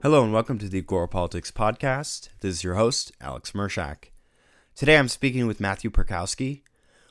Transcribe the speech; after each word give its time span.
Hello 0.00 0.22
and 0.22 0.32
welcome 0.32 0.58
to 0.58 0.68
the 0.68 0.78
Agora 0.78 1.08
Politics 1.08 1.50
Podcast. 1.50 2.28
This 2.38 2.54
is 2.54 2.62
your 2.62 2.76
host, 2.76 3.10
Alex 3.20 3.50
Mershak. 3.50 4.10
Today 4.76 4.96
I'm 4.96 5.08
speaking 5.08 5.48
with 5.48 5.58
Matthew 5.58 5.90
Pirkowski. 5.90 6.62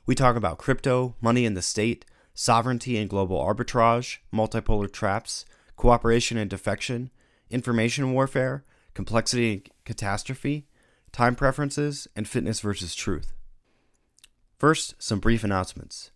We 0.05 0.15
talk 0.15 0.37
about 0.37 0.57
crypto, 0.57 1.13
money 1.19 1.43
in 1.43 1.53
the 1.53 1.61
state, 1.61 2.05
sovereignty 2.33 2.97
and 2.97 3.09
global 3.09 3.43
arbitrage, 3.43 4.19
multipolar 4.33 4.89
traps, 4.89 5.43
cooperation 5.75 6.37
and 6.37 6.49
defection, 6.49 7.11
information 7.49 8.13
warfare, 8.13 8.63
complexity 8.93 9.51
and 9.51 9.69
catastrophe, 9.83 10.65
time 11.11 11.35
preferences, 11.35 12.07
and 12.15 12.25
fitness 12.25 12.61
versus 12.61 12.95
truth. 12.95 13.33
First, 14.57 14.95
some 14.97 15.19
brief 15.19 15.43
announcements. 15.43 16.11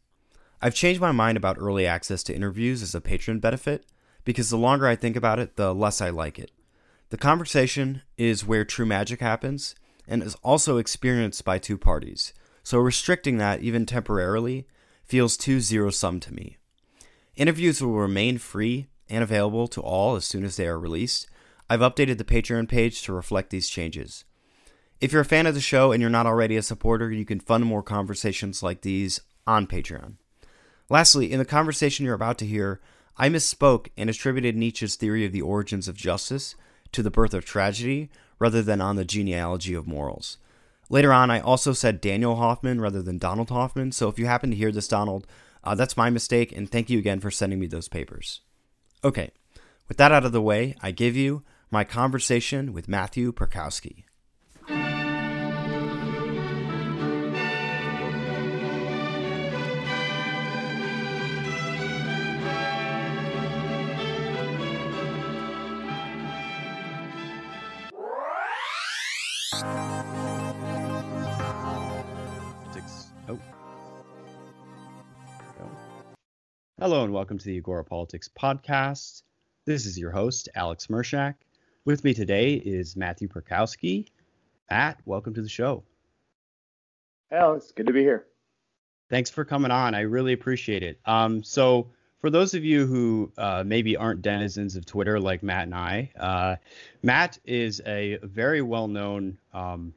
I've 0.61 0.73
changed 0.73 1.01
my 1.01 1.11
mind 1.11 1.35
about 1.35 1.57
early 1.59 1.85
access 1.85 2.23
to 2.23 2.33
interviews 2.33 2.81
as 2.81 2.95
a 2.95 3.01
patron 3.01 3.41
benefit 3.41 3.85
because 4.23 4.49
the 4.49 4.57
longer 4.57 4.87
I 4.87 4.95
think 4.95 5.17
about 5.17 5.37
it, 5.37 5.57
the 5.57 5.75
less 5.75 5.99
I 5.99 6.11
like 6.11 6.39
it. 6.39 6.49
The 7.11 7.17
conversation 7.17 8.03
is 8.17 8.45
where 8.47 8.63
true 8.63 8.85
magic 8.85 9.19
happens 9.19 9.75
and 10.07 10.23
is 10.23 10.35
also 10.35 10.77
experienced 10.77 11.43
by 11.43 11.59
two 11.59 11.77
parties, 11.77 12.33
so 12.63 12.77
restricting 12.79 13.37
that, 13.37 13.59
even 13.59 13.85
temporarily, 13.85 14.65
feels 15.03 15.35
too 15.35 15.59
zero 15.59 15.89
sum 15.89 16.21
to 16.21 16.33
me. 16.33 16.55
Interviews 17.35 17.81
will 17.81 17.91
remain 17.91 18.37
free 18.37 18.87
and 19.09 19.25
available 19.25 19.67
to 19.67 19.81
all 19.81 20.15
as 20.15 20.23
soon 20.23 20.45
as 20.45 20.55
they 20.55 20.65
are 20.67 20.79
released. 20.79 21.27
I've 21.69 21.81
updated 21.81 22.17
the 22.17 22.23
Patreon 22.23 22.69
page 22.69 23.01
to 23.01 23.13
reflect 23.13 23.49
these 23.49 23.67
changes. 23.67 24.23
If 25.01 25.11
you're 25.11 25.23
a 25.23 25.25
fan 25.25 25.47
of 25.47 25.53
the 25.53 25.59
show 25.59 25.91
and 25.91 25.99
you're 25.99 26.09
not 26.09 26.27
already 26.27 26.55
a 26.55 26.61
supporter, 26.61 27.11
you 27.11 27.25
can 27.25 27.41
fund 27.41 27.65
more 27.65 27.83
conversations 27.83 28.63
like 28.63 28.83
these 28.83 29.19
on 29.45 29.67
Patreon. 29.67 30.13
Lastly, 30.89 31.29
in 31.29 31.39
the 31.39 31.45
conversation 31.45 32.05
you're 32.05 32.15
about 32.15 32.37
to 32.37 32.45
hear, 32.45 32.79
I 33.17 33.27
misspoke 33.27 33.87
and 33.97 34.09
attributed 34.09 34.55
Nietzsche's 34.55 34.95
theory 34.95 35.25
of 35.25 35.33
the 35.33 35.41
origins 35.41 35.89
of 35.89 35.97
justice 35.97 36.55
to 36.91 37.03
the 37.03 37.11
birth 37.11 37.33
of 37.33 37.45
tragedy 37.45 38.09
rather 38.39 38.61
than 38.61 38.81
on 38.81 38.95
the 38.95 39.05
genealogy 39.05 39.73
of 39.73 39.87
morals. 39.87 40.37
Later 40.89 41.13
on, 41.13 41.31
I 41.31 41.39
also 41.39 41.73
said 41.73 42.01
Daniel 42.01 42.35
Hoffman 42.35 42.81
rather 42.81 43.01
than 43.01 43.17
Donald 43.17 43.49
Hoffman, 43.49 43.91
so 43.91 44.09
if 44.09 44.19
you 44.19 44.25
happen 44.25 44.49
to 44.49 44.57
hear 44.57 44.71
this, 44.71 44.87
Donald, 44.87 45.25
uh, 45.63 45.75
that's 45.75 45.95
my 45.95 46.09
mistake, 46.09 46.51
and 46.51 46.69
thank 46.69 46.89
you 46.89 46.99
again 46.99 47.19
for 47.19 47.31
sending 47.31 47.59
me 47.59 47.67
those 47.67 47.87
papers. 47.87 48.41
Okay, 49.03 49.31
with 49.87 49.97
that 49.97 50.11
out 50.11 50.25
of 50.25 50.31
the 50.31 50.41
way, 50.41 50.75
I 50.81 50.91
give 50.91 51.15
you 51.15 51.43
my 51.69 51.83
conversation 51.83 52.73
with 52.73 52.89
Matthew 52.89 53.31
Pirkowski. 53.31 54.03
Hello 76.81 77.03
and 77.03 77.13
welcome 77.13 77.37
to 77.37 77.45
the 77.45 77.57
Agora 77.57 77.85
Politics 77.85 78.27
Podcast. 78.27 79.21
This 79.65 79.85
is 79.85 79.99
your 79.99 80.09
host, 80.09 80.49
Alex 80.55 80.87
Mershak. 80.87 81.35
With 81.85 82.03
me 82.03 82.15
today 82.15 82.53
is 82.53 82.95
Matthew 82.95 83.27
Pirkowski. 83.27 84.07
Matt, 84.67 84.99
welcome 85.05 85.35
to 85.35 85.43
the 85.43 85.47
show. 85.47 85.83
Alex, 87.31 87.71
good 87.71 87.85
to 87.85 87.93
be 87.93 88.01
here. 88.01 88.25
Thanks 89.11 89.29
for 89.29 89.45
coming 89.45 89.69
on. 89.69 89.93
I 89.93 89.99
really 89.99 90.33
appreciate 90.33 90.81
it. 90.81 90.99
Um, 91.05 91.43
so, 91.43 91.91
for 92.19 92.31
those 92.31 92.55
of 92.55 92.65
you 92.65 92.87
who 92.87 93.31
uh, 93.37 93.63
maybe 93.63 93.95
aren't 93.95 94.23
denizens 94.23 94.75
of 94.75 94.83
Twitter 94.83 95.19
like 95.19 95.43
Matt 95.43 95.65
and 95.65 95.75
I, 95.75 96.09
uh, 96.19 96.55
Matt 97.03 97.37
is 97.45 97.79
a 97.85 98.17
very 98.23 98.63
well 98.63 98.87
known 98.87 99.37
um, 99.53 99.93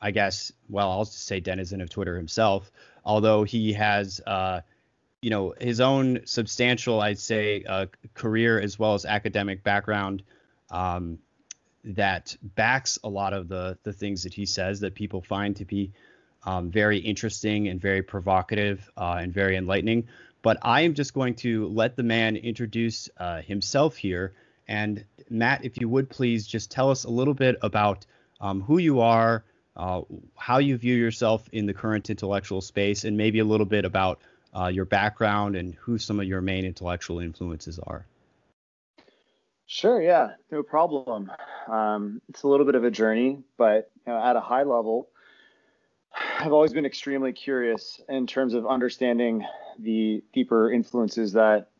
I 0.00 0.12
guess, 0.12 0.52
well, 0.68 0.88
I'll 0.90 1.04
just 1.04 1.26
say 1.26 1.40
denizen 1.40 1.80
of 1.80 1.90
Twitter 1.90 2.16
himself, 2.16 2.70
although 3.04 3.42
he 3.42 3.72
has, 3.72 4.20
uh, 4.24 4.60
you 5.22 5.30
know, 5.30 5.54
his 5.60 5.80
own 5.80 6.20
substantial, 6.24 7.00
I'd 7.00 7.18
say, 7.18 7.64
uh, 7.64 7.86
career 8.14 8.60
as 8.60 8.78
well 8.78 8.94
as 8.94 9.04
academic 9.04 9.62
background 9.62 10.22
um, 10.70 11.18
that 11.84 12.36
backs 12.42 12.98
a 13.04 13.08
lot 13.08 13.32
of 13.32 13.48
the 13.48 13.78
the 13.82 13.92
things 13.92 14.24
that 14.24 14.34
he 14.34 14.46
says 14.46 14.80
that 14.80 14.94
people 14.94 15.22
find 15.22 15.56
to 15.56 15.64
be 15.64 15.92
um, 16.44 16.70
very 16.70 16.98
interesting 16.98 17.68
and 17.68 17.80
very 17.80 18.02
provocative 18.02 18.90
uh, 18.96 19.18
and 19.20 19.32
very 19.32 19.56
enlightening. 19.56 20.06
But 20.42 20.58
I 20.62 20.82
am 20.82 20.94
just 20.94 21.12
going 21.12 21.34
to 21.36 21.66
let 21.68 21.96
the 21.96 22.02
man 22.02 22.36
introduce 22.36 23.10
uh, 23.16 23.42
himself 23.42 23.96
here. 23.96 24.34
And 24.68 25.04
Matt, 25.28 25.64
if 25.64 25.80
you 25.80 25.88
would 25.88 26.08
please 26.08 26.46
just 26.46 26.70
tell 26.70 26.90
us 26.90 27.04
a 27.04 27.10
little 27.10 27.34
bit 27.34 27.56
about 27.62 28.06
um, 28.40 28.60
who 28.60 28.78
you 28.78 29.00
are, 29.00 29.44
uh, 29.76 30.02
how 30.36 30.58
you 30.58 30.76
view 30.76 30.94
yourself 30.94 31.48
in 31.52 31.66
the 31.66 31.74
current 31.74 32.10
intellectual 32.10 32.60
space, 32.60 33.04
and 33.04 33.16
maybe 33.16 33.40
a 33.40 33.44
little 33.44 33.66
bit 33.66 33.84
about 33.84 34.20
uh, 34.54 34.66
your 34.66 34.84
background 34.84 35.56
and 35.56 35.74
who 35.74 35.98
some 35.98 36.20
of 36.20 36.26
your 36.26 36.40
main 36.40 36.64
intellectual 36.64 37.20
influences 37.20 37.78
are. 37.78 38.06
Sure, 39.66 40.00
yeah, 40.00 40.34
no 40.50 40.62
problem. 40.62 41.30
Um, 41.66 42.22
it's 42.28 42.44
a 42.44 42.48
little 42.48 42.66
bit 42.66 42.76
of 42.76 42.84
a 42.84 42.90
journey, 42.90 43.42
but 43.56 43.90
you 44.06 44.12
know, 44.12 44.22
at 44.22 44.36
a 44.36 44.40
high 44.40 44.62
level, 44.62 45.08
I've 46.38 46.52
always 46.52 46.72
been 46.72 46.86
extremely 46.86 47.32
curious 47.32 48.00
in 48.08 48.26
terms 48.26 48.54
of 48.54 48.66
understanding 48.66 49.44
the 49.78 50.22
deeper 50.32 50.70
influences 50.70 51.32
that 51.32 51.70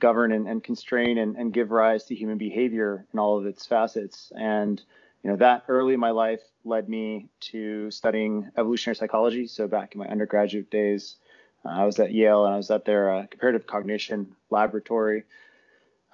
govern 0.00 0.32
and, 0.32 0.46
and 0.46 0.62
constrain 0.62 1.18
and, 1.18 1.36
and, 1.36 1.52
give 1.52 1.70
rise 1.70 2.04
to 2.04 2.14
human 2.14 2.38
behavior 2.38 3.06
in 3.12 3.18
all 3.18 3.38
of 3.38 3.46
its 3.46 3.66
facets. 3.66 4.32
And 4.34 4.80
you 5.22 5.30
know 5.30 5.36
that 5.36 5.64
early 5.68 5.94
in 5.94 6.00
my 6.00 6.10
life 6.10 6.40
led 6.64 6.88
me 6.88 7.28
to 7.40 7.90
studying 7.90 8.50
evolutionary 8.56 8.96
psychology. 8.96 9.46
So 9.46 9.66
back 9.66 9.94
in 9.94 9.98
my 9.98 10.06
undergraduate 10.06 10.70
days, 10.70 11.16
I 11.64 11.84
was 11.84 11.98
at 11.98 12.12
Yale 12.12 12.44
and 12.46 12.54
I 12.54 12.56
was 12.56 12.70
at 12.70 12.84
their 12.84 13.14
uh, 13.14 13.26
comparative 13.26 13.66
cognition 13.66 14.34
laboratory, 14.50 15.24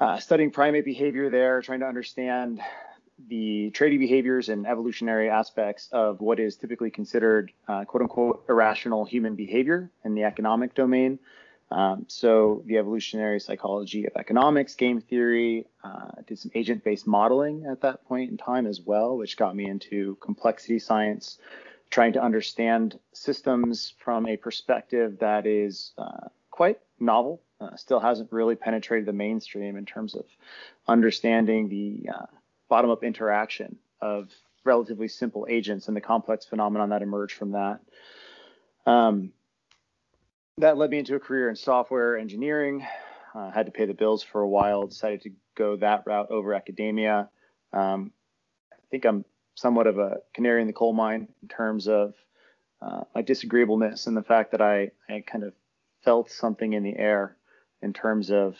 uh, 0.00 0.18
studying 0.18 0.50
primate 0.50 0.84
behavior 0.84 1.30
there, 1.30 1.62
trying 1.62 1.80
to 1.80 1.86
understand 1.86 2.60
the 3.28 3.70
trading 3.70 3.98
behaviors 3.98 4.48
and 4.48 4.66
evolutionary 4.66 5.30
aspects 5.30 5.88
of 5.90 6.20
what 6.20 6.38
is 6.38 6.56
typically 6.56 6.90
considered 6.90 7.50
uh, 7.66 7.84
quote 7.84 8.02
unquote 8.02 8.44
irrational 8.48 9.04
human 9.04 9.34
behavior 9.34 9.90
in 10.04 10.14
the 10.14 10.24
economic 10.24 10.74
domain. 10.74 11.18
Um, 11.70 12.04
so 12.08 12.62
the 12.66 12.78
evolutionary 12.78 13.40
psychology 13.40 14.06
of 14.06 14.12
economics, 14.16 14.74
game 14.74 15.00
theory, 15.00 15.66
uh, 15.82 16.22
did 16.26 16.38
some 16.38 16.52
agent-based 16.54 17.06
modeling 17.06 17.66
at 17.66 17.80
that 17.80 18.04
point 18.04 18.30
in 18.30 18.36
time 18.36 18.66
as 18.66 18.80
well, 18.80 19.16
which 19.16 19.36
got 19.36 19.56
me 19.56 19.68
into 19.68 20.16
complexity 20.20 20.78
science, 20.78 21.38
trying 21.90 22.12
to 22.12 22.22
understand 22.22 22.98
systems 23.12 23.94
from 23.98 24.26
a 24.26 24.36
perspective 24.36 25.18
that 25.20 25.46
is 25.46 25.92
uh, 25.98 26.28
quite 26.50 26.78
novel. 27.00 27.42
Uh, 27.60 27.74
still 27.76 28.00
hasn't 28.00 28.30
really 28.32 28.54
penetrated 28.54 29.06
the 29.06 29.12
mainstream 29.12 29.76
in 29.76 29.86
terms 29.86 30.14
of 30.14 30.24
understanding 30.86 31.68
the 31.68 32.10
uh, 32.12 32.26
bottom-up 32.68 33.02
interaction 33.02 33.76
of 34.00 34.28
relatively 34.64 35.08
simple 35.08 35.46
agents 35.48 35.88
and 35.88 35.96
the 35.96 36.00
complex 36.00 36.44
phenomenon 36.44 36.90
that 36.90 37.00
emerge 37.00 37.32
from 37.32 37.52
that. 37.52 37.80
Um, 38.84 39.32
that 40.58 40.76
led 40.76 40.90
me 40.90 40.98
into 40.98 41.14
a 41.14 41.20
career 41.20 41.48
in 41.48 41.56
software 41.56 42.16
engineering. 42.16 42.86
Uh, 43.34 43.50
had 43.50 43.66
to 43.66 43.72
pay 43.72 43.86
the 43.86 43.94
bills 43.94 44.22
for 44.22 44.40
a 44.40 44.48
while. 44.48 44.86
Decided 44.86 45.22
to 45.22 45.30
go 45.54 45.76
that 45.76 46.04
route 46.06 46.30
over 46.30 46.54
academia. 46.54 47.28
Um, 47.72 48.12
I 48.72 48.76
think 48.90 49.04
I'm 49.04 49.24
somewhat 49.56 49.86
of 49.86 49.98
a 49.98 50.18
canary 50.34 50.60
in 50.60 50.68
the 50.68 50.72
coal 50.72 50.92
mine 50.92 51.28
in 51.42 51.48
terms 51.48 51.88
of 51.88 52.14
uh, 52.80 53.02
my 53.14 53.22
disagreeableness 53.22 54.06
and 54.06 54.16
the 54.16 54.22
fact 54.22 54.52
that 54.52 54.60
I, 54.60 54.92
I 55.08 55.24
kind 55.26 55.44
of 55.44 55.54
felt 56.04 56.30
something 56.30 56.72
in 56.72 56.82
the 56.82 56.96
air 56.96 57.36
in 57.82 57.92
terms 57.92 58.30
of 58.30 58.56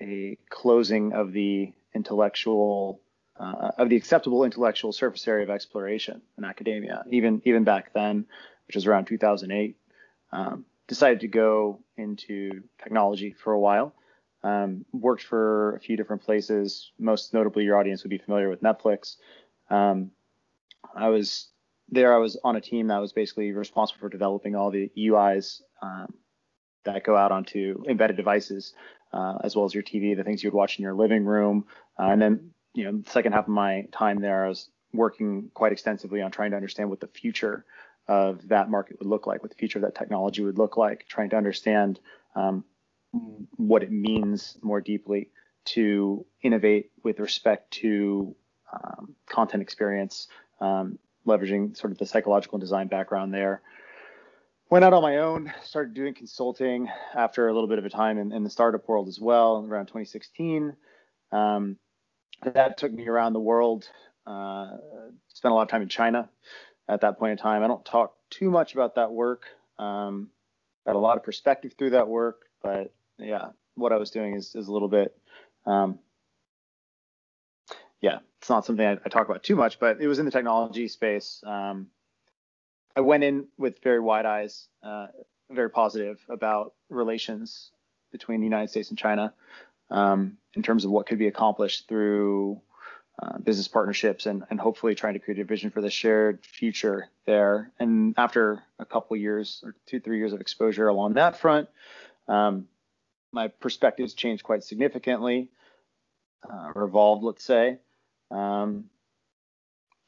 a 0.00 0.36
closing 0.50 1.12
of 1.12 1.32
the 1.32 1.72
intellectual 1.94 3.00
uh, 3.38 3.72
of 3.78 3.88
the 3.88 3.96
acceptable 3.96 4.44
intellectual 4.44 4.92
surface 4.92 5.26
area 5.26 5.44
of 5.44 5.50
exploration 5.50 6.20
in 6.36 6.44
academia. 6.44 7.04
Even 7.10 7.40
even 7.44 7.64
back 7.64 7.92
then, 7.92 8.26
which 8.66 8.74
was 8.76 8.86
around 8.86 9.06
2008, 9.06 9.76
um, 10.32 10.64
decided 10.88 11.20
to 11.20 11.28
go 11.28 11.80
into 11.96 12.62
technology 12.82 13.32
for 13.32 13.52
a 13.52 13.60
while. 13.60 13.94
Um, 14.44 14.84
worked 14.92 15.22
for 15.22 15.76
a 15.76 15.80
few 15.80 15.96
different 15.96 16.22
places. 16.22 16.90
Most 16.98 17.32
notably, 17.32 17.62
your 17.64 17.78
audience 17.78 18.02
would 18.02 18.10
be 18.10 18.18
familiar 18.18 18.48
with 18.48 18.60
Netflix. 18.60 19.16
Um, 19.70 20.10
I 20.94 21.08
was 21.08 21.48
there. 21.88 22.14
I 22.14 22.18
was 22.18 22.38
on 22.42 22.56
a 22.56 22.60
team 22.60 22.88
that 22.88 22.98
was 22.98 23.12
basically 23.12 23.52
responsible 23.52 24.00
for 24.00 24.08
developing 24.08 24.54
all 24.54 24.70
the 24.70 24.90
UIs 24.96 25.60
um, 25.80 26.14
that 26.84 27.04
go 27.04 27.16
out 27.16 27.32
onto 27.32 27.82
embedded 27.88 28.16
devices, 28.16 28.74
uh, 29.12 29.38
as 29.42 29.54
well 29.54 29.64
as 29.64 29.74
your 29.74 29.82
TV, 29.82 30.16
the 30.16 30.24
things 30.24 30.42
you 30.42 30.50
would 30.50 30.56
watch 30.56 30.78
in 30.78 30.82
your 30.82 30.94
living 30.94 31.24
room. 31.24 31.66
Uh, 31.98 32.08
and 32.08 32.20
then, 32.20 32.50
you 32.74 32.84
know, 32.84 32.98
the 32.98 33.10
second 33.10 33.32
half 33.32 33.44
of 33.44 33.52
my 33.52 33.86
time 33.92 34.20
there, 34.20 34.44
I 34.44 34.48
was 34.48 34.68
working 34.92 35.50
quite 35.54 35.72
extensively 35.72 36.22
on 36.22 36.30
trying 36.30 36.50
to 36.50 36.56
understand 36.56 36.90
what 36.90 37.00
the 37.00 37.06
future 37.06 37.64
of 38.08 38.48
that 38.48 38.68
market 38.68 38.98
would 38.98 39.08
look 39.08 39.26
like, 39.26 39.42
what 39.42 39.50
the 39.50 39.56
future 39.56 39.78
of 39.78 39.84
that 39.84 39.94
technology 39.94 40.42
would 40.42 40.58
look 40.58 40.76
like, 40.76 41.06
trying 41.08 41.30
to 41.30 41.36
understand 41.36 42.00
um, 42.34 42.64
what 43.56 43.82
it 43.82 43.92
means 43.92 44.56
more 44.62 44.80
deeply 44.80 45.30
to 45.64 46.26
innovate 46.42 46.90
with 47.04 47.20
respect 47.20 47.70
to 47.70 48.34
um, 48.72 49.14
content 49.28 49.62
experience, 49.62 50.28
um, 50.60 50.98
leveraging 51.26 51.76
sort 51.76 51.92
of 51.92 51.98
the 51.98 52.06
psychological 52.06 52.58
design 52.58 52.88
background 52.88 53.32
there. 53.32 53.62
Went 54.70 54.84
out 54.84 54.94
on 54.94 55.02
my 55.02 55.18
own, 55.18 55.52
started 55.62 55.92
doing 55.92 56.14
consulting 56.14 56.88
after 57.14 57.48
a 57.48 57.52
little 57.52 57.68
bit 57.68 57.78
of 57.78 57.84
a 57.84 57.90
time 57.90 58.18
in, 58.18 58.32
in 58.32 58.42
the 58.42 58.50
startup 58.50 58.88
world 58.88 59.06
as 59.06 59.20
well, 59.20 59.66
around 59.68 59.86
2016. 59.86 60.74
Um, 61.30 61.76
that 62.42 62.78
took 62.78 62.92
me 62.92 63.06
around 63.06 63.34
the 63.34 63.40
world. 63.40 63.88
Uh, 64.26 64.76
spent 65.28 65.52
a 65.52 65.54
lot 65.54 65.62
of 65.62 65.68
time 65.68 65.82
in 65.82 65.88
China 65.88 66.28
at 66.88 67.02
that 67.02 67.18
point 67.18 67.32
in 67.32 67.38
time. 67.38 67.62
I 67.62 67.68
don't 67.68 67.84
talk 67.84 68.14
too 68.30 68.50
much 68.50 68.72
about 68.74 68.94
that 68.94 69.12
work. 69.12 69.44
Um, 69.78 70.30
got 70.86 70.96
a 70.96 70.98
lot 70.98 71.16
of 71.16 71.22
perspective 71.22 71.74
through 71.76 71.90
that 71.90 72.08
work, 72.08 72.46
but 72.62 72.92
yeah, 73.18 73.48
what 73.74 73.92
I 73.92 73.96
was 73.96 74.10
doing 74.10 74.34
is, 74.34 74.54
is 74.54 74.68
a 74.68 74.72
little 74.72 74.88
bit, 74.88 75.16
um, 75.66 75.98
yeah, 78.00 78.18
it's 78.42 78.50
not 78.50 78.64
something 78.64 78.84
I, 78.84 78.98
I, 79.04 79.08
talk 79.08 79.28
about 79.28 79.44
too 79.44 79.54
much, 79.54 79.78
but 79.78 80.00
it 80.00 80.08
was 80.08 80.18
in 80.18 80.24
the 80.24 80.32
technology 80.32 80.88
space. 80.88 81.44
Um, 81.46 81.86
I 82.96 83.00
went 83.00 83.22
in 83.22 83.46
with 83.56 83.80
very 83.84 84.00
wide 84.00 84.26
eyes, 84.26 84.66
uh, 84.82 85.06
very 85.48 85.70
positive 85.70 86.18
about 86.28 86.74
relations 86.90 87.70
between 88.10 88.40
the 88.40 88.44
United 88.44 88.68
States 88.68 88.88
and 88.88 88.98
China 88.98 89.32
um, 89.92 90.38
in 90.54 90.62
terms 90.64 90.84
of 90.84 90.90
what 90.90 91.06
could 91.06 91.20
be 91.20 91.28
accomplished 91.28 91.86
through 91.86 92.60
uh, 93.22 93.38
business 93.38 93.68
partnerships 93.68 94.26
and, 94.26 94.42
and 94.50 94.58
hopefully 94.58 94.96
trying 94.96 95.14
to 95.14 95.20
create 95.20 95.38
a 95.38 95.44
vision 95.44 95.70
for 95.70 95.80
the 95.80 95.88
shared 95.88 96.44
future 96.44 97.10
there. 97.26 97.70
And 97.78 98.12
after 98.16 98.60
a 98.80 98.84
couple 98.84 99.16
years 99.16 99.62
or 99.64 99.76
two, 99.86 100.00
three 100.00 100.18
years 100.18 100.32
of 100.32 100.40
exposure 100.40 100.88
along 100.88 101.12
that 101.12 101.38
front, 101.38 101.68
um, 102.26 102.66
my 103.30 103.46
perspectives 103.46 104.14
changed 104.14 104.42
quite 104.42 104.64
significantly, 104.64 105.48
uh, 106.50 106.72
or 106.74 106.82
evolved, 106.82 107.22
let's 107.22 107.44
say. 107.44 107.78
Um, 108.32 108.84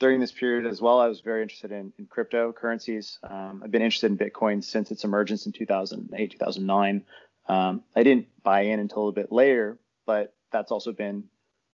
during 0.01 0.21
this 0.21 0.33
period 0.33 0.67
as 0.67 0.83
well, 0.83 0.99
I 0.99 1.07
was 1.07 1.21
very 1.21 1.43
interested 1.43 1.71
in, 1.71 1.93
in 1.99 2.07
cryptocurrencies. 2.07 3.19
Um, 3.23 3.63
I've 3.65 3.71
been 3.71 3.83
interested 3.83 4.11
in 4.11 4.19
Bitcoin 4.19 4.63
since 4.63 4.91
its 4.91 5.05
emergence 5.05 5.47
in 5.47 5.53
2008, 5.53 6.33
2009. 6.33 7.05
Um, 7.47 7.83
I 7.95 8.03
didn't 8.03 8.27
buy 8.43 8.63
in 8.63 8.81
until 8.81 9.09
a 9.09 9.13
bit 9.13 9.31
later, 9.31 9.79
but 10.07 10.35
that's 10.51 10.73
also 10.73 10.93
been 10.93 11.25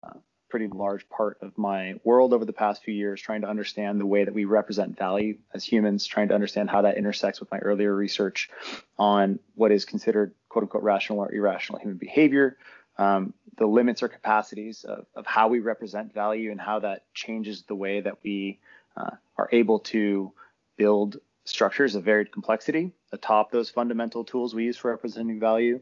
a 0.03 0.15
pretty 0.49 0.67
large 0.67 1.07
part 1.09 1.37
of 1.41 1.57
my 1.57 1.95
world 2.03 2.33
over 2.33 2.43
the 2.43 2.53
past 2.53 2.83
few 2.83 2.93
years, 2.93 3.21
trying 3.21 3.41
to 3.41 3.47
understand 3.47 3.99
the 3.99 4.05
way 4.05 4.25
that 4.25 4.33
we 4.33 4.45
represent 4.45 4.97
value 4.97 5.37
as 5.53 5.63
humans, 5.63 6.05
trying 6.05 6.27
to 6.27 6.35
understand 6.35 6.69
how 6.69 6.81
that 6.81 6.97
intersects 6.97 7.39
with 7.39 7.49
my 7.51 7.59
earlier 7.59 7.95
research 7.95 8.49
on 8.97 9.39
what 9.55 9.71
is 9.71 9.85
considered 9.85 10.33
quote 10.49 10.63
unquote 10.63 10.83
rational 10.83 11.19
or 11.19 11.33
irrational 11.33 11.79
human 11.79 11.97
behavior, 11.97 12.57
um, 12.99 13.33
the 13.57 13.65
limits 13.65 14.03
or 14.03 14.09
capacities 14.09 14.83
of, 14.83 15.05
of, 15.15 15.25
how 15.25 15.47
we 15.47 15.59
represent 15.59 16.13
value 16.13 16.51
and 16.51 16.59
how 16.59 16.79
that 16.79 17.05
changes 17.13 17.63
the 17.63 17.75
way 17.75 18.01
that 18.01 18.17
we 18.23 18.59
uh, 18.97 19.11
are 19.37 19.47
able 19.53 19.79
to 19.79 20.33
build 20.77 21.17
structures 21.45 21.95
of 21.95 22.03
varied 22.03 22.31
complexity 22.31 22.91
atop 23.13 23.51
those 23.51 23.69
fundamental 23.69 24.25
tools 24.25 24.53
we 24.53 24.65
use 24.65 24.77
for 24.77 24.91
representing 24.91 25.39
value. 25.39 25.79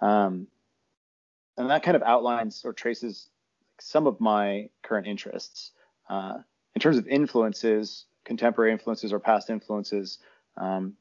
Um, 0.00 0.46
and 1.56 1.68
that 1.70 1.82
kind 1.82 1.96
of 1.96 2.02
outlines 2.04 2.62
or 2.64 2.72
traces 2.72 3.28
some 3.80 4.06
of 4.06 4.20
my 4.20 4.68
current 4.82 5.08
interests. 5.08 5.72
Uh, 6.08 6.38
in 6.76 6.80
terms 6.80 6.96
of 6.96 7.08
influences, 7.08 8.04
contemporary 8.24 8.70
influences 8.70 9.12
or 9.12 9.18
past 9.18 9.50
influences, 9.50 10.18
um, 10.56 10.94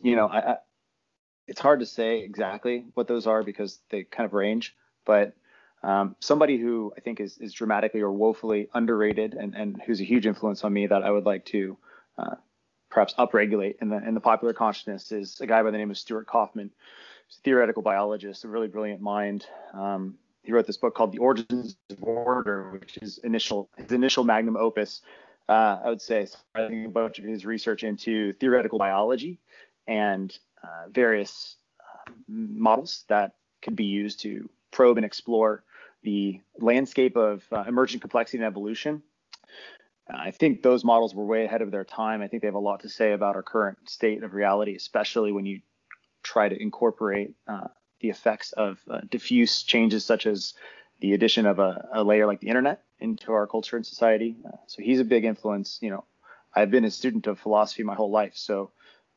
you 0.00 0.14
know, 0.14 0.28
I, 0.28 0.52
I, 0.52 0.56
it's 1.48 1.60
hard 1.60 1.80
to 1.80 1.86
say 1.86 2.20
exactly 2.20 2.84
what 2.94 3.08
those 3.08 3.26
are 3.26 3.42
because 3.42 3.80
they 3.90 4.04
kind 4.04 4.26
of 4.26 4.34
range. 4.34 4.76
But 5.04 5.34
um, 5.82 6.14
somebody 6.20 6.58
who 6.58 6.92
I 6.96 7.00
think 7.00 7.20
is, 7.20 7.38
is 7.38 7.52
dramatically 7.52 8.00
or 8.00 8.12
woefully 8.12 8.68
underrated 8.74 9.34
and, 9.34 9.54
and 9.54 9.80
who's 9.84 10.00
a 10.00 10.04
huge 10.04 10.26
influence 10.26 10.62
on 10.62 10.72
me 10.72 10.86
that 10.86 11.02
I 11.02 11.10
would 11.10 11.24
like 11.24 11.44
to 11.46 11.76
uh, 12.18 12.34
perhaps 12.90 13.14
upregulate 13.18 13.76
in 13.80 13.88
the 13.88 13.96
in 14.06 14.14
the 14.14 14.20
popular 14.20 14.52
consciousness 14.52 15.12
is 15.12 15.40
a 15.40 15.46
guy 15.46 15.62
by 15.62 15.70
the 15.70 15.78
name 15.78 15.90
of 15.90 15.98
Stuart 15.98 16.26
Kauffman. 16.26 16.70
who's 17.26 17.38
a 17.38 17.42
theoretical 17.42 17.82
biologist, 17.82 18.44
a 18.44 18.48
really 18.48 18.68
brilliant 18.68 19.00
mind. 19.00 19.46
Um, 19.72 20.18
he 20.42 20.52
wrote 20.52 20.66
this 20.66 20.76
book 20.76 20.94
called 20.94 21.12
The 21.12 21.18
Origins 21.18 21.76
of 21.90 22.02
Order, 22.02 22.70
which 22.70 22.98
is 22.98 23.18
initial 23.18 23.70
his 23.76 23.92
initial 23.92 24.24
magnum 24.24 24.56
opus. 24.56 25.00
Uh, 25.48 25.80
I 25.82 25.88
would 25.88 26.02
say, 26.02 26.26
I 26.54 26.68
think 26.68 26.86
a 26.86 26.90
bunch 26.90 27.18
of 27.18 27.24
his 27.24 27.46
research 27.46 27.82
into 27.82 28.34
theoretical 28.34 28.78
biology 28.78 29.40
and 29.86 30.36
uh, 30.62 30.88
various 30.90 31.56
uh, 31.80 32.10
models 32.28 33.04
that 33.08 33.32
could 33.62 33.76
be 33.76 33.84
used 33.84 34.20
to 34.20 34.48
probe 34.70 34.98
and 34.98 35.06
explore 35.06 35.64
the 36.02 36.40
landscape 36.58 37.16
of 37.16 37.42
uh, 37.52 37.64
emergent 37.66 38.00
complexity 38.00 38.38
and 38.38 38.46
evolution 38.46 39.02
I 40.10 40.30
think 40.30 40.62
those 40.62 40.84
models 40.84 41.14
were 41.14 41.24
way 41.24 41.44
ahead 41.44 41.60
of 41.60 41.70
their 41.70 41.84
time. 41.84 42.22
I 42.22 42.28
think 42.28 42.42
they 42.42 42.48
have 42.48 42.54
a 42.54 42.60
lot 42.60 42.80
to 42.80 42.88
say 42.88 43.12
about 43.12 43.36
our 43.36 43.42
current 43.42 43.90
state 43.90 44.22
of 44.22 44.32
reality, 44.32 44.74
especially 44.74 45.32
when 45.32 45.44
you 45.44 45.60
try 46.22 46.48
to 46.48 46.60
incorporate 46.60 47.34
uh, 47.46 47.68
the 48.00 48.08
effects 48.08 48.52
of 48.52 48.78
uh, 48.90 49.00
diffuse 49.10 49.62
changes 49.62 50.04
such 50.04 50.26
as 50.26 50.54
the 51.00 51.12
addition 51.12 51.46
of 51.46 51.58
a, 51.58 51.88
a, 51.92 52.02
layer 52.02 52.26
like 52.26 52.40
the 52.40 52.48
internet 52.48 52.82
into 53.00 53.32
our 53.32 53.46
culture 53.46 53.76
and 53.76 53.86
society. 53.86 54.36
Uh, 54.46 54.56
so 54.66 54.82
he's 54.82 54.98
a 54.98 55.04
big 55.04 55.24
influence. 55.24 55.78
You 55.82 55.90
know, 55.90 56.04
I've 56.54 56.70
been 56.70 56.84
a 56.84 56.90
student 56.90 57.26
of 57.26 57.38
philosophy 57.38 57.82
my 57.82 57.94
whole 57.94 58.10
life, 58.10 58.32
so 58.34 58.72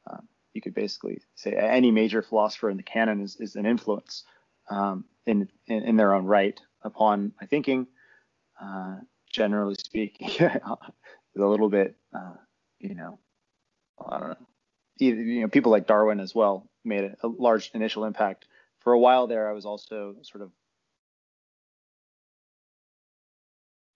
um, 0.07 0.27
you 0.53 0.61
could 0.61 0.73
basically 0.73 1.21
say 1.35 1.53
any 1.53 1.91
major 1.91 2.21
philosopher 2.21 2.69
in 2.69 2.77
the 2.77 2.83
canon 2.83 3.21
is, 3.21 3.37
is 3.39 3.55
an 3.55 3.65
influence 3.65 4.23
um, 4.69 5.05
in, 5.25 5.49
in, 5.67 5.83
in 5.83 5.95
their 5.97 6.13
own 6.13 6.25
right 6.25 6.59
upon 6.83 7.31
my 7.39 7.47
thinking. 7.47 7.87
Uh, 8.61 8.97
generally 9.31 9.75
speaking, 9.75 10.29
a 10.39 10.77
little 11.35 11.69
bit, 11.69 11.95
uh, 12.13 12.33
you 12.79 12.95
know, 12.95 13.19
I 14.05 14.19
don't 14.19 14.29
know. 14.29 14.47
Either, 14.99 15.21
you 15.21 15.41
know, 15.41 15.47
people 15.47 15.71
like 15.71 15.87
Darwin 15.87 16.19
as 16.19 16.35
well 16.35 16.69
made 16.83 17.03
a, 17.03 17.15
a 17.23 17.27
large 17.27 17.71
initial 17.73 18.05
impact. 18.05 18.45
For 18.79 18.93
a 18.93 18.99
while 18.99 19.27
there, 19.27 19.49
I 19.49 19.53
was 19.53 19.65
also 19.65 20.15
sort 20.21 20.43
of 20.43 20.51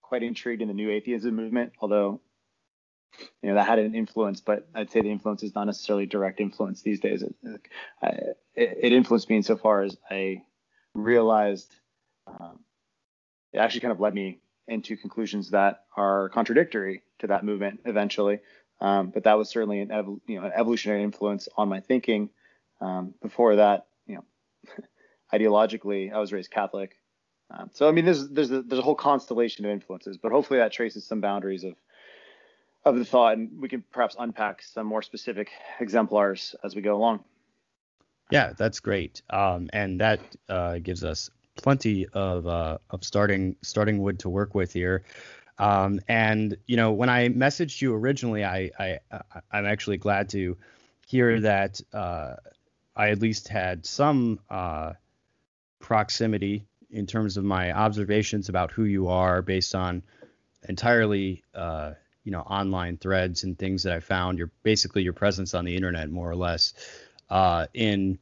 quite 0.02 0.22
intrigued 0.22 0.62
in 0.62 0.68
the 0.68 0.74
new 0.74 0.90
atheism 0.90 1.34
movement, 1.34 1.72
although 1.80 2.20
you 3.42 3.48
know 3.48 3.54
that 3.54 3.66
had 3.66 3.78
an 3.78 3.94
influence, 3.94 4.40
but 4.40 4.68
I'd 4.74 4.90
say 4.90 5.00
the 5.00 5.10
influence 5.10 5.42
is 5.42 5.54
not 5.54 5.64
necessarily 5.64 6.06
direct 6.06 6.40
influence 6.40 6.82
these 6.82 7.00
days. 7.00 7.22
It, 7.22 7.34
it, 8.02 8.38
it 8.54 8.92
influenced 8.92 9.28
me 9.30 9.36
insofar 9.36 9.82
as 9.82 9.96
I 10.10 10.42
realized 10.94 11.74
um, 12.26 12.60
it 13.52 13.58
actually 13.58 13.80
kind 13.80 13.92
of 13.92 14.00
led 14.00 14.14
me 14.14 14.40
into 14.68 14.96
conclusions 14.96 15.50
that 15.50 15.84
are 15.96 16.28
contradictory 16.30 17.02
to 17.20 17.28
that 17.28 17.44
movement 17.44 17.80
eventually. 17.84 18.40
Um, 18.80 19.10
but 19.10 19.24
that 19.24 19.38
was 19.38 19.48
certainly 19.48 19.80
an, 19.80 19.90
ev- 19.90 20.18
you 20.26 20.38
know, 20.38 20.46
an 20.46 20.52
evolutionary 20.54 21.02
influence 21.02 21.48
on 21.56 21.68
my 21.68 21.80
thinking. 21.80 22.30
Um, 22.80 23.14
before 23.22 23.56
that, 23.56 23.86
you 24.06 24.16
know, 24.16 24.24
ideologically, 25.32 26.12
I 26.12 26.18
was 26.18 26.32
raised 26.32 26.50
Catholic. 26.50 26.96
Um, 27.50 27.70
so 27.72 27.88
I 27.88 27.92
mean, 27.92 28.04
there's 28.04 28.28
there's 28.28 28.50
a, 28.50 28.62
there's 28.62 28.80
a 28.80 28.82
whole 28.82 28.96
constellation 28.96 29.64
of 29.64 29.70
influences, 29.70 30.18
but 30.18 30.32
hopefully 30.32 30.58
that 30.58 30.72
traces 30.72 31.06
some 31.06 31.20
boundaries 31.20 31.64
of 31.64 31.74
of 32.86 32.96
the 32.96 33.04
thought, 33.04 33.36
and 33.36 33.50
we 33.60 33.68
can 33.68 33.82
perhaps 33.90 34.16
unpack 34.18 34.62
some 34.62 34.86
more 34.86 35.02
specific 35.02 35.50
exemplars 35.80 36.54
as 36.64 36.74
we 36.76 36.80
go 36.80 36.96
along. 36.96 37.24
Yeah, 38.30 38.52
that's 38.56 38.80
great, 38.80 39.22
um, 39.28 39.68
and 39.72 40.00
that 40.00 40.20
uh, 40.48 40.78
gives 40.78 41.04
us 41.04 41.30
plenty 41.56 42.06
of 42.12 42.46
uh, 42.46 42.78
of 42.90 43.04
starting 43.04 43.56
starting 43.62 43.98
wood 43.98 44.20
to 44.20 44.28
work 44.28 44.54
with 44.54 44.72
here. 44.72 45.04
Um, 45.58 46.00
and 46.06 46.56
you 46.66 46.76
know, 46.76 46.92
when 46.92 47.08
I 47.08 47.28
messaged 47.28 47.82
you 47.82 47.94
originally, 47.94 48.44
I, 48.44 48.70
I 48.78 48.98
I'm 49.50 49.66
actually 49.66 49.96
glad 49.98 50.28
to 50.30 50.56
hear 51.06 51.40
that 51.40 51.80
uh, 51.92 52.34
I 52.94 53.10
at 53.10 53.20
least 53.20 53.48
had 53.48 53.84
some 53.84 54.40
uh, 54.48 54.92
proximity 55.80 56.66
in 56.90 57.06
terms 57.06 57.36
of 57.36 57.44
my 57.44 57.72
observations 57.72 58.48
about 58.48 58.70
who 58.70 58.84
you 58.84 59.08
are 59.08 59.42
based 59.42 59.74
on 59.74 60.02
entirely 60.68 61.42
uh, 61.54 61.92
you 62.26 62.32
know 62.32 62.40
online 62.40 62.96
threads 62.96 63.44
and 63.44 63.56
things 63.56 63.84
that 63.84 63.92
I 63.92 64.00
found. 64.00 64.36
Your 64.36 64.50
basically 64.64 65.02
your 65.02 65.12
presence 65.12 65.54
on 65.54 65.64
the 65.64 65.76
internet, 65.76 66.10
more 66.10 66.28
or 66.28 66.34
less, 66.34 66.74
uh, 67.30 67.68
in 67.72 68.18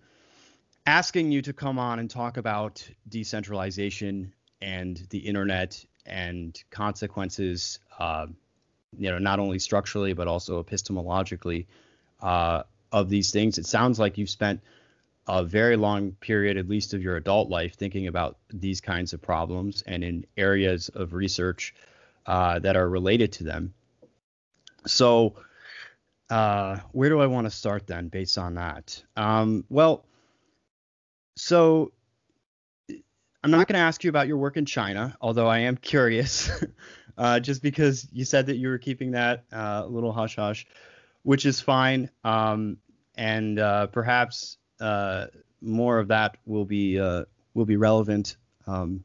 asking 0.87 1.33
you 1.33 1.41
to 1.41 1.55
come 1.55 1.79
on 1.79 1.99
and 1.99 2.11
talk 2.11 2.37
about 2.37 2.87
decentralization 3.09 4.35
and 4.61 5.03
the 5.09 5.19
internet 5.19 5.83
and 6.05 6.63
consequences, 6.71 7.79
uh, 7.99 8.27
you 8.99 9.11
know, 9.11 9.19
not 9.19 9.39
only 9.39 9.59
structurally 9.59 10.13
but 10.13 10.29
also 10.29 10.63
epistemologically 10.63 11.65
uh, 12.21 12.63
of 12.93 13.09
these 13.09 13.31
things. 13.31 13.57
It 13.57 13.65
sounds 13.65 13.99
like 13.99 14.19
you've 14.19 14.29
spent 14.29 14.61
a 15.27 15.43
very 15.43 15.77
long 15.77 16.13
period, 16.13 16.59
at 16.59 16.69
least 16.69 16.93
of 16.93 17.03
your 17.03 17.17
adult 17.17 17.49
life, 17.49 17.75
thinking 17.77 18.07
about 18.07 18.37
these 18.53 18.83
kinds 18.83 19.15
of 19.15 19.23
problems 19.23 19.83
and 19.87 20.05
in 20.05 20.27
areas 20.37 20.91
of 20.91 21.15
research 21.15 21.75
uh, 22.27 22.59
that 22.59 22.77
are 22.77 22.87
related 22.87 23.33
to 23.33 23.45
them. 23.45 23.73
So, 24.87 25.37
uh, 26.31 26.79
where 26.93 27.09
do 27.09 27.21
I 27.21 27.26
want 27.26 27.47
to 27.47 27.50
start 27.50 27.87
then, 27.87 28.09
based 28.09 28.38
on 28.38 28.55
that? 28.55 29.03
Um, 29.17 29.64
well, 29.69 30.05
so 31.37 31.93
I'm 33.43 33.50
not 33.50 33.69
going 33.69 33.75
to 33.75 33.85
ask 33.85 34.05
you 34.05 34.11
about 34.11 34.26
your 34.26 34.38
work 34.38 34.57
in 34.57 34.64
China, 34.64 35.17
although 35.21 35.49
I 35.49 35.61
am 35.61 35.76
curious, 35.76 36.50
uh, 37.19 37.41
just 37.41 37.62
because 37.62 38.09
you 38.11 38.25
said 38.25 38.47
that 38.47 38.57
you 38.57 38.69
were 38.69 38.79
keeping 38.79 39.11
that 39.12 39.45
uh, 39.53 39.83
a 39.85 39.87
little 39.87 40.12
hush 40.12 40.37
hush, 40.37 40.67
which 41.25 41.45
is 41.45 41.61
fine. 41.61 42.11
Um, 42.25 42.79
and 43.17 43.59
uh, 43.59 43.88
perhaps 43.88 44.57
uh, 44.81 45.26
more 45.61 45.99
of 45.99 46.09
that 46.09 46.37
will 46.47 46.64
be 46.64 46.99
uh, 46.99 47.25
will 47.53 47.67
be 47.67 47.76
relevant 47.76 48.37
um, 48.67 49.05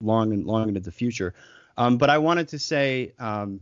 long 0.00 0.32
and 0.32 0.44
long 0.44 0.68
into 0.68 0.80
the 0.80 0.92
future. 0.92 1.34
Um, 1.76 1.96
but 1.96 2.10
I 2.10 2.18
wanted 2.18 2.48
to 2.48 2.58
say 2.58 3.14
um, 3.18 3.60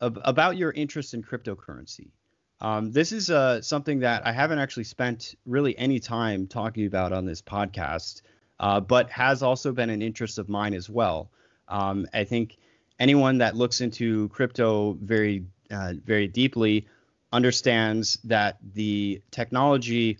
ab- 0.00 0.20
about 0.24 0.56
your 0.56 0.72
interest 0.72 1.14
in 1.14 1.22
cryptocurrency. 1.22 2.10
Um, 2.60 2.92
this 2.92 3.12
is 3.12 3.30
uh, 3.30 3.62
something 3.62 4.00
that 4.00 4.26
I 4.26 4.32
haven't 4.32 4.58
actually 4.58 4.84
spent 4.84 5.34
really 5.46 5.76
any 5.78 5.98
time 5.98 6.46
talking 6.46 6.86
about 6.86 7.12
on 7.12 7.24
this 7.24 7.40
podcast, 7.40 8.22
uh, 8.58 8.80
but 8.80 9.10
has 9.10 9.42
also 9.42 9.72
been 9.72 9.88
an 9.88 10.02
interest 10.02 10.38
of 10.38 10.48
mine 10.48 10.74
as 10.74 10.90
well. 10.90 11.30
Um, 11.68 12.06
I 12.12 12.24
think 12.24 12.58
anyone 12.98 13.38
that 13.38 13.56
looks 13.56 13.80
into 13.80 14.28
crypto 14.28 14.98
very, 15.00 15.44
uh, 15.70 15.94
very 16.04 16.28
deeply 16.28 16.86
understands 17.32 18.18
that 18.24 18.58
the 18.74 19.22
technology 19.30 20.18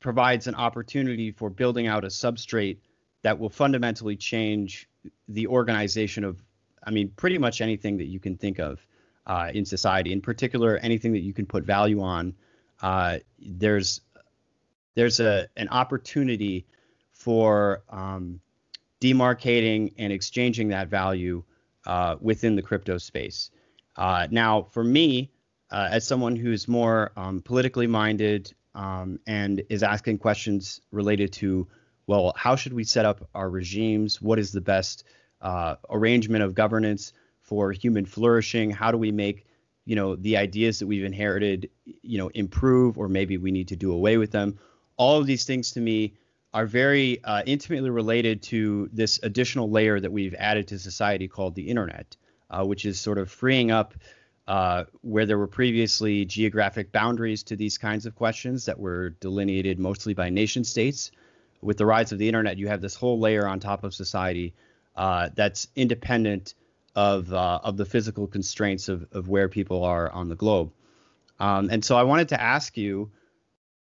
provides 0.00 0.46
an 0.46 0.54
opportunity 0.54 1.30
for 1.30 1.50
building 1.50 1.86
out 1.86 2.04
a 2.04 2.08
substrate 2.08 2.78
that 3.22 3.38
will 3.38 3.50
fundamentally 3.50 4.16
change 4.16 4.88
the 5.28 5.46
organization 5.46 6.24
of, 6.24 6.42
I 6.82 6.90
mean, 6.90 7.12
pretty 7.14 7.38
much 7.38 7.60
anything 7.60 7.98
that 7.98 8.06
you 8.06 8.18
can 8.18 8.36
think 8.36 8.58
of 8.58 8.84
uh, 9.30 9.48
in 9.54 9.64
society. 9.64 10.12
In 10.12 10.20
particular, 10.20 10.76
anything 10.78 11.12
that 11.12 11.20
you 11.20 11.32
can 11.32 11.46
put 11.46 11.62
value 11.62 12.02
on. 12.02 12.34
Uh, 12.82 13.18
there's 13.38 14.00
there's 14.96 15.20
a 15.20 15.46
an 15.56 15.68
opportunity 15.68 16.66
for 17.12 17.84
um, 17.90 18.40
demarcating 19.00 19.92
and 19.98 20.12
exchanging 20.12 20.68
that 20.68 20.88
value 20.88 21.44
uh, 21.86 22.16
within 22.20 22.56
the 22.56 22.62
crypto 22.62 22.98
space. 22.98 23.50
Uh, 23.94 24.26
now, 24.32 24.62
for 24.72 24.82
me, 24.82 25.30
uh, 25.70 25.88
as 25.92 26.04
someone 26.04 26.34
who's 26.34 26.66
more 26.66 27.12
um, 27.16 27.40
politically 27.40 27.86
minded 27.86 28.52
um, 28.74 29.20
and 29.28 29.62
is 29.68 29.84
asking 29.84 30.18
questions 30.18 30.80
related 30.90 31.32
to, 31.32 31.68
well, 32.08 32.32
how 32.36 32.56
should 32.56 32.72
we 32.72 32.82
set 32.82 33.04
up 33.04 33.28
our 33.34 33.48
regimes? 33.48 34.20
What 34.20 34.40
is 34.40 34.50
the 34.50 34.60
best 34.60 35.04
uh, 35.40 35.76
arrangement 35.88 36.42
of 36.42 36.54
governance 36.54 37.12
for 37.50 37.72
human 37.72 38.06
flourishing? 38.06 38.70
How 38.70 38.90
do 38.90 38.96
we 38.96 39.12
make 39.12 39.44
you 39.84 39.96
know 39.96 40.14
the 40.14 40.36
ideas 40.36 40.78
that 40.78 40.86
we've 40.86 41.04
inherited 41.04 41.68
you 41.84 42.18
know 42.18 42.28
improve 42.28 42.96
or 42.96 43.08
maybe 43.08 43.36
we 43.38 43.50
need 43.50 43.68
to 43.68 43.76
do 43.76 43.92
away 43.92 44.18
with 44.18 44.30
them 44.30 44.58
all 44.96 45.18
of 45.18 45.26
these 45.26 45.44
things 45.44 45.72
to 45.72 45.80
me 45.80 46.14
are 46.52 46.66
very 46.66 47.24
uh, 47.24 47.42
intimately 47.46 47.90
related 47.90 48.42
to 48.42 48.88
this 48.92 49.18
additional 49.22 49.70
layer 49.70 49.98
that 49.98 50.12
we've 50.12 50.34
added 50.34 50.68
to 50.68 50.78
society 50.78 51.26
called 51.26 51.54
the 51.54 51.68
internet 51.68 52.16
uh, 52.50 52.62
which 52.64 52.84
is 52.84 53.00
sort 53.00 53.18
of 53.18 53.30
freeing 53.30 53.70
up 53.70 53.94
uh, 54.50 54.84
where 55.02 55.26
there 55.26 55.38
were 55.38 55.46
previously 55.46 56.24
geographic 56.24 56.90
boundaries 56.90 57.44
to 57.44 57.54
these 57.54 57.78
kinds 57.78 58.04
of 58.04 58.16
questions 58.16 58.64
that 58.66 58.80
were 58.80 59.10
delineated 59.20 59.78
mostly 59.78 60.12
by 60.12 60.28
nation 60.28 60.64
states. 60.64 61.12
With 61.62 61.76
the 61.76 61.86
rise 61.86 62.10
of 62.10 62.18
the 62.18 62.26
internet, 62.26 62.58
you 62.58 62.66
have 62.66 62.80
this 62.80 62.96
whole 62.96 63.20
layer 63.20 63.46
on 63.46 63.60
top 63.60 63.84
of 63.84 63.94
society 63.94 64.54
uh, 64.96 65.28
that's 65.36 65.68
independent 65.76 66.54
of 66.94 67.32
uh, 67.32 67.60
of 67.62 67.76
the 67.76 67.84
physical 67.84 68.26
constraints 68.26 68.88
of, 68.88 69.06
of 69.12 69.28
where 69.28 69.48
people 69.48 69.84
are 69.84 70.10
on 70.10 70.28
the 70.28 70.36
globe. 70.36 70.72
Um, 71.38 71.70
and 71.70 71.84
so 71.84 71.96
I 71.96 72.02
wanted 72.02 72.30
to 72.30 72.40
ask 72.40 72.76
you, 72.76 73.12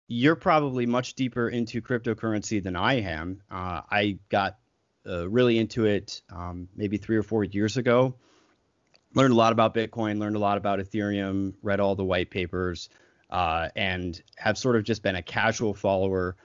you're 0.07 0.35
probably 0.35 0.85
much 0.85 1.13
deeper 1.13 1.47
into 1.47 1.81
cryptocurrency 1.81 2.63
than 2.63 2.75
I 2.75 3.01
am. 3.01 3.41
Uh, 3.51 3.81
I 3.89 4.17
got 4.29 4.57
uh, 5.07 5.29
really 5.29 5.59
into 5.59 5.85
it 5.85 6.21
um, 6.31 6.69
maybe 6.75 6.97
three 6.97 7.17
or 7.17 7.23
four 7.23 7.43
years 7.43 7.77
ago 7.77 8.15
learned 9.15 9.33
a 9.33 9.37
lot 9.37 9.51
about 9.51 9.73
Bitcoin, 9.73 10.19
learned 10.19 10.35
a 10.35 10.39
lot 10.39 10.57
about 10.57 10.79
Ethereum, 10.79 11.53
read 11.61 11.79
all 11.79 11.95
the 11.95 12.03
white 12.03 12.29
papers, 12.29 12.89
uh, 13.29 13.69
and 13.75 14.21
have 14.37 14.57
sort 14.57 14.75
of 14.75 14.83
just 14.83 15.03
been 15.03 15.15
a 15.15 15.21
casual 15.21 15.73
follower 15.73 16.35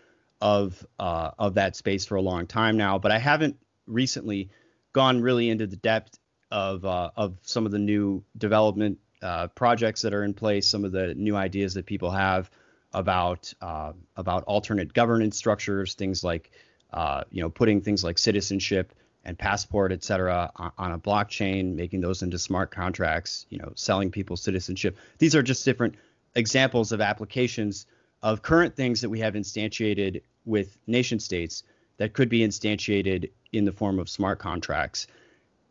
of 0.41 0.87
uh, 0.99 1.31
of 1.39 1.55
that 1.55 1.77
space 1.77 2.07
for 2.07 2.17
a 2.17 2.23
long 2.23 2.47
time 2.47 2.77
now. 2.77 2.99
But 2.99 3.13
I 3.13 3.19
haven't 3.19 3.57
recently 3.87 4.51
gone 4.93 5.21
really 5.21 5.51
into 5.51 5.67
the 5.67 5.77
depth 5.77 6.18
of 6.51 6.85
uh, 6.85 7.11
of 7.17 7.39
some 7.43 7.67
of 7.67 7.73
the 7.73 7.79
new 7.79 8.25
development 8.37 8.99
uh, 9.23 9.49
projects 9.49 10.03
that 10.03 10.15
are 10.15 10.25
in 10.25 10.35
place, 10.35 10.69
some 10.69 10.85
of 10.85 10.93
the 10.93 11.15
new 11.15 11.37
ideas 11.37 11.75
that 11.75 11.87
people 11.87 12.11
have 12.11 12.51
about 12.93 13.53
uh, 13.61 13.93
about 14.17 14.45
alternate 14.45 14.93
governance 14.93 15.37
structures, 15.37 15.95
things 15.95 16.25
like 16.25 16.51
uh, 16.93 17.25
you 17.31 17.43
know 17.43 17.51
putting 17.51 17.81
things 17.81 18.03
like 18.03 18.19
citizenship 18.19 18.95
and 19.25 19.39
Passport, 19.39 19.93
et 19.93 20.03
cetera, 20.03 20.51
on, 20.57 20.93
a 20.93 20.99
blockchain, 20.99 21.75
making 21.75 22.01
those 22.01 22.23
into 22.23 22.39
smart 22.39 22.71
contracts, 22.71 23.45
you 23.51 23.59
know, 23.59 23.73
selling 23.75 24.11
people 24.11 24.39
citizenship. 24.39 24.97
These 25.19 25.35
are 25.35 25.43
just 25.43 25.67
different 25.67 25.97
examples 26.35 26.93
of 26.93 27.03
applications 27.03 27.85
of 28.23 28.41
current 28.41 28.75
things 28.75 29.03
that 29.03 29.11
we 29.11 29.21
have 29.21 29.35
instantiated 29.35 30.23
with 30.47 30.79
nation 30.87 31.19
states 31.19 31.63
that 31.99 32.15
could 32.15 32.29
be 32.29 32.41
instantiated 32.41 33.31
in 33.53 33.65
the 33.65 33.73
form 33.73 33.99
of 33.99 34.09
smart 34.09 34.39
contracts. 34.39 35.07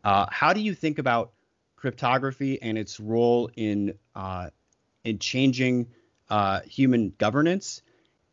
Uh, 0.07 0.25
how 0.31 0.53
do 0.53 0.61
you 0.61 0.73
think 0.73 0.99
about 0.99 1.33
cryptography 1.75 2.61
and 2.61 2.77
its 2.77 2.97
role 2.97 3.51
in 3.57 3.93
uh, 4.15 4.49
in 5.03 5.19
changing 5.19 5.85
uh, 6.29 6.61
human 6.61 7.13
governance? 7.17 7.81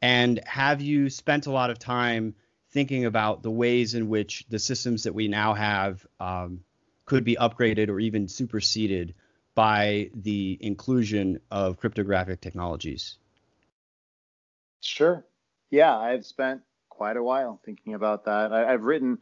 And 0.00 0.38
have 0.46 0.80
you 0.80 1.10
spent 1.10 1.48
a 1.48 1.50
lot 1.50 1.70
of 1.70 1.80
time 1.80 2.36
thinking 2.70 3.06
about 3.06 3.42
the 3.42 3.50
ways 3.50 3.94
in 3.94 4.08
which 4.08 4.44
the 4.48 4.60
systems 4.60 5.02
that 5.02 5.16
we 5.16 5.26
now 5.26 5.52
have 5.54 6.06
um, 6.20 6.60
could 7.06 7.24
be 7.24 7.34
upgraded 7.34 7.88
or 7.88 7.98
even 7.98 8.28
superseded 8.28 9.16
by 9.56 10.10
the 10.14 10.56
inclusion 10.60 11.40
of 11.50 11.78
cryptographic 11.78 12.40
technologies? 12.40 13.16
Sure. 14.80 15.24
Yeah, 15.72 15.96
I've 15.96 16.24
spent 16.24 16.60
quite 16.88 17.16
a 17.16 17.22
while 17.22 17.60
thinking 17.64 17.94
about 17.94 18.26
that. 18.26 18.52
I, 18.52 18.70
have 18.70 18.82
written, 18.82 19.18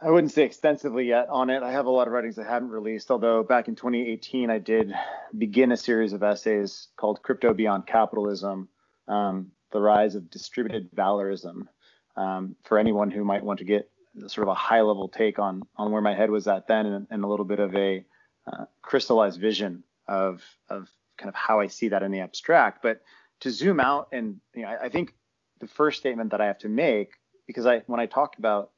I 0.00 0.10
wouldn't 0.10 0.32
say 0.32 0.42
extensively 0.42 1.06
yet 1.06 1.28
on 1.30 1.48
it. 1.48 1.62
I 1.62 1.72
have 1.72 1.86
a 1.86 1.90
lot 1.90 2.06
of 2.06 2.12
writings 2.12 2.38
I 2.38 2.44
haven't 2.44 2.68
released, 2.68 3.10
although 3.10 3.42
back 3.42 3.66
in 3.68 3.76
2018, 3.76 4.50
I 4.50 4.58
did 4.58 4.92
begin 5.36 5.72
a 5.72 5.76
series 5.76 6.12
of 6.12 6.22
essays 6.22 6.88
called 6.96 7.22
Crypto 7.22 7.54
Beyond 7.54 7.86
Capitalism 7.86 8.68
um, 9.08 9.50
The 9.72 9.80
Rise 9.80 10.14
of 10.14 10.30
Distributed 10.30 10.90
Valorism 10.94 11.68
um, 12.16 12.56
for 12.64 12.78
anyone 12.78 13.10
who 13.10 13.24
might 13.24 13.42
want 13.42 13.58
to 13.60 13.64
get 13.64 13.90
sort 14.26 14.46
of 14.46 14.52
a 14.52 14.54
high 14.54 14.82
level 14.82 15.08
take 15.08 15.38
on 15.38 15.62
on 15.76 15.92
where 15.92 16.02
my 16.02 16.14
head 16.14 16.30
was 16.30 16.46
at 16.46 16.66
then 16.66 16.86
and, 16.86 17.06
and 17.10 17.24
a 17.24 17.26
little 17.26 17.44
bit 17.44 17.60
of 17.60 17.74
a 17.74 18.04
uh, 18.46 18.64
crystallized 18.82 19.40
vision 19.40 19.82
of 20.08 20.42
of 20.68 20.88
kind 21.16 21.28
of 21.28 21.34
how 21.34 21.60
I 21.60 21.68
see 21.68 21.88
that 21.88 22.02
in 22.02 22.10
the 22.10 22.20
abstract. 22.20 22.82
But 22.82 23.02
to 23.40 23.50
zoom 23.50 23.80
out 23.80 24.08
and 24.12 24.40
you 24.54 24.62
know, 24.62 24.68
I, 24.68 24.84
I 24.84 24.88
think 24.90 25.14
the 25.60 25.66
first 25.66 26.00
statement 26.00 26.30
that 26.30 26.40
I 26.40 26.46
have 26.46 26.58
to 26.58 26.68
make 26.68 27.12
because 27.46 27.66
I 27.66 27.78
when 27.86 28.00
I 28.00 28.06
talk 28.06 28.38
about 28.38 28.70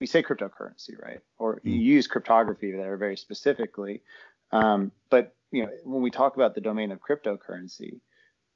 we 0.00 0.06
say 0.06 0.22
cryptocurrency, 0.22 1.00
right? 1.00 1.20
Or 1.38 1.60
you 1.64 1.74
use 1.74 2.06
cryptography 2.06 2.72
there 2.72 2.96
very 2.96 3.16
specifically. 3.16 4.02
Um, 4.52 4.92
but 5.10 5.34
you 5.50 5.64
know, 5.64 5.70
when 5.84 6.02
we 6.02 6.10
talk 6.10 6.36
about 6.36 6.54
the 6.54 6.60
domain 6.60 6.92
of 6.92 7.00
cryptocurrency, 7.00 8.00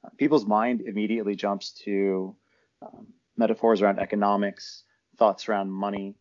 uh, 0.03 0.09
people's 0.17 0.45
mind 0.45 0.81
immediately 0.81 1.35
jumps 1.35 1.71
to 1.85 2.35
um, 2.81 3.07
metaphors 3.37 3.81
around 3.81 3.99
economics, 3.99 4.83
thoughts 5.17 5.49
around 5.49 5.71
money, 5.71 6.15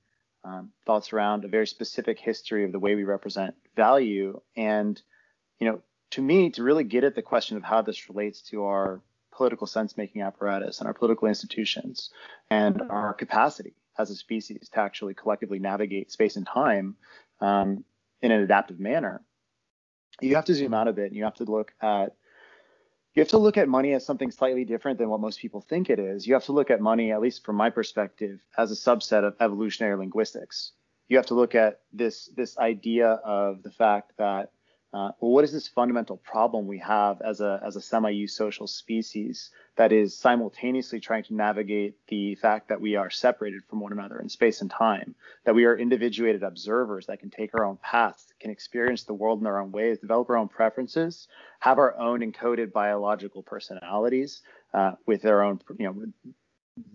um, 0.45 0.71
thoughts 0.87 1.13
around 1.13 1.45
a 1.45 1.49
very 1.49 1.67
specific 1.67 2.19
history 2.19 2.65
of 2.65 2.73
the 2.73 2.79
way 2.79 2.95
we 2.95 3.05
represent 3.05 3.55
value. 3.77 4.41
And, 4.57 5.01
you 5.59 5.69
know, 5.69 5.83
to 6.11 6.23
me, 6.23 6.51
to 6.51 6.63
really 6.63 6.85
get 6.85 7.05
at 7.05 7.15
the 7.15 7.23
question 7.23 7.57
of 7.57 7.63
how 7.63 7.83
this 7.83 8.09
relates 8.09 8.43
to 8.51 8.65
our 8.65 9.01
political 9.31 9.67
sense 9.67 9.97
making 9.97 10.23
apparatus 10.23 10.81
and 10.81 10.87
our 10.87 10.95
political 10.95 11.29
institutions 11.29 12.11
and 12.51 12.83
our 12.91 13.15
capacity 13.15 13.75
as 13.99 14.11
a 14.11 14.17
species 14.17 14.69
to 14.69 14.81
actually 14.81 15.15
collectively 15.15 15.59
navigate 15.59 16.11
space 16.11 16.37
and 16.37 16.47
time 16.47 16.97
um, 17.41 17.85
in 18.21 18.31
an 18.31 18.41
adaptive 18.41 18.81
manner, 18.81 19.23
you 20.21 20.35
have 20.35 20.45
to 20.45 20.55
zoom 20.55 20.75
out 20.75 20.89
a 20.89 20.93
bit 20.93 21.07
and 21.07 21.17
you 21.17 21.25
have 21.25 21.35
to 21.35 21.45
look 21.45 21.73
at 21.81 22.15
you 23.15 23.21
have 23.21 23.29
to 23.29 23.39
look 23.39 23.59
at 23.59 23.69
money 23.69 23.93
as 23.93 24.07
something 24.07 24.31
slightly 24.31 24.65
different 24.65 24.99
than 24.99 25.11
what 25.11 25.21
most 25.21 25.39
people 25.39 25.61
think 25.61 25.91
it 25.91 25.99
is. 25.99 26.27
You 26.27 26.33
have 26.33 26.47
to 26.47 26.53
look 26.53 26.71
at 26.71 26.81
money, 26.81 27.13
at 27.13 27.21
least 27.21 27.45
from 27.45 27.57
my 27.57 27.69
perspective, 27.69 28.41
as 28.57 28.73
a 28.73 28.75
subset 28.75 29.23
of 29.23 29.35
evolutionary 29.39 29.99
linguistics. 29.99 30.73
You 31.09 31.19
have 31.19 31.27
to 31.27 31.35
look 31.35 31.55
at 31.55 31.81
this 31.93 32.31
this 32.37 32.57
idea 32.57 33.09
of 33.25 33.63
the 33.63 33.71
fact 33.71 34.13
that 34.17 34.53
uh, 34.95 35.11
well, 35.21 35.31
what 35.31 35.45
is 35.45 35.53
this 35.53 35.69
fundamental 35.69 36.19
problem 36.19 36.67
we 36.67 36.79
have 36.79 37.23
as 37.23 37.41
a 37.41 37.61
as 37.65 37.77
a 37.77 37.81
semi-eusocial 37.81 38.69
species 38.69 39.51
that 39.77 39.91
is 39.91 40.19
simultaneously 40.19 41.01
trying 41.01 41.25
to 41.25 41.35
navigate 41.35 41.95
the 42.09 42.35
fact 42.35 42.69
that 42.69 42.79
we 42.79 42.95
are 42.95 43.09
separated 43.09 43.63
from 43.71 43.81
one 43.81 43.93
another 43.93 44.21
in 44.21 44.29
space 44.29 44.61
and 44.61 44.71
time, 44.71 45.15
that 45.47 45.55
we 45.55 45.65
are 45.65 45.79
individuated 45.79 46.43
observers 46.43 47.07
that 47.07 47.21
can 47.21 47.31
take 47.31 47.55
our 47.55 47.65
own 47.65 47.79
paths, 47.83 48.35
can 48.39 48.51
experience 48.51 49.05
the 49.05 49.15
world 49.15 49.41
in 49.41 49.47
our 49.47 49.63
own 49.63 49.73
ways, 49.73 49.99
develop 49.99 50.29
our 50.29 50.37
own 50.37 50.49
preferences, 50.49 51.27
have 51.61 51.79
our 51.79 51.97
own 51.99 52.21
encoded 52.21 52.71
biological 52.71 53.43
personalities 53.43 54.43
uh, 54.75 54.93
with 55.07 55.23
their 55.23 55.43
own, 55.43 55.59
you 55.79 55.87
know, 55.87 56.35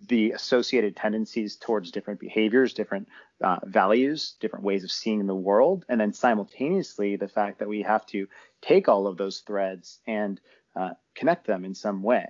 the 0.08 0.32
associated 0.32 0.96
tendencies 0.96 1.56
towards 1.56 1.92
different 1.92 2.20
behaviors, 2.20 2.74
different 2.74 3.08
uh, 3.44 3.58
values, 3.64 4.36
different 4.40 4.66
ways 4.66 4.84
of 4.84 4.92
seeing 4.92 5.26
the 5.26 5.36
world, 5.36 5.86
and 5.90 6.00
then 6.00 6.14
simultaneously 6.14 7.16
the 7.16 7.28
fact 7.28 7.60
that 7.60 7.68
we 7.68 7.82
have 7.82 8.06
to 8.08 8.28
take 8.62 8.88
all 8.88 9.08
of 9.08 9.18
those 9.18 9.40
threads 9.40 10.00
and 10.08 10.40
uh, 10.76 10.92
connect 11.16 11.46
them 11.48 11.66
in 11.66 11.74
some 11.74 12.04
way 12.04 12.26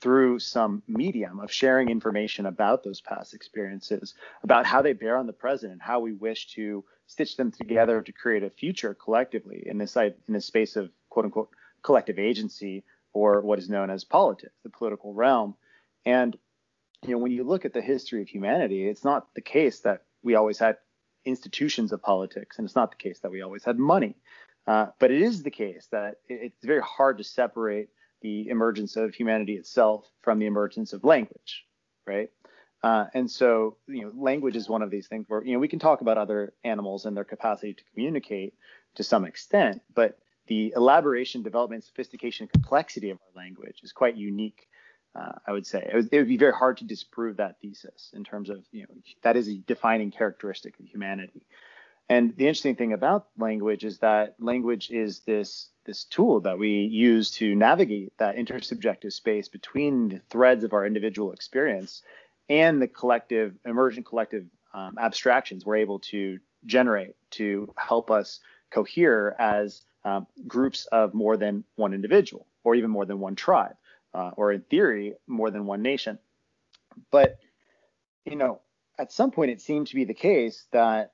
through 0.00 0.38
some 0.40 0.82
medium 0.88 1.38
of 1.38 1.52
sharing 1.52 1.88
information 1.88 2.46
about 2.46 2.82
those 2.82 3.00
past 3.00 3.34
experiences, 3.34 4.14
about 4.42 4.66
how 4.66 4.82
they 4.82 4.92
bear 4.92 5.16
on 5.16 5.28
the 5.28 5.32
present, 5.32 5.72
and 5.72 5.80
how 5.80 6.00
we 6.00 6.12
wish 6.12 6.48
to 6.48 6.84
stitch 7.06 7.36
them 7.36 7.52
together 7.52 8.02
to 8.02 8.12
create 8.12 8.42
a 8.42 8.50
future 8.50 8.94
collectively 8.94 9.62
in 9.64 9.78
this 9.78 9.94
in 9.96 10.12
this 10.28 10.46
space 10.46 10.74
of 10.76 10.90
quote 11.08 11.24
unquote 11.24 11.50
collective 11.82 12.18
agency 12.18 12.84
or 13.12 13.42
what 13.42 13.58
is 13.58 13.68
known 13.68 13.90
as 13.90 14.04
politics, 14.04 14.54
the 14.64 14.70
political 14.70 15.14
realm. 15.14 15.54
And 16.04 16.36
you 17.04 17.12
know, 17.12 17.18
when 17.18 17.32
you 17.32 17.44
look 17.44 17.64
at 17.64 17.72
the 17.72 17.82
history 17.82 18.22
of 18.22 18.28
humanity, 18.28 18.88
it's 18.88 19.04
not 19.04 19.34
the 19.34 19.40
case 19.40 19.80
that 19.80 20.02
we 20.22 20.34
always 20.34 20.58
had 20.58 20.76
institutions 21.24 21.92
of 21.92 22.02
politics, 22.02 22.58
and 22.58 22.64
it's 22.64 22.76
not 22.76 22.90
the 22.90 22.96
case 22.96 23.20
that 23.20 23.30
we 23.30 23.42
always 23.42 23.64
had 23.64 23.78
money. 23.78 24.16
Uh, 24.66 24.86
but 25.00 25.10
it 25.10 25.20
is 25.20 25.42
the 25.42 25.50
case 25.50 25.88
that 25.90 26.16
it's 26.28 26.64
very 26.64 26.82
hard 26.82 27.18
to 27.18 27.24
separate 27.24 27.88
the 28.20 28.48
emergence 28.48 28.96
of 28.96 29.12
humanity 29.12 29.56
itself 29.56 30.08
from 30.22 30.38
the 30.38 30.46
emergence 30.46 30.92
of 30.92 31.02
language, 31.02 31.64
right? 32.06 32.30
Uh, 32.84 33.06
and 33.14 33.28
so, 33.28 33.76
you 33.88 34.02
know, 34.02 34.12
language 34.14 34.54
is 34.54 34.68
one 34.68 34.82
of 34.82 34.90
these 34.90 35.08
things 35.08 35.24
where, 35.28 35.44
you 35.44 35.52
know, 35.52 35.58
we 35.58 35.68
can 35.68 35.80
talk 35.80 36.00
about 36.00 36.18
other 36.18 36.52
animals 36.62 37.06
and 37.06 37.16
their 37.16 37.24
capacity 37.24 37.74
to 37.74 37.84
communicate 37.92 38.54
to 38.94 39.02
some 39.02 39.24
extent, 39.24 39.80
but 39.94 40.18
the 40.46 40.72
elaboration, 40.76 41.42
development, 41.42 41.84
sophistication, 41.84 42.44
and 42.44 42.52
complexity 42.52 43.10
of 43.10 43.18
our 43.18 43.42
language 43.42 43.80
is 43.82 43.92
quite 43.92 44.16
unique. 44.16 44.68
Uh, 45.14 45.32
I 45.46 45.52
would 45.52 45.66
say 45.66 45.86
it 45.86 45.94
would, 45.94 46.08
it 46.10 46.18
would, 46.18 46.28
be 46.28 46.38
very 46.38 46.54
hard 46.54 46.78
to 46.78 46.84
disprove 46.84 47.36
that 47.36 47.60
thesis 47.60 48.10
in 48.14 48.24
terms 48.24 48.48
of, 48.48 48.64
you 48.72 48.82
know, 48.82 48.94
that 49.22 49.36
is 49.36 49.48
a 49.48 49.58
defining 49.58 50.10
characteristic 50.10 50.78
of 50.80 50.86
humanity. 50.86 51.46
And 52.08 52.34
the 52.36 52.46
interesting 52.46 52.76
thing 52.76 52.92
about 52.94 53.26
language 53.38 53.84
is 53.84 53.98
that 53.98 54.34
language 54.38 54.90
is 54.90 55.20
this 55.20 55.68
this 55.84 56.04
tool 56.04 56.40
that 56.40 56.58
we 56.58 56.70
use 56.70 57.30
to 57.32 57.54
navigate 57.54 58.16
that 58.18 58.36
intersubjective 58.36 59.12
space 59.12 59.48
between 59.48 60.08
the 60.08 60.20
threads 60.30 60.64
of 60.64 60.72
our 60.72 60.86
individual 60.86 61.32
experience 61.32 62.02
and 62.48 62.80
the 62.80 62.86
collective 62.88 63.54
emergent 63.64 64.06
collective 64.06 64.46
um, 64.74 64.96
abstractions 64.98 65.66
we're 65.66 65.76
able 65.76 65.98
to 65.98 66.38
generate 66.66 67.14
to 67.30 67.72
help 67.76 68.10
us 68.10 68.40
cohere 68.70 69.34
as 69.38 69.82
um, 70.04 70.26
groups 70.46 70.86
of 70.86 71.14
more 71.14 71.36
than 71.36 71.64
one 71.76 71.94
individual 71.94 72.46
or 72.64 72.74
even 72.74 72.90
more 72.90 73.04
than 73.04 73.20
one 73.20 73.34
tribe 73.34 73.74
uh, 74.14 74.30
or 74.36 74.52
in 74.52 74.60
theory 74.62 75.14
more 75.26 75.50
than 75.50 75.66
one 75.66 75.82
nation 75.82 76.18
but 77.10 77.38
you 78.24 78.36
know 78.36 78.60
at 78.98 79.12
some 79.12 79.30
point 79.30 79.50
it 79.50 79.60
seemed 79.60 79.86
to 79.86 79.94
be 79.94 80.04
the 80.04 80.14
case 80.14 80.66
that 80.72 81.12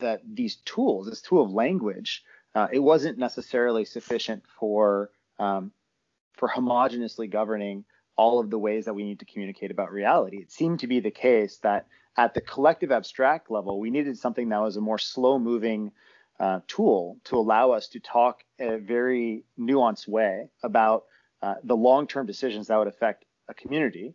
that 0.00 0.20
these 0.26 0.56
tools 0.64 1.06
this 1.06 1.22
tool 1.22 1.42
of 1.42 1.52
language 1.52 2.22
uh, 2.54 2.68
it 2.72 2.78
wasn't 2.78 3.18
necessarily 3.18 3.84
sufficient 3.84 4.42
for 4.58 5.10
um, 5.38 5.72
for 6.34 6.48
homogeneously 6.48 7.30
governing 7.30 7.84
all 8.16 8.38
of 8.38 8.50
the 8.50 8.58
ways 8.58 8.84
that 8.84 8.94
we 8.94 9.04
need 9.04 9.18
to 9.18 9.24
communicate 9.24 9.70
about 9.70 9.92
reality. 9.92 10.38
It 10.38 10.52
seemed 10.52 10.80
to 10.80 10.86
be 10.86 11.00
the 11.00 11.10
case 11.10 11.58
that 11.58 11.86
at 12.16 12.34
the 12.34 12.40
collective 12.40 12.92
abstract 12.92 13.50
level, 13.50 13.80
we 13.80 13.90
needed 13.90 14.16
something 14.18 14.48
that 14.50 14.60
was 14.60 14.76
a 14.76 14.80
more 14.80 14.98
slow 14.98 15.38
moving 15.38 15.90
uh, 16.38 16.60
tool 16.68 17.18
to 17.24 17.36
allow 17.36 17.72
us 17.72 17.88
to 17.88 18.00
talk 18.00 18.44
in 18.58 18.68
a 18.68 18.78
very 18.78 19.44
nuanced 19.58 20.06
way 20.06 20.48
about 20.62 21.04
uh, 21.44 21.56
the 21.62 21.76
long 21.76 22.06
term 22.06 22.24
decisions 22.24 22.68
that 22.68 22.78
would 22.78 22.88
affect 22.88 23.26
a 23.48 23.54
community. 23.54 24.14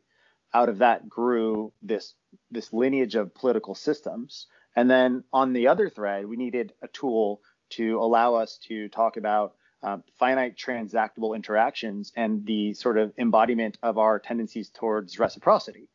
Out 0.51 0.67
of 0.67 0.79
that 0.79 1.07
grew 1.07 1.71
this 1.83 2.15
this 2.49 2.73
lineage 2.73 3.13
of 3.13 3.35
political 3.35 3.75
systems. 3.75 4.47
And 4.75 4.89
then 4.89 5.23
on 5.31 5.53
the 5.53 5.67
other 5.67 5.89
thread, 5.89 6.25
we 6.25 6.37
needed 6.37 6.73
a 6.81 6.87
tool 6.87 7.41
to 7.77 7.99
allow 7.99 8.33
us 8.33 8.57
to 8.69 8.89
talk 8.89 9.17
about 9.17 9.53
uh, 9.83 9.97
finite 10.17 10.57
transactable 10.57 11.35
interactions 11.35 12.11
and 12.15 12.45
the 12.47 12.73
sort 12.73 12.97
of 12.97 13.13
embodiment 13.19 13.77
of 13.83 13.99
our 13.99 14.17
tendencies 14.17 14.69
towards 14.69 15.19
reciprocity. 15.19 15.87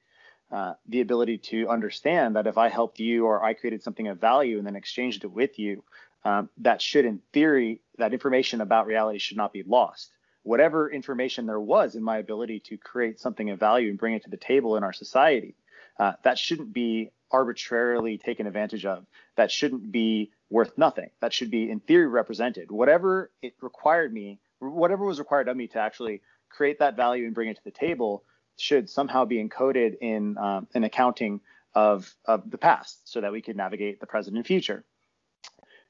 Uh, 0.53 0.75
the 0.89 1.01
ability 1.01 1.39
to 1.39 1.69
understand 1.69 2.37
that 2.37 2.47
if 2.47 2.59
I 2.59 2.69
helped 2.69 3.01
you 3.01 3.27
or 3.27 3.43
I 3.43 3.55
created 3.55 3.83
something 3.83 4.07
of 4.07 4.21
value 4.21 4.59
and 4.59 4.67
then 4.67 4.77
exchanged 4.77 5.25
it 5.25 5.33
with 5.33 5.59
you, 5.59 5.83
um, 6.25 6.49
that 6.59 6.81
should, 6.81 7.05
in 7.05 7.21
theory, 7.33 7.81
that 7.99 8.13
information 8.13 8.61
about 8.61 8.87
reality 8.87 9.19
should 9.19 9.37
not 9.37 9.53
be 9.53 9.65
lost. 9.65 10.13
Whatever 10.45 10.91
information 10.91 11.47
there 11.47 11.59
was 11.59 11.97
in 11.97 12.03
my 12.03 12.19
ability 12.19 12.61
to 12.69 12.77
create 12.77 13.19
something 13.19 13.51
of 13.51 13.59
value 13.59 13.91
and 13.91 13.99
bring 13.99 14.15
it 14.15 14.23
to 14.25 14.31
the 14.31 14.37
table 14.37 14.77
in 14.77 14.85
our 14.85 14.93
society, 14.93 15.57
uh, 15.99 16.13
that 16.23 16.39
shouldn't 16.39 16.73
be 16.73 17.11
arbitrarily 17.31 18.17
taken 18.19 18.47
advantage 18.47 18.87
of. 18.87 19.05
That 19.37 19.51
shouldn't 19.51 19.91
be 19.91 20.31
worth 20.51 20.79
nothing. 20.79 21.11
That 21.21 21.33
should 21.33 21.51
be, 21.51 21.69
in 21.69 21.81
theory, 21.81 22.07
represented. 22.07 22.71
Whatever 22.71 23.33
it 23.43 23.55
required 23.61 24.13
me, 24.13 24.39
whatever 24.61 25.05
was 25.05 25.19
required 25.19 25.49
of 25.49 25.57
me 25.57 25.67
to 25.69 25.81
actually 25.81 26.23
create 26.49 26.79
that 26.79 26.95
value 26.95 27.27
and 27.27 27.35
bring 27.35 27.49
it 27.49 27.57
to 27.57 27.65
the 27.65 27.73
table, 27.73 28.23
should 28.57 28.89
somehow 28.89 29.25
be 29.25 29.43
encoded 29.43 29.97
in 30.01 30.39
um, 30.39 30.69
an 30.75 30.85
accounting 30.85 31.41
of 31.75 32.15
of 32.25 32.49
the 32.51 32.59
past, 32.59 33.01
so 33.11 33.21
that 33.21 33.33
we 33.33 33.43
could 33.43 33.57
navigate 33.57 33.99
the 33.99 34.07
present 34.07 34.37
and 34.37 34.47
future. 34.47 34.85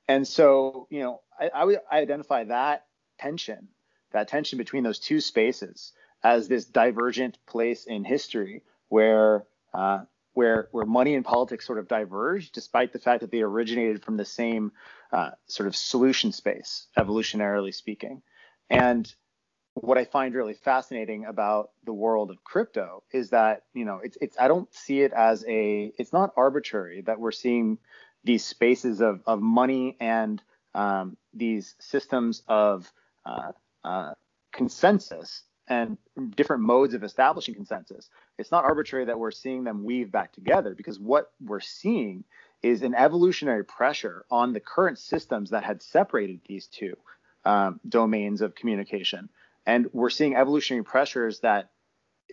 And 0.09 0.27
so, 0.27 0.87
you 0.91 1.01
know, 1.01 1.21
I, 1.39 1.51
I 1.55 1.65
would 1.65 1.81
identify 1.93 2.45
that 2.45 2.87
tension, 3.19 3.69
that 4.15 4.29
tension 4.29 4.57
between 4.57 4.83
those 4.83 4.99
two 4.99 5.21
spaces, 5.21 5.93
as 6.23 6.49
this 6.49 6.65
divergent 6.65 7.37
place 7.47 7.85
in 7.85 8.05
history 8.05 8.63
where 8.89 9.45
uh, 9.75 10.05
where 10.33 10.69
where 10.73 10.87
money 10.87 11.15
and 11.15 11.25
politics 11.25 11.67
sort 11.67 11.79
of 11.79 11.89
diverge, 11.89 12.51
despite 12.53 12.93
the 12.93 12.99
fact 12.99 13.21
that 13.21 13.31
they 13.31 13.43
originated 13.43 14.03
from 14.03 14.17
the 14.17 14.25
same 14.25 14.73
uh, 15.13 15.31
sort 15.47 15.67
of 15.67 15.77
solution 15.77 16.33
space, 16.33 16.87
evolutionarily 16.99 17.75
speaking. 17.75 18.23
And 18.71 19.13
what 19.75 19.99
I 19.99 20.05
find 20.05 20.35
really 20.35 20.55
fascinating 20.55 21.25
about 21.25 21.71
the 21.85 21.93
world 21.93 22.31
of 22.31 22.43
crypto 22.45 23.03
is 23.13 23.31
that 23.31 23.65
you 23.75 23.85
know 23.85 24.01
it's 24.03 24.17
it's 24.21 24.37
I 24.39 24.49
don't 24.49 24.73
see 24.73 25.03
it 25.03 25.13
as 25.13 25.45
a 25.49 25.93
it's 25.99 26.13
not 26.13 26.33
arbitrary 26.37 27.03
that 27.03 27.19
we're 27.19 27.33
seeing 27.33 27.79
these 28.23 28.45
spaces 28.45 29.01
of 29.01 29.23
of 29.27 29.41
money 29.41 29.97
and 30.01 30.43
um, 30.75 31.17
these 31.33 31.75
systems 31.81 32.43
of 32.49 32.91
uh, 33.27 33.53
uh, 33.85 34.13
consensus 34.53 35.43
and 35.67 35.97
different 36.37 36.63
modes 36.63 36.95
of 36.95 37.03
establishing 37.03 37.55
consensus. 37.55 38.11
It's 38.39 38.51
not 38.51 38.65
arbitrary 38.65 39.07
that 39.07 39.19
we're 39.19 39.31
seeing 39.31 39.65
them 39.65 39.85
weave 39.85 40.13
back 40.13 40.33
together 40.33 40.75
because 40.75 40.99
what 40.99 41.31
we're 41.41 41.61
seeing 41.61 42.25
is 42.63 42.83
an 42.83 42.95
evolutionary 42.95 43.65
pressure 43.65 44.25
on 44.31 44.53
the 44.53 44.61
current 44.61 44.99
systems 44.99 45.51
that 45.51 45.65
had 45.65 45.83
separated 45.83 46.41
these 46.47 46.67
two 46.67 46.95
um, 47.45 47.81
domains 47.89 48.41
of 48.41 48.55
communication. 48.55 49.29
And 49.67 49.89
we're 49.93 50.11
seeing 50.11 50.37
evolutionary 50.37 50.85
pressures 50.85 51.41
that 51.41 51.71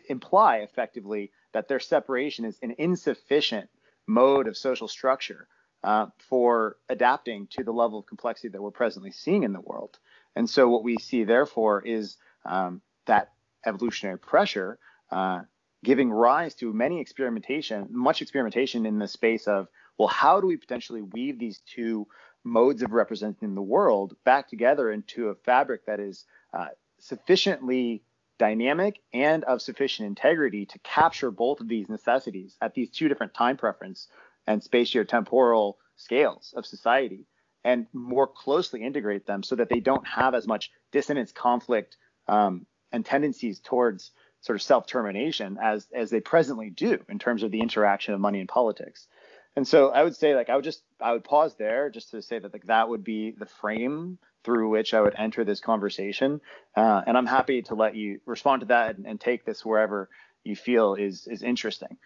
imply 0.10 0.58
effectively 0.58 1.32
that 1.54 1.68
their 1.68 1.80
separation 1.80 2.46
is 2.46 2.58
an 2.62 2.76
insufficient 2.78 3.70
mode 4.08 4.48
of 4.48 4.58
social 4.58 4.88
structure 4.88 5.48
uh, 5.84 6.08
for 6.18 6.78
adapting 6.90 7.48
to 7.48 7.64
the 7.64 7.72
level 7.72 8.00
of 8.00 8.06
complexity 8.06 8.50
that 8.50 8.62
we're 8.62 8.72
presently 8.72 9.12
seeing 9.12 9.44
in 9.44 9.54
the 9.54 9.62
world. 9.62 9.98
And 10.36 10.50
so, 10.50 10.70
what 10.70 10.84
we 10.84 10.98
see, 10.98 11.24
therefore, 11.24 11.82
is 11.86 12.17
um, 12.46 12.82
that 13.06 13.32
evolutionary 13.65 14.17
pressure, 14.17 14.80
uh, 15.12 15.41
giving 15.84 16.12
rise 16.12 16.56
to 16.56 16.72
many 16.74 17.02
experimentation, 17.02 17.88
much 17.91 18.22
experimentation 18.22 18.86
in 18.86 19.00
the 19.00 19.08
space 19.08 19.48
of, 19.48 19.67
well, 19.98 20.08
how 20.08 20.39
do 20.39 20.48
we 20.48 20.58
potentially 20.58 21.02
weave 21.02 21.39
these 21.39 21.62
two 21.65 22.08
modes 22.44 22.82
of 22.82 22.91
representing 22.91 23.56
the 23.56 23.62
world 23.62 24.15
back 24.24 24.48
together 24.48 24.91
into 24.91 25.30
a 25.30 25.36
fabric 25.36 25.86
that 25.86 26.00
is 26.00 26.26
uh, 26.54 26.67
sufficiently 27.00 28.04
dynamic 28.39 29.00
and 29.13 29.44
of 29.44 29.62
sufficient 29.62 30.08
integrity 30.08 30.65
to 30.65 30.80
capture 30.80 31.30
both 31.30 31.60
of 31.60 31.67
these 31.67 31.89
necessities 31.89 32.58
at 32.62 32.74
these 32.74 32.89
two 32.89 33.08
different 33.08 33.34
time 33.34 33.58
preference 33.58 34.08
and 34.48 34.62
spatiotemporal 34.62 35.76
scales 35.96 36.54
of 36.58 36.65
society 36.65 37.28
and 37.63 37.88
more 37.93 38.28
closely 38.28 38.84
integrate 38.84 39.26
them 39.26 39.43
so 39.43 39.56
that 39.56 39.69
they 39.69 39.80
don't 39.80 40.06
have 40.08 40.34
as 40.36 40.47
much 40.47 40.71
dissonance, 40.91 41.32
conflict, 41.32 41.97
um, 42.28 42.65
and 42.91 43.06
tendencies 43.06 43.60
towards 43.60 44.12
sort 44.41 44.56
of 44.56 44.62
self-termination 44.62 45.58
as 45.62 45.88
as 45.93 46.10
they 46.10 46.19
presently 46.19 46.69
do 46.69 47.00
in 47.10 47.19
terms 47.19 47.43
of 47.43 47.52
the 47.52 47.62
interaction 47.62 48.13
of 48.13 48.19
money 48.19 48.39
and 48.39 48.50
politics. 48.50 49.08
And 49.56 49.67
so 49.67 49.89
I 49.89 50.04
would 50.04 50.15
say 50.15 50.36
like 50.36 50.50
I 50.50 50.56
would 50.56 50.63
just 50.63 50.82
I 51.00 51.12
would 51.12 51.24
pause 51.24 51.56
there 51.56 51.89
just 51.89 52.12
to 52.12 52.21
say 52.21 52.39
that 52.39 52.54
like 52.54 52.65
that 52.65 52.89
would 52.89 53.04
be 53.04 53.32
the 53.32 53.45
frame 53.45 54.17
through 54.43 54.69
which 54.69 54.93
I 54.93 55.02
would 55.02 55.13
enter 55.17 55.43
this 55.43 55.60
conversation. 55.60 56.41
Uh, 56.76 57.02
and 57.06 57.17
I'm 57.17 57.28
happy 57.28 57.62
to 57.63 57.76
let 57.76 57.95
you 57.95 58.19
respond 58.26 58.62
to 58.62 58.65
that 58.67 58.97
and, 58.97 59.06
and, 59.06 59.21
take 59.21 59.45
this 59.45 59.63
wherever 59.63 60.10
you 60.43 60.56
feel 60.56 60.95
is 60.95 61.28
is 61.28 61.43
interesting. 61.43 61.97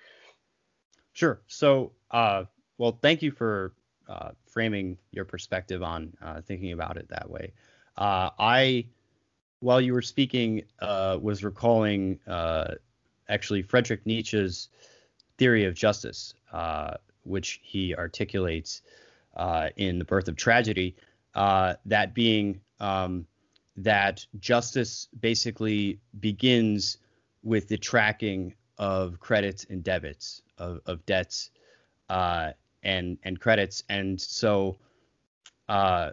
Sure. 1.14 1.40
So 1.48 1.94
uh, 2.12 2.46
well, 2.78 2.98
thank 3.02 3.22
you 3.22 3.32
for 3.32 3.74
uh, 4.08 4.32
framing 4.48 4.98
your 5.12 5.26
perspective 5.26 5.84
on 5.84 6.14
uh, 6.22 6.42
thinking 6.42 6.72
about 6.72 6.98
it 6.98 7.08
that 7.10 7.30
way. 7.30 7.54
Uh, 7.98 8.30
I 8.38 8.86
while 9.62 9.82
you 9.82 9.94
were 9.94 10.02
speaking, 10.02 10.62
uh, 10.80 11.18
was 11.20 11.44
recalling 11.44 12.20
uh, 12.28 12.76
actually 13.30 13.64
Friedrich 13.64 14.06
Nietzsche's 14.06 14.70
theory 15.38 15.66
of 15.66 15.74
justice, 15.74 16.36
uh, 16.52 16.96
which 17.24 17.60
he 17.64 17.96
articulates 17.96 18.82
in 19.76 19.98
The 19.98 20.06
Birth 20.06 20.28
of 20.28 20.36
Tragedy, 20.36 20.96
that 21.34 22.14
being 22.14 22.62
um, 22.80 23.26
that 23.78 24.26
justice 24.40 25.08
basically 25.20 26.00
begins 26.20 26.98
with 27.44 27.68
the 27.68 27.78
tracking 27.78 28.54
of 28.78 29.20
credits 29.20 29.66
and 29.70 29.84
debits, 29.84 30.42
of, 30.58 30.82
of 30.86 31.06
debts 31.06 31.50
and 32.86 33.18
and 33.24 33.40
credits, 33.40 33.84
and 33.90 34.22
so 34.22 34.78
uh, 35.68 36.12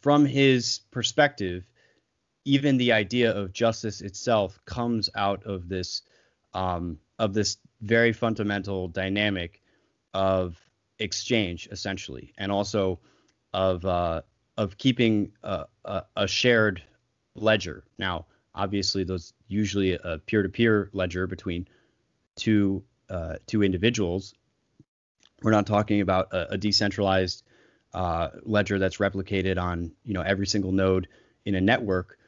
from 0.00 0.24
his 0.24 0.80
perspective, 0.90 1.64
even 2.44 2.76
the 2.76 2.92
idea 2.92 3.32
of 3.32 3.52
justice 3.52 4.00
itself 4.00 4.58
comes 4.64 5.08
out 5.14 5.44
of 5.44 5.68
this 5.68 6.02
um, 6.54 6.98
of 7.18 7.34
this 7.34 7.58
very 7.80 8.12
fundamental 8.12 8.88
dynamic 8.88 9.62
of 10.14 10.58
exchange, 10.98 11.68
essentially, 11.70 12.32
and 12.38 12.50
also 12.50 12.98
of 13.52 13.84
uh, 13.84 14.22
of 14.56 14.76
keeping 14.76 15.32
a, 15.42 15.64
a, 15.84 16.02
a, 16.16 16.28
shared 16.28 16.82
ledger. 17.34 17.84
Now, 17.98 18.26
obviously, 18.54 19.04
those 19.04 19.32
usually 19.48 19.94
a 19.94 20.18
peer-to-peer 20.18 20.90
ledger 20.92 21.26
between 21.26 21.66
two 22.36 22.84
uh, 23.12 23.36
two 23.46 23.62
individuals. 23.62 24.34
We're 25.42 25.50
not 25.50 25.66
talking 25.66 26.00
about 26.00 26.32
a, 26.32 26.52
a 26.52 26.58
decentralized 26.58 27.44
uh, 27.92 28.28
ledger 28.42 28.78
that's 28.78 28.96
replicated 28.96 29.60
on 29.60 29.92
you 30.04 30.14
know 30.14 30.22
every 30.22 30.46
single 30.46 30.72
node 30.72 31.08
in 31.44 31.54
a 31.54 31.60
network. 31.60 32.18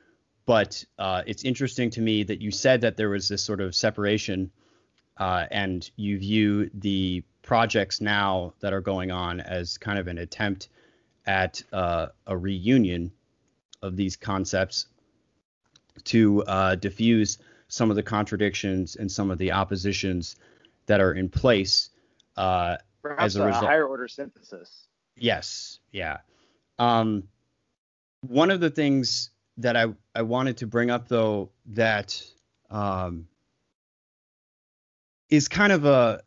But 0.47 0.85
uh, 0.99 1.23
it's 1.27 1.43
interesting 1.43 1.91
to 1.91 2.03
me 2.03 2.25
that 2.25 2.43
you 2.43 2.51
said 2.51 2.83
that 2.83 2.99
there 2.99 3.09
was 3.09 3.29
this 3.29 3.43
sort 3.43 3.63
of 3.63 3.75
separation, 3.75 4.51
uh, 5.17 5.47
and 5.51 5.91
you 5.97 6.19
view 6.19 6.71
the 6.75 7.25
projects 7.41 8.01
now 8.01 8.53
that 8.61 8.75
are 8.75 8.83
going 8.83 9.11
on 9.11 9.41
as 9.41 9.79
kind 9.79 9.99
of 9.99 10.07
an 10.07 10.19
attempt 10.19 10.69
at 11.27 11.63
uh, 11.73 12.09
a 12.27 12.37
reunion 12.37 13.11
of 13.81 13.97
these 13.97 14.17
concepts 14.17 14.87
to 16.05 16.43
uh, 16.43 16.75
diffuse 16.75 17.39
some 17.69 17.89
of 17.89 17.97
the 17.97 18.03
contradictions 18.03 18.97
and 18.97 19.11
some 19.11 19.31
of 19.31 19.39
the 19.39 19.53
oppositions 19.53 20.37
that 20.87 21.01
are 21.01 21.13
in 21.13 21.29
place 21.29 21.91
uh, 22.37 22.77
as 23.19 23.37
a, 23.37 23.47
result. 23.47 23.65
higher 23.65 23.87
order 23.87 24.09
synthesis. 24.09 24.87
Yes, 25.17 25.79
yeah. 25.93 26.19
Um, 26.79 27.25
one 28.21 28.51
of 28.51 28.61
the 28.61 28.71
things 28.71 29.31
that 29.59 29.77
I, 29.77 29.87
I 30.15 30.23
wanted 30.23 30.59
to 30.59 30.67
bring 30.67 30.91
up 30.91 31.09
though 31.09 31.51
that 31.67 32.21
um, 32.71 33.29
is 35.31 35.49
kind 35.49 35.73
of 35.73 35.85
a 35.85 36.23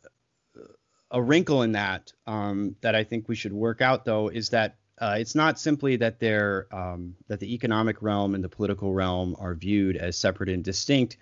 a 1.10 1.22
wrinkle 1.22 1.62
in 1.62 1.72
that 1.72 2.12
um, 2.26 2.76
that 2.80 2.94
I 2.94 3.04
think 3.04 3.28
we 3.28 3.34
should 3.34 3.52
work 3.52 3.80
out 3.80 4.04
though 4.04 4.28
is 4.28 4.50
that 4.50 4.76
uh, 5.00 5.16
it's 5.18 5.34
not 5.34 5.58
simply 5.58 5.96
that 5.96 6.18
they're 6.18 6.66
um, 6.72 7.14
that 7.28 7.40
the 7.40 7.54
economic 7.54 8.02
realm 8.02 8.34
and 8.34 8.42
the 8.42 8.48
political 8.48 8.92
realm 8.92 9.36
are 9.38 9.54
viewed 9.54 9.96
as 9.96 10.16
separate 10.16 10.48
and 10.48 10.64
distinct, 10.64 11.16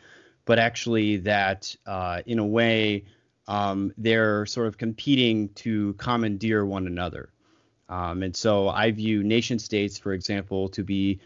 but 0.44 0.59
actually 0.59 1.18
that 1.18 1.75
uh, 1.87 2.22
in 2.27 2.38
a 2.38 2.46
way 2.46 3.05
um, 3.48 3.92
they're 3.96 4.46
sort 4.46 4.66
of 4.66 4.78
competing 4.78 5.48
to 5.50 5.94
commandeer 5.94 6.64
one 6.64 6.87
another. 6.87 7.30
Um, 7.88 8.22
and 8.22 8.35
so 8.35 8.68
I 8.68 8.90
view 8.90 9.22
nation 9.22 9.59
states, 9.59 9.98
for 9.98 10.12
example, 10.12 10.68
to 10.70 10.82
be 10.82 11.20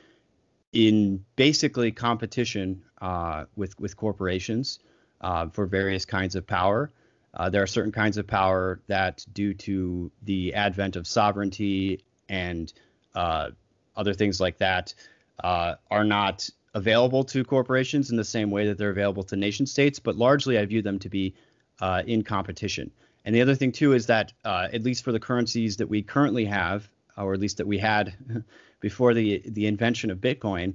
in 0.73 1.25
basically 1.37 1.91
competition 1.91 2.83
uh, 3.01 3.45
with 3.57 3.79
with 3.81 3.97
corporations 3.97 4.79
uh, 5.21 5.49
for 5.49 5.67
various 5.67 6.05
kinds 6.05 6.37
of 6.37 6.47
power. 6.47 6.91
Uh, 7.33 7.49
there 7.49 7.63
are 7.63 7.67
certain 7.67 7.93
kinds 7.93 8.19
of 8.19 8.27
power 8.27 8.81
that, 8.89 9.25
due 9.33 9.55
to 9.55 10.11
the 10.25 10.53
advent 10.55 10.97
of 10.97 11.07
sovereignty 11.07 12.03
and 12.29 12.73
uh, 13.15 13.51
other 13.97 14.15
things 14.15 14.41
like 14.41 14.59
that, 14.59 14.95
uh, 15.43 15.75
are 15.91 16.05
not 16.05 16.51
available 16.75 17.25
to 17.25 17.45
corporations 17.45 18.11
in 18.11 18.17
the 18.17 18.25
same 18.25 18.51
way 18.51 18.67
that 18.67 18.79
they're 18.79 18.91
available 18.91 19.23
to 19.23 19.37
nation 19.37 19.67
states. 19.67 19.99
But 19.99 20.17
largely, 20.17 20.59
I 20.59 20.65
view 20.67 20.83
them 20.83 20.99
to 21.01 21.09
be 21.09 21.35
uh, 21.81 22.03
in 22.07 22.23
competition. 22.23 22.91
And 23.25 23.35
the 23.35 23.43
other 23.43 23.55
thing 23.55 23.73
too 23.73 23.93
is 23.93 24.07
that, 24.07 24.33
uh, 24.45 24.69
at 24.73 24.83
least 24.83 25.05
for 25.05 25.13
the 25.13 25.21
currencies 25.21 25.77
that 25.77 25.89
we 25.89 26.03
currently 26.03 26.47
have, 26.47 26.89
or 27.17 27.35
at 27.35 27.41
least 27.41 27.59
that 27.59 27.67
we 27.67 27.79
had 27.79 28.15
before 28.81 29.15
the 29.15 29.43
the 29.45 29.67
invention 29.67 30.11
of 30.11 30.19
Bitcoin, 30.19 30.75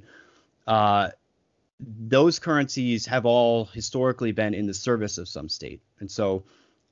uh, 0.67 1.09
those 1.79 2.39
currencies 2.39 3.05
have 3.07 3.25
all 3.25 3.65
historically 3.65 4.31
been 4.31 4.53
in 4.53 4.65
the 4.65 4.73
service 4.73 5.17
of 5.17 5.27
some 5.27 5.49
state. 5.49 5.81
And 5.99 6.09
so, 6.09 6.43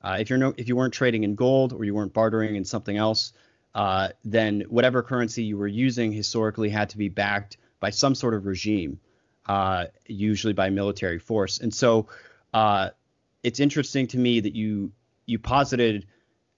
uh, 0.02 0.16
if 0.20 0.28
you're 0.28 0.38
no, 0.38 0.54
if 0.56 0.68
you 0.68 0.76
weren't 0.76 0.94
trading 0.94 1.24
in 1.24 1.34
gold 1.34 1.72
or 1.72 1.84
you 1.84 1.94
weren't 1.94 2.12
bartering 2.12 2.56
in 2.56 2.64
something 2.64 2.96
else, 2.96 3.32
uh, 3.74 4.08
then 4.24 4.62
whatever 4.68 5.02
currency 5.02 5.44
you 5.44 5.56
were 5.56 5.68
using 5.68 6.12
historically 6.12 6.68
had 6.68 6.90
to 6.90 6.98
be 6.98 7.08
backed 7.08 7.56
by 7.80 7.90
some 7.90 8.14
sort 8.14 8.34
of 8.34 8.46
regime, 8.46 9.00
uh, 9.46 9.86
usually 10.06 10.52
by 10.52 10.70
military 10.70 11.18
force. 11.18 11.60
And 11.60 11.72
so, 11.72 12.08
uh, 12.52 12.90
it's 13.44 13.60
interesting 13.60 14.08
to 14.08 14.18
me 14.18 14.40
that 14.40 14.56
you 14.56 14.90
you 15.26 15.38
posited 15.38 16.06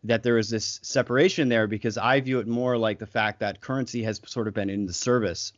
that 0.04 0.22
there 0.22 0.38
is 0.38 0.48
this 0.48 0.78
separation 0.82 1.48
there 1.48 1.66
because 1.66 1.98
I 1.98 2.20
view 2.20 2.38
it 2.38 2.46
more 2.46 2.78
like 2.78 2.98
the 2.98 3.06
fact 3.06 3.40
that 3.40 3.60
currency 3.60 4.04
has 4.04 4.20
sort 4.24 4.48
of 4.48 4.54
been 4.54 4.70
in 4.70 4.86
the 4.86 4.92
service 4.92 5.52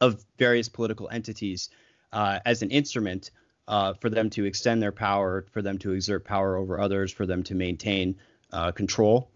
of 0.00 0.24
various 0.38 0.68
political 0.68 1.08
entities 1.10 1.70
uh, 2.12 2.40
as 2.44 2.62
an 2.62 2.70
instrument 2.70 3.30
uh, 3.68 3.94
for 3.94 4.10
them 4.10 4.30
to 4.30 4.44
extend 4.44 4.82
their 4.82 4.92
power, 4.92 5.46
for 5.52 5.62
them 5.62 5.78
to 5.78 5.92
exert 5.92 6.24
power 6.24 6.56
over 6.56 6.80
others, 6.80 7.12
for 7.12 7.24
them 7.24 7.42
to 7.44 7.54
maintain 7.54 8.16
uh, 8.52 8.72
control. 8.72 9.30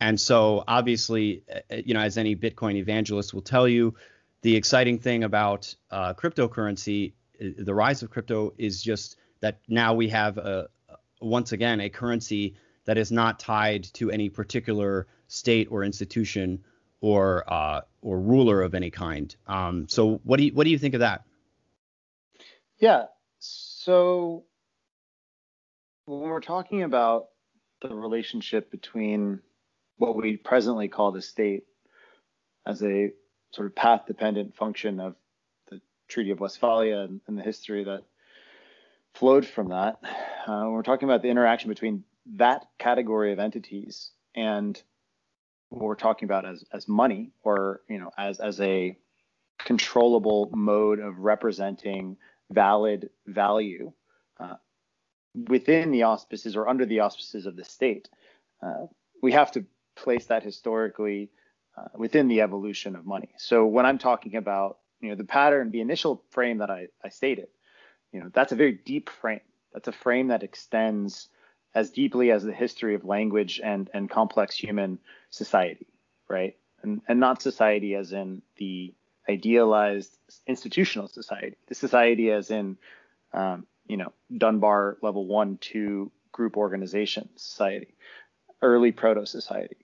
And 0.00 0.20
so, 0.20 0.62
obviously, 0.68 1.42
uh, 1.52 1.76
you 1.84 1.94
know, 1.94 2.00
as 2.00 2.18
any 2.18 2.36
Bitcoin 2.36 2.76
evangelist 2.76 3.34
will 3.34 3.42
tell 3.42 3.66
you, 3.66 3.94
the 4.42 4.54
exciting 4.54 4.98
thing 4.98 5.24
about 5.24 5.74
uh, 5.90 6.14
cryptocurrency, 6.14 7.14
uh, 7.40 7.46
the 7.58 7.74
rise 7.74 8.02
of 8.02 8.10
crypto, 8.10 8.52
is 8.58 8.82
just 8.82 9.16
that 9.40 9.60
now 9.68 9.94
we 9.94 10.08
have 10.08 10.38
a, 10.38 10.68
once 11.20 11.52
again 11.52 11.80
a 11.80 11.88
currency 11.88 12.56
that 12.84 12.98
is 12.98 13.12
not 13.12 13.38
tied 13.38 13.84
to 13.84 14.10
any 14.10 14.28
particular 14.28 15.06
state 15.26 15.68
or 15.70 15.84
institution 15.84 16.64
or 17.00 17.44
uh, 17.52 17.82
or 18.02 18.20
ruler 18.20 18.62
of 18.62 18.74
any 18.74 18.90
kind. 18.90 19.34
Um, 19.46 19.88
so 19.88 20.20
what 20.24 20.38
do 20.38 20.44
you 20.44 20.52
what 20.54 20.64
do 20.64 20.70
you 20.70 20.78
think 20.78 20.94
of 20.94 21.00
that? 21.00 21.24
Yeah. 22.78 23.04
So 23.38 24.44
when 26.06 26.20
we're 26.20 26.40
talking 26.40 26.82
about 26.82 27.26
the 27.82 27.94
relationship 27.94 28.70
between 28.70 29.40
what 29.96 30.16
we 30.16 30.36
presently 30.36 30.88
call 30.88 31.12
the 31.12 31.22
state 31.22 31.64
as 32.66 32.82
a 32.82 33.10
sort 33.52 33.66
of 33.66 33.74
path 33.74 34.06
dependent 34.06 34.56
function 34.56 35.00
of 35.00 35.14
the 35.70 35.80
Treaty 36.08 36.30
of 36.30 36.40
Westphalia 36.40 36.98
and, 37.00 37.20
and 37.26 37.38
the 37.38 37.42
history 37.42 37.84
that 37.84 38.02
flowed 39.18 39.46
from 39.46 39.68
that, 39.68 39.98
uh, 40.46 40.66
we're 40.68 40.82
talking 40.82 41.08
about 41.08 41.22
the 41.22 41.28
interaction 41.28 41.68
between 41.68 42.04
that 42.36 42.66
category 42.78 43.32
of 43.32 43.38
entities 43.38 44.12
and 44.34 44.80
what 45.70 45.82
we're 45.82 45.94
talking 45.94 46.26
about 46.26 46.46
as 46.46 46.64
as 46.72 46.88
money 46.88 47.30
or 47.42 47.82
you 47.88 47.98
know 47.98 48.10
as 48.16 48.38
as 48.38 48.60
a 48.60 48.96
controllable 49.58 50.50
mode 50.54 51.00
of 51.00 51.18
representing 51.18 52.16
valid 52.50 53.10
value 53.26 53.92
uh, 54.38 54.54
within 55.48 55.90
the 55.90 56.04
auspices 56.04 56.56
or 56.56 56.68
under 56.68 56.86
the 56.86 57.00
auspices 57.00 57.44
of 57.44 57.56
the 57.56 57.64
state. 57.64 58.08
Uh, 58.62 58.86
we 59.20 59.32
have 59.32 59.50
to 59.50 59.64
place 59.96 60.26
that 60.26 60.42
historically 60.42 61.28
uh, 61.76 61.88
within 61.96 62.28
the 62.28 62.40
evolution 62.40 62.94
of 62.94 63.04
money. 63.04 63.30
So 63.36 63.66
when 63.66 63.84
I'm 63.84 63.98
talking 63.98 64.36
about 64.36 64.78
you 65.00 65.10
know 65.10 65.16
the 65.16 65.24
pattern, 65.24 65.70
the 65.70 65.80
initial 65.80 66.22
frame 66.30 66.58
that 66.58 66.70
I, 66.70 66.86
I 67.04 67.08
stated, 67.08 67.48
you 68.12 68.20
know 68.20 68.30
that's 68.32 68.52
a 68.52 68.56
very 68.56 68.72
deep 68.72 69.10
frame. 69.10 69.40
That's 69.72 69.88
a 69.88 69.92
frame 69.92 70.28
that 70.28 70.42
extends 70.42 71.28
as 71.74 71.90
deeply 71.90 72.30
as 72.30 72.42
the 72.42 72.52
history 72.52 72.94
of 72.94 73.04
language 73.04 73.60
and 73.62 73.90
and 73.92 74.10
complex 74.10 74.56
human 74.56 74.98
society, 75.30 75.86
right? 76.28 76.56
And 76.82 77.02
and 77.08 77.20
not 77.20 77.42
society 77.42 77.94
as 77.94 78.12
in 78.12 78.42
the 78.56 78.94
idealized 79.28 80.16
institutional 80.46 81.08
society. 81.08 81.56
The 81.66 81.74
society 81.74 82.30
as 82.30 82.50
in 82.50 82.78
um, 83.32 83.66
you 83.86 83.96
know 83.96 84.12
Dunbar 84.36 84.98
level 85.02 85.26
one 85.26 85.58
two 85.58 86.10
group 86.32 86.56
organization 86.56 87.28
society, 87.36 87.94
early 88.62 88.92
proto 88.92 89.26
society, 89.26 89.76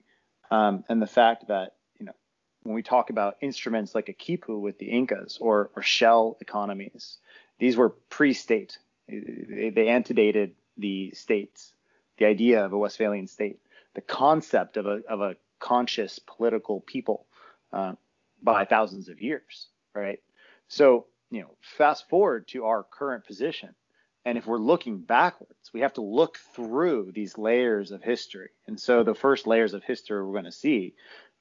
um, 0.49 0.83
and 0.89 1.01
the 1.01 1.07
fact 1.07 1.47
that 1.47 1.75
you 1.99 2.05
know 2.05 2.15
when 2.63 2.75
we 2.75 2.81
talk 2.81 3.09
about 3.09 3.37
instruments 3.41 3.93
like 3.93 4.09
a 4.09 4.13
quipu 4.13 4.59
with 4.59 4.79
the 4.79 4.87
Incas 4.87 5.37
or 5.39 5.69
or 5.75 5.83
shell 5.83 6.37
economies, 6.41 7.17
these 7.59 7.77
were 7.77 7.89
pre-state. 7.89 8.77
They, 9.07 9.71
they 9.73 9.87
antedated 9.87 10.55
the 10.77 11.11
states 11.11 11.73
the 12.17 12.25
idea 12.25 12.65
of 12.65 12.71
a 12.71 12.77
Westphalian 12.77 13.27
state, 13.27 13.59
the 13.93 14.01
concept 14.01 14.77
of 14.77 14.85
a, 14.85 15.01
of 15.09 15.21
a 15.21 15.35
conscious 15.59 16.19
political 16.19 16.79
people 16.81 17.25
uh, 17.73 17.93
by 18.41 18.65
thousands 18.65 19.09
of 19.09 19.21
years, 19.21 19.67
right? 19.93 20.19
So 20.67 21.07
you 21.31 21.41
know, 21.41 21.51
fast 21.77 22.07
forward 22.09 22.47
to 22.49 22.65
our 22.65 22.83
current 22.83 23.25
position. 23.25 23.75
And 24.23 24.37
if 24.37 24.47
we're 24.47 24.57
looking 24.57 24.99
backwards, 24.99 25.71
we 25.71 25.81
have 25.81 25.93
to 25.93 26.01
look 26.01 26.37
through 26.55 27.11
these 27.13 27.37
layers 27.37 27.91
of 27.91 28.01
history. 28.01 28.49
And 28.65 28.79
so 28.79 29.03
the 29.03 29.13
first 29.13 29.45
layers 29.45 29.73
of 29.73 29.83
history 29.83 30.23
we're 30.23 30.31
going 30.31 30.45
to 30.45 30.51
see 30.51 30.95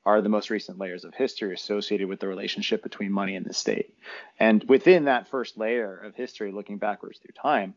are 0.07 0.21
the 0.21 0.29
most 0.29 0.51
recent 0.51 0.79
layers 0.79 1.05
of 1.05 1.15
history 1.15 1.55
associated 1.55 2.09
with 2.09 2.21
the 2.21 2.29
relationship 2.29 2.83
between 2.83 3.11
money 3.11 3.37
and 3.37 3.47
the 3.47 3.55
state. 3.55 3.95
And 4.39 4.63
within 4.65 5.07
that 5.07 5.29
first 5.29 5.57
layer 5.57 5.97
of 5.97 6.15
history, 6.15 6.53
looking 6.53 6.79
backwards 6.79 7.19
through 7.19 7.35
time, 7.41 7.75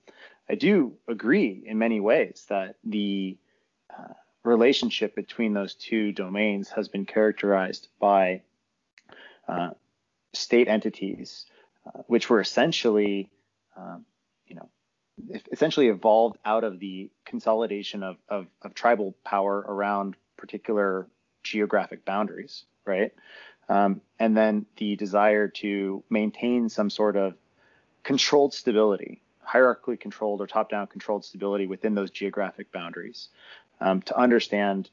I 0.49 0.55
do 0.55 0.93
agree 1.07 1.63
in 1.65 1.77
many 1.77 1.99
ways 1.99 2.45
that 2.49 2.75
the 2.83 3.37
uh, 3.89 4.13
relationship 4.43 5.15
between 5.15 5.53
those 5.53 5.73
two 5.75 6.11
domains 6.11 6.69
has 6.69 6.87
been 6.87 7.05
characterized 7.05 7.87
by 7.99 8.41
uh, 9.47 9.71
state 10.33 10.67
entities, 10.67 11.45
uh, 11.85 12.01
which 12.07 12.29
were 12.29 12.41
essentially, 12.41 13.29
um, 13.77 14.05
you 14.47 14.55
know, 14.55 14.69
essentially 15.51 15.87
evolved 15.87 16.37
out 16.45 16.63
of 16.63 16.79
the 16.79 17.09
consolidation 17.25 18.03
of, 18.03 18.17
of, 18.29 18.47
of 18.61 18.73
tribal 18.73 19.15
power 19.23 19.59
around 19.59 20.15
particular 20.37 21.07
geographic 21.51 22.05
boundaries, 22.05 22.65
right? 22.86 23.12
Um, 23.69 24.01
and 24.19 24.36
then 24.36 24.65
the 24.77 24.95
desire 24.95 25.47
to 25.47 26.03
maintain 26.10 26.69
some 26.69 26.89
sort 26.89 27.15
of 27.15 27.36
controlled 28.03 28.53
stability, 28.53 29.21
hierarchically 29.45 29.99
controlled 29.99 30.41
or 30.41 30.47
top-down 30.47 30.88
controlled 30.88 31.25
stability 31.25 31.67
within 31.67 31.95
those 31.95 32.12
geographic 32.12 32.71
boundaries, 32.71 33.29
um, 33.81 34.01
to 34.03 34.17
understand 34.17 34.89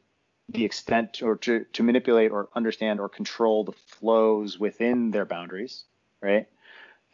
the 0.48 0.64
extent 0.64 1.22
or 1.22 1.36
to, 1.36 1.64
to 1.72 1.82
manipulate 1.82 2.30
or 2.30 2.48
understand 2.54 3.00
or 3.00 3.08
control 3.08 3.64
the 3.64 3.72
flows 3.72 4.58
within 4.58 5.10
their 5.10 5.24
boundaries, 5.24 5.84
right? 6.20 6.48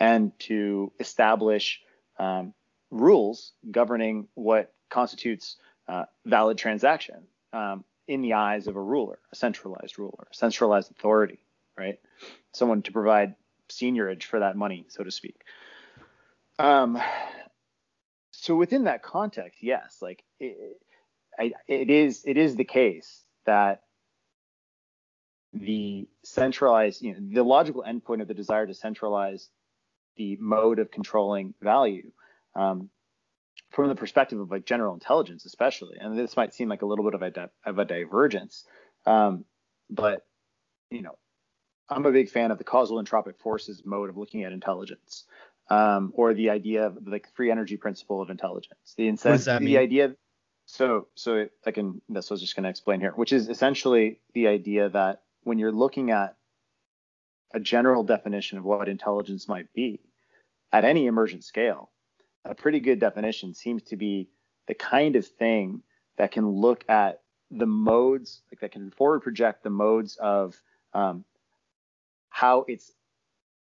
And 0.00 0.33
to 0.40 0.92
establish 0.98 1.83
um, 2.18 2.55
rules 2.90 3.53
governing 3.70 4.29
what 4.35 4.72
constitutes 4.88 5.57
uh, 5.87 6.05
valid 6.24 6.59
transaction. 6.59 7.26
Um, 7.53 7.85
in 8.11 8.23
the 8.23 8.33
eyes 8.33 8.66
of 8.66 8.75
a 8.75 8.83
ruler, 8.83 9.20
a 9.33 9.37
centralized 9.37 9.96
ruler, 9.96 10.27
a 10.29 10.35
centralized 10.35 10.90
authority, 10.90 11.38
right? 11.79 12.01
Someone 12.53 12.83
to 12.83 12.90
provide 12.90 13.37
seigniorage 13.68 14.25
for 14.25 14.40
that 14.40 14.57
money, 14.57 14.85
so 14.88 15.05
to 15.05 15.12
speak. 15.12 15.40
Um, 16.59 17.01
so 18.33 18.57
within 18.57 18.85
that 18.85 19.05
context, 19.05 19.62
yes, 19.62 19.99
like 20.03 20.25
it, 20.40 20.81
it 21.68 21.88
is 21.88 22.25
it 22.27 22.37
is 22.37 22.57
the 22.57 22.64
case 22.64 23.23
that 23.46 23.83
the 25.53 26.09
centralized, 26.25 27.03
you 27.03 27.12
know, 27.12 27.20
the 27.33 27.44
logical 27.44 27.85
endpoint 27.87 28.23
of 28.23 28.27
the 28.27 28.35
desire 28.35 28.66
to 28.66 28.75
centralize 28.75 29.49
the 30.16 30.37
mode 30.40 30.81
of 30.81 30.90
controlling 30.90 31.55
value 31.62 32.11
um, 32.57 32.90
from 33.70 33.88
the 33.88 33.94
perspective 33.94 34.38
of 34.40 34.50
like 34.50 34.64
general 34.64 34.94
intelligence, 34.94 35.44
especially, 35.44 35.96
and 35.98 36.18
this 36.18 36.37
might 36.37 36.52
seem 36.52 36.68
like 36.68 36.83
a 36.83 36.87
little 36.87 37.04
bit 37.04 37.14
of 37.14 37.22
a 37.22 37.30
di- 37.30 37.48
of 37.64 37.78
a 37.78 37.85
divergence, 37.85 38.64
um, 39.06 39.44
but 39.88 40.26
you 40.90 41.02
know, 41.02 41.16
I'm 41.88 42.06
a 42.06 42.12
big 42.12 42.30
fan 42.30 42.50
of 42.50 42.59
the 42.59 42.64
causal 42.64 43.02
entropic 43.02 43.38
forces 43.38 43.83
mode 43.85 44.11
of 44.11 44.16
looking 44.16 44.44
at 44.44 44.52
intelligence, 44.52 45.24
um, 45.68 46.12
or 46.14 46.35
the 46.35 46.50
idea 46.50 46.87
of 46.87 47.06
like 47.06 47.26
the 47.26 47.33
free 47.35 47.50
energy 47.50 47.76
principle 47.76 48.20
of 48.20 48.30
intelligence. 48.30 48.94
The 48.96 49.11
that 49.11 49.44
the 49.44 49.61
mean? 49.61 49.78
idea. 49.78 50.16
So, 50.66 51.09
so 51.16 51.46
I 51.66 51.70
can. 51.72 52.00
That's 52.09 52.30
what 52.30 52.35
I 52.35 52.37
was 52.37 52.42
just 52.42 52.54
going 52.54 52.64
to 52.64 52.70
explain 52.70 53.00
here, 53.00 53.12
which 53.12 53.33
is 53.33 53.48
essentially 53.48 54.20
the 54.35 54.46
idea 54.48 54.88
that 54.90 55.22
when 55.42 55.59
you're 55.59 55.72
looking 55.72 56.11
at 56.11 56.37
a 57.52 57.61
general 57.61 58.04
definition 58.04 58.59
of 58.59 58.64
what 58.64 58.88
intelligence 58.88 59.48
might 59.48 59.72
be 59.72 60.00
at 60.72 60.85
any 60.85 61.06
emergent 61.06 61.42
scale, 61.42 61.90
a 62.44 62.55
pretty 62.55 62.81
good 62.81 63.00
definition 63.00 63.55
seems 63.55 63.83
to 63.85 63.96
be 63.96 64.29
the 64.66 64.74
kind 64.74 65.16
of 65.16 65.26
thing 65.26 65.83
that 66.18 66.33
can 66.33 66.48
look 66.48 66.85
at 66.88 67.20
the 67.50 67.66
modes, 67.66 68.42
like 68.50 68.61
that 68.61 68.72
can 68.72 68.90
forward 68.90 69.20
project 69.20 69.62
the 69.62 69.70
modes 69.70 70.16
of 70.16 70.55
um, 70.94 71.24
how 72.29 72.64
its 72.68 72.92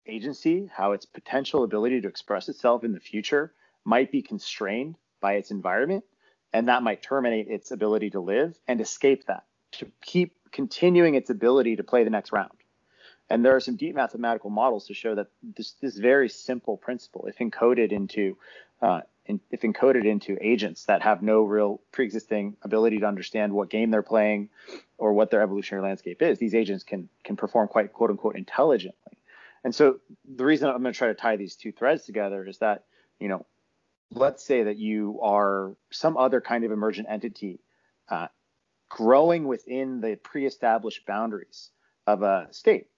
agency, 0.07 0.71
how 0.73 0.93
its 0.93 1.07
potential 1.07 1.65
ability 1.65 2.01
to 2.01 2.09
express 2.09 2.49
itself 2.49 2.85
in 2.85 2.93
the 2.93 3.01
future 3.01 3.53
might 3.85 4.13
be 4.13 4.23
constrained 4.23 4.97
by 5.21 5.35
its 5.35 5.51
environment, 5.51 6.05
and 6.53 6.69
that 6.69 6.83
might 6.83 7.03
terminate 7.03 7.49
its 7.49 7.71
ability 7.71 8.11
to 8.11 8.21
live 8.21 8.59
and 8.69 8.81
escape 8.81 9.27
that, 9.27 9.45
to 9.73 9.91
keep 10.03 10.35
continuing 10.53 11.15
its 11.15 11.31
ability 11.31 11.77
to 11.77 11.83
play 11.83 12.05
the 12.05 12.11
next 12.11 12.33
round. 12.33 12.53
And 13.31 13.45
there 13.45 13.57
are 13.57 13.61
some 13.61 13.77
deep 13.77 13.95
mathematical 13.95 14.51
models 14.51 14.87
to 14.87 14.95
show 14.95 15.15
that 15.15 15.29
this, 15.57 15.73
this 15.81 15.97
very 15.97 16.29
simple 16.29 16.77
principle, 16.77 17.27
if 17.27 17.39
encoded 17.39 17.91
into 17.93 18.37
uh, 18.83 19.01
if 19.27 19.63
encoded 19.63 20.05
into 20.05 20.37
agents 20.43 20.85
that 20.85 21.01
have 21.01 21.23
no 21.23 21.43
real 21.43 21.81
pre-existing 21.93 22.57
ability 22.61 22.99
to 22.99 23.07
understand 23.07 23.55
what 23.55 23.71
game 23.71 23.91
they're 23.91 24.03
playing 24.03 24.51
or 24.99 25.15
what 25.15 25.31
their 25.31 25.41
evolutionary 25.41 25.83
landscape 25.83 26.21
is, 26.21 26.39
these 26.39 26.55
agents 26.55 26.85
can 26.85 27.09
can 27.23 27.37
perform 27.37 27.69
quite 27.69 27.93
quote 27.93 28.11
unquote 28.11 28.37
intelligently. 28.37 29.19
And 29.65 29.75
so 29.75 30.01
the 30.37 30.45
reason 30.45 30.69
I'm 30.69 30.83
going 30.83 30.93
to 30.93 30.99
try 30.99 31.09
to 31.09 31.15
tie 31.15 31.37
these 31.37 31.57
two 31.57 31.73
threads 31.73 32.05
together 32.05 32.47
is 32.47 32.59
that 32.59 32.85
you 33.19 33.29
know, 33.29 33.47
let's 34.11 34.45
say 34.45 34.65
that 34.65 34.77
you 34.77 35.19
are 35.23 35.75
some 35.91 36.19
other 36.19 36.43
kind 36.43 36.65
of 36.65 36.73
emergent 36.73 37.07
entity 37.09 37.61
uh, 38.11 38.27
growing 38.91 39.47
within 39.47 40.03
the 40.03 40.17
pre-established 40.17 41.07
boundaries 41.07 41.71
of 42.07 42.23
a 42.23 42.49
state 42.51 42.89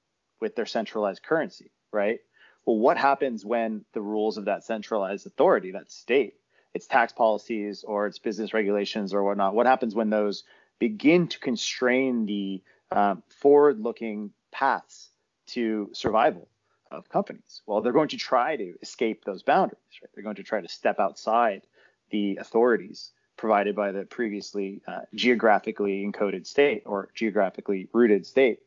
with 0.41 0.57
their 0.57 0.67
centralized 0.67 1.23
currency, 1.23 1.71
right? 1.93 2.21
Well, 2.65 2.77
what 2.77 2.99
happens 2.99 3.45
when 3.45 3.85
the 3.93 4.01
rules 4.01 4.39
of 4.39 4.47
that 4.47 4.65
centralized 4.65 5.27
authority, 5.27 5.71
that 5.73 5.91
state, 5.91 6.35
its 6.75 6.87
tax 6.87 7.13
policies 7.13 7.85
or 7.85 8.07
its 8.07 8.19
business 8.19 8.53
regulations 8.53 9.15
or 9.15 9.23
whatnot, 9.23 9.55
what 9.55 9.67
happens 9.67 9.95
when 9.95 10.11
those 10.11 10.45
begin 10.79 11.29
to 11.29 11.39
constrain 11.39 12.27
the 12.27 12.63
um, 12.91 13.23
forward-looking 13.29 14.31
paths 14.53 15.11
to 15.47 15.89
survival 15.93 16.49
of 16.91 17.09
companies? 17.09 17.63
Well, 17.67 17.81
they're 17.81 17.93
going 17.93 18.09
to 18.09 18.17
try 18.17 18.57
to 18.57 18.75
escape 18.83 19.25
those 19.25 19.43
boundaries, 19.43 19.81
right? 20.03 20.11
They're 20.15 20.25
going 20.25 20.37
to 20.37 20.43
try 20.43 20.61
to 20.61 20.69
step 20.69 20.99
outside 20.99 21.63
the 22.11 22.37
authorities 22.37 23.13
provided 23.37 23.77
by 23.77 23.93
the 23.93 24.05
previously 24.05 24.83
uh, 24.87 25.01
geographically 25.15 26.05
encoded 26.05 26.47
state 26.47 26.83
or 26.87 27.11
geographically 27.15 27.89
rooted 27.93 28.27
state 28.27 28.61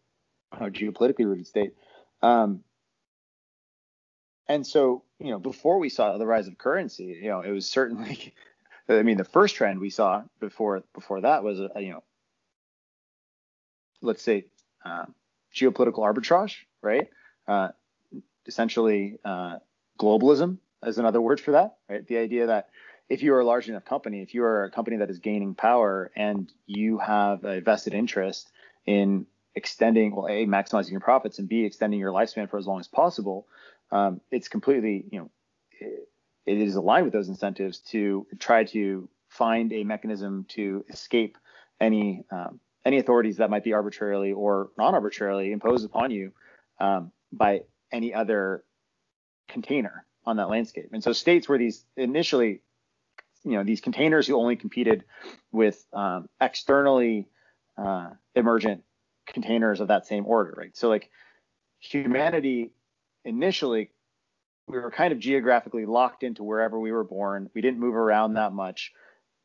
or 0.52 0.70
geopolitically 0.70 1.26
rooted 1.26 1.48
state. 1.48 1.74
Um, 2.22 2.64
and 4.48 4.66
so, 4.66 5.04
you 5.20 5.32
know, 5.32 5.40
before 5.40 5.78
we 5.78 5.90
saw 5.90 6.18
the 6.18 6.26
rise 6.26 6.48
of 6.48 6.58
currency, 6.58 7.20
you 7.22 7.30
know, 7.30 7.42
it 7.42 7.52
was 7.52 7.70
certainly, 7.70 8.34
I 8.90 9.04
mean, 9.04 9.18
the 9.18 9.24
first 9.24 9.56
trend 9.56 9.80
we 9.80 9.92
saw 9.92 10.24
before 10.40 10.84
before 10.94 11.22
that 11.22 11.44
was, 11.44 11.60
uh, 11.60 11.78
you 11.78 11.92
know, 11.92 12.04
let's 14.02 14.24
say 14.24 14.46
uh, 14.84 15.06
geopolitical 15.56 16.00
arbitrage, 16.00 16.56
right? 16.82 17.10
Uh, 17.48 17.70
essentially, 18.48 19.20
uh, 19.24 19.58
globalism 20.00 20.58
is 20.84 20.98
another 20.98 21.22
word 21.22 21.40
for 21.40 21.52
that, 21.52 21.78
right? 21.88 22.08
The 22.08 22.18
idea 22.18 22.48
that 22.48 22.70
if 23.10 23.22
you 23.22 23.34
are 23.34 23.40
a 23.40 23.46
large 23.46 23.70
enough 23.70 23.86
company, 23.86 24.22
if 24.22 24.34
you 24.34 24.44
are 24.44 24.64
a 24.64 24.72
company 24.72 24.98
that 24.98 25.10
is 25.10 25.20
gaining 25.20 25.56
power 25.56 26.12
and 26.16 26.52
you 26.66 27.00
have 27.00 27.44
a 27.44 27.60
vested 27.60 27.94
interest 27.94 28.52
in 28.86 29.26
extending, 29.56 30.16
well, 30.16 30.28
A, 30.28 30.46
maximizing 30.46 30.92
your 30.92 31.00
profits 31.00 31.40
and 31.40 31.50
B, 31.50 31.66
extending 31.66 32.00
your 32.00 32.12
lifespan 32.12 32.50
for 32.50 32.58
as 32.58 32.68
long 32.68 32.80
as 32.80 32.88
possible, 32.88 33.48
um, 33.92 34.22
it's 34.32 34.48
completely, 34.48 35.06
you 35.12 35.20
know, 35.20 35.32
it, 35.80 36.08
it 36.46 36.62
is 36.62 36.76
aligned 36.76 37.06
with 37.06 37.14
those 37.14 37.30
incentives 37.30 37.80
to 37.80 38.26
try 38.40 38.64
to 38.66 39.10
find 39.30 39.72
a 39.74 39.84
mechanism 39.84 40.46
to 40.50 40.84
escape 40.90 41.38
any 41.80 42.26
um, 42.32 42.60
any 42.86 42.98
authorities 42.98 43.38
that 43.38 43.50
might 43.50 43.64
be 43.64 43.74
arbitrarily 43.74 44.32
or 44.32 44.70
non-arbitrarily 44.78 45.52
imposed 45.52 45.86
upon 45.86 46.12
you 46.12 46.32
um, 46.80 47.12
by 47.32 47.62
any 47.92 48.14
other 48.14 48.64
container 49.48 50.06
on 50.26 50.38
that 50.38 50.50
landscape. 50.50 50.90
And 50.94 51.04
so 51.04 51.12
states 51.12 51.50
where 51.50 51.58
these 51.58 51.86
initially, 51.98 52.62
you 53.44 53.52
know, 53.52 53.64
these 53.64 53.82
containers 53.82 54.28
who 54.28 54.36
only 54.38 54.56
competed 54.56 55.04
with 55.52 55.86
um, 55.94 56.30
externally 56.40 57.28
uh, 57.78 58.12
emergent 58.36 58.84
containers 59.34 59.80
of 59.80 59.88
that 59.88 60.06
same 60.06 60.26
order, 60.26 60.54
right? 60.58 60.76
So 60.76 60.90
like 60.90 61.10
humanity 61.80 62.72
initially 63.24 63.92
we 64.70 64.78
were 64.78 64.92
kind 64.92 65.12
of 65.12 65.20
geographically 65.20 65.86
locked 65.86 66.24
into 66.24 66.44
wherever 66.44 66.80
we 66.80 66.92
were 66.92 67.04
born. 67.04 67.50
We 67.56 67.62
didn't 67.62 67.80
move 67.80 67.96
around 67.96 68.36
that 68.36 68.54
much. 68.54 68.94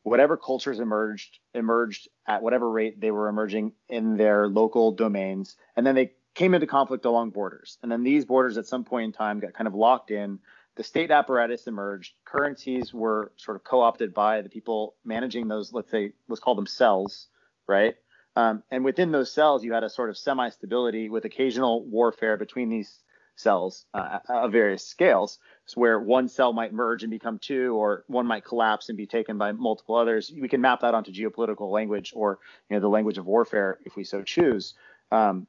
Whatever 0.03 0.37
cultures 0.37 0.81
emerged 0.81 1.38
emerged 1.55 2.09
at 2.29 2.42
whatever 2.42 2.70
rate 2.70 3.01
they 3.01 3.11
were 3.11 3.29
emerging 3.29 3.73
in 3.88 4.18
their 4.18 4.49
local 4.49 4.92
domains, 4.92 5.57
and 5.77 5.87
then 5.87 5.94
they 5.94 6.12
came 6.35 6.53
into 6.53 6.66
conflict 6.66 7.07
along 7.07 7.31
borders. 7.31 7.79
And 7.83 7.90
then 7.90 8.03
these 8.03 8.27
borders 8.27 8.59
at 8.59 8.66
some 8.66 8.85
point 8.85 9.05
in 9.05 9.12
time 9.12 9.40
got 9.40 9.55
kind 9.55 9.66
of 9.66 9.75
locked 9.75 10.11
in. 10.11 10.40
The 10.77 10.83
state 10.83 11.11
apparatus 11.11 11.68
emerged. 11.68 12.14
Currencies 12.25 12.92
were 12.92 13.33
sort 13.37 13.57
of 13.57 13.64
co-opted 13.64 14.12
by 14.12 14.42
the 14.42 14.49
people 14.49 14.97
managing 15.05 15.49
those. 15.49 15.73
Let's 15.73 15.90
say 15.90 16.12
let's 16.29 16.40
call 16.40 16.55
them 16.55 16.66
cells, 16.66 17.29
right? 17.66 17.94
Um, 18.37 18.62
and 18.70 18.85
within 18.85 19.12
those 19.12 19.33
cells, 19.33 19.64
you 19.64 19.73
had 19.73 19.85
a 19.85 19.90
sort 19.90 20.11
of 20.11 20.16
semi-stability 20.16 21.09
with 21.09 21.25
occasional 21.25 21.85
warfare 21.85 22.37
between 22.37 22.68
these 22.68 23.01
cells 23.37 23.87
uh, 23.94 24.18
of 24.29 24.53
various 24.53 24.87
scales, 24.87 25.38
so 25.66 25.81
where 25.81 25.99
one 25.99 26.29
cell 26.29 26.53
might 26.53 26.73
merge 26.73 27.03
and 27.03 27.11
become 27.11 27.38
two, 27.38 27.75
or 27.75 28.05
one 28.07 28.27
might 28.27 28.44
collapse 28.44 28.88
and 28.88 28.99
be 28.99 29.07
taken 29.07 29.38
by 29.38 29.53
multiple 29.53 29.97
others. 29.97 30.33
We 30.37 30.49
can 30.49 30.61
map 30.61 30.81
that 30.81 30.94
onto 30.94 31.12
geopolitical 31.12 31.70
language 31.70 32.12
or 32.14 32.38
you 32.68 32.77
know 32.77 32.81
the 32.81 32.88
language 32.88 33.18
of 33.18 33.27
warfare 33.27 33.79
if 33.85 33.97
we 33.97 34.05
so 34.05 34.23
choose. 34.23 34.75
Um, 35.11 35.47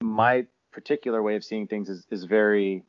my 0.00 0.46
particular 0.72 1.22
way 1.22 1.36
of 1.36 1.44
seeing 1.44 1.66
things 1.66 1.88
is, 1.88 2.06
is 2.10 2.24
very 2.24 2.84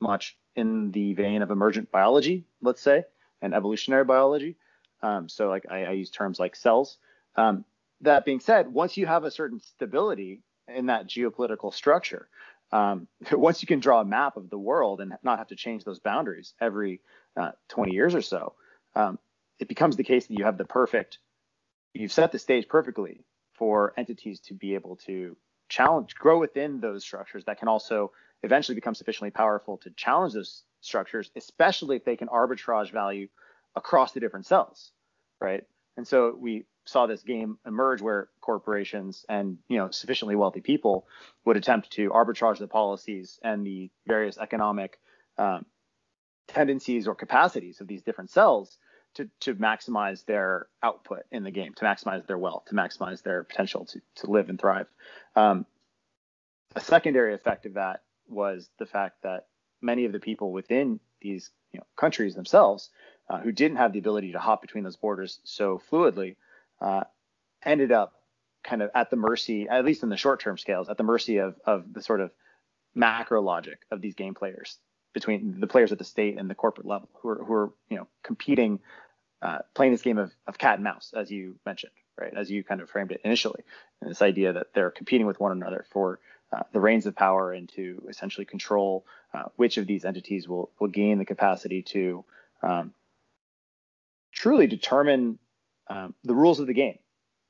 much 0.00 0.36
in 0.54 0.90
the 0.90 1.14
vein 1.14 1.42
of 1.42 1.50
emergent 1.50 1.90
biology, 1.90 2.44
let's 2.60 2.82
say, 2.82 3.04
and 3.40 3.54
evolutionary 3.54 4.04
biology. 4.04 4.56
Um, 5.02 5.28
so 5.28 5.48
like 5.48 5.66
I, 5.70 5.84
I, 5.84 5.90
use 5.92 6.10
terms 6.10 6.40
like 6.40 6.56
cells. 6.56 6.98
Um, 7.36 7.64
that 8.02 8.24
being 8.24 8.40
said, 8.40 8.72
once 8.72 8.96
you 8.96 9.06
have 9.06 9.24
a 9.24 9.30
certain 9.30 9.60
stability 9.60 10.42
in 10.68 10.86
that 10.86 11.06
geopolitical 11.06 11.72
structure, 11.72 12.28
um, 12.72 13.08
once 13.32 13.62
you 13.62 13.66
can 13.66 13.80
draw 13.80 14.00
a 14.00 14.04
map 14.04 14.36
of 14.36 14.50
the 14.50 14.58
world 14.58 15.00
and 15.00 15.14
not 15.22 15.38
have 15.38 15.48
to 15.48 15.56
change 15.56 15.84
those 15.84 16.00
boundaries 16.00 16.54
every 16.60 17.00
uh, 17.36 17.52
20 17.68 17.92
years 17.92 18.14
or 18.14 18.22
so, 18.22 18.54
um, 18.94 19.18
it 19.58 19.68
becomes 19.68 19.96
the 19.96 20.04
case 20.04 20.26
that 20.26 20.38
you 20.38 20.44
have 20.44 20.58
the 20.58 20.64
perfect, 20.64 21.18
you've 21.94 22.12
set 22.12 22.32
the 22.32 22.38
stage 22.38 22.68
perfectly 22.68 23.24
for 23.54 23.94
entities 23.96 24.40
to 24.40 24.54
be 24.54 24.74
able 24.74 24.96
to 24.96 25.36
challenge, 25.68 26.14
grow 26.14 26.38
within 26.38 26.80
those 26.80 27.02
structures 27.02 27.44
that 27.46 27.58
can 27.58 27.68
also 27.68 28.12
eventually 28.42 28.74
become 28.74 28.94
sufficiently 28.94 29.30
powerful 29.30 29.78
to 29.78 29.90
challenge 29.90 30.34
those 30.34 30.62
structures, 30.80 31.30
especially 31.36 31.96
if 31.96 32.04
they 32.04 32.16
can 32.16 32.28
arbitrage 32.28 32.92
value 32.92 33.28
across 33.74 34.12
the 34.12 34.20
different 34.20 34.46
cells, 34.46 34.92
right? 35.40 35.64
And 35.96 36.06
so 36.06 36.36
we 36.38 36.66
saw 36.86 37.06
this 37.06 37.22
game 37.22 37.58
emerge 37.66 38.00
where 38.00 38.28
corporations 38.40 39.26
and 39.28 39.58
you 39.68 39.76
know 39.76 39.90
sufficiently 39.90 40.36
wealthy 40.36 40.60
people 40.60 41.06
would 41.44 41.56
attempt 41.56 41.90
to 41.90 42.10
arbitrage 42.10 42.58
the 42.58 42.66
policies 42.66 43.38
and 43.42 43.66
the 43.66 43.90
various 44.06 44.38
economic 44.38 44.98
um, 45.36 45.66
tendencies 46.48 47.06
or 47.06 47.14
capacities 47.14 47.80
of 47.80 47.86
these 47.86 48.02
different 48.02 48.30
cells 48.30 48.78
to, 49.14 49.28
to 49.40 49.54
maximize 49.54 50.24
their 50.26 50.66
output 50.82 51.22
in 51.30 51.42
the 51.42 51.50
game, 51.50 51.72
to 51.74 51.84
maximize 51.84 52.26
their 52.26 52.38
wealth, 52.38 52.64
to 52.66 52.74
maximize 52.74 53.22
their 53.22 53.42
potential 53.44 53.86
to, 53.86 54.00
to 54.16 54.30
live 54.30 54.48
and 54.48 54.60
thrive. 54.60 54.86
Um, 55.34 55.66
a 56.74 56.80
secondary 56.80 57.34
effect 57.34 57.66
of 57.66 57.74
that 57.74 58.02
was 58.28 58.68
the 58.78 58.86
fact 58.86 59.22
that 59.22 59.46
many 59.80 60.04
of 60.04 60.12
the 60.12 60.20
people 60.20 60.52
within 60.52 61.00
these 61.20 61.50
you 61.72 61.80
know, 61.80 61.86
countries 61.96 62.34
themselves 62.34 62.90
uh, 63.28 63.40
who 63.40 63.52
didn't 63.52 63.78
have 63.78 63.92
the 63.92 63.98
ability 63.98 64.32
to 64.32 64.38
hop 64.38 64.60
between 64.60 64.84
those 64.84 64.96
borders 64.96 65.40
so 65.44 65.80
fluidly 65.90 66.36
uh, 66.80 67.04
ended 67.64 67.92
up 67.92 68.14
kind 68.64 68.82
of 68.82 68.90
at 68.94 69.10
the 69.10 69.16
mercy, 69.16 69.68
at 69.68 69.84
least 69.84 70.02
in 70.02 70.08
the 70.08 70.16
short 70.16 70.40
term 70.40 70.58
scales, 70.58 70.88
at 70.88 70.96
the 70.96 71.02
mercy 71.04 71.38
of, 71.38 71.56
of 71.64 71.92
the 71.92 72.02
sort 72.02 72.20
of 72.20 72.30
macro 72.94 73.42
logic 73.42 73.78
of 73.90 74.00
these 74.00 74.14
game 74.14 74.34
players 74.34 74.78
between 75.12 75.60
the 75.60 75.66
players 75.66 75.92
at 75.92 75.98
the 75.98 76.04
state 76.04 76.38
and 76.38 76.50
the 76.50 76.54
corporate 76.54 76.86
level 76.86 77.08
who 77.20 77.28
are, 77.28 77.44
who 77.44 77.52
are 77.54 77.72
you 77.88 77.96
know 77.96 78.06
competing 78.22 78.80
uh, 79.42 79.58
playing 79.74 79.92
this 79.92 80.02
game 80.02 80.18
of, 80.18 80.32
of 80.46 80.58
cat 80.58 80.74
and 80.74 80.84
mouse 80.84 81.12
as 81.16 81.30
you 81.30 81.56
mentioned 81.64 81.92
right 82.18 82.32
as 82.34 82.50
you 82.50 82.64
kind 82.64 82.80
of 82.80 82.90
framed 82.90 83.12
it 83.12 83.20
initially. 83.24 83.62
And 84.00 84.10
this 84.10 84.22
idea 84.22 84.54
that 84.54 84.68
they're 84.74 84.90
competing 84.90 85.26
with 85.26 85.38
one 85.38 85.52
another 85.52 85.86
for 85.90 86.18
uh, 86.52 86.62
the 86.72 86.80
reins 86.80 87.06
of 87.06 87.14
power 87.14 87.52
and 87.52 87.68
to 87.70 88.02
essentially 88.08 88.44
control 88.44 89.04
uh, 89.34 89.44
which 89.56 89.76
of 89.78 89.86
these 89.86 90.04
entities 90.04 90.48
will 90.48 90.70
will 90.80 90.88
gain 90.88 91.18
the 91.18 91.24
capacity 91.24 91.82
to 91.82 92.24
um, 92.62 92.92
truly 94.32 94.66
determine 94.66 95.38
um, 95.88 96.14
the 96.24 96.34
rules 96.34 96.60
of 96.60 96.66
the 96.66 96.74
game 96.74 96.98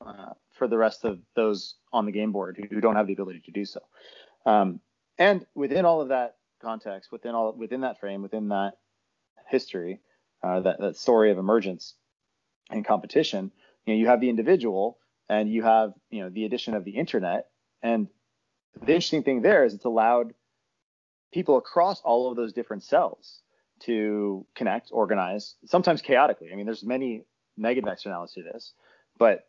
uh, 0.04 0.32
for 0.52 0.68
the 0.68 0.76
rest 0.76 1.04
of 1.04 1.18
those 1.34 1.74
on 1.92 2.06
the 2.06 2.12
game 2.12 2.32
board 2.32 2.56
who, 2.56 2.74
who 2.74 2.80
don't 2.80 2.96
have 2.96 3.06
the 3.06 3.12
ability 3.12 3.40
to 3.44 3.50
do 3.50 3.64
so. 3.64 3.80
Um, 4.44 4.80
and 5.18 5.46
within 5.54 5.84
all 5.84 6.00
of 6.00 6.08
that 6.08 6.36
context, 6.60 7.10
within 7.12 7.34
all 7.34 7.52
within 7.52 7.82
that 7.82 8.00
frame, 8.00 8.22
within 8.22 8.48
that 8.48 8.72
history, 9.48 10.00
uh, 10.42 10.60
that 10.60 10.80
that 10.80 10.96
story 10.96 11.30
of 11.30 11.38
emergence 11.38 11.94
and 12.70 12.84
competition, 12.84 13.50
you 13.86 13.94
know, 13.94 13.98
you 13.98 14.06
have 14.06 14.20
the 14.20 14.28
individual 14.28 14.98
and 15.28 15.50
you 15.50 15.62
have 15.62 15.92
you 16.10 16.22
know 16.22 16.28
the 16.28 16.44
addition 16.44 16.74
of 16.74 16.84
the 16.84 16.92
internet. 16.92 17.46
And 17.82 18.08
the 18.80 18.92
interesting 18.92 19.22
thing 19.22 19.42
there 19.42 19.64
is 19.64 19.74
it's 19.74 19.84
allowed 19.84 20.34
people 21.32 21.56
across 21.56 22.00
all 22.02 22.30
of 22.30 22.36
those 22.36 22.52
different 22.52 22.82
cells 22.82 23.40
to 23.80 24.46
connect, 24.54 24.88
organize, 24.90 25.54
sometimes 25.66 26.00
chaotically. 26.00 26.48
I 26.52 26.56
mean, 26.56 26.66
there's 26.66 26.84
many 26.84 27.24
negative 27.56 27.90
externalities 27.90 28.34
to 28.34 28.42
this, 28.42 28.72
but 29.18 29.46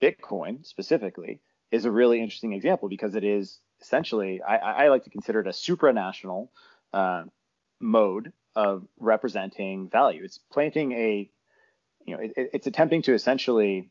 Bitcoin 0.00 0.66
specifically 0.66 1.40
is 1.70 1.84
a 1.84 1.90
really 1.90 2.20
interesting 2.20 2.52
example 2.52 2.88
because 2.88 3.14
it 3.14 3.24
is 3.24 3.58
essentially, 3.80 4.42
I, 4.42 4.56
I 4.56 4.88
like 4.88 5.04
to 5.04 5.10
consider 5.10 5.40
it 5.40 5.46
a 5.46 5.50
supranational 5.50 6.48
uh, 6.92 7.24
mode 7.80 8.32
of 8.54 8.86
representing 8.98 9.88
value. 9.88 10.24
It's 10.24 10.38
planting 10.52 10.92
a, 10.92 11.30
you 12.04 12.16
know, 12.16 12.22
it, 12.22 12.32
it's 12.36 12.66
attempting 12.66 13.02
to 13.02 13.14
essentially, 13.14 13.90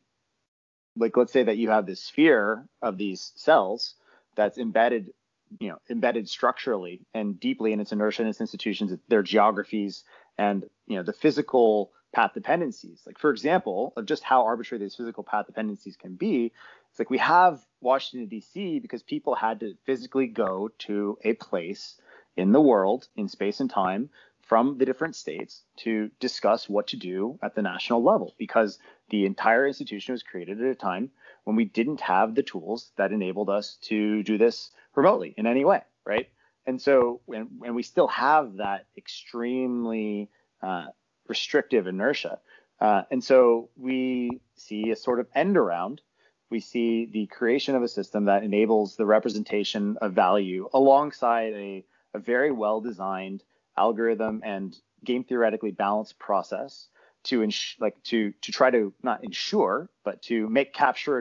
like, 0.95 1.17
let's 1.17 1.33
say 1.33 1.43
that 1.43 1.57
you 1.57 1.69
have 1.69 1.85
this 1.85 2.03
sphere 2.03 2.67
of 2.81 2.97
these 2.97 3.31
cells 3.35 3.95
that's 4.35 4.57
embedded 4.57 5.11
you 5.59 5.69
know 5.69 5.77
embedded 5.89 6.29
structurally 6.29 7.01
and 7.13 7.39
deeply 7.39 7.73
in 7.73 7.79
its 7.79 7.91
inertia 7.91 8.21
and 8.21 8.29
its 8.29 8.41
institutions, 8.41 8.97
their 9.07 9.23
geographies, 9.23 10.03
and 10.37 10.65
you 10.87 10.95
know 10.95 11.03
the 11.03 11.13
physical 11.13 11.91
path 12.13 12.33
dependencies. 12.33 13.01
Like 13.05 13.17
for 13.17 13.31
example, 13.31 13.93
of 13.95 14.05
just 14.05 14.23
how 14.23 14.43
arbitrary 14.45 14.83
these 14.83 14.95
physical 14.95 15.23
path 15.23 15.47
dependencies 15.47 15.95
can 15.95 16.15
be. 16.15 16.51
It's 16.89 16.99
like 16.99 17.09
we 17.09 17.19
have 17.19 17.65
Washington 17.79 18.27
D.C. 18.27 18.79
because 18.79 19.01
people 19.01 19.35
had 19.35 19.61
to 19.61 19.75
physically 19.85 20.27
go 20.27 20.69
to 20.79 21.17
a 21.23 21.33
place 21.33 21.95
in 22.35 22.51
the 22.51 22.61
world 22.61 23.07
in 23.15 23.27
space 23.27 23.59
and 23.59 23.69
time 23.69 24.09
from 24.41 24.77
the 24.77 24.85
different 24.85 25.15
states 25.15 25.63
to 25.77 26.09
discuss 26.19 26.67
what 26.67 26.87
to 26.87 26.97
do 26.97 27.39
at 27.41 27.55
the 27.55 27.61
national 27.61 28.03
level 28.03 28.33
because 28.37 28.79
the 29.09 29.25
entire 29.25 29.65
institution 29.65 30.11
was 30.11 30.23
created 30.23 30.59
at 30.59 30.67
a 30.67 30.75
time 30.75 31.09
when 31.45 31.55
we 31.55 31.65
didn't 31.65 32.01
have 32.01 32.35
the 32.35 32.43
tools 32.43 32.91
that 32.97 33.13
enabled 33.13 33.49
us 33.49 33.77
to 33.81 34.23
do 34.23 34.37
this 34.37 34.71
remotely 34.95 35.33
in 35.37 35.47
any 35.47 35.63
way, 35.63 35.81
right? 36.05 36.27
And 36.65 36.81
so, 36.81 37.21
and, 37.33 37.47
when 37.59 37.75
we 37.75 37.83
still 37.83 38.07
have 38.07 38.57
that 38.57 38.85
extremely 38.97 40.29
uh, 40.61 40.87
restrictive 41.31 41.87
inertia, 41.87 42.39
uh, 42.79 43.03
and 43.11 43.23
so 43.23 43.69
we 43.77 44.41
see 44.55 44.91
a 44.91 44.95
sort 44.95 45.19
of 45.19 45.27
end 45.33 45.55
around. 45.57 46.01
We 46.49 46.59
see 46.59 47.05
the 47.05 47.27
creation 47.27 47.75
of 47.75 47.83
a 47.83 47.87
system 47.87 48.25
that 48.25 48.43
enables 48.43 48.95
the 48.95 49.05
representation 49.05 49.97
of 50.01 50.13
value 50.13 50.69
alongside 50.73 51.53
a, 51.53 51.85
a 52.13 52.19
very 52.19 52.51
well 52.51 52.81
designed 52.81 53.43
algorithm 53.77 54.41
and 54.43 54.77
game 55.05 55.23
theoretically 55.23 55.71
balanced 55.71 56.19
process 56.19 56.89
to 57.23 57.43
ins- 57.43 57.77
like 57.79 57.95
to 58.03 58.33
to 58.41 58.51
try 58.51 58.69
to 58.69 58.93
not 59.01 59.23
ensure 59.23 59.89
but 60.03 60.21
to 60.23 60.49
make 60.49 60.73
capture 60.73 61.15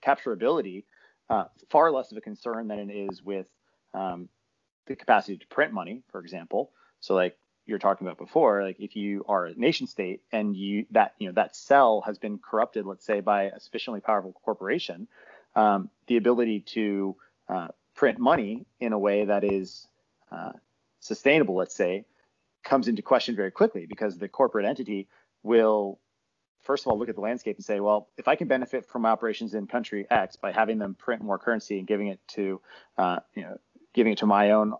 capturability 0.00 0.84
uh, 1.28 1.44
far 1.68 1.90
less 1.90 2.12
of 2.12 2.18
a 2.18 2.20
concern 2.20 2.68
than 2.68 2.78
it 2.78 2.92
is 2.92 3.22
with 3.22 3.48
um, 3.94 4.28
the 4.86 4.94
capacity 4.94 5.36
to 5.36 5.46
print 5.48 5.72
money, 5.72 6.02
for 6.12 6.20
example. 6.20 6.70
So 7.00 7.14
like 7.14 7.36
you're 7.66 7.78
talking 7.78 8.06
about 8.06 8.18
before, 8.18 8.62
like 8.62 8.80
if 8.80 8.96
you 8.96 9.24
are 9.28 9.46
a 9.46 9.54
nation 9.54 9.86
state 9.86 10.22
and 10.32 10.56
you 10.56 10.86
that 10.92 11.14
you 11.18 11.26
know 11.26 11.32
that 11.34 11.56
cell 11.56 12.02
has 12.06 12.18
been 12.18 12.38
corrupted, 12.38 12.86
let's 12.86 13.04
say 13.04 13.20
by 13.20 13.44
a 13.44 13.60
sufficiently 13.60 14.00
powerful 14.00 14.32
corporation, 14.44 15.08
um, 15.54 15.90
the 16.06 16.16
ability 16.16 16.60
to 16.60 17.16
uh, 17.48 17.68
print 17.94 18.18
money 18.18 18.66
in 18.80 18.92
a 18.92 18.98
way 18.98 19.24
that 19.24 19.44
is 19.44 19.88
uh, 20.30 20.52
sustainable, 21.00 21.56
let's 21.56 21.74
say, 21.74 22.04
comes 22.64 22.88
into 22.88 23.02
question 23.02 23.34
very 23.34 23.50
quickly 23.50 23.86
because 23.86 24.16
the 24.18 24.28
corporate 24.28 24.66
entity 24.66 25.08
will 25.42 25.98
first 26.66 26.84
of 26.84 26.90
all 26.90 26.98
look 26.98 27.08
at 27.08 27.14
the 27.14 27.20
landscape 27.20 27.56
and 27.56 27.64
say, 27.64 27.78
well, 27.80 28.08
if 28.18 28.26
I 28.26 28.34
can 28.34 28.48
benefit 28.48 28.86
from 28.86 29.06
operations 29.06 29.54
in 29.54 29.66
country 29.66 30.06
X 30.10 30.36
by 30.36 30.50
having 30.52 30.78
them 30.78 30.94
print 30.94 31.22
more 31.22 31.38
currency 31.38 31.78
and 31.78 31.86
giving 31.86 32.08
it 32.08 32.20
to, 32.28 32.60
uh, 32.98 33.20
you 33.34 33.42
know, 33.42 33.56
giving 33.94 34.12
it 34.12 34.18
to 34.18 34.26
my 34.26 34.50
own, 34.50 34.74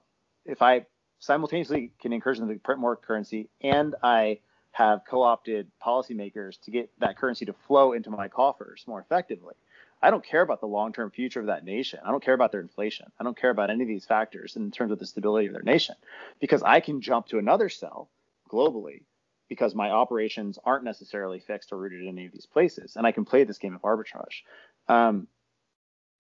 if 0.44 0.62
I 0.62 0.87
simultaneously 1.26 1.90
can 2.00 2.12
encourage 2.12 2.38
them 2.38 2.48
to 2.48 2.55
print 2.57 2.80
more 2.80 2.96
currency 2.96 3.48
and 3.61 3.94
I 4.03 4.38
have 4.72 5.03
co-opted 5.09 5.70
policymakers 5.84 6.61
to 6.62 6.70
get 6.70 6.90
that 7.01 7.16
currency 7.16 7.46
to 7.46 7.55
flow 7.66 7.92
into 7.92 8.11
my 8.11 8.28
coffers 8.28 8.84
more 8.86 9.01
effectively. 9.01 9.55
I 10.03 10.11
don't 10.11 10.24
care 10.24 10.42
about 10.42 10.61
the 10.61 10.66
long-term 10.66 11.11
future 11.11 11.40
of 11.40 11.46
that 11.46 11.64
nation. 11.64 11.98
I 12.05 12.11
don't 12.11 12.22
care 12.22 12.34
about 12.34 12.53
their 12.53 12.61
inflation. 12.61 13.07
I 13.18 13.24
don't 13.24 13.38
care 13.38 13.51
about 13.51 13.70
any 13.70 13.82
of 13.82 13.88
these 13.88 14.05
factors 14.05 14.55
in 14.55 14.70
terms 14.70 14.92
of 14.92 14.98
the 14.98 15.07
stability 15.07 15.46
of 15.46 15.55
their 15.55 15.62
nation 15.62 15.94
because 16.40 16.62
I 16.62 16.80
can 16.80 17.01
jump 17.01 17.26
to 17.28 17.38
another 17.38 17.70
cell 17.70 18.09
globally 18.51 19.03
because 19.48 19.74
my 19.74 19.90
operations 19.90 20.59
aren't 20.62 20.84
necessarily 20.84 21.40
fixed 21.40 21.72
or 21.72 21.78
rooted 21.78 22.03
in 22.03 22.09
any 22.09 22.26
of 22.26 22.32
these 22.32 22.46
places, 22.46 22.96
and 22.96 23.07
I 23.07 23.12
can 23.12 23.24
play 23.24 23.44
this 23.44 23.59
game 23.59 23.74
of 23.74 23.82
arbitrage. 23.82 24.42
Um, 24.88 25.28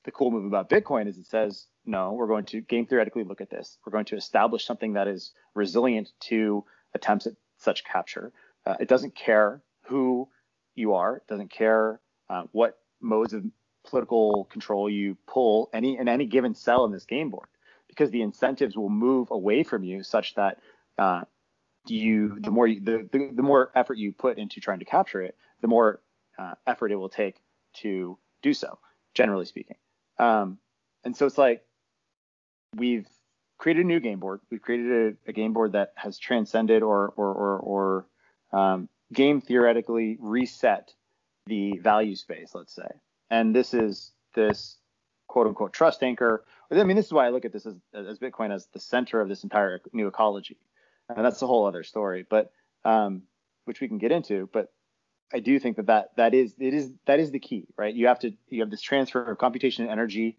the 0.06 0.12
cool 0.12 0.30
move 0.30 0.46
about 0.46 0.70
Bitcoin 0.70 1.08
is 1.08 1.18
it 1.18 1.26
says, 1.26 1.66
no, 1.84 2.12
we're 2.12 2.28
going 2.28 2.46
to 2.46 2.60
game 2.62 2.86
theoretically 2.86 3.24
look 3.24 3.40
at 3.40 3.50
this. 3.50 3.76
We're 3.84 3.92
going 3.92 4.04
to 4.06 4.16
establish 4.16 4.64
something 4.64 4.94
that 4.94 5.08
is 5.08 5.32
resilient 5.54 6.12
to 6.28 6.64
attempts 6.94 7.26
at 7.26 7.34
such 7.58 7.84
capture. 7.84 8.32
Uh, 8.64 8.76
it 8.80 8.88
doesn't 8.88 9.14
care 9.16 9.60
who 9.82 10.28
you 10.76 10.94
are. 10.94 11.16
It 11.16 11.26
doesn't 11.26 11.50
care 11.50 12.00
uh, 12.30 12.44
what 12.52 12.78
modes 13.00 13.32
of 13.32 13.44
political 13.84 14.44
control 14.44 14.88
you 14.88 15.16
pull 15.26 15.70
any 15.72 15.98
in 15.98 16.08
any 16.08 16.26
given 16.26 16.54
cell 16.54 16.84
in 16.84 16.92
this 16.92 17.04
game 17.04 17.30
board 17.30 17.48
because 17.88 18.10
the 18.10 18.22
incentives 18.22 18.76
will 18.76 18.88
move 18.88 19.30
away 19.30 19.62
from 19.62 19.84
you 19.84 20.02
such 20.02 20.34
that 20.34 20.58
uh, 20.98 21.22
you 21.86 22.38
the 22.40 22.50
more 22.50 22.66
you, 22.66 22.80
the, 22.80 23.08
the, 23.12 23.30
the 23.32 23.42
more 23.42 23.70
effort 23.74 23.96
you 23.98 24.12
put 24.12 24.38
into 24.38 24.60
trying 24.60 24.80
to 24.80 24.84
capture 24.84 25.22
it, 25.22 25.36
the 25.60 25.68
more 25.68 26.00
uh, 26.38 26.54
effort 26.66 26.90
it 26.90 26.96
will 26.96 27.08
take 27.08 27.36
to 27.74 28.18
do 28.42 28.52
so. 28.52 28.78
Generally 29.14 29.46
speaking, 29.46 29.76
um, 30.18 30.58
and 31.04 31.16
so 31.16 31.26
it's 31.26 31.38
like 31.38 31.62
we've 32.74 33.06
created 33.58 33.84
a 33.84 33.88
new 33.88 34.00
game 34.00 34.18
board. 34.18 34.40
We've 34.50 34.62
created 34.62 35.16
a, 35.26 35.30
a 35.30 35.32
game 35.32 35.52
board 35.52 35.72
that 35.72 35.92
has 35.96 36.18
transcended 36.18 36.82
or 36.82 37.12
or 37.16 37.32
or, 37.32 37.58
or 37.58 38.06
um, 38.52 38.88
game 39.12 39.40
theoretically 39.40 40.16
reset 40.20 40.92
the 41.46 41.78
value 41.78 42.16
space, 42.16 42.54
let's 42.54 42.74
say. 42.74 42.88
And 43.30 43.54
this 43.54 43.74
is 43.74 44.12
this 44.34 44.78
quote 45.28 45.46
unquote 45.46 45.72
trust 45.72 46.02
anchor. 46.02 46.44
I 46.70 46.82
mean, 46.82 46.96
this 46.96 47.06
is 47.06 47.12
why 47.12 47.26
I 47.26 47.30
look 47.30 47.44
at 47.44 47.52
this 47.52 47.66
as, 47.66 47.76
as 47.94 48.18
Bitcoin 48.18 48.52
as 48.52 48.66
the 48.72 48.80
center 48.80 49.20
of 49.20 49.28
this 49.28 49.44
entire 49.44 49.80
new 49.92 50.08
ecology. 50.08 50.58
And 51.08 51.24
that's 51.24 51.40
a 51.42 51.46
whole 51.46 51.66
other 51.66 51.84
story, 51.84 52.26
but 52.28 52.50
um, 52.84 53.22
which 53.64 53.80
we 53.80 53.86
can 53.86 53.98
get 53.98 54.10
into. 54.10 54.48
But 54.52 54.72
I 55.32 55.40
do 55.40 55.58
think 55.58 55.76
that, 55.76 55.86
that 55.86 56.16
that 56.16 56.34
is 56.34 56.54
it 56.58 56.74
is 56.74 56.92
that 57.06 57.18
is 57.18 57.30
the 57.30 57.38
key, 57.38 57.66
right? 57.76 57.94
You 57.94 58.06
have 58.06 58.20
to 58.20 58.32
you 58.48 58.60
have 58.60 58.70
this 58.70 58.80
transfer 58.80 59.22
of 59.24 59.38
computation 59.38 59.84
and 59.84 59.92
energy 59.92 60.36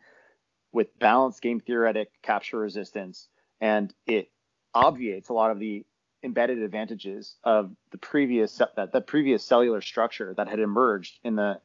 with 0.72 0.98
balanced 1.00 1.42
game 1.42 1.60
theoretic 1.60 2.10
capture 2.22 2.58
resistance, 2.58 3.28
and 3.60 3.94
it 4.06 4.30
obviates 4.74 5.30
a 5.30 5.34
lot 5.34 5.52
of 5.52 5.60
the 5.60 5.86
embedded 6.24 6.60
advantages 6.60 7.36
of 7.44 7.72
the 7.92 7.98
previous 7.98 8.62
that 8.76 8.92
the 8.92 9.02
previous 9.02 9.44
cellular 9.44 9.82
structure 9.82 10.34
that 10.36 10.48
had 10.48 10.60
emerged 10.60 11.20
in 11.24 11.36
the 11.36 11.60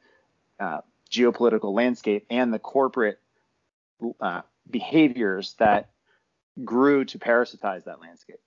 uh, 0.59 0.81
geopolitical 1.11 1.73
landscape 1.73 2.25
and 2.29 2.53
the 2.53 2.59
corporate 2.59 3.19
uh, 4.19 4.41
behaviors 4.69 5.53
that 5.59 5.89
grew 6.63 7.05
to 7.05 7.19
parasitize 7.19 7.85
that 7.85 7.99
landscape. 8.01 8.39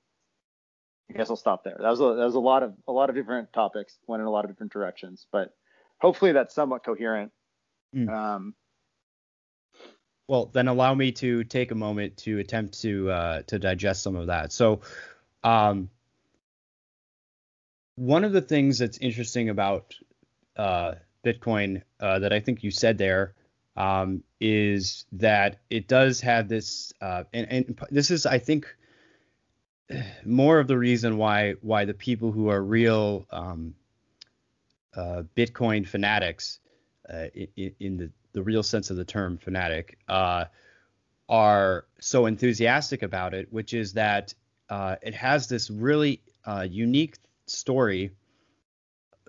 I 1.11 1.13
guess 1.13 1.31
I'll 1.31 1.37
stop 1.37 1.65
there. 1.65 1.77
That 1.79 1.89
was 1.89 2.01
a, 2.01 2.05
that 2.05 2.25
was 2.25 2.35
a 2.35 2.41
lot 2.41 2.63
of 2.63 2.75
a 2.89 2.93
lot 2.93 3.11
of 3.11 3.17
different 3.17 3.53
topics, 3.53 3.99
went 4.07 4.21
in 4.21 4.27
a 4.27 4.31
lot 4.31 4.45
of 4.45 4.51
different 4.51 4.73
directions, 4.73 5.27
but 5.31 5.55
hopefully 5.99 6.33
that's 6.33 6.55
somewhat 6.55 6.85
coherent. 6.85 7.33
Mm. 7.95 8.11
Um, 8.11 8.55
well, 10.29 10.51
then 10.53 10.67
allow 10.67 10.95
me 10.95 11.13
to 11.13 11.45
take 11.45 11.71
a 11.71 11.77
moment 11.77 12.17
to 12.19 12.39
attempt 12.39 12.81
to 12.83 13.11
uh, 13.11 13.43
to 13.47 13.59
digest 13.59 14.03
some 14.03 14.17
of 14.17 14.27
that. 14.27 14.53
So, 14.53 14.81
um, 15.45 15.91
one 17.95 18.25
of 18.25 18.33
the 18.33 18.43
things 18.43 18.79
that's 18.79 18.99
interesting 18.99 19.49
about 19.49 19.95
uh, 20.57 20.95
Bitcoin 21.25 21.83
uh, 22.01 22.19
that 22.19 22.33
I 22.33 22.41
think 22.41 22.65
you 22.65 22.71
said 22.71 22.99
there 22.99 23.35
um, 23.77 24.23
is 24.41 25.05
that 25.13 25.59
it 25.71 25.89
does 25.89 26.21
have 26.21 26.49
this, 26.49 26.93
uh, 27.01 27.25
and, 27.33 27.47
and, 27.51 27.81
this 27.91 28.11
is, 28.11 28.27
I 28.27 28.39
think, 28.39 28.67
more 30.25 30.59
of 30.59 30.67
the 30.67 30.77
reason 30.77 31.17
why 31.17 31.53
why 31.63 31.85
the 31.85 31.95
people 31.95 32.33
who 32.33 32.49
are 32.49 32.63
real 32.63 33.27
um, 33.31 33.75
uh, 34.95 35.23
Bitcoin 35.37 35.87
fanatics, 35.87 36.59
uh, 37.13 37.27
in, 37.35 37.75
in, 37.79 37.97
the 37.97 38.11
the 38.33 38.43
real 38.43 38.63
sense 38.63 38.91
of 38.91 38.97
the 38.97 39.05
term 39.05 39.39
fanatic, 39.39 39.99
uh, 40.09 40.45
are 41.29 41.87
so 42.01 42.27
enthusiastic 42.27 43.03
about 43.03 43.35
it, 43.35 43.53
which 43.53 43.75
is 43.75 43.93
that 43.95 44.35
it 44.71 45.15
has 45.15 45.49
this 45.49 45.71
really 45.71 46.21
unique 46.69 47.17
story 47.47 48.11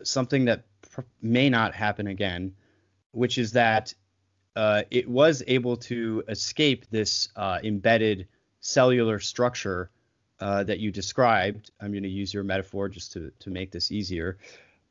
something 0.03 0.45
that 0.45 0.63
pr- 0.89 1.01
may 1.21 1.49
not 1.49 1.73
happen 1.73 2.07
again, 2.07 2.53
which 3.11 3.37
is 3.37 3.51
that 3.53 3.93
uh, 4.55 4.83
it 4.89 5.07
was 5.07 5.43
able 5.47 5.77
to 5.77 6.23
escape 6.27 6.85
this 6.89 7.29
uh, 7.35 7.59
embedded 7.63 8.27
cellular 8.59 9.19
structure 9.19 9.89
uh, 10.39 10.63
that 10.63 10.79
you 10.79 10.91
described. 10.91 11.71
I'm 11.81 11.91
going 11.91 12.03
to 12.03 12.09
use 12.09 12.33
your 12.33 12.43
metaphor 12.43 12.89
just 12.89 13.13
to, 13.13 13.31
to 13.39 13.49
make 13.49 13.71
this 13.71 13.91
easier. 13.91 14.37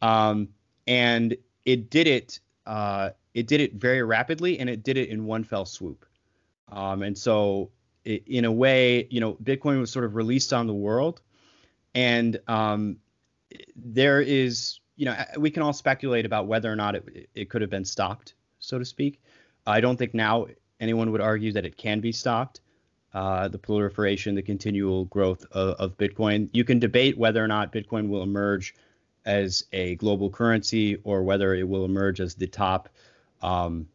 Um, 0.02 0.48
and 0.86 1.36
it 1.64 1.90
did 1.90 2.06
it. 2.06 2.40
Uh, 2.66 3.10
it 3.34 3.46
did 3.46 3.60
it 3.60 3.74
very 3.74 4.02
rapidly, 4.02 4.58
and 4.58 4.68
it 4.68 4.82
did 4.82 4.96
it 4.96 5.08
in 5.08 5.24
one 5.24 5.44
fell 5.44 5.64
swoop. 5.64 6.04
Um, 6.70 7.02
and 7.02 7.16
so, 7.16 7.70
it, 8.04 8.26
in 8.26 8.44
a 8.44 8.52
way, 8.52 9.06
you 9.10 9.20
know, 9.20 9.34
Bitcoin 9.34 9.78
was 9.78 9.90
sort 9.90 10.04
of 10.04 10.16
released 10.16 10.52
on 10.52 10.66
the 10.66 10.74
world, 10.74 11.20
and 11.94 12.40
um, 12.48 12.96
there 13.76 14.20
is, 14.20 14.80
you 14.96 15.04
know, 15.04 15.16
we 15.38 15.50
can 15.50 15.62
all 15.62 15.72
speculate 15.72 16.24
about 16.24 16.46
whether 16.46 16.72
or 16.72 16.76
not 16.76 16.94
it, 16.94 17.28
it 17.34 17.50
could 17.50 17.60
have 17.60 17.70
been 17.70 17.84
stopped, 17.84 18.34
so 18.58 18.78
to 18.78 18.84
speak. 18.84 19.20
I 19.66 19.80
don't 19.80 19.96
think 19.96 20.14
now 20.14 20.46
anyone 20.80 21.12
would 21.12 21.20
argue 21.20 21.52
that 21.52 21.64
it 21.64 21.76
can 21.76 22.00
be 22.00 22.12
stopped. 22.12 22.60
Uh, 23.16 23.48
the 23.48 23.56
proliferation, 23.56 24.34
the 24.34 24.42
continual 24.42 25.06
growth 25.06 25.42
of, 25.52 25.74
of, 25.76 25.96
Bitcoin. 25.96 26.50
You 26.52 26.64
can 26.64 26.78
debate 26.78 27.16
whether 27.16 27.42
or 27.42 27.48
not 27.48 27.72
Bitcoin 27.72 28.10
will 28.10 28.22
emerge 28.22 28.74
as 29.24 29.64
a 29.72 29.94
global 29.94 30.28
currency 30.28 30.98
or 31.02 31.22
whether 31.22 31.54
it 31.54 31.66
will 31.66 31.86
emerge 31.86 32.20
as 32.20 32.34
the 32.34 32.46
top 32.46 32.90
um, 33.40 33.88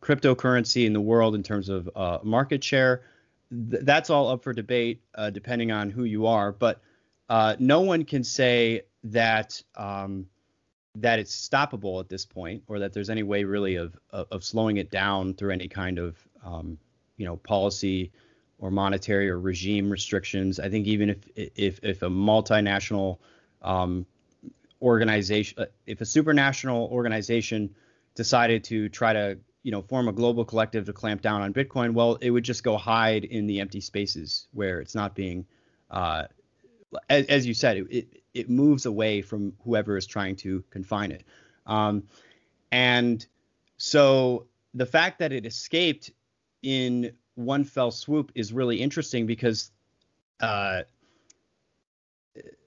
cryptocurrency 0.00 0.86
in 0.86 0.94
the 0.94 1.00
world 1.02 1.34
in 1.34 1.42
terms 1.42 1.68
of 1.68 1.90
uh, 1.94 2.20
market 2.22 2.64
share. 2.64 3.02
Th- 3.50 3.82
that's 3.84 4.08
all 4.08 4.28
up 4.28 4.42
for 4.42 4.54
debate, 4.54 5.02
uh, 5.14 5.28
depending 5.28 5.70
on 5.70 5.90
who 5.90 6.04
you 6.04 6.26
are. 6.26 6.50
But 6.50 6.80
uh, 7.28 7.56
no 7.58 7.82
one 7.82 8.02
can 8.02 8.24
say 8.24 8.80
that 9.02 9.62
um, 9.76 10.26
that 10.94 11.18
it's 11.18 11.36
stoppable 11.36 12.00
at 12.00 12.08
this 12.08 12.24
point, 12.24 12.62
or 12.66 12.78
that 12.78 12.94
there's 12.94 13.10
any 13.10 13.24
way 13.24 13.44
really 13.44 13.74
of 13.74 13.94
of, 14.08 14.26
of 14.30 14.42
slowing 14.42 14.78
it 14.78 14.90
down 14.90 15.34
through 15.34 15.50
any 15.50 15.68
kind 15.68 15.98
of 15.98 16.16
um, 16.42 16.78
you 17.18 17.26
know 17.26 17.36
policy 17.36 18.10
or 18.58 18.70
monetary 18.70 19.28
or 19.30 19.38
regime 19.38 19.90
restrictions. 19.90 20.60
I 20.60 20.68
think 20.68 20.86
even 20.86 21.10
if 21.10 21.18
if 21.36 21.80
if 21.82 22.02
a 22.02 22.08
multinational 22.08 23.18
um, 23.62 24.06
organization, 24.80 25.62
uh, 25.62 25.66
if 25.86 26.00
a 26.00 26.04
supranational 26.04 26.90
organization 26.90 27.74
decided 28.14 28.64
to 28.64 28.88
try 28.88 29.12
to 29.12 29.38
you 29.62 29.72
know 29.72 29.82
form 29.82 30.08
a 30.08 30.12
global 30.12 30.44
collective 30.44 30.86
to 30.86 30.92
clamp 30.92 31.22
down 31.22 31.42
on 31.42 31.52
Bitcoin, 31.52 31.94
well, 31.94 32.16
it 32.20 32.30
would 32.30 32.44
just 32.44 32.62
go 32.62 32.76
hide 32.76 33.24
in 33.24 33.46
the 33.46 33.60
empty 33.60 33.80
spaces 33.80 34.46
where 34.52 34.80
it's 34.80 34.94
not 34.94 35.14
being 35.14 35.46
uh, 35.90 36.24
as, 37.08 37.26
as 37.26 37.46
you 37.46 37.54
said, 37.54 37.78
it, 37.78 37.86
it, 37.90 38.22
it 38.34 38.50
moves 38.50 38.86
away 38.86 39.22
from 39.22 39.54
whoever 39.64 39.96
is 39.96 40.06
trying 40.06 40.36
to 40.36 40.64
confine 40.70 41.12
it. 41.12 41.24
Um, 41.66 42.04
and 42.72 43.24
so 43.76 44.46
the 44.74 44.86
fact 44.86 45.18
that 45.20 45.32
it 45.32 45.46
escaped 45.46 46.10
in 46.62 47.12
one 47.34 47.64
fell 47.64 47.90
swoop 47.90 48.32
is 48.34 48.52
really 48.52 48.80
interesting 48.80 49.26
because 49.26 49.70
uh, 50.40 50.82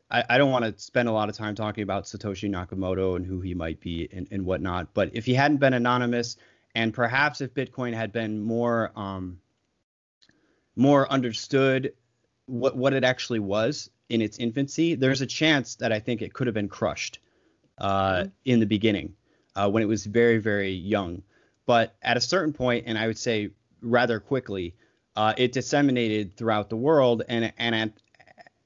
I, 0.10 0.24
I, 0.30 0.38
don't 0.38 0.52
want 0.52 0.66
to 0.66 0.82
spend 0.82 1.10
a 1.10 1.12
lot 1.12 1.30
of 1.30 1.36
time 1.36 1.56
talking 1.56 1.84
about 1.84 2.06
Satoshi 2.06 2.50
Nakamoto 2.50 3.16
and 3.16 3.26
who 3.26 3.42
he 3.42 3.54
might 3.54 3.80
be 3.80 4.08
and, 4.12 4.28
and 4.32 4.46
whatnot. 4.46 4.94
But 4.94 5.12
if 5.14 5.26
he 5.26 5.34
hadn't 5.34 5.58
been 5.58 5.74
anonymous, 5.74 6.38
and 6.76 6.94
perhaps 6.94 7.42
if 7.42 7.54
Bitcoin 7.54 7.94
had 7.94 8.12
been 8.12 8.42
more 8.42 8.92
um, 8.96 9.40
more 10.76 11.12
understood 11.12 11.94
what 12.46 12.76
what 12.76 12.94
it 12.94 13.04
actually 13.04 13.40
was, 13.40 13.90
in 14.10 14.22
its 14.22 14.38
infancy, 14.38 14.96
there's 14.96 15.22
a 15.22 15.26
chance 15.26 15.76
that 15.76 15.92
I 15.92 16.00
think 16.00 16.22
it 16.22 16.34
could 16.34 16.48
have 16.48 16.54
been 16.54 16.70
crushed 16.70 17.20
uh, 17.78 18.14
mm-hmm. 18.14 18.30
in 18.46 18.60
the 18.60 18.66
beginning 18.66 19.14
uh, 19.56 19.70
when 19.70 19.84
it 19.84 19.88
was 19.88 20.06
very, 20.06 20.38
very 20.38 20.72
young. 20.72 21.24
But 21.66 21.96
at 22.02 22.16
a 22.16 22.22
certain 22.22 22.54
point, 22.54 22.86
and 22.88 22.98
I 22.98 23.08
would 23.08 23.18
say 23.18 23.50
rather 23.82 24.20
quickly, 24.20 24.76
uh, 25.16 25.34
it 25.38 25.52
disseminated 25.52 26.36
throughout 26.36 26.70
the 26.70 26.78
world, 26.78 27.24
and 27.28 27.52
and 27.58 27.76
at, 27.76 27.92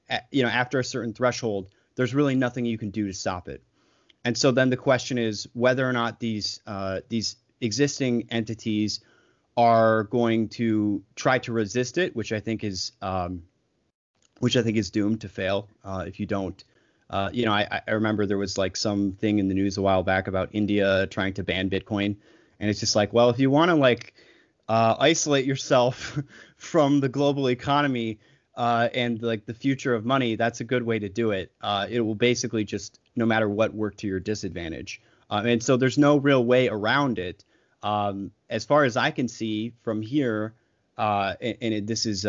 at, 0.08 0.26
you 0.30 0.42
know 0.42 0.48
after 0.48 0.78
a 0.78 0.84
certain 0.84 1.12
threshold, 1.12 1.70
there's 1.96 2.14
really 2.14 2.34
nothing 2.34 2.64
you 2.64 2.78
can 2.78 2.90
do 2.90 3.06
to 3.06 3.12
stop 3.14 3.48
it. 3.48 3.62
And 4.24 4.36
so 4.36 4.52
then 4.52 4.70
the 4.70 4.76
question 4.76 5.18
is 5.18 5.48
whether 5.54 5.88
or 5.88 5.92
not 5.92 6.20
these 6.20 6.60
uh, 6.66 7.00
these 7.08 7.36
existing 7.60 8.28
entities 8.30 9.00
are 9.56 10.04
going 10.04 10.48
to 10.48 11.02
try 11.14 11.38
to 11.38 11.52
resist 11.52 11.98
it, 11.98 12.14
which 12.16 12.32
I 12.32 12.40
think 12.40 12.64
is 12.64 12.92
um, 13.02 13.42
which 14.40 14.56
I 14.56 14.62
think 14.62 14.76
is 14.76 14.90
doomed 14.90 15.20
to 15.22 15.28
fail 15.28 15.68
uh, 15.84 16.04
if 16.06 16.20
you 16.20 16.26
don't. 16.26 16.62
Uh, 17.10 17.28
you 17.32 17.44
know, 17.44 17.52
I, 17.52 17.82
I, 17.86 17.90
remember 17.90 18.24
there 18.24 18.38
was 18.38 18.56
like 18.56 18.74
some 18.74 19.12
thing 19.12 19.38
in 19.38 19.48
the 19.48 19.54
news 19.54 19.76
a 19.76 19.82
while 19.82 20.02
back 20.02 20.28
about 20.28 20.48
India 20.52 21.06
trying 21.08 21.34
to 21.34 21.42
ban 21.42 21.68
Bitcoin, 21.68 22.16
and 22.58 22.70
it's 22.70 22.80
just 22.80 22.96
like, 22.96 23.12
well, 23.12 23.28
if 23.28 23.38
you 23.38 23.50
want 23.50 23.68
to 23.68 23.74
like 23.74 24.14
uh, 24.68 24.96
isolate 24.98 25.44
yourself 25.44 26.18
from 26.56 27.00
the 27.00 27.08
global 27.08 27.48
economy 27.48 28.18
uh, 28.56 28.88
and 28.94 29.22
like 29.22 29.46
the 29.46 29.54
future 29.54 29.94
of 29.94 30.04
money, 30.04 30.36
that's 30.36 30.60
a 30.60 30.64
good 30.64 30.82
way 30.82 30.98
to 30.98 31.08
do 31.08 31.30
it. 31.30 31.52
Uh, 31.60 31.86
it 31.88 32.00
will 32.00 32.14
basically 32.14 32.64
just, 32.64 33.00
no 33.16 33.26
matter 33.26 33.48
what, 33.48 33.74
work 33.74 33.96
to 33.96 34.06
your 34.06 34.20
disadvantage. 34.20 35.00
Uh, 35.30 35.42
and 35.46 35.62
so 35.62 35.76
there's 35.76 35.98
no 35.98 36.18
real 36.18 36.44
way 36.44 36.68
around 36.68 37.18
it. 37.18 37.44
Um, 37.82 38.30
as 38.50 38.64
far 38.64 38.84
as 38.84 38.96
I 38.96 39.10
can 39.10 39.28
see 39.28 39.72
from 39.82 40.02
here, 40.02 40.54
and, 40.98 41.38
and 41.40 41.74
it, 41.74 41.86
this 41.86 42.06
is 42.06 42.26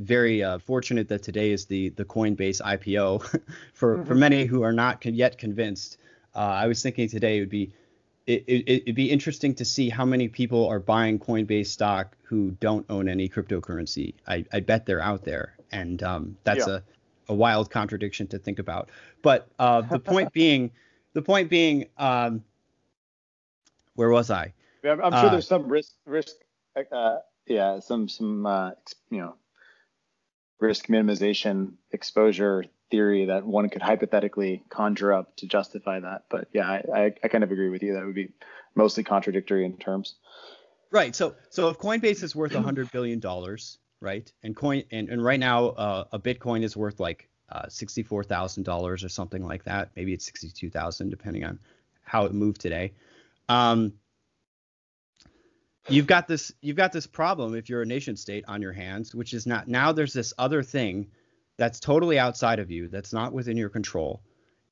very 0.00 0.42
uh, 0.42 0.58
fortunate 0.58 1.08
that 1.08 1.22
today 1.22 1.50
is 1.50 1.66
the 1.66 1.90
the 1.90 2.04
Coinbase 2.04 2.60
IPO. 2.60 3.42
for 3.74 3.96
mm-hmm. 3.96 4.04
for 4.06 4.14
many 4.14 4.44
who 4.44 4.62
are 4.62 4.72
not 4.72 5.00
con- 5.00 5.14
yet 5.14 5.38
convinced, 5.38 5.98
uh, 6.34 6.38
I 6.38 6.66
was 6.66 6.82
thinking 6.82 7.08
today 7.08 7.36
it 7.36 7.40
would 7.40 7.50
be 7.50 7.72
it, 8.26 8.44
it, 8.46 8.82
would 8.86 8.94
be 8.94 9.10
interesting 9.10 9.54
to 9.56 9.64
see 9.64 9.88
how 9.88 10.04
many 10.04 10.28
people 10.28 10.68
are 10.68 10.78
buying 10.78 11.18
Coinbase 11.18 11.66
stock 11.66 12.16
who 12.22 12.52
don't 12.60 12.86
own 12.88 13.08
any 13.08 13.28
cryptocurrency. 13.28 14.14
I, 14.26 14.44
I 14.52 14.60
bet 14.60 14.86
they're 14.86 15.02
out 15.02 15.24
there, 15.24 15.56
and 15.72 16.02
um, 16.02 16.36
that's 16.44 16.66
yeah. 16.66 16.78
a, 17.28 17.32
a 17.32 17.34
wild 17.34 17.70
contradiction 17.70 18.26
to 18.28 18.38
think 18.38 18.58
about. 18.58 18.90
But 19.22 19.48
uh, 19.58 19.82
the 19.82 19.98
point 19.98 20.32
being, 20.32 20.70
the 21.12 21.22
point 21.22 21.50
being, 21.50 21.86
um, 21.98 22.44
where 23.94 24.10
was 24.10 24.30
I? 24.30 24.52
I'm, 24.84 25.02
I'm 25.02 25.12
sure 25.12 25.26
uh, 25.26 25.30
there's 25.30 25.48
some 25.48 25.68
risk 25.68 25.92
risk 26.06 26.36
uh, 26.92 27.18
yeah 27.46 27.80
some 27.80 28.08
some 28.08 28.46
uh, 28.46 28.70
you 29.10 29.18
know 29.18 29.34
risk 30.58 30.86
minimization 30.86 31.74
exposure 31.92 32.64
theory 32.90 33.26
that 33.26 33.46
one 33.46 33.68
could 33.68 33.82
hypothetically 33.82 34.62
conjure 34.68 35.12
up 35.12 35.36
to 35.36 35.46
justify 35.46 36.00
that. 36.00 36.24
But 36.28 36.48
yeah, 36.52 36.68
I, 36.68 36.82
I, 36.94 37.14
I, 37.22 37.28
kind 37.28 37.44
of 37.44 37.52
agree 37.52 37.68
with 37.68 37.82
you. 37.82 37.94
That 37.94 38.04
would 38.04 38.14
be 38.14 38.30
mostly 38.74 39.04
contradictory 39.04 39.64
in 39.64 39.76
terms. 39.76 40.16
Right. 40.90 41.14
So 41.14 41.34
so 41.50 41.68
if 41.68 41.78
Coinbase 41.78 42.22
is 42.22 42.34
worth 42.34 42.52
hundred 42.52 42.90
billion 42.90 43.20
dollars, 43.20 43.78
right, 44.00 44.30
and 44.42 44.56
coin 44.56 44.82
and, 44.90 45.08
and 45.08 45.24
right 45.24 45.38
now 45.38 45.66
uh, 45.68 46.04
a 46.12 46.18
Bitcoin 46.18 46.64
is 46.64 46.76
worth 46.76 46.98
like 46.98 47.28
uh, 47.50 47.68
sixty 47.68 48.02
four 48.02 48.24
thousand 48.24 48.64
dollars 48.64 49.04
or 49.04 49.08
something 49.08 49.44
like 49.44 49.64
that. 49.64 49.90
Maybe 49.94 50.12
it's 50.12 50.24
sixty 50.24 50.50
two 50.50 50.68
thousand 50.68 51.10
depending 51.10 51.44
on 51.44 51.60
how 52.02 52.24
it 52.24 52.34
moved 52.34 52.60
today. 52.60 52.92
Um, 53.48 53.92
you've 55.88 56.08
got 56.08 56.26
this 56.26 56.52
you've 56.60 56.76
got 56.76 56.92
this 56.92 57.06
problem 57.06 57.54
if 57.54 57.68
you're 57.68 57.82
a 57.82 57.86
nation 57.86 58.16
state 58.16 58.44
on 58.48 58.60
your 58.60 58.72
hands, 58.72 59.14
which 59.14 59.32
is 59.32 59.46
not 59.46 59.68
now 59.68 59.92
there's 59.92 60.12
this 60.12 60.34
other 60.38 60.64
thing 60.64 61.06
that's 61.60 61.78
totally 61.78 62.18
outside 62.18 62.58
of 62.58 62.70
you, 62.70 62.88
that's 62.88 63.12
not 63.12 63.34
within 63.34 63.54
your 63.54 63.68
control, 63.68 64.22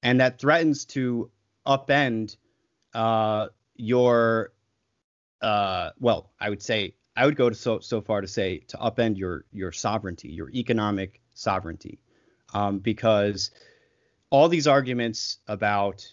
and 0.03 0.19
that 0.21 0.39
threatens 0.39 0.87
to 0.87 1.31
upend 1.67 2.39
uh, 2.95 3.49
your, 3.77 4.55
uh, 5.43 5.91
well, 6.01 6.31
I 6.41 6.49
would 6.49 6.63
say, 6.63 6.95
I 7.15 7.27
would 7.27 7.37
go 7.37 7.51
to 7.51 7.55
so 7.55 7.81
so 7.81 8.01
far 8.01 8.23
to 8.23 8.27
say 8.27 8.61
to 8.69 8.79
upend 8.79 9.19
your 9.19 9.45
your 9.53 9.71
sovereignty, 9.71 10.31
your 10.31 10.49
economic 10.49 11.21
sovereignty, 11.35 12.01
um, 12.55 12.79
because 12.79 13.51
all 14.31 14.49
these 14.49 14.67
arguments 14.67 15.41
about, 15.47 16.07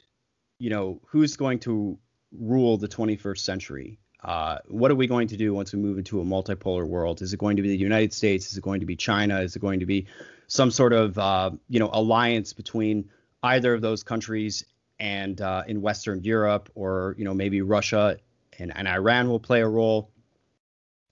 you 0.60 0.70
know, 0.70 1.00
who's 1.08 1.38
going 1.38 1.60
to 1.60 1.98
rule 2.38 2.78
the 2.78 2.90
21st 2.90 3.40
century 3.40 3.98
uh, 4.26 4.58
what 4.68 4.90
are 4.90 4.96
we 4.96 5.06
going 5.06 5.28
to 5.28 5.38
do 5.38 5.54
once 5.54 5.72
we 5.72 5.78
move 5.78 6.00
into 6.00 6.20
a 6.20 6.24
multipolar 6.24 6.86
world? 6.86 7.22
Is 7.22 7.32
it 7.32 7.38
going 7.38 7.58
to 7.58 7.62
be 7.62 7.70
the 7.70 7.78
United 7.78 8.12
States? 8.12 8.52
Is 8.52 8.58
it 8.58 8.64
going 8.64 8.80
to 8.80 8.86
be 8.88 8.96
China? 8.96 9.40
Is 9.40 9.56
it 9.56 9.60
going 9.60 9.82
to 9.82 9.86
be 9.86 10.08
some 10.48 10.72
sort 10.72 10.94
of 10.94 11.18
uh, 11.20 11.52
you 11.70 11.80
know 11.80 11.92
alliance 11.94 12.52
between 12.52 13.12
either 13.44 13.72
of 13.72 13.82
those 13.82 14.02
countries 14.02 14.66
and 15.00 15.40
uh, 15.40 15.64
in 15.68 15.80
Western 15.80 16.24
Europe, 16.24 16.72
or 16.74 17.14
you 17.20 17.24
know 17.24 17.36
maybe 17.36 17.62
Russia 17.62 18.18
and, 18.58 18.76
and 18.76 18.88
Iran 18.88 19.30
will 19.30 19.40
play 19.40 19.62
a 19.62 19.68
role. 19.68 20.10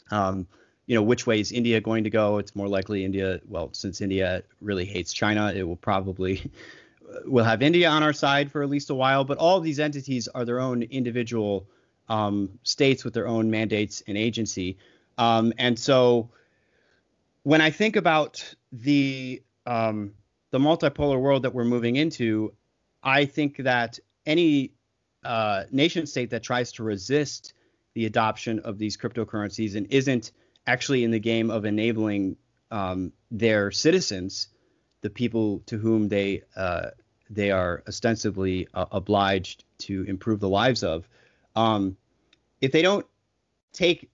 Um, 0.10 0.48
you 0.88 0.96
know 0.96 1.04
which 1.04 1.28
way 1.28 1.40
is 1.40 1.52
India 1.52 1.80
going 1.82 2.06
to 2.06 2.10
go? 2.10 2.40
It's 2.40 2.56
more 2.56 2.68
likely 2.68 3.06
India. 3.06 3.42
Well, 3.48 3.70
since 3.74 4.02
India 4.02 4.42
really 4.60 4.86
hates 4.86 5.14
China, 5.14 5.54
it 5.56 5.62
will 5.62 5.76
probably 5.76 6.50
will 7.26 7.46
have 7.46 7.62
India 7.62 7.90
on 7.90 8.02
our 8.02 8.14
side 8.14 8.52
for 8.52 8.64
at 8.64 8.70
least 8.72 8.90
a 8.90 8.96
while. 8.96 9.24
But 9.24 9.38
all 9.38 9.60
of 9.60 9.64
these 9.64 9.80
entities 9.80 10.28
are 10.30 10.46
their 10.46 10.60
own 10.60 10.82
individual 10.82 11.68
um, 12.10 12.60
states 12.64 13.04
with 13.04 13.14
their 13.14 13.28
own 13.28 13.50
mandates 13.50 14.04
and 14.08 14.18
agency. 14.18 14.78
Um, 15.18 15.54
and 15.58 15.78
so 15.78 16.30
when 17.44 17.62
I 17.62 17.70
think 17.70 17.96
about 17.96 18.56
the 18.72 19.42
um, 19.66 20.14
the 20.52 20.60
multipolar 20.60 21.20
world 21.20 21.44
that 21.44 21.54
we're 21.54 21.66
moving 21.66 21.96
into, 21.96 22.54
I 23.02 23.26
think 23.26 23.58
that 23.58 24.00
any 24.26 24.72
uh, 25.24 25.64
nation 25.72 26.06
state 26.06 26.30
that 26.32 26.44
tries 26.44 26.74
to 26.74 26.84
resist 26.84 27.54
the 27.94 28.06
adoption 28.06 28.60
of 28.60 28.78
these 28.78 28.98
cryptocurrencies 28.98 29.76
and 29.76 29.88
isn't 29.92 30.32
actually 30.68 31.04
in 31.04 31.12
the 31.12 31.20
game 31.20 31.50
of 31.50 31.66
enabling 31.66 32.38
um, 32.72 33.14
their 33.32 33.72
citizens, 33.72 34.48
the 35.02 35.10
people 35.10 35.60
to 35.68 35.78
whom 35.78 36.08
they 36.08 36.44
uh, 36.56 36.88
they 37.30 37.52
are 37.52 37.84
ostensibly 37.88 38.68
uh, 38.74 38.86
obliged 38.92 39.64
to 39.80 40.04
improve 40.04 40.40
the 40.40 40.50
lives 40.50 40.84
of, 40.84 41.08
um, 41.56 41.98
if 42.62 42.72
they 42.72 42.82
don't 42.82 43.06
take 43.74 44.10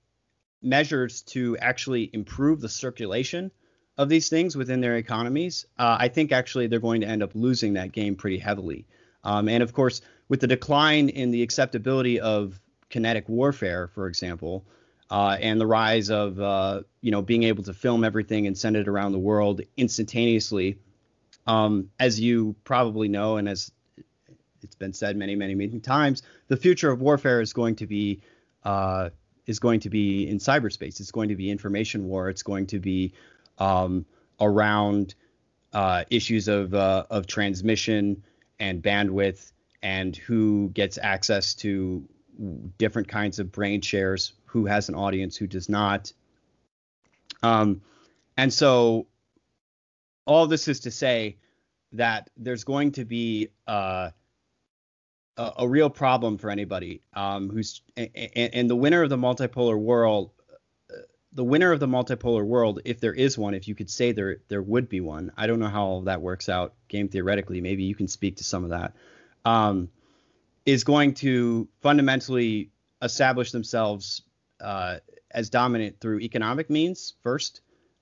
measures 0.62 1.22
to 1.22 1.58
actually 1.58 2.10
improve 2.14 2.62
the 2.62 2.70
circulation 2.70 3.52
of 3.98 4.10
these 4.10 4.30
things 4.30 4.56
within 4.56 4.82
their 4.82 4.98
economies, 4.98 5.66
uh, 5.78 5.98
I 6.00 6.08
think 6.08 6.32
actually 6.32 6.68
they're 6.68 6.80
going 6.80 7.02
to 7.02 7.08
end 7.08 7.24
up 7.24 7.32
losing 7.36 7.74
that 7.74 7.92
game 7.92 8.16
pretty 8.16 8.38
heavily. 8.38 8.86
Um, 9.24 9.50
and 9.50 9.62
of 9.62 9.74
course, 9.74 10.02
with 10.30 10.40
the 10.40 10.48
decline 10.48 11.10
in 11.10 11.32
the 11.32 11.44
acceptability 11.44 12.20
of 12.20 12.60
kinetic 12.90 13.28
warfare, 13.28 13.88
for 13.88 14.08
example, 14.08 14.66
uh, 15.10 15.38
and 15.42 15.60
the 15.60 15.68
rise 15.68 16.10
of 16.10 16.40
uh, 16.40 16.82
you 17.02 17.12
know 17.12 17.22
being 17.22 17.44
able 17.44 17.64
to 17.64 17.74
film 17.74 18.04
everything 18.04 18.48
and 18.48 18.58
send 18.58 18.76
it 18.76 18.88
around 18.88 19.12
the 19.12 19.20
world 19.20 19.62
instantaneously, 19.76 20.78
um, 21.48 21.90
as 22.00 22.20
you 22.20 22.56
probably 22.64 23.08
know, 23.08 23.38
and 23.38 23.50
as 23.50 23.72
it's 24.64 24.76
been 24.76 24.94
said 24.94 25.18
many, 25.18 25.36
many, 25.36 25.56
many 25.56 25.80
times, 25.80 26.24
the 26.48 26.58
future 26.58 26.92
of 26.92 27.02
warfare 27.02 27.42
is 27.42 27.54
going 27.54 27.76
to 27.78 27.88
be 27.88 28.22
uh, 28.64 29.10
is 29.46 29.60
going 29.60 29.80
to 29.80 29.90
be 29.90 30.28
in 30.28 30.38
cyberspace. 30.38 31.00
It's 31.00 31.12
going 31.12 31.30
to 31.30 31.36
be 31.36 31.50
information 31.50 32.08
war. 32.08 32.30
It's 32.30 32.44
going 32.44 32.68
to 32.68 32.80
be 32.80 33.14
um, 33.58 34.06
around 34.40 35.16
uh, 35.74 36.04
issues 36.10 36.48
of 36.48 36.74
uh, 36.74 37.06
of 37.10 37.28
transmission 37.28 38.24
and 38.60 38.82
bandwidth 38.82 39.52
and 39.82 40.16
who 40.16 40.70
gets 40.74 40.98
access 40.98 41.54
to 41.56 42.08
different 42.78 43.08
kinds 43.08 43.40
of 43.40 43.52
brain 43.52 43.82
shares, 43.82 44.34
who 44.46 44.66
has 44.66 44.90
an 44.90 44.96
audience, 44.96 45.36
who 45.38 45.48
does 45.48 45.70
not. 45.70 46.12
Um, 47.44 47.82
and 48.38 48.54
so 48.54 49.08
all 50.26 50.48
this 50.48 50.68
is 50.68 50.82
to 50.82 50.92
say 50.92 51.38
that 51.94 52.30
there's 52.38 52.64
going 52.64 52.92
to 52.94 53.06
be 53.06 53.50
uh, 53.68 54.12
a, 55.40 55.54
a 55.60 55.68
real 55.68 55.90
problem 55.90 56.38
for 56.38 56.50
anybody 56.50 57.02
um, 57.14 57.50
who's 57.50 57.82
and, 57.96 58.10
and, 58.16 58.70
the 58.70 58.76
winner 58.76 59.02
of 59.02 59.10
the 59.10 59.18
multipolar 59.18 59.80
world 59.80 60.32
uh, 60.92 61.02
the 61.34 61.44
winner 61.44 61.72
of 61.72 61.80
the 61.80 61.88
multipolar 61.88 62.46
world 62.46 62.82
if 62.86 63.00
there 63.00 63.14
is 63.14 63.38
one 63.38 63.54
if 63.54 63.68
you 63.68 63.74
could 63.74 63.90
say 63.90 64.12
there 64.12 64.38
there 64.50 64.62
would 64.62 64.90
be 64.90 65.00
one 65.00 65.32
i 65.38 65.48
don't 65.48 65.60
know 65.60 65.70
how 65.70 65.84
all 65.84 66.02
that 66.02 66.22
works 66.22 66.50
out 66.50 66.76
game 66.90 67.08
theoretically 67.08 67.62
maybe 67.62 67.84
you 67.84 67.96
can 67.96 68.08
speak 68.08 68.36
to 68.38 68.44
some 68.44 68.64
of 68.64 68.72
that 68.72 68.94
um, 69.46 69.90
is 70.66 70.84
going 70.84 71.14
to 71.14 71.68
fundamentally 71.82 72.70
establish 73.02 73.52
themselves 73.52 74.22
uh, 74.60 74.98
as 75.32 75.50
dominant 75.50 76.00
through 76.02 76.20
economic 76.20 76.70
means 76.70 77.14
first 77.24 77.62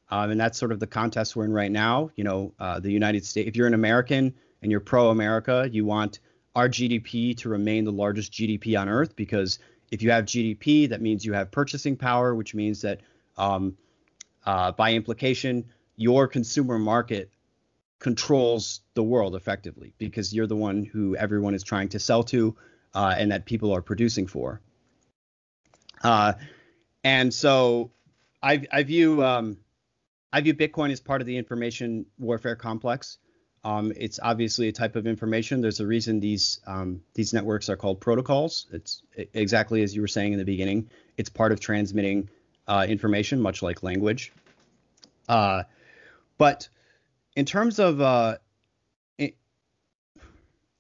um, 0.09 0.31
and 0.31 0.39
that's 0.39 0.57
sort 0.57 0.71
of 0.71 0.79
the 0.79 0.87
contest 0.87 1.35
we're 1.35 1.45
in 1.45 1.53
right 1.53 1.71
now 1.71 2.09
you 2.15 2.23
know 2.23 2.53
uh, 2.59 2.79
the 2.79 2.91
united 2.91 3.23
states 3.23 3.47
if 3.47 3.55
you're 3.55 3.67
an 3.67 3.75
american 3.75 4.33
and 4.63 4.71
you're 4.71 4.79
pro 4.79 5.11
america 5.11 5.69
you 5.71 5.85
want 5.85 6.19
our 6.57 6.67
GDP 6.67 7.37
to 7.37 7.49
remain 7.49 7.85
the 7.85 7.91
largest 7.91 8.33
GDP 8.33 8.79
on 8.81 8.89
earth 8.89 9.15
because 9.15 9.59
if 9.91 10.01
you 10.01 10.09
have 10.09 10.25
GDP, 10.25 10.89
that 10.89 11.01
means 11.01 11.23
you 11.23 11.33
have 11.33 11.51
purchasing 11.51 11.95
power, 11.95 12.33
which 12.33 12.55
means 12.55 12.81
that 12.81 13.01
um, 13.37 13.77
uh, 14.43 14.71
by 14.71 14.93
implication, 14.93 15.65
your 15.97 16.27
consumer 16.27 16.79
market 16.79 17.29
controls 17.99 18.81
the 18.95 19.03
world 19.03 19.35
effectively 19.35 19.93
because 19.99 20.33
you're 20.33 20.47
the 20.47 20.55
one 20.55 20.83
who 20.83 21.15
everyone 21.15 21.53
is 21.53 21.61
trying 21.61 21.89
to 21.89 21.99
sell 21.99 22.23
to 22.23 22.55
uh, 22.95 23.13
and 23.15 23.31
that 23.31 23.45
people 23.45 23.71
are 23.71 23.83
producing 23.83 24.25
for. 24.25 24.59
Uh, 26.03 26.33
and 27.03 27.31
so 27.31 27.91
I, 28.41 28.63
I 28.71 28.81
view 28.81 29.23
um, 29.23 29.57
I 30.33 30.41
view 30.41 30.55
Bitcoin 30.55 30.91
as 30.91 31.01
part 31.01 31.21
of 31.21 31.27
the 31.27 31.37
information 31.37 32.07
warfare 32.17 32.55
complex. 32.55 33.19
Um, 33.63 33.91
it's 33.95 34.19
obviously 34.21 34.69
a 34.69 34.71
type 34.71 34.95
of 34.95 35.07
information. 35.07 35.61
There's 35.61 35.79
a 35.79 35.87
reason 35.87 36.19
these 36.19 36.59
um, 36.65 37.01
these 37.13 37.33
networks 37.33 37.69
are 37.69 37.75
called 37.75 37.99
protocols. 37.99 38.67
It's 38.71 39.01
exactly 39.33 39.83
as 39.83 39.95
you 39.95 40.01
were 40.01 40.07
saying 40.07 40.33
in 40.33 40.39
the 40.39 40.45
beginning. 40.45 40.89
It's 41.17 41.29
part 41.29 41.51
of 41.51 41.59
transmitting 41.59 42.29
uh, 42.67 42.85
information, 42.87 43.41
much 43.41 43.61
like 43.61 43.83
language. 43.83 44.31
Uh, 45.27 45.63
but 46.37 46.69
in 47.35 47.45
terms 47.45 47.79
of 47.79 47.99
uh, 47.99 48.37
it, 49.17 49.35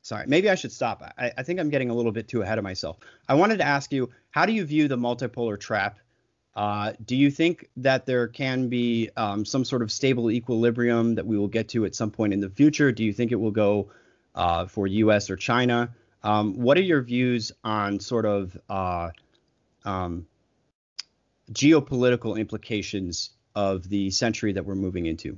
sorry, 0.01 0.25
maybe 0.27 0.49
I 0.49 0.55
should 0.55 0.71
stop. 0.71 1.03
I, 1.17 1.31
I 1.37 1.43
think 1.43 1.59
I'm 1.59 1.69
getting 1.69 1.89
a 1.89 1.93
little 1.93 2.11
bit 2.11 2.27
too 2.27 2.41
ahead 2.41 2.57
of 2.57 2.63
myself. 2.63 2.97
I 3.27 3.33
wanted 3.33 3.57
to 3.57 3.65
ask 3.65 3.91
you, 3.91 4.11
how 4.31 4.45
do 4.45 4.53
you 4.53 4.65
view 4.65 4.87
the 4.87 4.97
multipolar 4.97 5.59
trap 5.59 5.99
uh, 6.57 6.93
do 7.05 7.15
you 7.15 7.29
think 7.29 7.69
that 7.77 8.07
there 8.07 8.27
can 8.27 8.67
be 8.67 9.11
um, 9.15 9.45
some 9.45 9.63
sort 9.63 9.83
of 9.83 9.91
stable 9.91 10.31
equilibrium 10.31 11.13
that 11.13 11.27
we 11.27 11.37
will 11.37 11.47
get 11.47 11.69
to 11.69 11.85
at 11.85 11.93
some 11.93 12.09
point 12.09 12.33
in 12.33 12.39
the 12.39 12.49
future? 12.49 12.91
Do 12.91 13.03
you 13.03 13.13
think 13.13 13.31
it 13.31 13.35
will 13.35 13.51
go 13.51 13.91
uh, 14.33 14.65
for 14.65 14.87
U.S. 14.87 15.29
or 15.29 15.35
China? 15.35 15.93
Um, 16.23 16.57
what 16.57 16.75
are 16.75 16.81
your 16.81 17.03
views 17.03 17.51
on 17.63 17.99
sort 17.99 18.25
of 18.25 18.57
uh, 18.67 19.11
um, 19.85 20.25
geopolitical 21.51 22.39
implications 22.39 23.29
of 23.53 23.87
the 23.87 24.09
century 24.09 24.53
that 24.53 24.65
we're 24.65 24.73
moving 24.73 25.05
into? 25.05 25.37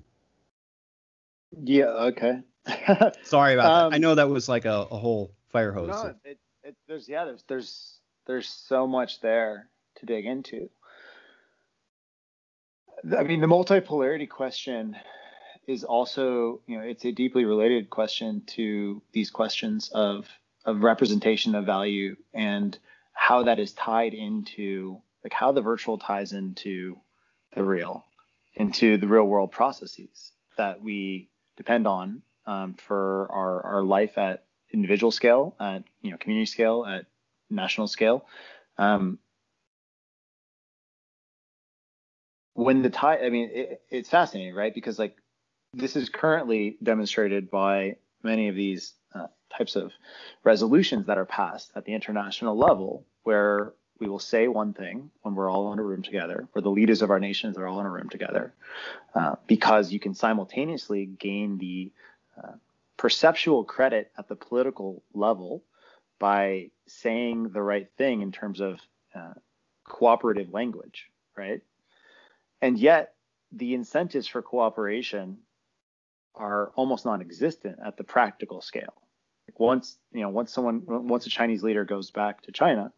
Yeah. 1.62 1.88
Okay. 2.14 2.40
Sorry 3.24 3.56
about 3.56 3.90
that. 3.90 3.94
I 3.94 3.96
um, 3.98 4.02
know 4.02 4.16
that 4.16 4.30
was 4.30 4.48
like 4.48 4.64
a, 4.64 4.88
a 4.90 4.98
whole 4.98 5.34
fire 5.50 5.74
hose. 5.74 5.90
No, 5.90 6.16
it, 6.24 6.40
it, 6.64 6.76
there's 6.88 7.10
yeah, 7.10 7.26
there's 7.26 7.44
there's 7.50 8.00
there's 8.26 8.48
so 8.48 8.88
much 8.88 9.20
there 9.20 9.68
to 9.98 10.06
dig 10.06 10.26
into. 10.26 10.70
I 13.18 13.24
mean, 13.24 13.42
the 13.42 13.48
multipolarity 13.48 14.30
question 14.30 14.96
is 15.68 15.84
also, 15.84 16.62
you 16.66 16.78
know, 16.78 16.84
it's 16.84 17.06
a 17.06 17.12
deeply 17.12 17.46
related 17.46 17.90
question 17.90 18.44
to 18.48 19.02
these 19.14 19.30
questions 19.30 19.90
of 19.94 20.28
of 20.66 20.84
representation 20.84 21.56
of 21.56 21.66
value 21.66 22.16
and 22.34 22.78
how 23.14 23.44
that 23.44 23.60
is 23.60 23.72
tied 23.74 24.14
into 24.14 25.02
like 25.24 25.34
how 25.34 25.52
the 25.52 25.62
virtual 25.62 25.98
ties 25.98 26.34
into 26.34 26.98
the 27.54 27.64
real, 27.64 28.06
into 28.56 28.98
the 28.98 29.08
real 29.08 29.26
world 29.26 29.52
processes 29.52 30.32
that 30.58 30.82
we 30.82 31.30
depend 31.58 31.88
on 31.88 32.22
um, 32.46 32.74
for 32.76 33.28
our, 33.32 33.62
our 33.64 33.84
life 33.84 34.18
at 34.18 34.46
individual 34.72 35.12
scale, 35.12 35.56
at 35.60 35.84
you 36.02 36.12
know 36.12 36.18
community 36.18 36.46
scale, 36.46 36.86
at 36.86 37.06
national 37.50 37.88
scale. 37.88 38.26
Um, 38.78 39.20
when 42.60 42.82
the 42.82 42.90
tie, 42.90 43.18
I 43.18 43.30
mean, 43.30 43.50
it, 43.54 43.82
it's 43.90 44.10
fascinating, 44.10 44.54
right? 44.54 44.74
Because 44.74 45.00
like 45.00 45.16
this 45.74 45.96
is 45.96 46.10
currently 46.10 46.78
demonstrated 46.84 47.50
by 47.50 47.96
many 48.22 48.50
of 48.50 48.56
these 48.56 48.94
uh, 49.16 49.28
types 49.56 49.76
of 49.76 49.92
resolutions 50.44 51.08
that 51.08 51.18
are 51.18 51.26
passed 51.26 51.72
at 51.76 51.86
the 51.86 51.94
international 51.94 52.58
level, 52.58 53.06
where 53.24 53.74
we 54.00 54.08
will 54.08 54.20
say 54.20 54.48
one 54.48 54.74
thing 54.74 55.10
when 55.22 55.36
we're 55.36 55.50
all 55.50 55.72
in 55.74 55.80
a 55.80 55.84
room 55.84 56.02
together, 56.02 56.48
where 56.52 56.62
the 56.62 56.70
leaders 56.70 57.02
of 57.02 57.10
our 57.10 57.20
nations 57.20 57.58
are 57.58 57.68
all 57.68 57.80
in 57.80 57.86
a 57.86 57.90
room 57.90 58.10
together, 58.10 58.54
uh, 59.16 59.36
because 59.48 59.92
you 59.92 60.00
can 60.00 60.14
simultaneously 60.14 61.06
gain 61.06 61.58
the 61.58 61.92
uh, 62.42 62.54
perceptual 62.98 63.64
credit 63.64 64.12
at 64.18 64.28
the 64.28 64.36
political 64.36 65.02
level 65.14 65.64
by 66.20 66.70
saying 66.88 67.50
the 67.50 67.62
right 67.62 67.88
thing 67.98 68.22
in 68.22 68.32
terms 68.32 68.60
of 68.60 68.80
uh, 69.16 69.34
cooperative 69.86 70.52
language, 70.54 71.10
right? 71.38 71.62
And 72.62 72.78
yet, 72.78 73.14
the 73.52 73.74
incentives 73.74 74.28
for 74.28 74.42
cooperation 74.42 75.38
are 76.36 76.72
almost 76.76 77.06
non-existent 77.06 77.80
at 77.84 77.98
the 77.98 78.04
practical 78.04 78.62
scale. 78.62 78.94
Like 79.48 79.60
once, 79.60 79.98
you 80.14 80.22
know, 80.22 80.30
once 80.30 80.54
someone, 80.54 80.84
once 80.86 81.26
a 81.26 81.30
Chinese 81.30 81.64
leader 81.64 81.86
goes 81.86 82.12
back 82.12 82.42
to 82.44 82.52
China, 82.52 82.94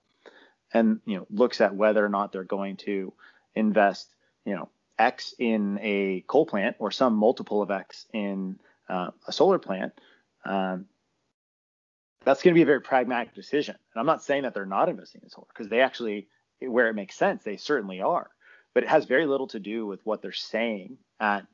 and 0.74 1.00
you 1.06 1.18
know 1.18 1.28
looks 1.30 1.62
at 1.62 1.76
whether 1.76 2.06
or 2.06 2.10
not 2.10 2.32
they're 2.32 2.44
going 2.44 2.78
to 2.78 3.14
invest, 3.56 4.14
you 4.46 4.56
know, 4.56 4.70
X 4.98 5.34
in 5.40 5.80
a 5.82 6.24
coal 6.28 6.46
plant 6.46 6.76
or 6.80 6.92
some 6.92 7.16
multiple 7.16 7.62
of 7.62 7.72
X 7.72 8.06
in 8.14 8.60
uh, 8.90 9.12
a 9.28 9.32
solar 9.32 9.60
plant, 9.60 9.94
um, 10.46 10.86
that's 12.24 12.44
going 12.44 12.54
to 12.54 12.58
be 12.58 12.62
a 12.62 12.66
very 12.66 12.82
pragmatic 12.82 13.34
decision. 13.34 13.76
And 13.94 14.00
I'm 14.00 14.06
not 14.06 14.24
saying 14.24 14.44
that 14.44 14.54
they're 14.54 14.66
not 14.66 14.90
investing 14.90 15.22
in 15.24 15.30
solar 15.30 15.48
because 15.48 15.70
they 15.70 15.82
actually, 15.82 16.28
where 16.60 16.90
it 16.90 16.94
makes 16.94 17.16
sense, 17.16 17.44
they 17.44 17.58
certainly 17.58 18.02
are. 18.02 18.30
But 18.74 18.84
it 18.84 18.90
has 18.90 19.06
very 19.06 19.26
little 19.26 19.48
to 19.48 19.60
do 19.60 19.86
with 19.86 20.00
what 20.06 20.22
they're 20.22 20.32
saying 20.32 20.98
at 21.20 21.46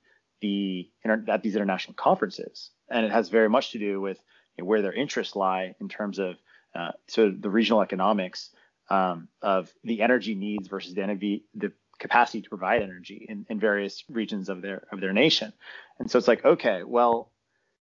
the 0.42 0.90
at 1.28 1.42
these 1.42 1.56
international 1.56 1.96
conferences, 1.96 2.72
and 2.90 3.06
it 3.06 3.12
has 3.12 3.30
very 3.30 3.50
much 3.50 3.72
to 3.72 3.80
do 3.80 4.00
with 4.00 4.20
you 4.58 4.64
know, 4.64 4.68
where 4.68 4.82
their 4.82 4.94
interests 4.94 5.36
lie 5.36 5.76
in 5.80 5.90
terms 5.90 6.20
of 6.20 6.36
uh, 6.76 6.92
so 7.08 7.32
the 7.32 7.50
regional 7.50 7.82
economics 7.82 8.52
um, 8.90 9.28
of 9.42 9.72
the 9.84 10.02
energy 10.02 10.36
needs 10.36 10.68
versus 10.68 10.94
the 10.94 11.02
energy 11.02 11.46
the 11.56 11.72
capacity 12.00 12.42
to 12.42 12.50
provide 12.50 12.84
energy 12.84 13.26
in, 13.28 13.46
in 13.50 13.60
various 13.60 14.04
regions 14.10 14.50
of 14.50 14.62
their 14.62 14.84
of 14.92 15.02
their 15.02 15.14
nation. 15.14 15.52
And 16.00 16.10
so 16.10 16.20
it's 16.20 16.28
like, 16.28 16.46
okay, 16.46 16.84
well, 16.84 17.32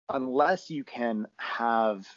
unless 0.10 0.70
you 0.70 0.84
can 0.84 1.28
have 1.38 2.08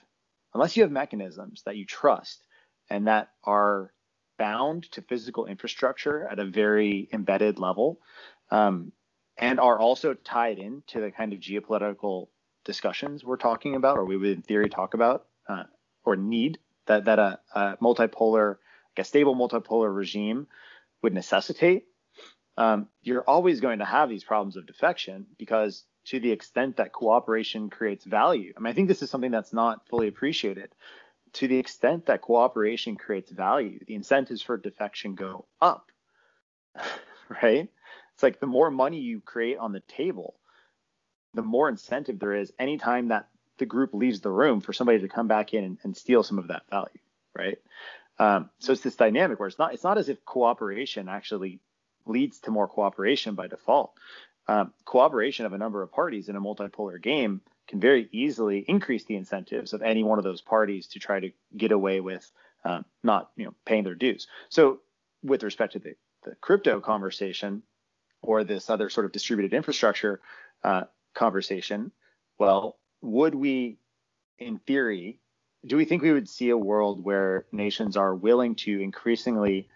unless 0.55 0.77
you 0.77 0.83
have 0.83 0.93
mechanisms 0.93 1.63
that 1.65 1.77
you 1.77 1.85
trust 1.87 2.45
and 2.89 3.07
that 3.07 3.31
are 3.45 3.93
bound 4.41 4.91
to 4.91 5.03
physical 5.03 5.45
infrastructure 5.45 6.27
at 6.27 6.39
a 6.39 6.47
very 6.47 7.07
embedded 7.13 7.59
level 7.59 8.01
um, 8.51 8.91
and 9.37 9.61
are 9.61 9.79
also 9.79 10.15
tied 10.15 10.59
into 10.59 10.99
the 10.99 11.11
kind 11.11 11.35
of 11.35 11.41
geopolitical 11.41 12.29
discussions 12.65 13.23
we're 13.23 13.37
talking 13.37 13.77
about 13.77 13.99
or 13.99 14.07
we 14.07 14.17
would 14.17 14.31
in 14.31 14.43
theory 14.43 14.71
talk 14.71 14.95
about 14.95 15.27
uh, 15.47 15.65
or 16.07 16.17
need 16.17 16.59
that 16.87 17.05
that 17.05 17.19
a, 17.19 17.39
a 17.55 17.77
multipolar 17.83 18.57
like 18.97 18.99
a 19.01 19.05
stable 19.05 19.37
multipolar 19.37 19.95
regime 19.95 20.47
would 21.03 21.13
necessitate 21.13 21.85
um, 22.57 22.89
you're 23.03 23.23
always 23.23 23.61
going 23.61 23.81
to 23.81 23.85
have 23.85 24.09
these 24.09 24.25
problems 24.25 24.57
of 24.57 24.67
defection 24.67 25.27
because 25.39 25.85
to 26.07 26.19
the 26.19 26.33
extent 26.33 26.79
that 26.79 26.93
cooperation 26.93 27.71
creates 27.71 28.05
value. 28.05 28.53
I 28.57 28.61
mean, 28.61 28.71
I 28.71 28.75
think 28.75 28.89
this 28.89 29.03
is 29.03 29.11
something 29.11 29.31
that's 29.31 29.53
not 29.53 29.87
fully 29.89 30.09
appreciated. 30.09 30.71
To 31.35 31.49
the 31.49 31.59
extent 31.59 32.07
that 32.07 32.23
cooperation 32.23 32.97
creates 32.97 33.31
value, 33.31 33.81
the 33.87 33.95
incentives 33.95 34.43
for 34.43 34.57
defection 34.57 35.15
go 35.15 35.47
up, 35.61 35.91
right? 37.43 37.69
It's 38.15 38.23
like 38.23 38.41
the 38.41 38.47
more 38.47 38.71
money 38.71 38.99
you 38.99 39.21
create 39.21 39.59
on 39.59 39.73
the 39.73 39.81
table, 39.81 40.35
the 41.35 41.43
more 41.43 41.69
incentive 41.69 42.19
there 42.19 42.35
is 42.35 42.53
anytime 42.59 43.09
that 43.09 43.29
the 43.59 43.67
group 43.67 43.95
leaves 43.95 44.21
the 44.21 44.31
room 44.31 44.61
for 44.61 44.73
somebody 44.73 44.99
to 45.01 45.09
come 45.09 45.29
back 45.29 45.55
in 45.55 45.65
and, 45.65 45.79
and 45.85 45.97
steal 45.97 46.23
some 46.23 46.39
of 46.39 46.49
that 46.49 46.63
value, 46.71 46.99
right? 47.35 47.59
Um, 48.19 48.51
so 48.59 48.73
it's 48.73 48.83
this 48.83 48.97
dynamic 48.97 49.39
where 49.39 49.49
it's 49.49 49.59
not 49.59 49.73
it's 49.73 49.85
not 49.85 49.97
as 49.97 50.09
if 50.09 50.25
cooperation 50.25 51.09
actually 51.09 51.61
leads 52.07 52.41
to 52.41 52.51
more 52.51 52.69
cooperation 52.69 53.35
by 53.35 53.47
default. 53.47 53.93
Um, 54.49 54.73
cooperation 54.85 55.47
of 55.47 55.53
a 55.53 55.59
number 55.59 55.83
of 55.83 55.93
parties 55.93 56.29
in 56.29 56.37
a 56.37 56.41
multipolar 56.41 57.01
game 57.01 57.41
can 57.71 57.81
very 57.81 58.09
easily 58.11 58.65
increase 58.67 59.05
the 59.05 59.15
incentives 59.15 59.73
of 59.73 59.81
any 59.81 60.03
one 60.03 60.19
of 60.19 60.25
those 60.25 60.41
parties 60.41 60.89
to 60.89 60.99
try 60.99 61.21
to 61.21 61.31
get 61.57 61.71
away 61.71 62.01
with 62.01 62.29
um, 62.65 62.85
not 63.05 63.31
you 63.37 63.45
know 63.45 63.55
paying 63.65 63.85
their 63.85 63.95
dues. 63.95 64.27
So 64.49 64.81
with 65.23 65.45
respect 65.45 65.75
to 65.75 65.79
the, 65.79 65.95
the 66.25 66.35
crypto 66.41 66.81
conversation 66.81 67.63
or 68.23 68.43
this 68.43 68.69
other 68.69 68.91
sort 68.91 69.07
of 69.07 69.13
distributed 69.13 69.57
infrastructure 69.57 70.21
uh, 70.65 70.85
conversation, 71.15 71.93
well, 72.39 72.77
would 73.03 73.37
we, 73.37 73.79
in 74.39 74.59
theory, 74.59 75.21
do 75.65 75.77
we 75.77 75.85
think 75.85 76.03
we 76.03 76.13
would 76.13 76.29
see 76.29 76.51
a 76.51 76.59
world 76.59 77.05
where 77.05 77.47
nations 77.53 77.97
are 77.97 78.15
willing 78.15 78.57
to 78.57 78.81
increasingly 78.81 79.69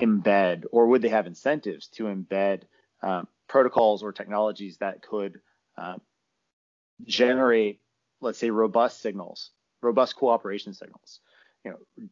embed, 0.00 0.64
or 0.70 0.86
would 0.86 1.02
they 1.02 1.08
have 1.08 1.26
incentives 1.26 1.88
to 1.88 2.04
embed 2.04 2.62
um, 3.02 3.26
protocols 3.48 4.04
or 4.04 4.12
technologies 4.12 4.76
that 4.78 5.02
could 5.02 5.40
uh, 5.76 5.96
generate, 7.06 7.80
let's 8.20 8.38
say, 8.38 8.50
robust 8.50 9.00
signals, 9.00 9.50
robust 9.82 10.16
cooperation 10.16 10.74
signals. 10.74 11.20
You 11.64 11.72
know, 11.72 12.08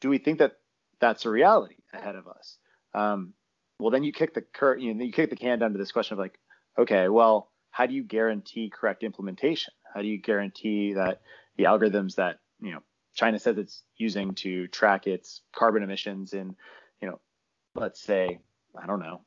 do 0.00 0.08
we 0.08 0.18
think 0.18 0.38
that 0.38 0.58
that's 1.00 1.24
a 1.24 1.30
reality 1.30 1.76
ahead 1.92 2.16
of 2.16 2.28
us? 2.28 2.58
Um, 2.94 3.34
well, 3.78 3.90
then 3.90 4.04
you 4.04 4.12
kick 4.12 4.34
the 4.34 4.42
cur- 4.42 4.76
you, 4.76 4.94
know, 4.94 5.04
you 5.04 5.12
kick 5.12 5.30
the 5.30 5.36
can 5.36 5.58
down 5.58 5.72
to 5.72 5.78
this 5.78 5.92
question 5.92 6.14
of 6.14 6.18
like, 6.18 6.38
okay, 6.78 7.08
well, 7.08 7.50
how 7.70 7.86
do 7.86 7.94
you 7.94 8.02
guarantee 8.02 8.70
correct 8.70 9.02
implementation? 9.02 9.72
How 9.92 10.02
do 10.02 10.08
you 10.08 10.18
guarantee 10.18 10.94
that 10.94 11.22
the 11.56 11.64
algorithms 11.64 12.16
that 12.16 12.38
you 12.60 12.72
know 12.72 12.82
China 13.14 13.38
says 13.38 13.58
it's 13.58 13.82
using 13.96 14.34
to 14.36 14.68
track 14.68 15.06
its 15.06 15.42
carbon 15.54 15.82
emissions 15.82 16.32
in, 16.32 16.56
you 17.00 17.08
know, 17.08 17.20
let's 17.74 18.00
say, 18.00 18.38
I 18.80 18.86
don't 18.86 19.00
know, 19.00 19.22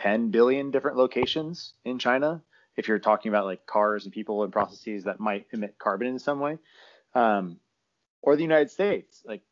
10 0.00 0.30
billion 0.30 0.70
different 0.70 0.96
locations 0.96 1.72
in 1.84 1.98
China. 1.98 2.42
If 2.78 2.86
you're 2.86 3.00
talking 3.00 3.28
about 3.28 3.44
like 3.44 3.66
cars 3.66 4.04
and 4.04 4.12
people 4.12 4.44
and 4.44 4.52
processes 4.52 5.04
that 5.04 5.18
might 5.18 5.46
emit 5.52 5.78
carbon 5.78 6.06
in 6.06 6.18
some 6.20 6.38
way, 6.38 6.58
um, 7.14 7.58
or 8.22 8.36
the 8.36 8.42
United 8.42 8.70
States, 8.70 9.20
like 9.26 9.42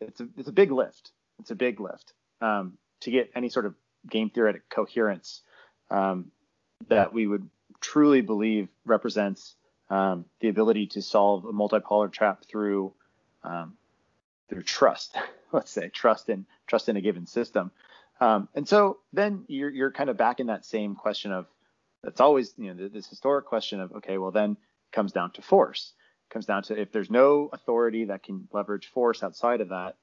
it's 0.00 0.20
a 0.20 0.28
it's 0.36 0.48
a 0.48 0.52
big 0.52 0.72
lift. 0.72 1.12
It's 1.38 1.52
a 1.52 1.54
big 1.54 1.78
lift 1.78 2.12
um, 2.40 2.76
to 3.00 3.10
get 3.12 3.30
any 3.36 3.48
sort 3.48 3.66
of 3.66 3.74
game 4.10 4.30
theoretic 4.30 4.68
coherence 4.68 5.42
um, 5.90 6.32
that 6.88 7.12
we 7.12 7.26
would 7.26 7.48
truly 7.80 8.20
believe 8.20 8.68
represents 8.84 9.54
um, 9.90 10.24
the 10.40 10.48
ability 10.48 10.88
to 10.88 11.02
solve 11.02 11.44
a 11.44 11.52
multipolar 11.52 12.10
trap 12.10 12.44
through 12.44 12.92
um, 13.44 13.74
through 14.48 14.62
trust. 14.62 15.16
Let's 15.52 15.70
say 15.70 15.88
trust 15.88 16.28
in 16.28 16.46
trust 16.66 16.88
in 16.88 16.96
a 16.96 17.00
given 17.00 17.26
system. 17.26 17.70
Um, 18.20 18.48
and 18.54 18.66
so 18.66 18.98
then 19.12 19.44
you're 19.46 19.70
you're 19.70 19.92
kind 19.92 20.10
of 20.10 20.16
back 20.16 20.40
in 20.40 20.46
that 20.46 20.64
same 20.64 20.94
question 20.94 21.32
of 21.32 21.46
that's 22.02 22.20
always 22.20 22.54
you 22.56 22.72
know 22.72 22.88
this 22.88 23.08
historic 23.08 23.46
question 23.46 23.80
of 23.80 23.92
okay 23.92 24.18
well 24.18 24.30
then 24.30 24.56
comes 24.92 25.12
down 25.12 25.30
to 25.32 25.42
force 25.42 25.92
it 26.30 26.32
comes 26.32 26.46
down 26.46 26.62
to 26.62 26.78
if 26.78 26.92
there's 26.92 27.10
no 27.10 27.48
authority 27.52 28.06
that 28.06 28.22
can 28.22 28.48
leverage 28.52 28.88
force 28.88 29.22
outside 29.22 29.60
of 29.60 29.68
that 29.70 29.96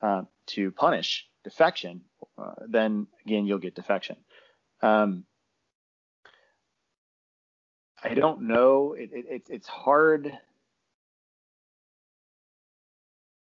uh, 0.00 0.22
to 0.46 0.70
punish 0.72 1.28
defection 1.44 2.02
uh, 2.38 2.52
then 2.66 3.06
again 3.24 3.46
you'll 3.46 3.58
get 3.58 3.74
defection. 3.74 4.16
Um, 4.80 5.24
I 8.02 8.14
don't 8.14 8.42
know. 8.42 8.94
It, 8.98 9.10
it, 9.12 9.42
it's 9.48 9.68
hard. 9.68 10.32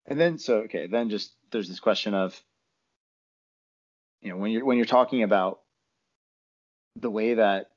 And 0.05 0.19
then 0.19 0.37
so 0.37 0.57
okay 0.61 0.87
then 0.87 1.09
just 1.09 1.33
there's 1.51 1.69
this 1.69 1.79
question 1.79 2.13
of 2.13 2.41
you 4.21 4.31
know 4.31 4.37
when 4.37 4.51
you're 4.51 4.65
when 4.65 4.77
you're 4.77 4.85
talking 4.85 5.23
about 5.23 5.59
the 6.95 7.11
way 7.11 7.35
that 7.35 7.69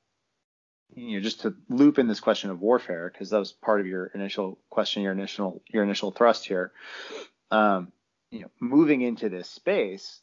you 0.95 1.17
know, 1.17 1.23
just 1.23 1.41
to 1.41 1.55
loop 1.69 1.99
in 1.99 2.07
this 2.07 2.19
question 2.19 2.49
of 2.49 2.61
warfare, 2.61 3.09
because 3.11 3.29
that 3.29 3.39
was 3.39 3.51
part 3.51 3.81
of 3.81 3.87
your 3.87 4.07
initial 4.07 4.59
question, 4.69 5.03
your 5.03 5.11
initial 5.11 5.61
your 5.69 5.83
initial 5.83 6.11
thrust 6.11 6.45
here. 6.45 6.71
Um, 7.51 7.91
you 8.31 8.41
know, 8.41 8.49
moving 8.59 9.01
into 9.01 9.29
this 9.29 9.49
space 9.49 10.19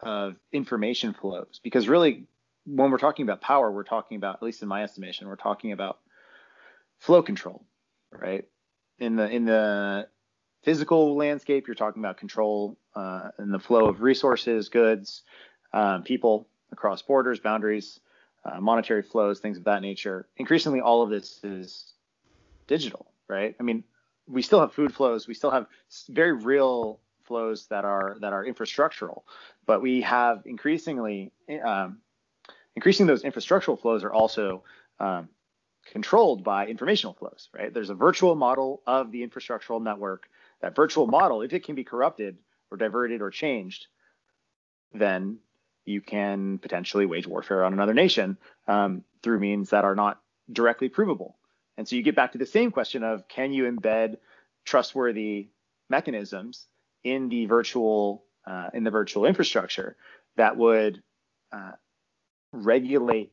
of 0.00 0.36
information 0.52 1.14
flows, 1.14 1.60
because 1.62 1.88
really, 1.88 2.26
when 2.64 2.90
we're 2.90 2.98
talking 2.98 3.24
about 3.24 3.40
power, 3.40 3.70
we're 3.70 3.84
talking 3.84 4.16
about, 4.16 4.36
at 4.36 4.42
least 4.42 4.62
in 4.62 4.68
my 4.68 4.82
estimation, 4.82 5.28
we're 5.28 5.36
talking 5.36 5.72
about 5.72 5.98
flow 6.98 7.22
control, 7.22 7.64
right? 8.12 8.46
In 8.98 9.16
the 9.16 9.28
in 9.28 9.44
the 9.44 10.08
physical 10.64 11.16
landscape, 11.16 11.66
you're 11.66 11.74
talking 11.74 12.02
about 12.02 12.16
control 12.18 12.78
uh, 12.94 13.30
in 13.38 13.50
the 13.50 13.58
flow 13.58 13.86
of 13.86 14.02
resources, 14.02 14.68
goods, 14.68 15.22
um, 15.72 16.02
people 16.02 16.48
across 16.72 17.02
borders, 17.02 17.40
boundaries 17.40 18.00
uh, 18.52 18.60
monetary 18.60 19.02
flows, 19.02 19.40
things 19.40 19.58
of 19.58 19.64
that 19.64 19.82
nature. 19.82 20.28
Increasingly, 20.36 20.80
all 20.80 21.02
of 21.02 21.10
this 21.10 21.40
is 21.42 21.92
digital, 22.66 23.12
right? 23.28 23.54
I 23.58 23.62
mean, 23.62 23.84
we 24.26 24.42
still 24.42 24.60
have 24.60 24.72
food 24.72 24.94
flows, 24.94 25.26
we 25.26 25.34
still 25.34 25.50
have 25.50 25.66
very 26.08 26.32
real 26.32 27.00
flows 27.24 27.66
that 27.66 27.84
are 27.84 28.16
that 28.20 28.32
are 28.32 28.44
infrastructural, 28.44 29.22
but 29.66 29.82
we 29.82 30.00
have 30.00 30.42
increasingly 30.46 31.32
um, 31.64 31.98
increasing 32.74 33.06
those 33.06 33.22
infrastructural 33.22 33.80
flows 33.80 34.04
are 34.04 34.12
also 34.12 34.62
um, 35.00 35.28
controlled 35.92 36.44
by 36.44 36.66
informational 36.66 37.14
flows, 37.14 37.48
right? 37.52 37.72
There's 37.72 37.90
a 37.90 37.94
virtual 37.94 38.34
model 38.34 38.82
of 38.86 39.10
the 39.12 39.26
infrastructural 39.26 39.82
network. 39.82 40.28
That 40.60 40.74
virtual 40.74 41.06
model, 41.06 41.42
if 41.42 41.52
it 41.52 41.64
can 41.64 41.74
be 41.74 41.84
corrupted 41.84 42.38
or 42.70 42.76
diverted 42.76 43.20
or 43.22 43.30
changed, 43.30 43.86
then 44.92 45.38
you 45.88 46.00
can 46.00 46.58
potentially 46.58 47.06
wage 47.06 47.26
warfare 47.26 47.64
on 47.64 47.72
another 47.72 47.94
nation 47.94 48.36
um, 48.66 49.02
through 49.22 49.40
means 49.40 49.70
that 49.70 49.84
are 49.84 49.96
not 49.96 50.20
directly 50.52 50.88
provable. 50.88 51.36
And 51.76 51.88
so 51.88 51.96
you 51.96 52.02
get 52.02 52.16
back 52.16 52.32
to 52.32 52.38
the 52.38 52.46
same 52.46 52.70
question 52.70 53.02
of 53.02 53.26
can 53.28 53.52
you 53.52 53.64
embed 53.64 54.18
trustworthy 54.64 55.48
mechanisms 55.88 56.66
in 57.04 57.28
the 57.28 57.46
virtual 57.46 58.24
uh, 58.46 58.70
in 58.74 58.84
the 58.84 58.90
virtual 58.90 59.26
infrastructure 59.26 59.96
that 60.36 60.56
would 60.56 61.02
uh, 61.52 61.72
regulate 62.52 63.32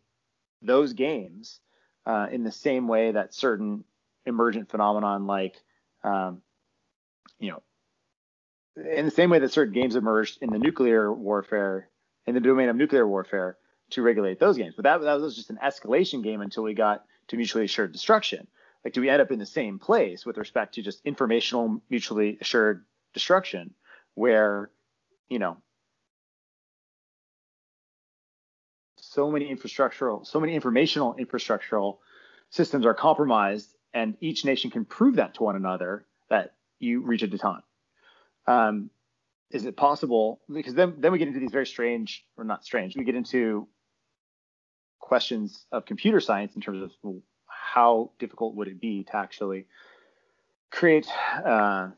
those 0.62 0.94
games 0.94 1.60
uh, 2.06 2.28
in 2.32 2.44
the 2.44 2.52
same 2.52 2.88
way 2.88 3.12
that 3.12 3.34
certain 3.34 3.84
emergent 4.26 4.70
phenomenon 4.70 5.28
like 5.28 5.56
um, 6.04 6.42
you 7.40 7.52
know 7.52 7.62
in 8.76 9.06
the 9.06 9.12
same 9.12 9.30
way 9.30 9.40
that 9.40 9.52
certain 9.52 9.74
games 9.74 9.96
emerged 9.96 10.38
in 10.42 10.50
the 10.50 10.60
nuclear 10.60 11.12
warfare 11.12 11.90
in 12.28 12.34
the 12.34 12.42
domain 12.42 12.70
of 12.70 12.76
nuclear 12.76 13.08
warfare 13.08 13.58
to 13.92 14.02
regulate 14.02 14.40
those 14.40 14.58
games. 14.58 14.74
But 14.76 14.84
that, 14.84 15.02
that 15.02 15.20
was 15.20 15.36
just 15.36 15.50
an 15.50 15.60
escalation 15.64 16.24
game 16.24 16.42
until 16.42 16.64
we 16.64 16.74
got 16.74 17.06
to 17.28 17.38
mutually 17.38 17.66
assured 17.66 17.92
destruction. 17.92 18.48
Like, 18.84 18.94
do 18.94 19.02
we 19.02 19.10
end 19.10 19.22
up 19.22 19.32
in 19.32 19.40
the 19.40 19.46
same 19.46 19.80
place 19.80 20.26
with 20.26 20.38
respect 20.38 20.76
to 20.76 20.82
just 20.82 21.02
informational, 21.06 21.82
mutually 21.90 22.38
assured 22.40 22.86
destruction, 23.14 23.74
where, 24.14 24.70
you 25.30 25.40
know, 25.40 25.58
so 28.98 29.32
many 29.32 29.54
infrastructural, 29.54 30.26
so 30.26 30.40
many 30.40 30.56
informational 30.56 31.16
infrastructural 31.16 31.98
systems 32.50 32.86
are 32.86 32.94
compromised, 32.94 33.70
and 33.94 34.18
each 34.20 34.46
nation 34.46 34.70
can 34.70 34.86
prove 34.86 35.16
that 35.16 35.36
to 35.36 35.44
one 35.44 35.56
another 35.56 36.06
that 36.30 36.54
you 36.80 37.02
reach 37.02 37.24
a 37.24 37.28
detente. 37.28 37.64
Um, 38.46 38.90
is 39.52 39.66
it 39.66 39.78
possible? 39.78 40.42
Because 40.52 40.74
then 40.74 40.96
then 40.98 41.12
we 41.12 41.20
get 41.20 41.28
into 41.28 41.40
these 41.40 41.52
very 41.52 41.68
strange, 41.68 42.26
or 42.38 42.44
not 42.44 42.66
strange, 42.66 42.96
we 42.96 43.04
get 43.04 43.16
into 43.16 43.68
questions 45.00 45.66
of 45.72 45.86
computer 45.86 46.20
science 46.20 46.56
in 46.56 46.62
terms 46.62 46.82
of 46.82 47.22
how 47.48 48.12
difficult 48.20 48.56
would 48.56 48.68
it 48.68 48.82
be 48.82 49.04
to 49.04 49.16
actually 49.16 49.66
create 50.72 51.08
uh, 51.46 51.90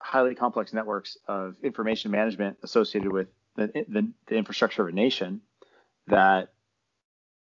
highly 0.00 0.34
complex 0.34 0.72
networks 0.72 1.16
of 1.28 1.54
information 1.62 2.10
management 2.10 2.56
associated 2.62 3.12
with 3.12 3.28
the, 3.56 3.66
the, 3.88 4.10
the, 4.26 4.36
infrastructure 4.36 4.82
of 4.82 4.88
a 4.88 4.92
nation 4.92 5.40
that 6.06 6.52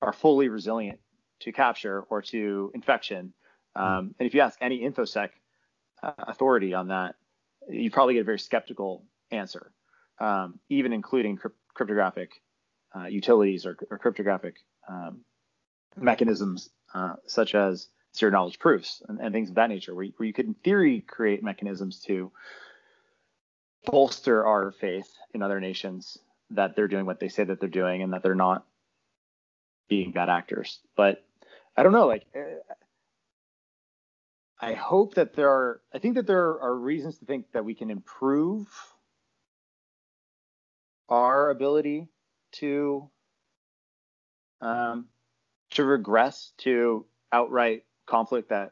are 0.02 0.12
fully 0.12 0.50
resilient 0.50 1.00
to 1.40 1.52
capture 1.52 2.02
or 2.10 2.22
to 2.22 2.72
infection. 2.76 3.34
Um, 3.76 4.14
and 4.20 4.28
if 4.28 4.34
you 4.34 4.42
ask 4.42 4.58
any 4.62 4.82
infosec 4.82 5.30
uh, 6.02 6.12
authority 6.20 6.74
on 6.74 6.90
that, 6.90 7.16
you 7.70 7.90
probably 7.90 8.16
get 8.16 8.22
a 8.22 8.26
very 8.26 8.40
skeptical 8.40 9.06
answer, 9.32 9.72
um, 10.20 10.60
even 10.70 10.94
including 10.94 11.38
crypt- 11.38 11.60
cryptographic 11.74 12.42
uh, 12.96 13.06
utilities 13.06 13.66
or, 13.66 13.78
or 13.90 13.98
cryptographic 13.98 14.56
um, 14.88 15.22
mechanisms 15.98 16.70
uh, 16.94 17.14
such 17.28 17.56
as 17.56 17.88
zero 18.16 18.32
knowledge 18.32 18.60
proofs 18.60 19.02
and, 19.08 19.20
and, 19.20 19.34
things 19.34 19.50
of 19.50 19.56
that 19.56 19.70
nature, 19.70 19.96
where, 19.96 20.06
where 20.18 20.28
you 20.28 20.34
could, 20.34 20.46
in 20.46 20.54
theory, 20.54 21.02
create 21.02 21.44
mechanisms 21.44 22.00
to 22.02 22.32
bolster 23.86 24.46
our 24.46 24.72
faith 24.72 25.12
in 25.34 25.42
other 25.42 25.60
nations 25.60 26.18
that 26.52 26.76
they're 26.76 26.88
doing 26.88 27.06
what 27.06 27.20
they 27.20 27.30
say 27.30 27.44
that 27.44 27.60
they're 27.60 27.70
doing 27.70 28.04
and 28.04 28.14
that 28.14 28.22
they're 28.22 28.36
not 28.36 28.66
being 29.90 30.12
bad 30.12 30.30
actors. 30.30 30.80
But 30.96 31.26
I 31.76 31.84
don't 31.84 31.92
know, 31.92 32.08
like. 32.08 32.26
Uh, 32.36 32.74
I 34.62 34.74
hope 34.74 35.16
that 35.16 35.36
there 35.36 35.50
are, 35.50 35.82
I 35.94 36.00
think 36.00 36.16
that 36.16 36.26
there 36.26 36.62
are 36.62 36.74
reasons 36.74 37.18
to 37.18 37.26
think 37.26 37.52
that 37.52 37.66
we 37.66 37.76
can 37.76 37.90
improve 37.90 38.68
our 41.14 41.52
ability 41.52 42.08
to 42.54 43.08
um, 44.62 45.06
to 45.70 45.86
regress 45.86 46.54
to 46.58 47.06
outright 47.32 47.84
conflict 48.08 48.50
that 48.50 48.72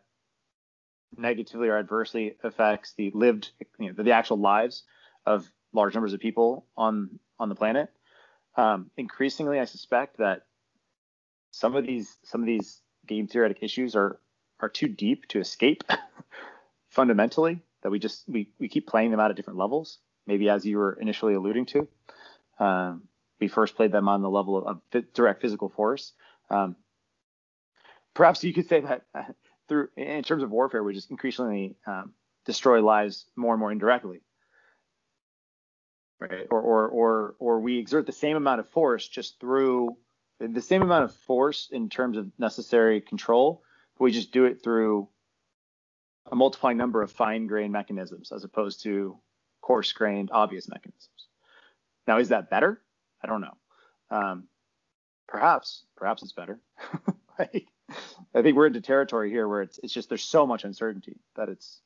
negatively 1.16 1.68
or 1.68 1.78
adversely 1.78 2.36
affects 2.44 2.94
the 2.98 3.12
lived, 3.14 3.52
you 3.78 3.94
know, 3.94 4.04
the 4.04 4.12
actual 4.12 4.38
lives 4.38 4.84
of 5.28 5.52
large 5.72 5.94
numbers 5.94 6.14
of 6.14 6.20
people 6.20 6.66
on 6.76 7.20
on 7.40 7.48
the 7.48 7.56
planet. 7.56 7.90
Um, 8.58 8.90
increasingly, 8.98 9.60
I 9.60 9.66
suspect 9.66 10.18
that 10.18 10.48
some 11.52 11.76
of 11.76 11.86
these 11.86 12.18
some 12.24 12.42
of 12.42 12.48
these 12.48 12.82
game 13.06 13.28
theoretic 13.28 13.60
issues 13.62 13.96
are 13.96 14.20
are 14.60 14.70
too 14.70 14.88
deep 14.88 15.28
to 15.28 15.40
escape 15.40 15.84
fundamentally. 16.90 17.62
That 17.84 17.92
we 17.92 18.00
just 18.00 18.24
we 18.28 18.50
we 18.60 18.68
keep 18.68 18.88
playing 18.88 19.12
them 19.12 19.20
out 19.20 19.30
at 19.30 19.38
different 19.38 19.60
levels. 19.60 20.00
Maybe 20.26 20.50
as 20.50 20.66
you 20.66 20.80
were 20.80 20.94
initially 20.94 21.36
alluding 21.36 21.68
to. 21.68 21.88
Um, 22.62 23.08
we 23.40 23.48
first 23.48 23.76
played 23.76 23.92
them 23.92 24.08
on 24.08 24.22
the 24.22 24.30
level 24.30 24.56
of, 24.58 24.82
of 24.94 25.14
direct 25.14 25.42
physical 25.42 25.70
force. 25.70 26.14
Um, 26.52 26.76
perhaps 28.14 28.44
you 28.44 28.54
could 28.54 28.70
say 28.70 28.82
that 28.82 29.02
uh, 29.16 29.24
through 29.68 29.90
in 29.98 30.22
terms 30.22 30.44
of 30.44 30.52
warfare, 30.52 30.84
we 30.84 30.94
just 30.94 31.10
increasingly 31.10 31.76
um, 31.88 32.14
destroy 32.46 32.84
lives 32.84 33.26
more 33.36 33.54
and 33.54 33.60
more 33.60 33.72
indirectly, 33.72 34.22
right? 36.20 36.48
Or, 36.52 36.62
or 36.62 36.88
or 36.90 37.36
or 37.40 37.60
we 37.60 37.80
exert 37.80 38.06
the 38.06 38.12
same 38.12 38.38
amount 38.38 38.60
of 38.60 38.70
force 38.70 39.08
just 39.08 39.40
through 39.40 39.98
the 40.40 40.62
same 40.62 40.84
amount 40.84 41.06
of 41.06 41.16
force 41.16 41.70
in 41.72 41.90
terms 41.90 42.18
of 42.18 42.32
necessary 42.38 43.02
control. 43.02 43.64
But 43.98 44.04
we 44.04 44.12
just 44.12 44.32
do 44.32 44.46
it 44.46 44.64
through 44.64 45.10
a 46.32 46.36
multiplying 46.36 46.78
number 46.78 47.02
of 47.02 47.12
fine-grained 47.12 47.74
mechanisms 47.74 48.32
as 48.32 48.44
opposed 48.44 48.84
to 48.84 49.18
coarse-grained, 49.62 50.30
obvious 50.32 50.70
mechanisms. 50.70 51.21
Now, 52.08 52.20
is 52.20 52.30
that 52.30 52.50
better? 52.50 52.82
I 53.24 53.28
don't 53.28 53.42
know. 53.42 53.58
Um, 54.10 54.48
perhaps, 55.28 55.84
perhaps 55.96 56.24
it's 56.24 56.34
better. 56.34 56.60
like, 57.40 57.68
I 58.34 58.42
think 58.42 58.56
we're 58.56 58.68
into 58.68 58.82
territory 58.82 59.30
here 59.30 59.48
where 59.48 59.62
it's 59.62 59.80
it's 59.84 59.94
just 59.94 60.10
there's 60.10 60.24
so 60.24 60.48
much 60.48 60.64
uncertainty 60.64 61.20
that 61.36 61.50
it's 61.50 61.82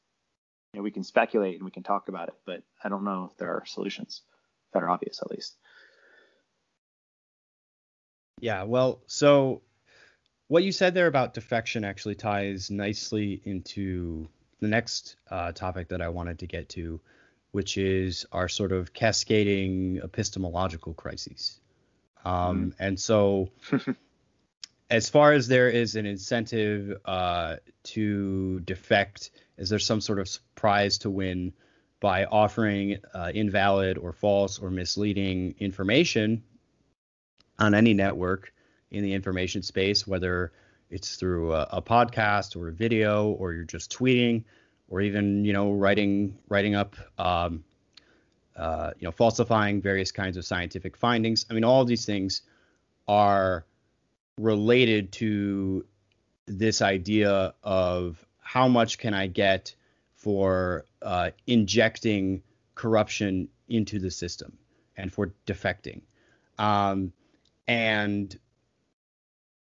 you 0.73 0.79
know 0.79 0.83
we 0.83 0.91
can 0.91 1.03
speculate 1.03 1.55
and 1.55 1.65
we 1.65 1.71
can 1.71 1.83
talk 1.83 2.09
about 2.09 2.27
it, 2.29 2.35
but 2.45 2.63
I 2.83 2.89
don't 2.89 3.03
know 3.03 3.29
if 3.31 3.37
there 3.37 3.49
are 3.49 3.65
solutions 3.65 4.21
that 4.73 4.83
are 4.83 4.89
obvious 4.89 5.21
at 5.21 5.31
least. 5.31 5.55
Yeah, 8.41 8.63
well, 8.63 9.01
so 9.07 9.61
what 10.47 10.63
you 10.63 10.71
said 10.71 10.93
there 10.93 11.07
about 11.07 11.33
defection 11.33 11.83
actually 11.83 12.15
ties 12.15 12.69
nicely 12.69 13.41
into 13.45 14.27
the 14.59 14.67
next 14.67 15.15
uh, 15.31 15.51
topic 15.53 15.89
that 15.89 16.01
I 16.01 16.09
wanted 16.09 16.39
to 16.39 16.47
get 16.47 16.69
to, 16.69 16.99
which 17.55 17.77
is 17.77 18.25
our 18.33 18.49
sort 18.49 18.73
of 18.73 18.91
cascading 18.91 20.01
epistemological 20.03 20.93
crises. 20.93 21.57
Um, 22.25 22.71
mm. 22.71 22.75
And 22.79 22.99
so, 22.99 23.47
as 24.89 25.07
far 25.09 25.31
as 25.31 25.47
there 25.47 25.69
is 25.69 25.95
an 25.95 26.05
incentive 26.05 26.99
uh, 27.05 27.55
to 27.83 28.59
defect, 28.59 29.31
is 29.57 29.69
there 29.69 29.79
some 29.79 30.01
sort 30.01 30.19
of 30.19 30.29
prize 30.55 30.97
to 30.97 31.09
win 31.09 31.53
by 32.01 32.25
offering 32.25 32.97
uh, 33.13 33.31
invalid 33.33 33.97
or 33.97 34.11
false 34.11 34.59
or 34.59 34.69
misleading 34.69 35.55
information 35.57 36.43
on 37.57 37.73
any 37.73 37.93
network 37.93 38.53
in 38.91 39.01
the 39.01 39.13
information 39.13 39.61
space, 39.61 40.05
whether 40.05 40.51
it's 40.89 41.15
through 41.15 41.53
a, 41.53 41.69
a 41.71 41.81
podcast 41.81 42.57
or 42.57 42.67
a 42.67 42.73
video 42.73 43.29
or 43.29 43.53
you're 43.53 43.63
just 43.63 43.97
tweeting? 43.97 44.43
Or 44.89 45.01
even 45.01 45.45
you 45.45 45.53
know 45.53 45.71
writing 45.71 46.37
writing 46.49 46.75
up 46.75 46.95
um, 47.17 47.63
uh, 48.55 48.91
you 48.99 49.05
know 49.05 49.11
falsifying 49.11 49.81
various 49.81 50.11
kinds 50.11 50.37
of 50.37 50.45
scientific 50.45 50.97
findings. 50.97 51.45
I 51.49 51.53
mean, 51.53 51.63
all 51.63 51.81
of 51.81 51.87
these 51.87 52.05
things 52.05 52.41
are 53.07 53.65
related 54.37 55.11
to 55.13 55.85
this 56.47 56.81
idea 56.81 57.53
of 57.63 58.23
how 58.39 58.67
much 58.67 58.97
can 58.97 59.13
I 59.13 59.27
get 59.27 59.75
for 60.15 60.85
uh, 61.01 61.31
injecting 61.47 62.43
corruption 62.73 63.47
into 63.67 63.99
the 63.99 64.11
system 64.11 64.57
and 64.95 65.11
for 65.11 65.33
defecting. 65.45 66.01
Um, 66.57 67.13
and 67.67 68.37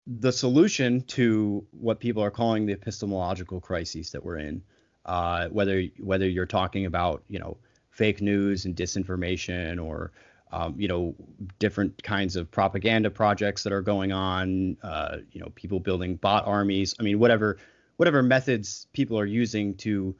the 0.05 0.31
solution 0.31 1.01
to 1.01 1.65
what 1.71 1.99
people 1.99 2.23
are 2.23 2.31
calling 2.31 2.65
the 2.65 2.73
epistemological 2.73 3.59
crises 3.59 4.11
that 4.11 4.23
we're 4.23 4.37
in, 4.37 4.63
uh, 5.05 5.47
whether 5.49 5.83
whether 5.99 6.27
you're 6.27 6.45
talking 6.45 6.85
about 6.85 7.23
you 7.27 7.39
know 7.39 7.57
fake 7.91 8.21
news 8.21 8.65
and 8.65 8.75
disinformation 8.75 9.83
or 9.83 10.11
um, 10.51 10.75
you 10.77 10.87
know 10.87 11.15
different 11.59 12.01
kinds 12.01 12.35
of 12.35 12.49
propaganda 12.49 13.09
projects 13.09 13.63
that 13.63 13.73
are 13.73 13.81
going 13.81 14.11
on, 14.11 14.77
uh, 14.83 15.17
you 15.31 15.41
know 15.41 15.49
people 15.55 15.79
building 15.79 16.15
bot 16.15 16.47
armies. 16.47 16.95
I 16.99 17.03
mean 17.03 17.19
whatever 17.19 17.57
whatever 17.97 18.23
methods 18.23 18.87
people 18.93 19.19
are 19.19 19.25
using 19.25 19.75
to 19.75 20.15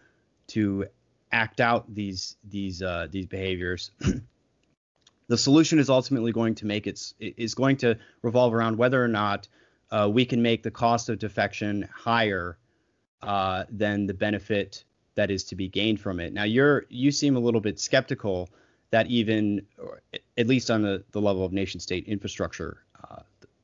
to 0.48 0.86
act 1.32 1.62
out 1.62 1.94
these 1.94 2.36
these 2.44 2.82
uh, 2.82 3.08
these 3.10 3.26
behaviors. 3.26 3.92
the 5.28 5.38
solution 5.38 5.80
is 5.80 5.90
ultimately 5.90 6.32
going 6.32 6.56
to 6.56 6.66
make 6.66 6.88
it 6.88 6.94
is 6.94 7.14
is 7.20 7.56
going 7.56 7.78
to 7.78 7.98
revolve 8.22 8.54
around 8.54 8.78
whether 8.78 9.04
or 9.04 9.08
not 9.08 9.48
uh, 9.92 10.10
we 10.12 10.26
can 10.26 10.42
make 10.42 10.62
the 10.62 10.72
cost 10.72 11.10
of 11.10 11.18
defection 11.18 11.88
higher 11.92 12.58
uh, 13.22 13.66
than 13.70 14.06
the 14.06 14.14
benefit 14.14 14.84
that 15.16 15.32
is 15.32 15.44
to 15.46 15.56
be 15.56 15.68
gained 15.68 16.00
from 16.00 16.20
it. 16.20 16.34
Now 16.34 16.44
you're 16.44 16.86
you 16.90 17.12
seem 17.12 17.36
a 17.36 17.40
little 17.40 17.62
bit 17.62 17.80
skeptical 17.80 18.50
that 18.92 19.08
even 19.08 19.66
at 20.38 20.48
least 20.48 20.72
on 20.72 20.82
the, 20.82 21.04
the 21.12 21.22
level 21.22 21.46
of 21.46 21.52
nation 21.52 21.80
state 21.80 22.06
infrastructure 22.06 22.84
uh, 23.04 23.22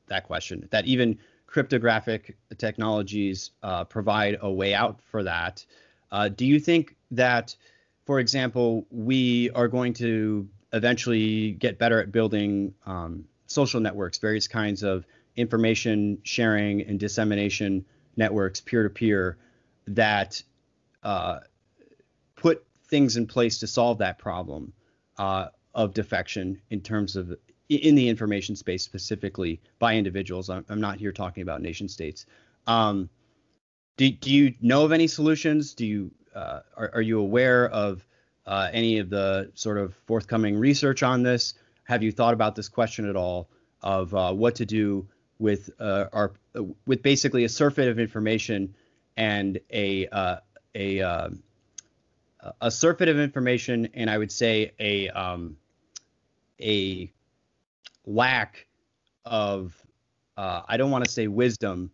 that 0.08 0.24
question 0.24 0.68
that 0.70 0.86
even 0.86 1.18
cryptographic 1.46 2.36
technologies 2.58 3.52
uh, 3.62 3.84
provide 3.84 4.36
a 4.42 4.50
way 4.50 4.74
out 4.74 5.00
for 5.10 5.22
that. 5.22 5.64
Uh, 6.10 6.28
do 6.28 6.44
you 6.44 6.60
think 6.60 6.96
that, 7.12 7.56
for 8.04 8.20
example, 8.20 8.86
we 8.90 9.50
are 9.50 9.68
going 9.68 9.94
to 9.94 10.48
eventually 10.72 11.52
get 11.52 11.78
better 11.78 12.00
at 12.00 12.12
building 12.12 12.74
um, 12.84 13.24
social 13.46 13.80
networks, 13.80 14.18
various 14.18 14.48
kinds 14.48 14.82
of 14.82 15.06
information 15.36 16.18
sharing 16.22 16.82
and 16.82 16.98
dissemination 16.98 17.84
networks, 18.16 18.60
peer 18.60 18.82
to 18.82 18.90
peer, 18.90 19.38
that 19.88 20.42
uh, 21.02 21.40
put 22.36 22.64
things 22.88 23.16
in 23.16 23.26
place 23.26 23.58
to 23.58 23.66
solve 23.66 23.98
that 23.98 24.18
problem 24.18 24.72
uh, 25.18 25.48
of 25.74 25.94
defection 25.94 26.60
in 26.70 26.80
terms 26.80 27.16
of 27.16 27.36
in 27.68 27.96
the 27.96 28.08
information 28.08 28.54
space 28.54 28.84
specifically 28.84 29.60
by 29.78 29.96
individuals. 29.96 30.48
I'm, 30.50 30.64
I'm 30.68 30.80
not 30.80 30.98
here 30.98 31.12
talking 31.12 31.42
about 31.42 31.62
nation 31.62 31.88
states. 31.88 32.26
Um, 32.66 33.10
do, 33.96 34.10
do 34.10 34.32
you 34.32 34.54
know 34.60 34.84
of 34.84 34.92
any 34.92 35.06
solutions? 35.06 35.74
Do 35.74 35.86
you 35.86 36.10
uh, 36.34 36.60
are, 36.76 36.90
are 36.94 37.02
you 37.02 37.18
aware 37.18 37.68
of 37.68 38.06
uh, 38.46 38.68
any 38.72 38.98
of 38.98 39.10
the 39.10 39.50
sort 39.54 39.78
of 39.78 39.94
forthcoming 40.06 40.58
research 40.58 41.02
on 41.02 41.22
this? 41.22 41.54
Have 41.84 42.02
you 42.02 42.12
thought 42.12 42.34
about 42.34 42.54
this 42.54 42.68
question 42.68 43.08
at 43.08 43.16
all 43.16 43.48
of 43.82 44.14
uh, 44.14 44.32
what 44.32 44.56
to 44.56 44.66
do 44.66 45.08
with 45.38 45.70
uh, 45.80 46.06
our 46.12 46.32
with 46.86 47.02
basically 47.02 47.44
a 47.44 47.48
surfeit 47.48 47.88
of 47.88 47.98
information 47.98 48.74
and 49.16 49.58
a 49.70 50.06
uh, 50.08 50.36
a 50.74 51.00
um, 51.00 51.42
a 52.60 52.70
surfeit 52.70 53.08
of 53.08 53.18
information 53.18 53.88
and 53.94 54.10
I 54.10 54.18
would 54.18 54.32
say 54.32 54.72
a 54.78 55.08
um, 55.10 55.56
a 56.60 57.10
lack 58.04 58.66
of 59.24 59.74
uh, 60.36 60.62
I 60.68 60.76
don't 60.76 60.90
want 60.90 61.04
to 61.04 61.10
say 61.10 61.26
wisdom, 61.28 61.90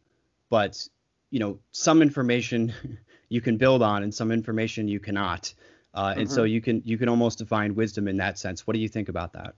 but 0.50 0.88
you 1.30 1.38
know 1.40 1.58
some 1.72 2.02
information 2.02 2.72
you 3.28 3.40
can 3.40 3.56
build 3.56 3.82
on 3.82 4.02
and 4.02 4.14
some 4.14 4.30
information 4.30 4.88
you 4.88 5.00
cannot. 5.00 5.54
Uh, 5.94 6.10
mm-hmm. 6.10 6.20
And 6.20 6.30
so 6.30 6.42
mm-hmm. 6.42 6.52
you 6.52 6.60
can 6.60 6.82
you 6.84 6.98
can 6.98 7.08
almost 7.08 7.38
define 7.38 7.74
wisdom 7.74 8.08
in 8.08 8.16
that 8.18 8.38
sense. 8.38 8.66
What 8.66 8.74
do 8.74 8.80
you 8.80 8.88
think 8.88 9.08
about 9.08 9.32
that? 9.34 9.54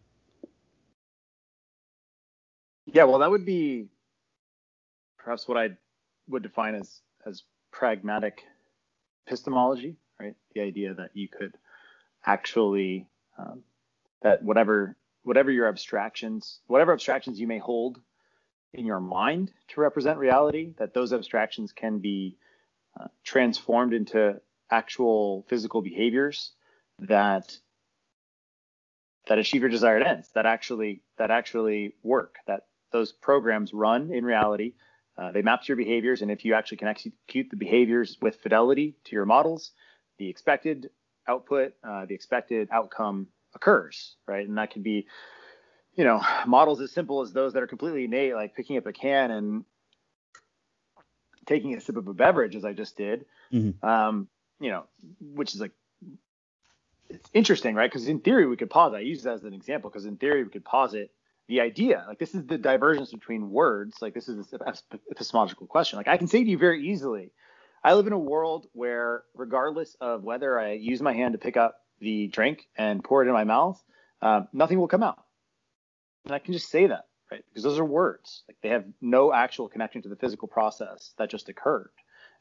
Yeah, 2.87 3.05
well, 3.05 3.19
that 3.21 3.31
would 3.31 3.47
be 3.47 3.89
perhaps 5.19 5.49
what 5.49 5.57
I 5.57 5.71
would 6.29 6.43
define 6.43 6.75
as 6.75 7.01
as 7.27 7.43
pragmatic 7.75 8.45
epistemology, 9.27 9.97
right? 10.21 10.35
The 10.55 10.61
idea 10.63 10.95
that 10.95 11.11
you 11.15 11.29
could 11.29 11.57
actually 12.25 13.09
um, 13.37 13.63
that 14.23 14.43
whatever 14.43 14.97
whatever 15.25 15.51
your 15.51 15.69
abstractions, 15.69 16.61
whatever 16.67 16.93
abstractions 16.93 17.41
you 17.41 17.47
may 17.47 17.59
hold 17.59 18.01
in 18.73 18.87
your 18.87 19.01
mind 19.01 19.53
to 19.69 19.81
represent 19.81 20.19
reality, 20.19 20.73
that 20.79 20.95
those 20.95 21.13
abstractions 21.13 21.73
can 21.73 21.99
be 21.99 22.37
uh, 22.99 23.09
transformed 23.25 23.93
into 23.93 24.41
actual 24.71 25.45
physical 25.49 25.83
behaviors 25.83 26.53
that 27.01 27.57
that 29.27 29.39
achieve 29.39 29.63
your 29.63 29.71
desired 29.71 30.03
ends 30.03 30.29
that 30.35 30.47
actually 30.47 31.03
that 31.19 31.31
actually 31.31 31.95
work 32.03 32.37
that 32.47 32.67
those 32.93 33.11
programs 33.11 33.75
run 33.75 34.13
in 34.13 34.25
reality 34.25 34.75
uh, 35.17 35.31
they 35.33 35.43
map 35.43 35.67
your 35.67 35.77
behaviors 35.77 36.23
and 36.23 36.31
if 36.31 36.45
you 36.45 36.55
actually 36.55 36.77
can 36.77 36.89
execute 36.89 37.49
the 37.51 37.57
behaviors 37.57 38.19
with 38.21 38.37
fidelity 38.37 38.97
to 39.05 39.17
your 39.17 39.27
models 39.27 39.73
the 40.19 40.29
expected 40.29 40.91
output 41.29 41.75
uh, 41.83 42.05
the 42.07 42.15
expected 42.15 42.69
outcome 42.73 43.27
occurs 43.55 44.17
right 44.27 44.49
and 44.49 44.59
that 44.59 44.71
can 44.71 44.83
be 44.83 45.07
you 45.95 46.05
know 46.05 46.21
models 46.47 46.81
as 46.81 46.91
simple 46.93 47.21
as 47.21 47.33
those 47.33 47.53
that 47.53 47.63
are 47.63 47.67
completely 47.67 48.05
innate 48.05 48.35
like 48.35 48.55
picking 48.55 48.77
up 48.77 48.87
a 48.87 48.93
can 48.93 49.31
and 49.31 49.65
taking 51.47 51.75
a 51.75 51.81
sip 51.81 51.97
of 51.97 52.09
a 52.09 52.15
beverage 52.15 52.57
as 52.57 52.65
I 52.65 52.73
just 52.73 52.97
did, 52.97 53.27
mm-hmm. 53.53 53.85
um, 53.87 54.29
you 54.61 54.71
know, 54.71 54.85
which 55.21 55.55
is 55.55 55.61
like 55.61 55.73
it's 57.09 57.29
interesting, 57.33 57.75
right? 57.75 57.91
Because 57.91 58.09
in 58.09 58.21
theory 58.21 58.47
we 58.47 58.57
could 58.57 58.71
pause. 58.71 58.95
I 58.95 59.01
use 59.01 59.23
that 59.25 59.35
as 59.35 59.45
an 59.45 59.55
example 59.55 59.91
because 59.91 60.07
in 60.07 60.17
theory 60.17 60.43
we 60.43 60.51
could 60.51 60.65
posit 60.65 61.11
the 61.49 61.61
idea. 61.61 62.05
Like 62.09 62.19
this 62.19 62.35
is 62.35 62.47
the 62.47 62.59
divergence 62.59 63.13
between 63.13 63.51
words. 63.51 63.97
Like 64.01 64.15
this 64.15 64.29
is 64.29 64.53
an 64.53 64.61
epistemological 65.11 65.67
question. 65.67 65.99
Like 65.99 66.09
I 66.09 66.17
can 66.17 66.27
say 66.27 66.43
to 66.43 66.51
you 66.51 66.59
very 66.59 66.89
easily, 66.89 67.33
I 67.83 67.95
live 67.95 68.07
in 68.07 68.13
a 68.13 68.19
world 68.19 68.67
where 68.73 69.25
regardless 69.35 69.97
of 70.01 70.23
whether 70.23 70.59
I 70.59 70.73
use 70.73 71.03
my 71.03 71.13
hand 71.13 71.33
to 71.33 71.39
pick 71.39 71.57
up 71.57 71.77
the 72.01 72.29
drink 72.29 72.67
and 72.77 73.05
pour 73.05 73.23
it 73.23 73.29
in 73.29 73.35
my 73.35 73.45
mouth, 73.45 73.83
uh, 74.23 74.43
nothing 74.53 74.79
will 74.79 74.89
come 74.89 75.03
out. 75.03 75.23
And 76.25 76.35
I 76.35 76.39
can 76.39 76.55
just 76.55 76.71
say 76.71 76.87
that 76.87 77.05
right? 77.31 77.45
Because 77.49 77.63
those 77.63 77.79
are 77.79 77.85
words. 77.85 78.43
Like 78.49 78.57
they 78.63 78.69
have 78.71 78.85
no 79.01 79.33
actual 79.33 79.69
connection 79.69 80.03
to 80.03 80.09
the 80.09 80.17
physical 80.17 80.49
process 80.49 81.15
that 81.19 81.31
just 81.31 81.49
occurred. 81.49 81.91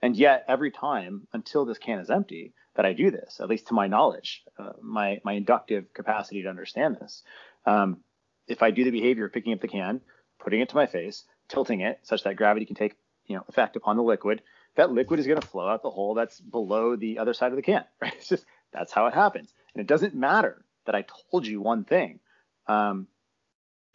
And 0.01 0.15
yet, 0.15 0.43
every 0.47 0.71
time 0.71 1.27
until 1.31 1.65
this 1.65 1.77
can 1.77 1.99
is 1.99 2.09
empty, 2.09 2.53
that 2.75 2.85
I 2.85 2.93
do 2.93 3.09
this, 3.09 3.39
at 3.39 3.47
least 3.47 3.67
to 3.67 3.73
my 3.73 3.87
knowledge, 3.87 4.43
uh, 4.59 4.73
my 4.81 5.21
my 5.23 5.33
inductive 5.33 5.93
capacity 5.93 6.43
to 6.43 6.49
understand 6.49 6.97
this. 6.99 7.23
Um, 7.65 8.01
if 8.47 8.61
I 8.61 8.71
do 8.71 8.83
the 8.83 8.91
behavior 8.91 9.25
of 9.25 9.33
picking 9.33 9.53
up 9.53 9.61
the 9.61 9.67
can, 9.67 10.01
putting 10.39 10.61
it 10.61 10.69
to 10.69 10.75
my 10.75 10.85
face, 10.85 11.23
tilting 11.47 11.81
it 11.81 11.99
such 12.03 12.23
that 12.23 12.35
gravity 12.35 12.65
can 12.65 12.75
take 12.75 12.95
you 13.25 13.35
know 13.35 13.43
effect 13.47 13.75
upon 13.75 13.97
the 13.97 14.03
liquid, 14.03 14.41
that 14.75 14.91
liquid 14.91 15.19
is 15.19 15.27
going 15.27 15.39
to 15.39 15.47
flow 15.47 15.67
out 15.67 15.83
the 15.83 15.89
hole 15.89 16.13
that's 16.13 16.39
below 16.39 16.95
the 16.95 17.19
other 17.19 17.33
side 17.33 17.51
of 17.51 17.55
the 17.55 17.61
can. 17.61 17.85
Right? 18.01 18.13
It's 18.15 18.27
just 18.27 18.45
that's 18.71 18.91
how 18.91 19.07
it 19.07 19.13
happens. 19.13 19.53
And 19.73 19.81
it 19.81 19.87
doesn't 19.87 20.15
matter 20.15 20.65
that 20.85 20.95
I 20.95 21.05
told 21.31 21.45
you 21.45 21.61
one 21.61 21.85
thing. 21.85 22.19
Um, 22.67 23.07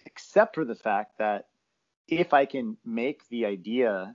except 0.05 0.55
for 0.55 0.65
the 0.65 0.75
fact 0.75 1.19
that 1.19 1.47
if 2.07 2.33
I 2.33 2.47
can 2.47 2.77
make 2.85 3.29
the 3.29 3.45
idea, 3.45 4.15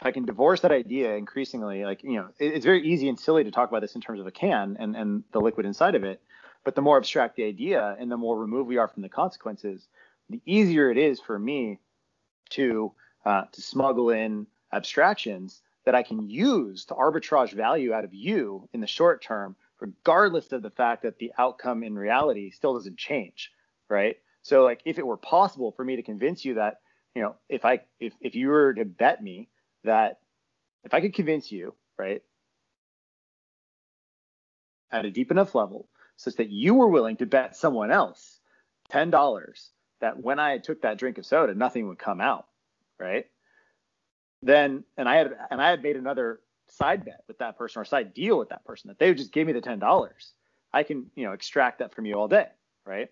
if 0.00 0.06
I 0.06 0.10
can 0.10 0.24
divorce 0.24 0.60
that 0.60 0.72
idea 0.72 1.14
increasingly, 1.14 1.84
like, 1.84 2.02
you 2.02 2.16
know, 2.16 2.28
it, 2.38 2.54
it's 2.54 2.64
very 2.64 2.86
easy 2.86 3.08
and 3.08 3.18
silly 3.18 3.44
to 3.44 3.50
talk 3.50 3.68
about 3.68 3.82
this 3.82 3.94
in 3.94 4.00
terms 4.00 4.20
of 4.20 4.26
a 4.26 4.30
can 4.30 4.76
and, 4.78 4.96
and 4.96 5.24
the 5.32 5.40
liquid 5.40 5.66
inside 5.66 5.94
of 5.94 6.04
it. 6.04 6.20
But 6.66 6.74
the 6.74 6.82
more 6.82 6.96
abstract 6.96 7.36
the 7.36 7.44
idea 7.44 7.96
and 7.96 8.10
the 8.10 8.16
more 8.16 8.36
removed 8.36 8.68
we 8.68 8.76
are 8.76 8.88
from 8.88 9.04
the 9.04 9.08
consequences, 9.08 9.86
the 10.28 10.42
easier 10.44 10.90
it 10.90 10.98
is 10.98 11.20
for 11.20 11.38
me 11.38 11.78
to 12.50 12.90
uh, 13.24 13.44
to 13.52 13.62
smuggle 13.62 14.10
in 14.10 14.48
abstractions 14.72 15.62
that 15.84 15.94
I 15.94 16.02
can 16.02 16.28
use 16.28 16.86
to 16.86 16.94
arbitrage 16.94 17.52
value 17.52 17.92
out 17.92 18.02
of 18.02 18.12
you 18.12 18.68
in 18.72 18.80
the 18.80 18.88
short 18.88 19.22
term, 19.22 19.54
regardless 19.78 20.50
of 20.50 20.62
the 20.62 20.70
fact 20.70 21.04
that 21.04 21.20
the 21.20 21.32
outcome 21.38 21.84
in 21.84 21.94
reality 21.94 22.50
still 22.50 22.74
doesn't 22.74 22.98
change, 22.98 23.52
right? 23.88 24.16
So 24.42 24.64
like 24.64 24.80
if 24.84 24.98
it 24.98 25.06
were 25.06 25.16
possible 25.16 25.70
for 25.70 25.84
me 25.84 25.94
to 25.94 26.02
convince 26.02 26.44
you 26.44 26.54
that, 26.54 26.80
you 27.14 27.22
know, 27.22 27.36
if 27.48 27.64
I 27.64 27.82
if 28.00 28.12
if 28.20 28.34
you 28.34 28.48
were 28.48 28.74
to 28.74 28.84
bet 28.84 29.22
me 29.22 29.48
that 29.84 30.18
if 30.82 30.92
I 30.94 31.00
could 31.00 31.14
convince 31.14 31.52
you, 31.52 31.76
right, 31.96 32.24
at 34.90 35.04
a 35.04 35.12
deep 35.12 35.30
enough 35.30 35.54
level 35.54 35.86
such 36.16 36.36
that 36.36 36.50
you 36.50 36.74
were 36.74 36.88
willing 36.88 37.16
to 37.18 37.26
bet 37.26 37.56
someone 37.56 37.90
else 37.90 38.40
ten 38.88 39.10
dollars 39.10 39.70
that 40.00 40.22
when 40.22 40.38
I 40.38 40.58
took 40.58 40.82
that 40.82 40.98
drink 40.98 41.18
of 41.18 41.26
soda, 41.26 41.54
nothing 41.54 41.88
would 41.88 41.98
come 41.98 42.20
out, 42.20 42.46
right? 42.98 43.26
Then 44.42 44.84
and 44.96 45.08
I 45.08 45.16
had 45.16 45.36
and 45.50 45.62
I 45.62 45.70
had 45.70 45.82
made 45.82 45.96
another 45.96 46.40
side 46.68 47.04
bet 47.04 47.22
with 47.28 47.38
that 47.38 47.58
person 47.58 47.80
or 47.80 47.84
side 47.84 48.14
deal 48.14 48.38
with 48.38 48.50
that 48.50 48.64
person 48.64 48.88
that 48.88 48.98
they 48.98 49.08
would 49.08 49.18
just 49.18 49.32
give 49.32 49.46
me 49.46 49.52
the 49.52 49.60
ten 49.60 49.78
dollars. 49.78 50.32
I 50.72 50.82
can, 50.82 51.10
you 51.14 51.24
know, 51.24 51.32
extract 51.32 51.78
that 51.78 51.94
from 51.94 52.06
you 52.06 52.14
all 52.14 52.28
day, 52.28 52.48
right? 52.84 53.10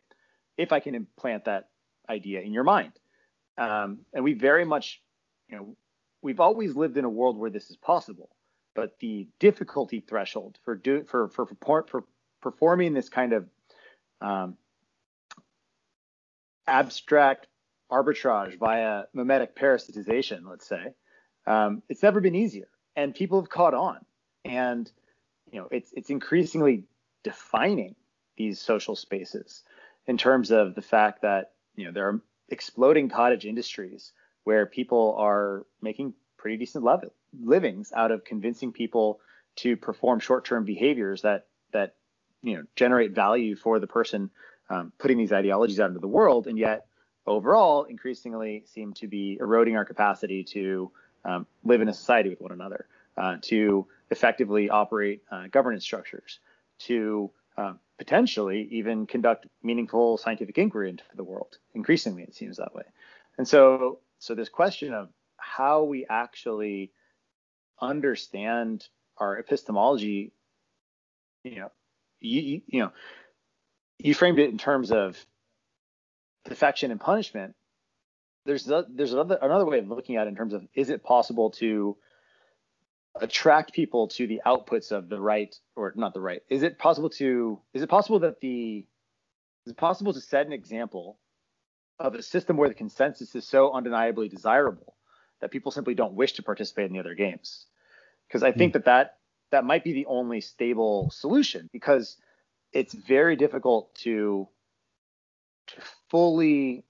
if 0.57 0.73
I 0.73 0.81
can 0.81 0.95
implant 0.95 1.45
that 1.45 1.69
idea 2.09 2.41
in 2.41 2.53
your 2.53 2.65
mind. 2.65 2.93
Um, 3.57 4.01
and 4.13 4.25
we 4.25 4.35
very 4.35 4.65
much, 4.65 5.03
you 5.49 5.57
know, 5.57 5.77
we've 6.23 6.41
always 6.41 6.75
lived 6.75 6.97
in 6.97 7.05
a 7.05 7.09
world 7.09 7.39
where 7.39 7.51
this 7.51 7.71
is 7.71 7.77
possible, 7.77 8.31
but 8.75 8.99
the 9.01 9.29
difficulty 9.39 10.01
threshold 10.01 10.59
for 10.65 10.75
do 10.75 11.05
for 11.05 11.29
for 11.29 11.47
for, 11.47 11.85
for 11.85 12.05
performing 12.45 12.93
this 12.93 13.09
kind 13.09 13.33
of 13.33 13.49
um, 14.21 14.57
abstract 16.67 17.49
arbitrage 17.91 18.59
via 18.59 19.05
mimetic 19.15 19.57
parasitization, 19.57 20.43
let's 20.47 20.69
say, 20.69 20.93
um, 21.47 21.83
it's 21.89 22.03
never 22.03 22.21
been 22.21 22.35
easier, 22.35 22.69
and 22.95 23.15
people 23.15 23.41
have 23.41 23.49
caught 23.49 23.73
on, 23.73 23.99
and 24.45 24.93
you 25.51 25.59
know, 25.59 25.69
it's 25.71 25.91
it's 25.95 26.11
increasingly 26.11 26.85
defining 27.23 27.97
these 28.37 28.61
social 28.61 28.95
spaces 28.95 29.63
in 30.07 30.19
terms 30.19 30.51
of 30.51 30.75
the 30.75 30.83
fact 30.83 31.23
that 31.23 31.53
you 31.77 31.87
know 31.87 31.93
there 31.93 32.09
are 32.09 32.21
exploding 32.51 33.09
cottage 33.09 33.47
industries 33.47 34.13
where 34.45 34.67
people 34.67 35.17
are 35.19 35.65
making 35.81 36.13
pretty 36.37 36.59
decent 36.59 36.85
livings 37.43 37.91
out 37.97 38.11
of 38.11 38.23
convincing 38.25 38.71
people 38.71 39.19
to 39.57 39.77
perform 39.79 40.21
short-term 40.21 40.65
behaviors 40.65 41.23
that 41.23 41.47
that 41.73 41.95
you 42.45 42.57
know 42.57 42.63
generate 42.77 43.13
value 43.13 43.57
for 43.57 43.81
the 43.81 43.87
person 43.87 44.31
um, 44.71 44.93
putting 44.99 45.19
these 45.19 45.33
ideologies 45.33 45.81
out 45.81 45.89
into 45.89 46.01
the 46.01 46.09
world, 46.09 46.47
and 46.47 46.59
yet 46.59 46.87
overall 47.27 47.85
increasingly 47.85 48.65
seem 48.67 48.93
to 48.95 49.09
be 49.09 49.39
eroding 49.41 49.77
our 49.77 49.85
capacity 49.85 50.45
to 50.45 50.91
um, 51.25 51.47
live 51.65 51.81
in 51.81 51.89
a 51.89 51.93
society 51.93 52.29
with 52.29 52.41
one 52.41 52.53
another, 52.53 52.87
uh, 53.17 53.37
to 53.43 53.87
effectively 54.11 54.69
operate 54.71 55.23
uh, 55.31 55.47
governance 55.51 55.83
structures, 55.83 56.39
to 56.79 57.31
uh, 57.57 57.73
potentially 57.99 58.69
even 58.71 59.07
conduct 59.07 59.47
meaningful 59.63 60.19
scientific 60.19 60.59
inquiry 60.59 60.91
into 60.91 61.05
the 61.15 61.25
world. 61.25 61.59
Increasingly, 61.75 62.23
it 62.23 62.35
seems 62.35 62.59
that 62.59 62.75
way. 62.75 62.85
And 63.39 63.49
so, 63.49 64.01
so 64.19 64.35
this 64.35 64.49
question 64.49 64.93
of 64.93 65.09
how 65.37 65.85
we 65.85 66.07
actually 66.09 66.93
understand 67.81 68.87
our 69.19 69.39
epistemology, 69.39 70.33
you 71.43 71.57
know, 71.57 71.71
you, 72.25 72.63
you, 72.67 72.81
know, 72.81 72.93
you 73.99 74.15
framed 74.15 74.39
it 74.39 74.51
in 74.51 74.59
terms 74.59 74.91
of 74.91 75.17
defection 76.45 76.91
and 76.91 77.01
punishment. 77.01 77.55
There's 78.47 78.65
there's 78.65 79.13
another 79.13 79.39
another 79.41 79.65
way 79.65 79.79
of 79.79 79.89
looking 79.89 80.17
at 80.17 80.27
it 80.27 80.31
in 80.31 80.37
terms 80.37 80.53
of 80.53 80.67
is 80.75 80.91
it 80.91 81.03
possible 81.03 81.51
to 81.53 81.97
attract 83.21 83.73
people 83.73 84.09
to 84.09 84.27
the 84.27 84.43
outputs 84.45 84.93
of 84.93 85.09
the 85.09 85.21
right 85.21 85.55
or 85.77 85.93
not 85.97 86.15
the 86.15 86.21
right 86.21 86.43
is 86.51 86.65
it 86.65 86.79
possible 86.79 87.09
to 87.09 87.61
is 87.73 87.81
it 87.81 87.89
possible 87.89 88.19
that 88.19 88.41
the 88.41 88.85
is 89.65 89.71
it 89.71 89.77
possible 89.77 90.13
to 90.13 90.21
set 90.21 90.47
an 90.47 90.53
example 90.53 91.19
of 92.01 92.15
a 92.15 92.23
system 92.23 92.57
where 92.57 92.69
the 92.69 92.75
consensus 92.75 93.35
is 93.37 93.47
so 93.47 93.73
undeniably 93.73 94.29
desirable 94.29 94.97
that 95.41 95.53
people 95.53 95.71
simply 95.71 95.95
don't 95.95 96.15
wish 96.15 96.33
to 96.33 96.43
participate 96.43 96.87
in 96.87 96.93
the 96.93 96.99
other 96.99 97.15
games 97.15 97.67
because 98.27 98.43
i 98.43 98.51
think 98.51 98.71
mm. 98.71 98.75
that 98.75 98.85
that 98.87 99.19
that 99.51 99.65
might 99.65 99.85
be 99.85 99.93
the 99.93 100.07
only 100.07 100.41
stable 100.41 101.11
solution 101.11 101.69
because 101.73 102.17
it's 102.73 102.93
very 102.93 103.37
difficult 103.37 103.95
to 103.95 104.49
to 105.67 105.77
fully 106.11 106.85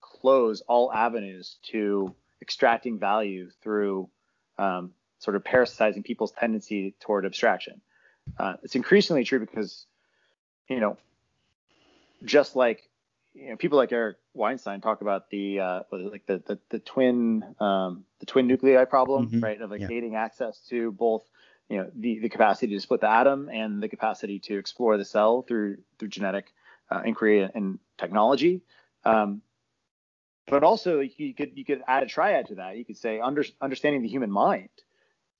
close 0.00 0.60
all 0.62 0.92
avenues 0.92 1.56
to 1.70 2.14
extracting 2.40 2.98
value 2.98 3.50
through 3.62 4.08
um, 4.58 4.92
sort 5.18 5.36
of 5.36 5.42
parasitizing 5.42 6.04
people's 6.04 6.32
tendency 6.32 6.94
toward 7.00 7.26
abstraction. 7.26 7.80
Uh, 8.38 8.54
it's 8.62 8.76
increasingly 8.76 9.24
true 9.24 9.40
because, 9.40 9.86
you 10.68 10.80
know, 10.80 10.96
just 12.24 12.54
like 12.56 12.88
you 13.34 13.50
know, 13.50 13.56
people 13.56 13.78
like 13.78 13.90
Eric 13.92 14.16
Weinstein 14.32 14.80
talk 14.80 15.00
about 15.00 15.28
the 15.28 15.60
uh, 15.60 15.80
like 15.90 16.24
the, 16.26 16.42
the 16.46 16.58
the 16.70 16.78
twin 16.78 17.42
um, 17.58 18.04
the 18.20 18.26
twin 18.26 18.46
nuclei 18.46 18.84
problem, 18.84 19.26
mm-hmm. 19.26 19.40
right? 19.40 19.60
Of 19.60 19.70
like 19.70 19.80
yeah. 19.80 19.88
gaining 19.88 20.14
access 20.14 20.58
to 20.68 20.92
both 20.92 21.22
you 21.68 21.78
know 21.78 21.90
the 21.94 22.18
the 22.20 22.28
capacity 22.28 22.74
to 22.74 22.80
split 22.80 23.00
the 23.00 23.10
atom 23.10 23.48
and 23.48 23.82
the 23.82 23.88
capacity 23.88 24.38
to 24.40 24.58
explore 24.58 24.96
the 24.96 25.04
cell 25.04 25.42
through 25.42 25.78
through 25.98 26.08
genetic 26.08 26.52
uh, 26.90 27.02
inquiry 27.04 27.48
and 27.54 27.78
technology. 27.98 28.62
Um, 29.04 29.42
but 30.46 30.62
also 30.62 31.00
you 31.00 31.34
could 31.34 31.56
you 31.56 31.64
could 31.64 31.82
add 31.88 32.02
a 32.02 32.06
triad 32.06 32.48
to 32.48 32.56
that. 32.56 32.76
You 32.76 32.84
could 32.84 32.98
say 32.98 33.20
under, 33.20 33.44
understanding 33.60 34.02
the 34.02 34.08
human 34.08 34.30
mind 34.30 34.68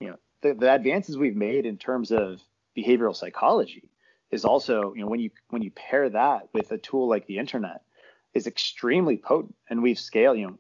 you 0.01 0.09
know 0.09 0.17
the, 0.43 0.55
the 0.55 0.73
advances 0.73 1.17
we've 1.17 1.37
made 1.37 1.67
in 1.67 1.77
terms 1.77 2.13
of 2.13 2.41
behavioral 2.77 3.17
psychology 3.17 3.91
is 4.31 4.45
also 4.45 4.93
you 4.95 5.03
know 5.03 5.09
when 5.09 5.21
you 5.21 5.31
when 5.51 5.63
you 5.63 5.71
pair 5.71 6.09
that 6.11 6.49
with 6.53 6.71
a 6.73 6.79
tool 6.79 7.09
like 7.09 7.27
the 7.27 7.39
internet 7.39 7.83
is 8.35 8.47
extremely 8.47 9.17
potent 9.17 9.55
and 9.71 9.83
we've 9.83 9.99
scaled 9.99 10.39
you 10.39 10.47
know 10.47 10.59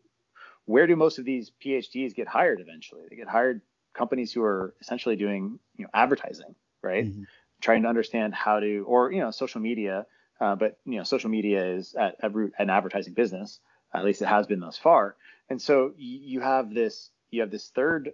where 0.66 0.86
do 0.86 0.96
most 0.96 1.18
of 1.18 1.24
these 1.24 1.52
phds 1.64 2.14
get 2.14 2.28
hired 2.28 2.60
eventually 2.60 3.02
they 3.10 3.16
get 3.16 3.28
hired 3.28 3.60
companies 3.94 4.32
who 4.32 4.42
are 4.42 4.74
essentially 4.80 5.16
doing 5.16 5.58
you 5.76 5.84
know 5.84 5.90
advertising 5.94 6.54
right? 6.82 7.06
Mm-hmm. 7.06 7.22
trying 7.62 7.82
to 7.82 7.88
understand 7.88 8.34
how 8.34 8.60
to 8.60 8.84
or 8.86 9.10
you 9.10 9.20
know 9.20 9.30
social 9.30 9.60
media 9.60 10.06
uh, 10.40 10.54
but 10.56 10.78
you 10.84 10.98
know 10.98 11.04
social 11.04 11.30
media 11.30 11.64
is 11.64 11.94
at, 11.94 12.16
at 12.22 12.34
root 12.34 12.52
an 12.58 12.70
advertising 12.70 13.14
business. 13.14 13.60
At 13.92 14.04
least 14.04 14.22
it 14.22 14.26
has 14.26 14.46
been 14.46 14.60
thus 14.60 14.76
far. 14.76 15.16
And 15.48 15.60
so 15.60 15.94
you 15.96 16.40
have 16.40 16.74
this 16.74 17.10
you 17.30 17.40
have 17.40 17.50
this 17.50 17.68
third 17.68 18.12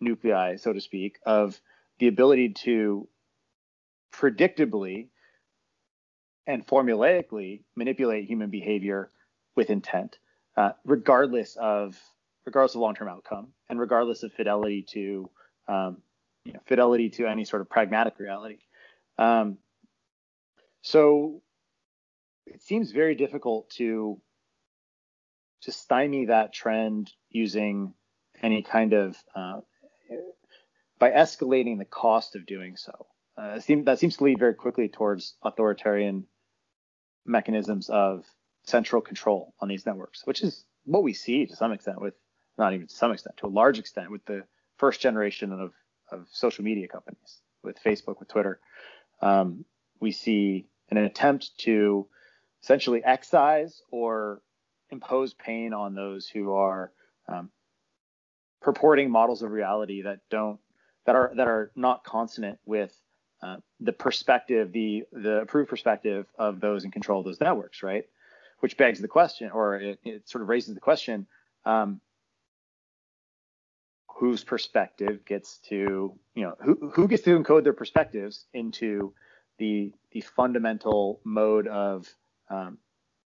nuclei, 0.00 0.56
so 0.56 0.72
to 0.72 0.80
speak, 0.80 1.18
of 1.24 1.60
the 1.98 2.08
ability 2.08 2.50
to 2.64 3.08
predictably 4.12 5.08
and 6.46 6.66
formulaically 6.66 7.60
manipulate 7.76 8.24
human 8.24 8.50
behavior 8.50 9.10
with 9.54 9.70
intent, 9.70 10.18
uh, 10.56 10.72
regardless 10.84 11.56
of 11.56 12.00
regardless 12.50 12.74
of 12.74 12.80
long-term 12.80 13.08
outcome 13.08 13.52
and 13.68 13.78
regardless 13.78 14.24
of 14.24 14.32
fidelity 14.32 14.84
to 14.90 15.30
um, 15.68 15.98
you 16.44 16.52
know, 16.52 16.60
fidelity 16.66 17.10
to 17.10 17.26
any 17.26 17.44
sort 17.44 17.62
of 17.62 17.70
pragmatic 17.70 18.18
reality. 18.18 18.58
Um, 19.18 19.58
so 20.82 21.42
it 22.46 22.60
seems 22.62 22.90
very 22.90 23.14
difficult 23.14 23.70
to 23.76 24.20
to 25.62 25.72
stymie 25.72 26.26
that 26.26 26.52
trend 26.52 27.12
using 27.28 27.92
any 28.42 28.62
kind 28.62 28.94
of 28.94 29.16
uh, 29.36 29.60
by 30.98 31.10
escalating 31.10 31.78
the 31.78 31.84
cost 31.84 32.34
of 32.34 32.46
doing 32.46 32.76
so. 32.76 33.06
Uh, 33.36 33.60
seem, 33.60 33.84
that 33.84 33.98
seems 33.98 34.16
to 34.16 34.24
lead 34.24 34.38
very 34.38 34.54
quickly 34.54 34.88
towards 34.88 35.34
authoritarian 35.42 36.26
mechanisms 37.26 37.88
of 37.90 38.24
central 38.64 39.02
control 39.02 39.54
on 39.60 39.68
these 39.68 39.86
networks, 39.86 40.26
which 40.26 40.42
is 40.42 40.64
what 40.84 41.02
we 41.02 41.12
see 41.12 41.46
to 41.46 41.56
some 41.56 41.72
extent 41.72 42.00
with, 42.00 42.14
not 42.60 42.74
even 42.74 42.86
to 42.86 42.94
some 42.94 43.10
extent, 43.10 43.36
to 43.38 43.46
a 43.46 43.48
large 43.48 43.78
extent 43.78 44.10
with 44.10 44.24
the 44.26 44.44
first 44.76 45.00
generation 45.00 45.52
of, 45.52 45.72
of 46.12 46.26
social 46.30 46.64
media 46.64 46.86
companies, 46.86 47.40
with 47.64 47.76
Facebook, 47.82 48.20
with 48.20 48.28
Twitter. 48.28 48.60
Um, 49.20 49.64
we 49.98 50.12
see 50.12 50.66
an 50.90 50.98
attempt 50.98 51.58
to 51.58 52.06
essentially 52.62 53.02
excise 53.04 53.82
or 53.90 54.42
impose 54.90 55.34
pain 55.34 55.72
on 55.72 55.94
those 55.94 56.28
who 56.28 56.52
are 56.52 56.92
um, 57.28 57.50
purporting 58.60 59.10
models 59.10 59.42
of 59.42 59.50
reality 59.50 60.02
that 60.02 60.20
don't 60.30 60.58
that 61.06 61.16
are 61.16 61.32
that 61.36 61.48
are 61.48 61.70
not 61.74 62.04
consonant 62.04 62.58
with 62.66 62.94
uh, 63.42 63.56
the 63.80 63.92
perspective, 63.92 64.72
the 64.72 65.04
the 65.12 65.40
approved 65.40 65.70
perspective 65.70 66.26
of 66.38 66.60
those 66.60 66.84
in 66.84 66.90
control 66.90 67.20
of 67.20 67.26
those 67.26 67.40
networks, 67.40 67.82
right? 67.82 68.04
Which 68.60 68.76
begs 68.76 69.00
the 69.00 69.08
question, 69.08 69.50
or 69.50 69.76
it, 69.76 69.98
it 70.04 70.28
sort 70.28 70.42
of 70.42 70.48
raises 70.48 70.74
the 70.74 70.80
question: 70.80 71.26
um, 71.64 72.00
whose 74.20 74.44
perspective 74.44 75.24
gets 75.24 75.58
to, 75.68 76.14
you 76.34 76.42
know, 76.42 76.54
who 76.62 76.90
who 76.94 77.08
gets 77.08 77.22
to 77.24 77.38
encode 77.38 77.64
their 77.64 77.72
perspectives 77.72 78.46
into 78.52 79.14
the 79.58 79.92
the 80.12 80.20
fundamental 80.20 81.20
mode 81.24 81.66
of 81.66 82.06
um, 82.50 82.78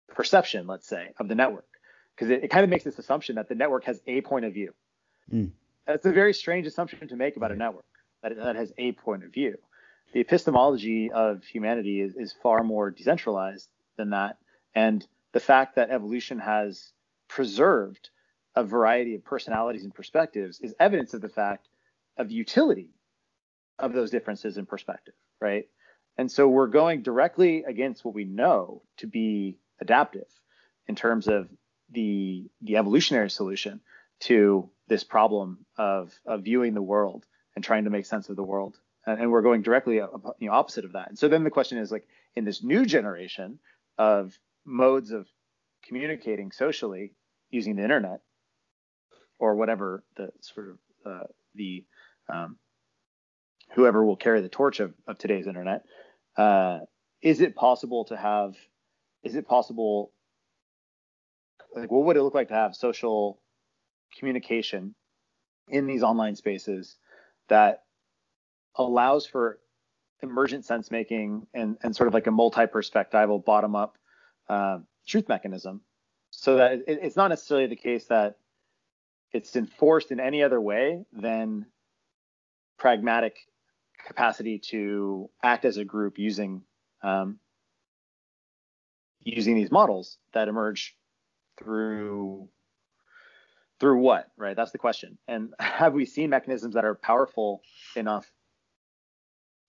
perception, 0.09 0.67
let's 0.67 0.87
say, 0.87 1.13
of 1.19 1.29
the 1.29 1.35
network? 1.35 1.67
Because 2.15 2.31
it, 2.31 2.45
it 2.45 2.49
kind 2.49 2.65
of 2.65 2.71
makes 2.71 2.85
this 2.85 2.99
assumption 2.99 3.37
that 3.37 3.49
the 3.49 3.55
network 3.55 3.85
has 3.85 4.01
a 4.07 4.21
point 4.21 4.45
of 4.45 4.53
view, 4.53 4.73
Mm. 5.33 5.53
That's 5.87 6.07
a 6.07 6.13
very 6.13 6.35
strange 6.35 6.67
assumption 6.67 7.09
to 7.09 7.17
make 7.17 7.37
about 7.37 7.53
a 7.53 7.57
network 7.57 7.85
that, 8.23 8.37
that 8.37 8.57
has 8.57 8.73
a 8.79 8.93
point 8.93 9.25
of 9.25 9.33
view. 9.33 9.57
The 10.13 10.21
epistemology 10.21 11.11
of 11.11 11.43
humanity 11.45 12.01
is, 12.01 12.15
is 12.15 12.35
far 12.43 12.63
more 12.63 12.91
decentralized 12.91 13.69
than 13.97 14.11
that. 14.11 14.39
And 14.75 15.07
the 15.33 15.41
fact 15.41 15.77
that 15.77 15.91
evolution 15.91 16.39
has 16.39 16.93
preserved 17.29 18.11
a 18.55 18.65
variety 18.65 19.15
of 19.15 19.25
personalities 19.25 19.85
and 19.85 19.95
perspectives 19.95 20.61
is 20.61 20.75
evidence 20.79 21.15
of 21.15 21.21
the 21.21 21.29
fact 21.29 21.69
of 22.17 22.31
utility 22.31 22.91
of 23.79 23.93
those 23.93 24.11
differences 24.11 24.59
in 24.59 24.67
perspective, 24.67 25.15
right? 25.41 25.69
And 26.19 26.31
so 26.31 26.49
we're 26.49 26.67
going 26.67 27.03
directly 27.03 27.65
against 27.65 28.05
what 28.05 28.15
we 28.15 28.25
know 28.25 28.83
to 28.99 29.07
be 29.07 29.59
adaptive 29.81 30.29
in 30.87 30.95
terms 30.95 31.27
of 31.29 31.49
the 31.91 32.51
the 32.61 32.77
evolutionary 32.77 33.31
solution 33.31 33.81
to 34.21 34.71
this 34.89 35.05
problem 35.05 35.65
of, 35.77 36.13
of 36.27 36.45
viewing 36.45 36.75
the 36.75 36.83
world 36.83 37.27
and 37.57 37.65
trying 37.65 37.85
to 37.85 37.91
make 37.91 38.07
sense 38.07 38.29
of 38.29 38.37
the 38.37 38.43
world. 38.43 38.79
And, 39.05 39.21
and 39.21 39.33
we're 39.33 39.43
going 39.43 39.63
directly 39.63 39.97
you 39.97 40.09
know, 40.41 40.53
opposite 40.53 40.85
of 40.85 40.93
that. 40.93 41.09
And 41.09 41.19
so 41.19 41.29
then 41.29 41.45
the 41.45 41.51
question 41.51 41.79
is 41.79 41.91
like 41.91 42.07
in 42.37 42.45
this 42.45 42.63
new 42.63 42.87
generation 42.87 43.59
of 43.99 44.39
modes 44.65 45.11
of 45.11 45.27
communicating 45.83 46.53
socially, 46.53 47.15
using 47.51 47.77
the 47.77 47.83
internet 47.83 48.21
or 49.43 49.57
whatever 49.57 50.05
the 50.17 50.31
sort 50.41 50.69
of 50.69 50.79
uh, 51.05 51.27
the 51.57 51.85
um, 52.33 52.57
whoever 53.75 54.05
will 54.05 54.17
carry 54.17 54.41
the 54.41 54.49
torch 54.49 54.79
of, 54.79 54.95
of 55.09 55.19
today's 55.19 55.49
internet. 55.49 55.83
Uh, 56.37 56.79
is 57.21 57.41
it 57.41 57.57
possible 57.57 58.05
to 58.05 58.17
have? 58.17 58.55
Is 59.25 59.35
it 59.35 59.49
possible? 59.49 60.13
Like, 61.75 61.91
what 61.91 62.05
would 62.05 62.17
it 62.17 62.23
look 62.23 62.35
like 62.35 62.49
to 62.49 62.55
have 62.55 62.77
social 62.77 63.41
communication 64.17 64.95
in 65.67 65.87
these 65.87 66.05
online 66.05 66.37
spaces 66.37 66.97
that 67.49 67.83
allows 68.77 69.27
for 69.27 69.59
emergent 70.23 70.65
sense 70.65 70.91
making 70.93 71.49
and, 71.53 71.77
and 71.83 71.97
sort 71.97 72.07
of 72.07 72.15
like 72.15 72.29
a 72.29 72.31
multi-perspectival 72.31 73.45
bottom 73.45 73.75
up 73.75 73.99
uh, 74.49 74.79
truth 75.07 75.29
mechanism 75.29 75.81
so 76.31 76.57
that 76.57 76.73
it, 76.73 77.01
it's 77.03 77.17
not 77.17 77.29
necessarily 77.29 77.67
the 77.67 77.75
case 77.75 78.05
that 78.07 78.37
it's 79.33 79.57
enforced 79.57 80.11
in 80.11 80.21
any 80.21 80.43
other 80.43 80.61
way 80.61 81.05
than 81.13 81.67
pragmatic 82.79 83.37
capacity 84.07 84.59
to 84.59 85.31
act 85.43 85.65
as 85.65 85.77
a 85.77 85.85
group 85.85 86.19
using 86.19 86.63
um, 87.03 87.39
using 89.21 89.55
these 89.55 89.71
models 89.71 90.19
that 90.35 90.49
emerge 90.49 90.97
through 91.59 92.49
through 93.81 93.99
what 93.99 94.29
right? 94.37 94.57
That's 94.57 94.73
the 94.73 94.79
question. 94.79 95.19
And 95.27 95.55
have 95.61 95.95
we 95.95 96.05
seen 96.05 96.31
mechanisms 96.31 96.75
that 96.75 96.85
are 96.85 96.95
powerful 96.95 97.63
enough 97.97 98.31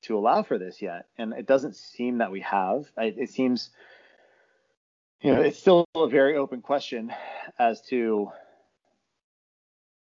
to 0.03 0.17
allow 0.17 0.43
for 0.43 0.57
this 0.57 0.81
yet? 0.81 1.05
And 1.17 1.33
it 1.33 1.47
doesn't 1.47 1.75
seem 1.75 2.17
that 2.17 2.31
we 2.31 2.41
have. 2.41 2.85
It, 2.97 3.15
it 3.17 3.29
seems 3.29 3.69
you 5.21 5.33
know 5.33 5.41
it's 5.41 5.59
still 5.59 5.85
a 5.95 6.07
very 6.07 6.35
open 6.35 6.61
question 6.61 7.13
as 7.57 7.81
to 7.89 8.29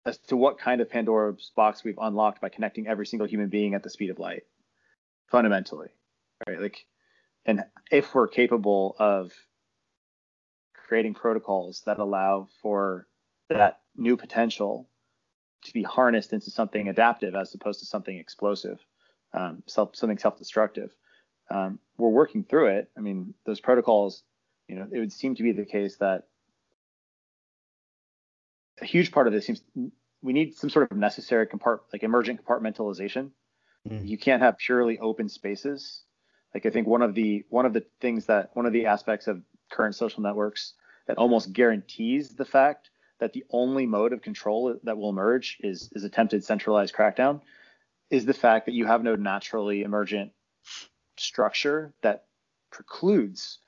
as 0.07 0.18
to 0.18 0.36
what 0.36 0.59
kind 0.59 0.80
of 0.80 0.90
pandora's 0.90 1.53
box 1.55 1.84
we've 1.84 1.98
unlocked 2.01 2.40
by 2.40 2.48
connecting 2.48 2.86
every 2.86 3.07
single 3.07 3.28
human 3.28 3.48
being 3.48 3.74
at 3.74 3.82
the 3.82 3.90
speed 3.90 4.11
of 4.11 4.18
light 4.18 4.42
fundamentally 5.30 5.88
right 6.48 6.61
like 6.61 6.86
and 7.46 7.64
if 7.90 8.14
we're 8.14 8.28
capable 8.28 8.96
of 8.98 9.32
creating 10.90 11.14
protocols 11.14 11.82
that 11.86 11.98
allow 11.98 12.48
for 12.61 13.07
that 13.48 13.80
new 13.96 14.16
potential 14.16 14.88
to 15.62 15.72
be 15.72 15.82
harnessed 15.82 16.32
into 16.32 16.51
something 16.51 16.88
adaptive 16.88 17.34
as 17.34 17.55
opposed 17.55 17.80
to 17.80 17.86
something 17.86 18.16
explosive, 18.16 18.78
um, 19.32 19.62
self, 19.66 19.94
something 19.94 20.18
self-destructive. 20.18 20.90
Um, 21.51 21.78
we're 21.98 22.09
working 22.09 22.44
through 22.44 22.68
it. 22.68 22.90
I 22.96 23.01
mean, 23.01 23.34
those 23.44 23.61
protocols, 23.61 24.22
you 24.68 24.76
know, 24.76 24.88
it 24.90 24.98
would 24.98 25.12
seem 25.12 25.34
to 25.36 25.42
be 25.42 25.53
the 25.53 25.64
case 25.64 25.96
that 25.98 26.24
huge 28.91 29.12
part 29.12 29.26
of 29.26 29.32
this 29.32 29.47
seems 29.47 29.62
we 30.22 30.32
need 30.32 30.55
some 30.55 30.70
sort 30.70 30.91
of 30.91 30.99
necessary 30.99 31.47
compart 31.47 31.80
like 31.93 32.03
emergent 32.03 32.45
compartmentalization. 32.45 33.30
Mm. 33.88 34.07
You 34.07 34.18
can't 34.18 34.43
have 34.43 34.59
purely 34.59 34.99
open 34.99 35.28
spaces. 35.28 36.03
Like 36.55 36.66
I 36.66 36.70
think 36.70 36.86
one 36.86 37.03
of 37.03 37.14
the 37.14 37.45
one 37.49 37.66
of 37.66 37.72
the 37.72 37.84
things 38.01 38.26
that 38.26 38.51
one 38.55 38.66
of 38.66 38.72
the 38.72 38.86
aspects 38.86 39.26
of 39.26 39.43
current 39.70 39.95
social 39.95 40.22
networks 40.22 40.74
that 41.07 41.16
almost 41.16 41.53
guarantees 41.53 42.30
the 42.30 42.45
fact 42.45 42.91
that 43.20 43.32
the 43.32 43.45
only 43.51 43.86
mode 43.86 44.12
of 44.12 44.22
control 44.22 44.78
that 44.82 44.97
will 44.97 45.11
emerge 45.11 45.59
is, 45.61 45.91
is 45.93 46.05
attempted 46.05 46.43
centralized 46.45 46.95
crackdown 46.95 47.41
is 48.11 48.24
the 48.24 48.34
fact 48.34 48.66
that 48.66 48.72
you 48.72 48.86
have 48.86 49.03
no 49.03 49.14
naturally 49.14 49.82
emergent 49.82 50.32
structure 51.16 51.93
that 52.03 52.24
precludes 52.70 53.59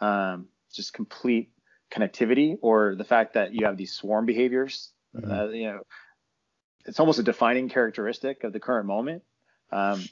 um, 0.00 0.48
just 0.72 0.92
complete 0.92 1.50
connectivity 1.90 2.58
or 2.60 2.94
the 2.96 3.04
fact 3.04 3.34
that 3.34 3.52
you 3.52 3.66
have 3.66 3.76
these 3.76 3.92
swarm 3.92 4.26
behaviors. 4.26 4.90
Mm-hmm. 5.14 5.30
Uh, 5.30 5.46
you 5.48 5.66
know, 5.66 5.80
it's 6.84 7.00
almost 7.00 7.18
a 7.18 7.22
defining 7.22 7.68
characteristic 7.68 8.44
of 8.44 8.52
the 8.52 8.60
current 8.60 8.86
moment. 8.86 9.22
Um, 9.72 10.04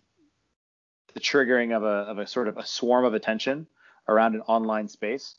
the 1.15 1.21
triggering 1.21 1.77
of 1.77 1.83
a, 1.85 2.11
of 2.11 2.19
a 2.19 2.27
sort 2.27 2.49
of 2.49 2.57
a 2.57 2.67
swarm 2.67 3.05
of 3.05 3.15
attention 3.15 3.67
around 4.09 4.35
an 4.35 4.41
online 4.43 4.89
space 4.89 5.37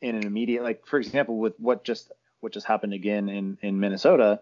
in 0.00 0.16
an 0.16 0.26
immediate, 0.26 0.62
like 0.62 0.84
for 0.86 0.98
example, 0.98 1.38
with 1.38 1.54
what 1.58 1.84
just 1.84 2.10
what 2.40 2.52
just 2.52 2.66
happened 2.66 2.92
again 2.92 3.28
in 3.28 3.56
in 3.62 3.78
Minnesota, 3.78 4.40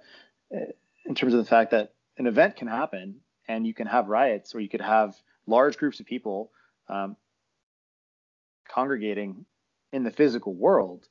eh, 0.53 0.73
in 1.05 1.15
terms 1.15 1.35
of 1.35 1.39
the 1.39 1.49
fact 1.49 1.73
that 1.73 1.93
an 2.17 2.27
event 2.27 2.57
can 2.57 2.67
happen 2.67 3.21
and 3.47 3.67
you 3.67 3.75
can 3.75 3.87
have 3.87 4.09
riots 4.09 4.55
or 4.55 4.61
you 4.61 4.69
could 4.69 4.81
have 4.81 5.15
large 5.47 5.77
groups 5.77 6.01
of 6.01 6.07
people 6.07 6.51
um, 6.89 7.17
congregating 8.69 9.45
in 9.93 10.03
the 10.05 10.11
physical 10.11 10.55
world 10.55 11.07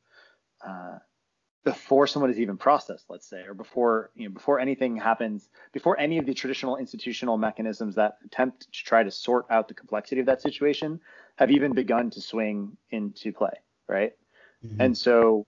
uh, 0.65 0.99
before 1.63 2.07
someone 2.07 2.31
is 2.31 2.39
even 2.39 2.57
processed, 2.57 3.05
let's 3.09 3.29
say, 3.29 3.43
or 3.47 3.53
before 3.53 4.11
you 4.15 4.27
know 4.27 4.33
before 4.33 4.59
anything 4.59 4.95
happens, 4.95 5.49
before 5.73 5.99
any 5.99 6.17
of 6.17 6.25
the 6.25 6.33
traditional 6.33 6.77
institutional 6.77 7.37
mechanisms 7.37 7.95
that 7.95 8.17
attempt 8.25 8.71
to 8.71 8.83
try 8.83 9.03
to 9.03 9.11
sort 9.11 9.45
out 9.49 9.67
the 9.67 9.73
complexity 9.73 10.21
of 10.21 10.27
that 10.27 10.41
situation 10.41 10.99
have 11.35 11.51
even 11.51 11.73
begun 11.73 12.09
to 12.11 12.21
swing 12.21 12.77
into 12.91 13.31
play, 13.33 13.53
right? 13.87 14.13
Mm-hmm. 14.65 14.81
And 14.81 14.97
so 14.97 15.45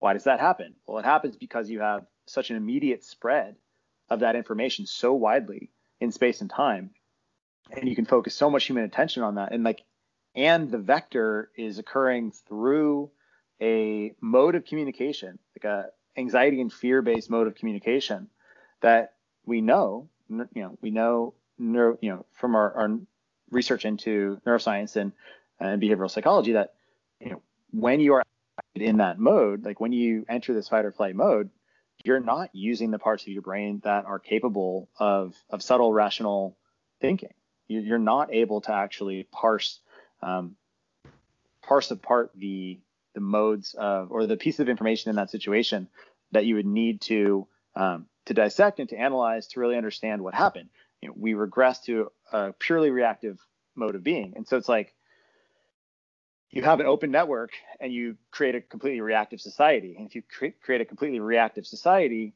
why 0.00 0.14
does 0.14 0.24
that 0.24 0.40
happen? 0.40 0.74
Well, 0.86 0.98
it 0.98 1.04
happens 1.04 1.36
because 1.36 1.70
you 1.70 1.80
have 1.80 2.06
such 2.26 2.50
an 2.50 2.56
immediate 2.56 3.04
spread 3.04 3.56
of 4.08 4.20
that 4.20 4.36
information 4.36 4.86
so 4.86 5.14
widely 5.14 5.70
in 6.00 6.12
space 6.12 6.40
and 6.40 6.50
time, 6.50 6.90
and 7.70 7.88
you 7.88 7.94
can 7.94 8.04
focus 8.04 8.34
so 8.34 8.50
much 8.50 8.64
human 8.64 8.84
attention 8.84 9.22
on 9.22 9.36
that. 9.36 9.52
And 9.52 9.64
like, 9.64 9.82
and 10.34 10.70
the 10.70 10.78
vector 10.78 11.50
is 11.56 11.78
occurring 11.78 12.32
through 12.32 13.10
a 13.60 14.14
mode 14.20 14.54
of 14.54 14.64
communication, 14.64 15.38
like 15.56 15.64
a 15.64 15.86
anxiety 16.16 16.60
and 16.60 16.72
fear 16.72 17.02
based 17.02 17.30
mode 17.30 17.46
of 17.46 17.54
communication 17.54 18.28
that 18.80 19.14
we 19.46 19.60
know, 19.60 20.08
you 20.28 20.46
know, 20.54 20.78
we 20.80 20.90
know, 20.90 21.34
neuro, 21.58 21.98
you 22.00 22.10
know, 22.10 22.24
from 22.32 22.54
our, 22.54 22.72
our 22.72 22.98
research 23.50 23.84
into 23.84 24.40
neuroscience 24.46 24.96
and, 24.96 25.12
and 25.60 25.82
behavioral 25.82 26.10
psychology 26.10 26.52
that, 26.52 26.74
you 27.20 27.30
know, 27.30 27.42
when 27.70 28.00
you 28.00 28.14
are 28.14 28.22
in 28.74 28.98
that 28.98 29.18
mode, 29.18 29.64
like 29.64 29.80
when 29.80 29.92
you 29.92 30.24
enter 30.28 30.54
this 30.54 30.68
fight 30.68 30.84
or 30.84 30.92
flight 30.92 31.14
mode, 31.14 31.50
you're 32.04 32.20
not 32.20 32.50
using 32.52 32.90
the 32.90 32.98
parts 32.98 33.22
of 33.22 33.28
your 33.28 33.42
brain 33.42 33.80
that 33.84 34.04
are 34.04 34.18
capable 34.18 34.88
of 34.98 35.34
of 35.48 35.62
subtle 35.62 35.92
rational 35.92 36.56
thinking. 37.00 37.32
You're 37.66 37.98
not 37.98 38.32
able 38.32 38.60
to 38.62 38.72
actually 38.72 39.26
parse 39.32 39.80
um, 40.22 40.56
parse 41.62 41.90
apart 41.90 42.30
the 42.34 42.78
the 43.14 43.20
modes 43.20 43.74
of 43.74 44.10
or 44.10 44.26
the 44.26 44.36
piece 44.36 44.60
of 44.60 44.68
information 44.68 45.10
in 45.10 45.16
that 45.16 45.30
situation 45.30 45.88
that 46.32 46.44
you 46.44 46.56
would 46.56 46.66
need 46.66 47.00
to 47.02 47.46
um, 47.76 48.06
to 48.26 48.34
dissect 48.34 48.80
and 48.80 48.88
to 48.88 48.96
analyze 48.96 49.48
to 49.48 49.60
really 49.60 49.76
understand 49.76 50.22
what 50.22 50.34
happened. 50.34 50.68
You 51.00 51.08
know, 51.08 51.14
we 51.16 51.34
regress 51.34 51.80
to 51.82 52.10
a 52.32 52.52
purely 52.58 52.90
reactive 52.90 53.38
mode 53.74 53.94
of 53.94 54.02
being, 54.02 54.34
and 54.36 54.46
so 54.46 54.56
it's 54.56 54.68
like 54.68 54.94
you 56.50 56.62
have 56.62 56.78
an 56.78 56.86
open 56.86 57.10
network 57.10 57.50
and 57.80 57.92
you 57.92 58.16
create 58.30 58.54
a 58.54 58.60
completely 58.60 59.00
reactive 59.00 59.40
society. 59.40 59.96
And 59.98 60.06
if 60.06 60.14
you 60.14 60.22
cre- 60.22 60.56
create 60.62 60.80
a 60.80 60.84
completely 60.84 61.18
reactive 61.18 61.66
society, 61.66 62.32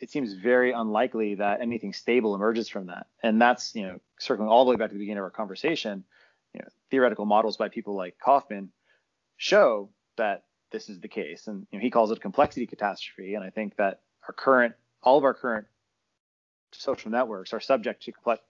it 0.00 0.10
seems 0.10 0.32
very 0.32 0.72
unlikely 0.72 1.36
that 1.36 1.60
anything 1.60 1.92
stable 1.92 2.34
emerges 2.34 2.68
from 2.68 2.86
that. 2.86 3.06
And 3.22 3.40
that's, 3.40 3.76
you 3.76 3.82
know, 3.82 4.00
circling 4.18 4.48
all 4.48 4.64
the 4.64 4.72
way 4.72 4.76
back 4.76 4.88
to 4.88 4.94
the 4.94 4.98
beginning 4.98 5.18
of 5.18 5.24
our 5.24 5.30
conversation, 5.30 6.04
you 6.52 6.60
know, 6.60 6.68
theoretical 6.90 7.26
models 7.26 7.56
by 7.56 7.68
people 7.68 7.94
like 7.94 8.18
Kauffman 8.18 8.72
show 9.36 9.90
that 10.16 10.44
this 10.70 10.88
is 10.88 11.00
the 11.00 11.08
case. 11.08 11.46
And 11.46 11.66
you 11.70 11.78
know, 11.78 11.82
he 11.82 11.90
calls 11.90 12.10
it 12.10 12.18
a 12.18 12.20
complexity 12.20 12.66
catastrophe. 12.66 13.34
And 13.34 13.44
I 13.44 13.50
think 13.50 13.76
that 13.76 14.00
our 14.26 14.34
current, 14.34 14.74
all 15.02 15.18
of 15.18 15.24
our 15.24 15.34
current 15.34 15.66
social 16.72 17.10
networks 17.10 17.52
are 17.52 17.60
subject 17.60 18.04
to 18.04 18.12
complex, 18.12 18.42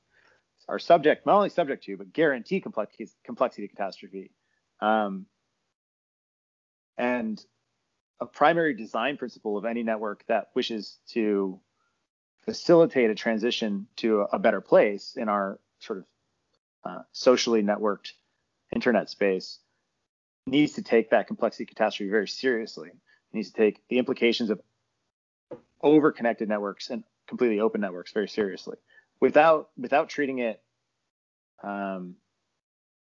are 0.69 0.79
subject 0.79 1.27
not 1.27 1.37
only 1.37 1.51
subject 1.51 1.85
to 1.85 1.97
but 1.97 2.13
guarantee 2.13 2.61
complexity, 2.61 3.09
complexity 3.25 3.69
catastrophe. 3.69 4.31
Um, 4.81 5.27
and 6.97 7.45
a 8.21 8.27
primary 8.27 8.75
design 8.75 9.17
principle 9.17 9.59
of 9.59 9.65
any 9.65 9.83
network 9.83 10.25
that 10.27 10.49
wishes 10.55 10.99
to 11.09 11.61
facilitate 12.45 13.11
a 13.11 13.15
transition 13.15 13.87
to 13.97 14.21
a 14.21 14.39
better 14.39 14.61
place 14.61 15.17
in 15.17 15.29
our 15.29 15.59
sort 15.81 15.99
of 15.99 16.05
uh, 16.85 17.03
socially 17.13 17.63
networked 17.63 18.13
internet 18.73 19.11
space 19.11 19.59
needs 20.47 20.73
to 20.75 20.83
take 20.83 21.11
that 21.11 21.27
complexity 21.27 21.65
catastrophe 21.65 22.11
very 22.11 22.29
seriously. 22.29 22.89
It 22.89 23.37
needs 23.37 23.51
to 23.51 23.57
take 23.57 23.87
the 23.89 23.99
implications 23.99 24.51
of 24.51 24.61
over-connected 25.83 26.49
networks 26.49 26.91
and 26.91 27.05
completely 27.27 27.61
open 27.61 27.81
networks 27.81 28.13
very 28.13 28.29
seriously 28.29 28.77
without 29.21 29.71
without 29.79 30.09
treating 30.09 30.39
it 30.39 30.63
um, 31.63 32.17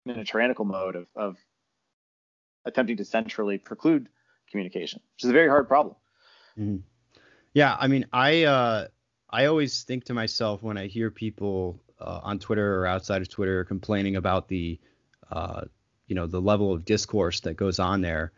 in 0.07 0.19
a 0.19 0.25
tyrannical 0.25 0.65
mode 0.65 0.97
of, 0.97 1.07
of 1.15 1.37
attempting 2.65 2.97
to 2.97 3.05
centrally 3.05 3.59
preclude 3.59 4.09
communication, 4.51 5.01
which 5.15 5.25
is 5.25 5.31
a 5.31 5.33
very 5.33 5.49
hard 5.49 5.69
problem. 5.69 5.95
Mm-hmm. 6.59 6.77
Yeah, 7.55 7.77
I 7.79 7.89
mean, 7.89 8.07
I 8.13 8.45
uh, 8.45 8.89
I 9.31 9.47
always 9.47 9.83
think 9.85 10.05
to 10.05 10.15
myself 10.15 10.63
when 10.63 10.77
I 10.77 10.87
hear 10.87 11.11
people 11.11 11.81
uh, 12.01 12.21
on 12.23 12.39
Twitter 12.39 12.81
or 12.81 12.87
outside 12.87 13.23
of 13.23 13.29
Twitter 13.29 13.65
complaining 13.65 14.17
about 14.17 14.49
the 14.49 14.79
uh, 15.31 15.63
you 16.11 16.17
know 16.17 16.27
the 16.27 16.41
level 16.41 16.73
of 16.73 16.85
discourse 16.85 17.39
that 17.41 17.55
goes 17.55 17.79
on 17.79 18.01
there, 18.01 18.33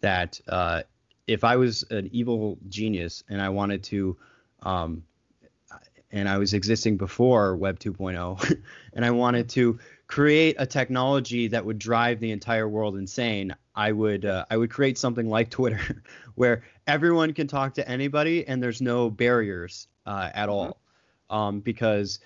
that 0.00 0.40
uh, 0.48 0.82
if 1.26 1.44
I 1.44 1.56
was 1.56 1.84
an 1.90 2.08
evil 2.10 2.58
genius 2.70 3.22
and 3.28 3.40
I 3.40 3.50
wanted 3.50 3.84
to, 3.84 4.16
um, 4.62 5.04
and 6.10 6.26
I 6.26 6.38
was 6.38 6.54
existing 6.54 6.96
before 6.96 7.54
Web 7.54 7.78
2.0, 7.78 8.62
and 8.94 9.04
I 9.04 9.10
wanted 9.10 9.50
to 9.50 9.78
create 10.06 10.56
a 10.58 10.64
technology 10.64 11.48
that 11.48 11.66
would 11.66 11.78
drive 11.78 12.18
the 12.18 12.30
entire 12.32 12.66
world 12.66 12.96
insane, 12.96 13.54
I 13.74 13.92
would 13.92 14.24
uh, 14.24 14.46
I 14.50 14.56
would 14.56 14.70
create 14.70 14.96
something 14.96 15.28
like 15.28 15.50
Twitter, 15.50 16.02
where 16.34 16.62
everyone 16.86 17.34
can 17.34 17.46
talk 17.46 17.74
to 17.74 17.86
anybody 17.86 18.48
and 18.48 18.62
there's 18.62 18.80
no 18.80 19.10
barriers 19.10 19.86
uh, 20.06 20.30
at 20.32 20.48
all, 20.48 20.80
um, 21.28 21.60
because 21.60 22.20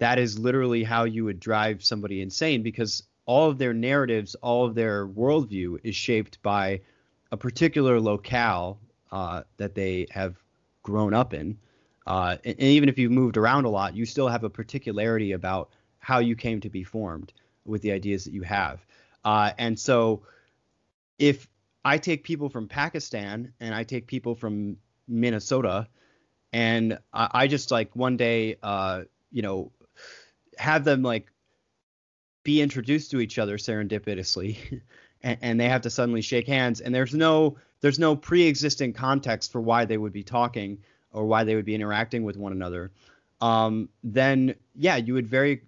that 0.00 0.18
is 0.18 0.38
literally 0.38 0.84
how 0.84 1.04
you 1.04 1.24
would 1.24 1.40
drive 1.40 1.82
somebody 1.82 2.20
insane 2.20 2.62
because 2.62 3.04
all 3.26 3.50
of 3.50 3.58
their 3.58 3.72
narratives, 3.72 4.34
all 4.36 4.66
of 4.66 4.74
their 4.74 5.06
worldview 5.06 5.78
is 5.82 5.96
shaped 5.96 6.42
by 6.42 6.80
a 7.32 7.36
particular 7.36 8.00
locale 8.00 8.78
uh, 9.10 9.42
that 9.56 9.74
they 9.74 10.06
have 10.10 10.36
grown 10.82 11.14
up 11.14 11.34
in. 11.34 11.58
Uh, 12.06 12.36
and, 12.44 12.56
and, 12.58 12.68
even 12.68 12.88
if 12.88 12.98
you've 12.98 13.12
moved 13.12 13.36
around 13.36 13.64
a 13.64 13.68
lot, 13.68 13.96
you 13.96 14.04
still 14.04 14.28
have 14.28 14.44
a 14.44 14.50
particularity 14.50 15.32
about 15.32 15.70
how 15.98 16.18
you 16.18 16.36
came 16.36 16.60
to 16.60 16.68
be 16.68 16.84
formed 16.84 17.32
with 17.64 17.80
the 17.80 17.90
ideas 17.92 18.24
that 18.24 18.34
you 18.34 18.42
have. 18.42 18.84
Uh, 19.24 19.52
and 19.56 19.78
so, 19.78 20.22
if 21.18 21.48
I 21.82 21.96
take 21.96 22.24
people 22.24 22.50
from 22.50 22.68
Pakistan 22.68 23.54
and 23.58 23.74
I 23.74 23.84
take 23.84 24.06
people 24.06 24.34
from 24.34 24.76
Minnesota, 25.08 25.88
and 26.52 26.98
I, 27.12 27.30
I 27.32 27.46
just 27.46 27.70
like 27.70 27.96
one 27.96 28.18
day, 28.18 28.56
uh, 28.62 29.04
you 29.32 29.40
know, 29.40 29.72
have 30.58 30.84
them 30.84 31.02
like 31.02 31.32
be 32.44 32.60
introduced 32.60 33.10
to 33.10 33.20
each 33.20 33.38
other 33.38 33.58
serendipitously 33.58 34.80
and, 35.22 35.38
and, 35.42 35.60
they 35.60 35.68
have 35.68 35.82
to 35.82 35.90
suddenly 35.90 36.20
shake 36.20 36.46
hands 36.46 36.80
and 36.80 36.94
there's 36.94 37.14
no 37.14 37.56
there's 37.80 37.98
no 37.98 38.14
pre-existing 38.14 38.92
context 38.92 39.50
for 39.50 39.60
why 39.60 39.84
they 39.84 39.96
would 39.96 40.12
be 40.12 40.22
talking 40.22 40.78
or 41.12 41.26
why 41.26 41.44
they 41.44 41.54
would 41.54 41.64
be 41.64 41.74
interacting 41.74 42.22
with 42.24 42.36
one 42.36 42.52
another. 42.52 42.90
Um, 43.40 43.88
then 44.04 44.54
yeah 44.76 44.96
you 44.96 45.14
would 45.14 45.26
very 45.26 45.62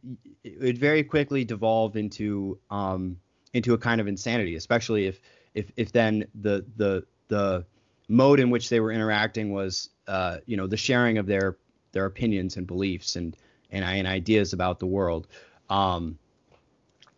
it 0.45 0.61
would 0.61 0.79
very 0.79 1.03
quickly 1.03 1.45
devolve 1.45 1.97
into 1.97 2.59
um, 2.71 3.19
into 3.53 3.75
a 3.75 3.79
kind 3.79 4.01
of 4.01 4.07
insanity 4.07 4.55
especially 4.55 5.07
if 5.07 5.21
if 5.55 5.73
if 5.77 5.91
then 5.91 6.27
the 6.41 6.65
the 6.77 7.05
the 7.29 7.65
mode 8.09 8.41
in 8.41 8.51
which 8.51 8.69
they 8.69 8.81
were 8.81 8.93
interacting 8.93 9.53
was 9.53 9.91
uh, 10.07 10.39
you 10.47 10.57
know 10.57 10.67
the 10.67 10.77
sharing 10.77 11.19
of 11.19 11.27
their 11.27 11.57
their 11.93 12.07
opinions 12.07 12.57
and 12.57 12.67
beliefs 12.67 13.17
and 13.17 13.37
and, 13.71 13.85
and 13.85 14.07
ideas 14.07 14.53
about 14.53 14.79
the 14.79 14.87
world. 14.87 15.27
Um, 15.69 16.19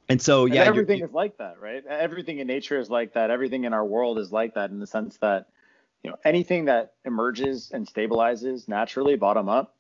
and 0.09 0.21
so, 0.21 0.47
yeah, 0.47 0.63
and 0.63 0.69
everything 0.69 1.03
is 1.03 1.13
like 1.13 1.37
that, 1.39 1.61
right? 1.61 1.85
Everything 1.87 2.39
in 2.39 2.47
nature 2.47 2.79
is 2.79 2.89
like 2.89 3.13
that. 3.15 3.31
Everything 3.31 3.65
in 3.65 3.75
our 3.75 3.85
world 3.85 4.19
is 4.19 4.33
like 4.33 4.55
that 4.55 4.71
in 4.71 4.79
the 4.79 4.87
sense 4.87 5.19
that, 5.19 5.49
you 6.03 6.11
know, 6.11 6.17
anything 6.25 6.67
that 6.67 6.95
emerges 7.05 7.71
and 7.73 7.87
stabilizes 7.87 8.69
naturally, 8.69 9.17
bottom 9.17 9.49
up, 9.49 9.75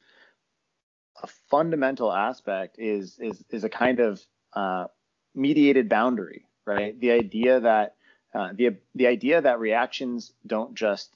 a 1.22 1.26
fundamental 1.50 2.12
aspect 2.12 2.76
is 2.78 3.18
is 3.18 3.42
is 3.50 3.64
a 3.64 3.68
kind 3.68 4.00
of 4.00 4.20
uh, 4.52 4.86
mediated 5.34 5.88
boundary, 5.88 6.44
right? 6.66 6.98
The 7.00 7.12
idea 7.12 7.60
that 7.60 7.94
uh, 8.34 8.50
the 8.54 8.76
the 8.94 9.06
idea 9.06 9.40
that 9.40 9.60
reactions 9.60 10.32
don't 10.46 10.74
just 10.74 11.14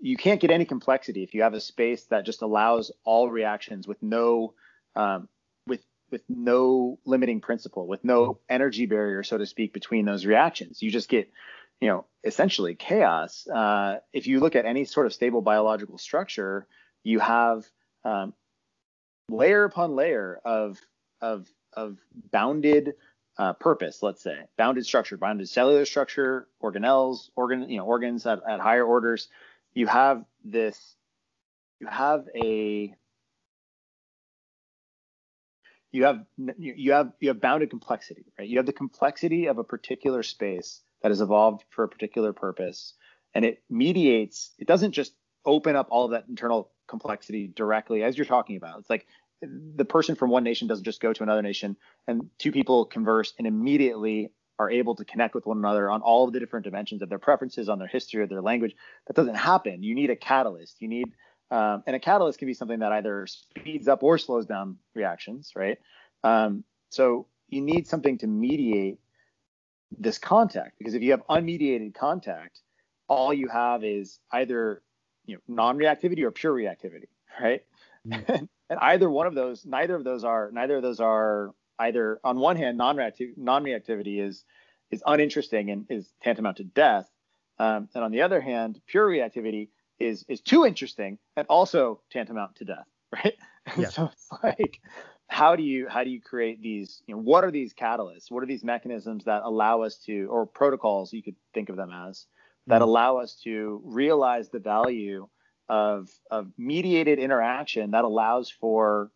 you 0.00 0.16
can't 0.16 0.40
get 0.40 0.50
any 0.50 0.64
complexity 0.64 1.22
if 1.22 1.32
you 1.32 1.42
have 1.42 1.54
a 1.54 1.60
space 1.60 2.04
that 2.06 2.26
just 2.26 2.42
allows 2.42 2.90
all 3.04 3.30
reactions 3.30 3.88
with 3.88 4.02
no 4.02 4.52
um, 4.96 5.28
with 6.10 6.22
no 6.28 6.98
limiting 7.04 7.40
principle, 7.40 7.86
with 7.86 8.04
no 8.04 8.38
energy 8.48 8.86
barrier, 8.86 9.22
so 9.22 9.38
to 9.38 9.46
speak, 9.46 9.72
between 9.72 10.04
those 10.04 10.26
reactions. 10.26 10.82
You 10.82 10.90
just 10.90 11.08
get, 11.08 11.30
you 11.80 11.88
know, 11.88 12.06
essentially 12.24 12.74
chaos. 12.74 13.46
Uh, 13.46 13.98
if 14.12 14.26
you 14.26 14.40
look 14.40 14.56
at 14.56 14.64
any 14.66 14.84
sort 14.84 15.06
of 15.06 15.12
stable 15.12 15.42
biological 15.42 15.98
structure, 15.98 16.66
you 17.02 17.20
have 17.20 17.64
um, 18.04 18.34
layer 19.28 19.64
upon 19.64 19.94
layer 19.96 20.40
of 20.44 20.78
of 21.20 21.48
of 21.72 21.98
bounded 22.30 22.94
uh, 23.38 23.52
purpose, 23.54 24.02
let's 24.02 24.22
say, 24.22 24.38
bounded 24.58 24.84
structure, 24.84 25.16
bounded 25.16 25.48
cellular 25.48 25.84
structure, 25.84 26.48
organelles, 26.62 27.30
organ, 27.36 27.68
you 27.70 27.78
know, 27.78 27.84
organs 27.84 28.26
at, 28.26 28.40
at 28.46 28.60
higher 28.60 28.84
orders. 28.84 29.28
You 29.72 29.86
have 29.86 30.24
this, 30.44 30.96
you 31.78 31.86
have 31.86 32.28
a 32.34 32.94
you 35.92 36.04
have 36.04 36.24
you 36.58 36.92
have 36.92 37.12
you 37.20 37.28
have 37.28 37.40
bounded 37.40 37.70
complexity, 37.70 38.24
right? 38.38 38.48
You 38.48 38.58
have 38.58 38.66
the 38.66 38.72
complexity 38.72 39.46
of 39.46 39.58
a 39.58 39.64
particular 39.64 40.22
space 40.22 40.82
that 41.02 41.10
has 41.10 41.20
evolved 41.20 41.64
for 41.70 41.84
a 41.84 41.88
particular 41.88 42.32
purpose, 42.32 42.94
and 43.34 43.44
it 43.44 43.62
mediates. 43.68 44.52
It 44.58 44.68
doesn't 44.68 44.92
just 44.92 45.14
open 45.44 45.76
up 45.76 45.88
all 45.90 46.04
of 46.04 46.10
that 46.12 46.26
internal 46.28 46.70
complexity 46.86 47.48
directly 47.48 48.02
as 48.02 48.16
you're 48.16 48.26
talking 48.26 48.56
about. 48.56 48.78
It's 48.80 48.90
like 48.90 49.06
the 49.42 49.84
person 49.84 50.16
from 50.16 50.30
one 50.30 50.44
nation 50.44 50.68
doesn't 50.68 50.84
just 50.84 51.00
go 51.00 51.12
to 51.12 51.22
another 51.22 51.42
nation 51.42 51.76
and 52.06 52.28
two 52.38 52.52
people 52.52 52.84
converse 52.84 53.32
and 53.38 53.46
immediately 53.46 54.32
are 54.58 54.70
able 54.70 54.94
to 54.94 55.06
connect 55.06 55.34
with 55.34 55.46
one 55.46 55.56
another 55.56 55.90
on 55.90 56.02
all 56.02 56.26
of 56.26 56.34
the 56.34 56.40
different 56.40 56.64
dimensions 56.64 57.00
of 57.00 57.08
their 57.08 57.18
preferences, 57.18 57.70
on 57.70 57.78
their 57.78 57.88
history, 57.88 58.20
or 58.20 58.26
their 58.26 58.42
language. 58.42 58.76
That 59.06 59.16
doesn't 59.16 59.36
happen. 59.36 59.82
You 59.82 59.94
need 59.94 60.10
a 60.10 60.16
catalyst. 60.16 60.82
You 60.82 60.88
need 60.88 61.14
um, 61.50 61.82
and 61.86 61.96
a 61.96 62.00
catalyst 62.00 62.38
can 62.38 62.46
be 62.46 62.54
something 62.54 62.78
that 62.78 62.92
either 62.92 63.26
speeds 63.26 63.88
up 63.88 64.02
or 64.02 64.18
slows 64.18 64.46
down 64.46 64.76
reactions, 64.94 65.52
right? 65.56 65.78
Um, 66.22 66.64
so 66.90 67.26
you 67.48 67.60
need 67.60 67.88
something 67.88 68.18
to 68.18 68.26
mediate 68.26 68.98
this 69.98 70.18
contact 70.18 70.78
because 70.78 70.94
if 70.94 71.02
you 71.02 71.10
have 71.10 71.26
unmediated 71.28 71.94
contact, 71.94 72.60
all 73.08 73.34
you 73.34 73.48
have 73.48 73.82
is 73.82 74.20
either 74.32 74.82
you 75.26 75.34
know 75.34 75.40
non-reactivity 75.48 76.22
or 76.22 76.30
pure 76.30 76.54
reactivity, 76.54 77.08
right? 77.40 77.62
Mm-hmm. 78.06 78.44
and 78.70 78.78
either 78.80 79.10
one 79.10 79.26
of 79.26 79.34
those, 79.34 79.66
neither 79.66 79.96
of 79.96 80.04
those 80.04 80.22
are, 80.22 80.50
neither 80.52 80.76
of 80.76 80.82
those 80.82 81.00
are 81.00 81.52
either 81.80 82.20
on 82.22 82.38
one 82.38 82.56
hand 82.56 82.78
non-reactivity, 82.78 83.36
non-reactivity 83.36 84.24
is 84.24 84.44
is 84.92 85.02
uninteresting 85.06 85.70
and 85.70 85.86
is 85.88 86.12
tantamount 86.22 86.56
to 86.58 86.64
death, 86.64 87.08
um, 87.58 87.88
and 87.94 88.04
on 88.04 88.12
the 88.12 88.22
other 88.22 88.40
hand, 88.40 88.80
pure 88.86 89.08
reactivity 89.08 89.68
is 90.00 90.24
is 90.28 90.40
too 90.40 90.66
interesting 90.66 91.18
and 91.36 91.46
also 91.48 92.00
tantamount 92.10 92.56
to 92.56 92.64
death, 92.64 92.86
right? 93.12 93.34
Yeah. 93.76 93.88
so 93.88 94.10
it's 94.12 94.28
like 94.42 94.80
how 95.30 95.54
do 95.54 95.62
you 95.62 95.88
how 95.88 96.02
do 96.02 96.10
you 96.10 96.20
create 96.20 96.60
these 96.60 97.02
you 97.06 97.14
know 97.14 97.20
what 97.20 97.44
are 97.44 97.52
these 97.52 97.72
catalysts 97.72 98.30
what 98.30 98.42
are 98.42 98.46
these 98.46 98.64
mechanisms 98.64 99.24
that 99.24 99.42
allow 99.44 99.82
us 99.82 99.96
to 100.06 100.24
or 100.24 100.44
protocols 100.44 101.12
you 101.12 101.22
could 101.22 101.36
think 101.54 101.68
of 101.68 101.76
them 101.76 101.90
as 101.92 102.26
that 102.66 102.76
mm-hmm. 102.76 102.82
allow 102.82 103.18
us 103.18 103.36
to 103.44 103.80
realize 103.84 104.48
the 104.48 104.58
value 104.58 105.28
of 105.68 106.08
of 106.32 106.50
mediated 106.58 107.20
interaction 107.20 107.92
that 107.92 108.04
allows 108.04 108.50
for 108.50 109.12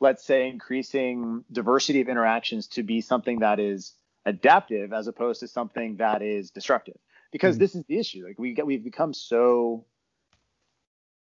let's 0.00 0.24
say 0.24 0.48
increasing 0.48 1.44
diversity 1.52 2.00
of 2.00 2.08
interactions 2.08 2.66
to 2.68 2.82
be 2.82 3.02
something 3.02 3.40
that 3.40 3.60
is 3.60 3.92
adaptive 4.24 4.94
as 4.94 5.06
opposed 5.06 5.40
to 5.40 5.48
something 5.48 5.96
that 5.96 6.22
is 6.22 6.50
destructive 6.50 6.96
because 7.34 7.56
mm-hmm. 7.56 7.64
this 7.64 7.74
is 7.74 7.84
the 7.88 7.98
issue. 7.98 8.24
Like 8.24 8.38
we 8.38 8.54
get, 8.54 8.64
we've 8.64 8.84
become 8.84 9.12
so 9.12 9.84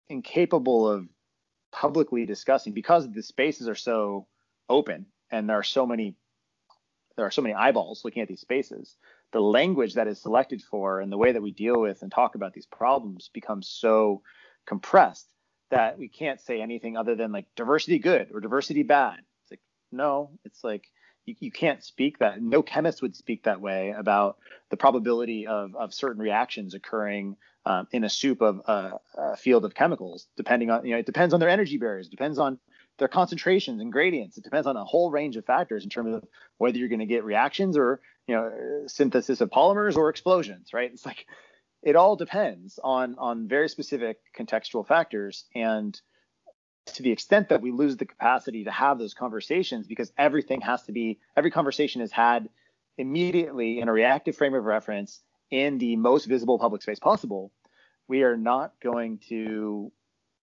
incapable 0.09 0.89
of 0.89 1.07
publicly 1.71 2.25
discussing 2.25 2.73
because 2.73 3.07
the 3.11 3.21
spaces 3.21 3.69
are 3.69 3.75
so 3.75 4.25
open 4.67 5.05
and 5.29 5.47
there 5.47 5.59
are 5.59 5.63
so 5.63 5.85
many 5.85 6.15
there 7.15 7.27
are 7.27 7.31
so 7.31 7.43
many 7.43 7.53
eyeballs 7.53 8.03
looking 8.03 8.23
at 8.23 8.27
these 8.27 8.41
spaces 8.41 8.95
the 9.33 9.39
language 9.39 9.93
that 9.93 10.07
is 10.07 10.19
selected 10.19 10.63
for 10.63 10.99
and 10.99 11.11
the 11.11 11.17
way 11.17 11.31
that 11.31 11.43
we 11.43 11.51
deal 11.51 11.79
with 11.79 12.01
and 12.01 12.11
talk 12.11 12.33
about 12.33 12.53
these 12.53 12.65
problems 12.65 13.29
becomes 13.31 13.67
so 13.67 14.23
compressed 14.65 15.31
that 15.69 15.99
we 15.99 16.07
can't 16.07 16.41
say 16.41 16.59
anything 16.59 16.97
other 16.97 17.13
than 17.13 17.31
like 17.31 17.45
diversity 17.55 17.99
good 17.99 18.29
or 18.33 18.39
diversity 18.39 18.81
bad 18.81 19.19
it's 19.43 19.51
like 19.51 19.61
no 19.91 20.31
it's 20.43 20.63
like 20.63 20.85
you, 21.29 21.35
you 21.39 21.51
can't 21.51 21.83
speak 21.83 22.19
that. 22.19 22.41
No 22.41 22.61
chemist 22.61 23.01
would 23.01 23.15
speak 23.15 23.43
that 23.43 23.61
way 23.61 23.93
about 23.97 24.37
the 24.69 24.77
probability 24.77 25.47
of, 25.47 25.75
of 25.75 25.93
certain 25.93 26.21
reactions 26.21 26.73
occurring 26.73 27.37
um, 27.65 27.87
in 27.91 28.03
a 28.03 28.09
soup 28.09 28.41
of 28.41 28.61
uh, 28.65 28.91
a 29.17 29.37
field 29.37 29.65
of 29.65 29.73
chemicals, 29.75 30.27
depending 30.35 30.69
on, 30.69 30.85
you 30.85 30.93
know, 30.93 30.99
it 30.99 31.05
depends 31.05 31.33
on 31.33 31.39
their 31.39 31.49
energy 31.49 31.77
barriers, 31.77 32.09
depends 32.09 32.39
on 32.39 32.59
their 32.97 33.07
concentrations 33.07 33.81
and 33.81 33.91
gradients. 33.91 34.37
It 34.37 34.43
depends 34.43 34.67
on 34.67 34.75
a 34.75 34.83
whole 34.83 35.11
range 35.11 35.37
of 35.37 35.45
factors 35.45 35.83
in 35.83 35.89
terms 35.89 36.15
of 36.15 36.23
whether 36.57 36.77
you're 36.77 36.89
going 36.89 36.99
to 36.99 37.05
get 37.05 37.23
reactions 37.23 37.77
or, 37.77 38.01
you 38.27 38.35
know, 38.35 38.51
synthesis 38.87 39.41
of 39.41 39.49
polymers 39.49 39.95
or 39.95 40.09
explosions, 40.09 40.73
right? 40.73 40.91
It's 40.91 41.05
like, 41.05 41.25
it 41.81 41.95
all 41.95 42.17
depends 42.17 42.77
on 42.83 43.15
on 43.17 43.47
very 43.47 43.69
specific 43.69 44.17
contextual 44.37 44.85
factors 44.85 45.45
and 45.55 45.99
to 46.93 47.03
the 47.03 47.11
extent 47.11 47.49
that 47.49 47.61
we 47.61 47.71
lose 47.71 47.97
the 47.97 48.05
capacity 48.05 48.63
to 48.63 48.71
have 48.71 48.99
those 48.99 49.13
conversations 49.13 49.87
because 49.87 50.11
everything 50.17 50.61
has 50.61 50.83
to 50.83 50.91
be 50.91 51.19
every 51.35 51.51
conversation 51.51 52.01
is 52.01 52.11
had 52.11 52.49
immediately 52.97 53.79
in 53.79 53.87
a 53.87 53.93
reactive 53.93 54.35
frame 54.35 54.53
of 54.53 54.63
reference 54.63 55.21
in 55.51 55.77
the 55.77 55.95
most 55.95 56.25
visible 56.25 56.59
public 56.59 56.81
space 56.81 56.99
possible 56.99 57.51
we 58.07 58.23
are 58.23 58.37
not 58.37 58.73
going 58.81 59.19
to 59.29 59.91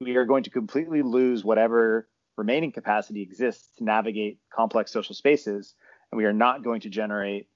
we 0.01 0.17
are 0.17 0.25
going 0.25 0.45
to 0.45 0.51
completely 0.51 1.03
lose 1.03 1.45
whatever 1.45 2.09
remaining 2.37 2.73
capacity 2.73 3.23
exists 3.23 3.69
to 3.77 3.85
navigate 3.85 4.39
complex 4.53 4.93
social 4.93 5.15
spaces 5.15 5.75
and 6.11 6.19
we 6.19 6.25
are 6.25 6.33
not 6.33 6.63
going 6.63 6.81
to 6.81 6.89
generate 6.89 7.49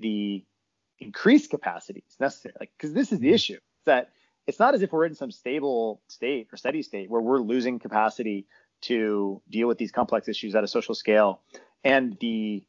the 0.00 0.44
increased 0.98 1.50
capacities 1.50 2.16
necessary. 2.20 2.54
Like, 2.58 2.70
because 2.76 2.92
this 2.92 3.12
is 3.12 3.18
the 3.18 3.26
mm-hmm. 3.26 3.34
issue. 3.34 3.58
That 3.86 4.10
it's 4.46 4.58
not 4.58 4.74
as 4.74 4.82
if 4.82 4.92
we're 4.92 5.06
in 5.06 5.14
some 5.14 5.30
stable 5.30 6.02
state 6.08 6.48
or 6.52 6.56
steady 6.56 6.82
state 6.82 7.10
where 7.10 7.20
we're 7.20 7.38
losing 7.40 7.78
capacity 7.78 8.46
to 8.82 9.40
deal 9.48 9.66
with 9.66 9.78
these 9.78 9.92
complex 9.92 10.28
issues 10.28 10.54
at 10.54 10.64
a 10.64 10.68
social 10.68 10.94
scale, 10.94 11.40
and 11.82 12.16
the 12.20 12.62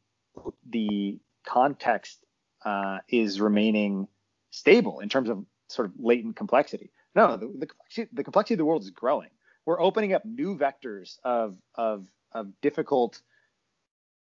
the 0.70 1.18
context 1.46 2.24
uh, 2.64 2.98
is 3.08 3.40
remaining 3.40 4.08
stable 4.50 5.00
in 5.00 5.08
terms 5.08 5.28
of 5.28 5.44
sort 5.68 5.86
of 5.86 5.94
latent 5.98 6.36
complexity. 6.36 6.90
No, 7.14 7.36
the, 7.36 7.46
the, 7.46 7.66
complexity, 7.66 8.08
the 8.12 8.24
complexity 8.24 8.54
of 8.54 8.58
the 8.58 8.64
world 8.64 8.82
is 8.82 8.90
growing. 8.90 9.30
We're 9.64 9.80
opening 9.80 10.12
up 10.12 10.24
new 10.24 10.56
vectors 10.56 11.18
of 11.24 11.56
of 11.74 12.06
of 12.32 12.60
difficult 12.60 13.20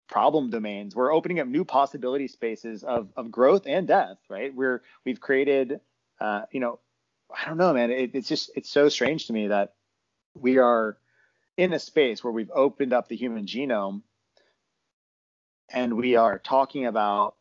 problem 0.08 0.50
domains. 0.50 0.94
We're 0.94 1.12
opening 1.12 1.40
up 1.40 1.48
new 1.48 1.64
possibility 1.64 2.28
spaces 2.28 2.84
of 2.84 3.10
of 3.16 3.30
growth 3.30 3.66
and 3.66 3.86
death. 3.86 4.18
Right? 4.30 4.54
We're 4.54 4.82
we've 5.04 5.20
created, 5.20 5.80
uh, 6.20 6.42
you 6.52 6.60
know, 6.60 6.78
I 7.30 7.48
don't 7.48 7.58
know, 7.58 7.72
man. 7.72 7.90
It, 7.90 8.10
it's 8.14 8.28
just 8.28 8.50
it's 8.56 8.70
so 8.70 8.88
strange 8.88 9.26
to 9.26 9.32
me 9.32 9.48
that 9.48 9.74
we 10.34 10.58
are 10.58 10.96
in 11.56 11.72
a 11.72 11.78
space 11.78 12.22
where 12.22 12.32
we've 12.32 12.50
opened 12.54 12.92
up 12.92 13.08
the 13.08 13.16
human 13.16 13.46
genome 13.46 14.02
and 15.70 15.96
we 15.96 16.16
are 16.16 16.38
talking 16.38 16.86
about 16.86 17.34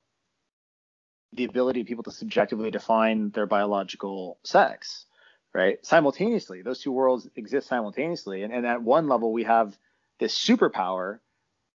the 1.33 1.43
ability 1.43 1.81
of 1.81 1.87
people 1.87 2.03
to 2.03 2.11
subjectively 2.11 2.71
define 2.71 3.29
their 3.31 3.45
biological 3.45 4.39
sex, 4.43 5.05
right? 5.53 5.85
Simultaneously, 5.85 6.61
those 6.61 6.79
two 6.79 6.91
worlds 6.91 7.27
exist 7.35 7.67
simultaneously. 7.67 8.43
And, 8.43 8.53
and 8.53 8.65
at 8.65 8.81
one 8.81 9.07
level, 9.07 9.33
we 9.33 9.43
have 9.43 9.77
this 10.19 10.37
superpower, 10.37 11.19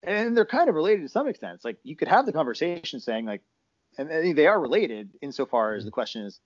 and 0.03 0.37
they're 0.37 0.45
kind 0.45 0.69
of 0.69 0.75
related 0.75 1.01
to 1.01 1.09
some 1.09 1.27
extent. 1.27 1.55
It's 1.55 1.65
like 1.65 1.77
you 1.83 1.95
could 1.95 2.07
have 2.07 2.25
the 2.25 2.33
conversation 2.33 2.99
saying, 2.99 3.25
like, 3.25 3.41
and 3.97 4.37
they 4.37 4.45
are 4.45 4.59
related 4.59 5.09
insofar 5.21 5.73
as 5.73 5.83
the 5.83 5.89
mm-hmm. 5.89 5.93
question 5.95 6.25
is, 6.25 6.39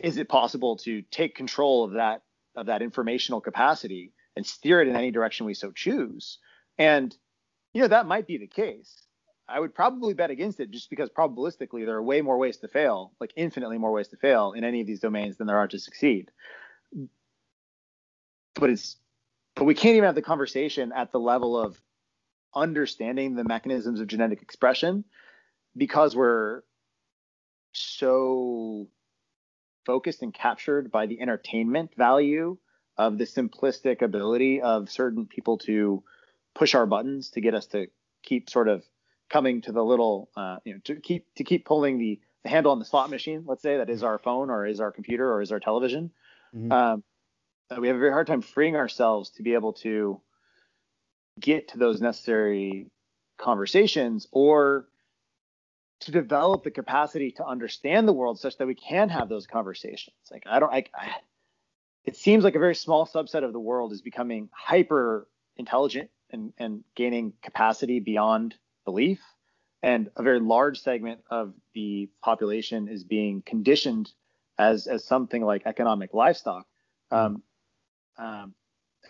is 0.00 0.16
it 0.16 0.28
possible 0.28 0.76
to 0.78 1.02
take 1.02 1.34
control 1.34 1.84
of 1.84 1.92
that 1.92 2.22
of 2.56 2.66
that 2.66 2.82
informational 2.82 3.40
capacity 3.40 4.12
and 4.36 4.44
steer 4.44 4.80
it 4.80 4.88
in 4.88 4.96
any 4.96 5.10
direction 5.10 5.46
we 5.46 5.54
so 5.54 5.70
choose? 5.70 6.38
And 6.78 7.16
you 7.72 7.82
know 7.82 7.88
that 7.88 8.06
might 8.06 8.26
be 8.26 8.38
the 8.38 8.46
case. 8.46 9.06
I 9.48 9.58
would 9.58 9.74
probably 9.74 10.14
bet 10.14 10.30
against 10.30 10.60
it 10.60 10.70
just 10.70 10.90
because 10.90 11.10
probabilistically 11.10 11.84
there 11.84 11.96
are 11.96 12.02
way 12.02 12.22
more 12.22 12.38
ways 12.38 12.58
to 12.58 12.68
fail, 12.68 13.12
like 13.20 13.32
infinitely 13.36 13.78
more 13.78 13.92
ways 13.92 14.08
to 14.08 14.16
fail 14.16 14.52
in 14.52 14.64
any 14.64 14.80
of 14.80 14.86
these 14.86 15.00
domains 15.00 15.36
than 15.36 15.46
there 15.46 15.58
are 15.58 15.68
to 15.68 15.78
succeed. 15.78 16.30
But 18.54 18.70
it's 18.70 18.96
but 19.54 19.64
we 19.64 19.74
can't 19.74 19.96
even 19.96 20.06
have 20.06 20.14
the 20.14 20.22
conversation 20.22 20.92
at 20.92 21.12
the 21.12 21.20
level 21.20 21.58
of 21.58 21.80
understanding 22.54 23.34
the 23.34 23.44
mechanisms 23.44 24.00
of 24.00 24.06
genetic 24.06 24.42
expression 24.42 25.04
because 25.76 26.16
we're 26.16 26.62
so 27.72 28.88
focused 29.90 30.22
and 30.22 30.32
captured 30.32 30.92
by 30.92 31.06
the 31.06 31.20
entertainment 31.20 31.90
value 31.96 32.56
of 32.96 33.18
the 33.18 33.24
simplistic 33.24 34.02
ability 34.02 34.60
of 34.60 34.88
certain 34.88 35.26
people 35.26 35.58
to 35.58 36.04
push 36.54 36.76
our 36.76 36.86
buttons 36.86 37.30
to 37.30 37.40
get 37.40 37.56
us 37.56 37.66
to 37.66 37.88
keep 38.22 38.48
sort 38.48 38.68
of 38.68 38.84
coming 39.28 39.62
to 39.62 39.72
the 39.72 39.82
little, 39.82 40.30
uh, 40.36 40.58
you 40.64 40.74
know, 40.74 40.80
to 40.84 40.94
keep 40.94 41.26
to 41.34 41.42
keep 41.42 41.64
pulling 41.64 41.98
the, 41.98 42.20
the 42.44 42.48
handle 42.48 42.70
on 42.70 42.78
the 42.78 42.84
slot 42.84 43.10
machine. 43.10 43.42
Let's 43.48 43.62
say 43.62 43.78
that 43.78 43.90
is 43.90 44.04
our 44.04 44.20
phone 44.20 44.48
or 44.48 44.64
is 44.64 44.78
our 44.78 44.92
computer 44.92 45.28
or 45.32 45.42
is 45.42 45.50
our 45.50 45.58
television. 45.58 46.12
Mm-hmm. 46.54 46.70
Um, 46.70 47.02
we 47.80 47.88
have 47.88 47.96
a 47.96 48.00
very 48.00 48.12
hard 48.12 48.28
time 48.28 48.42
freeing 48.42 48.76
ourselves 48.76 49.30
to 49.30 49.42
be 49.42 49.54
able 49.54 49.72
to 49.84 50.20
get 51.40 51.66
to 51.68 51.78
those 51.78 52.00
necessary 52.00 52.86
conversations 53.38 54.28
or 54.30 54.86
to 56.00 56.10
develop 56.10 56.64
the 56.64 56.70
capacity 56.70 57.30
to 57.32 57.46
understand 57.46 58.08
the 58.08 58.12
world 58.12 58.38
such 58.38 58.56
that 58.58 58.66
we 58.66 58.74
can 58.74 59.08
have 59.08 59.28
those 59.28 59.46
conversations. 59.46 60.16
Like 60.30 60.44
I 60.46 60.58
don't, 60.58 60.72
I, 60.72 60.84
I, 60.94 61.12
it 62.04 62.16
seems 62.16 62.42
like 62.44 62.54
a 62.54 62.58
very 62.58 62.74
small 62.74 63.06
subset 63.06 63.44
of 63.44 63.52
the 63.52 63.60
world 63.60 63.92
is 63.92 64.00
becoming 64.00 64.48
hyper 64.52 65.28
intelligent 65.56 66.10
and, 66.30 66.52
and 66.58 66.84
gaining 66.94 67.34
capacity 67.42 68.00
beyond 68.00 68.54
belief. 68.84 69.20
And 69.82 70.10
a 70.16 70.22
very 70.22 70.40
large 70.40 70.80
segment 70.80 71.20
of 71.30 71.54
the 71.74 72.10
population 72.22 72.88
is 72.88 73.04
being 73.04 73.42
conditioned 73.42 74.10
as, 74.58 74.86
as 74.86 75.06
something 75.06 75.42
like 75.42 75.62
economic 75.64 76.12
livestock. 76.12 76.66
Um, 77.10 77.42
um, 78.18 78.54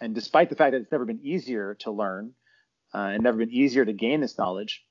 and 0.00 0.14
despite 0.14 0.48
the 0.48 0.56
fact 0.56 0.72
that 0.72 0.80
it's 0.80 0.92
never 0.92 1.04
been 1.04 1.20
easier 1.24 1.74
to 1.80 1.90
learn 1.90 2.32
uh, 2.94 2.98
and 2.98 3.22
never 3.22 3.38
been 3.38 3.50
easier 3.50 3.84
to 3.84 3.92
gain 3.92 4.20
this 4.20 4.38
knowledge, 4.38 4.84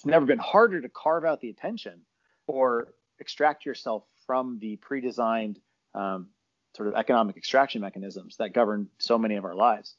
it's 0.00 0.06
never 0.06 0.24
been 0.24 0.38
harder 0.38 0.80
to 0.80 0.88
carve 0.88 1.26
out 1.26 1.42
the 1.42 1.50
attention 1.50 2.00
or 2.46 2.94
extract 3.18 3.66
yourself 3.66 4.02
from 4.26 4.58
the 4.58 4.76
pre-designed 4.76 5.60
um, 5.94 6.28
sort 6.74 6.88
of 6.88 6.94
economic 6.94 7.36
extraction 7.36 7.82
mechanisms 7.82 8.38
that 8.38 8.54
govern 8.54 8.88
so 8.96 9.18
many 9.18 9.36
of 9.36 9.44
our 9.44 9.54
lives. 9.54 9.96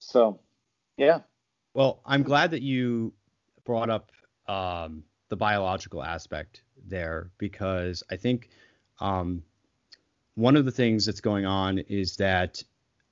So, 0.00 0.40
yeah, 0.96 1.20
well, 1.72 2.00
I'm 2.04 2.24
glad 2.24 2.50
that 2.50 2.62
you 2.62 3.12
brought 3.64 3.90
up 3.90 4.10
um, 4.48 5.04
the 5.28 5.36
biological 5.36 6.02
aspect 6.02 6.64
there 6.84 7.30
because 7.38 8.02
I 8.10 8.16
think 8.16 8.48
um, 8.98 9.44
one 10.34 10.56
of 10.56 10.64
the 10.64 10.72
things 10.72 11.06
that's 11.06 11.20
going 11.20 11.46
on 11.46 11.78
is 11.78 12.16
that 12.16 12.60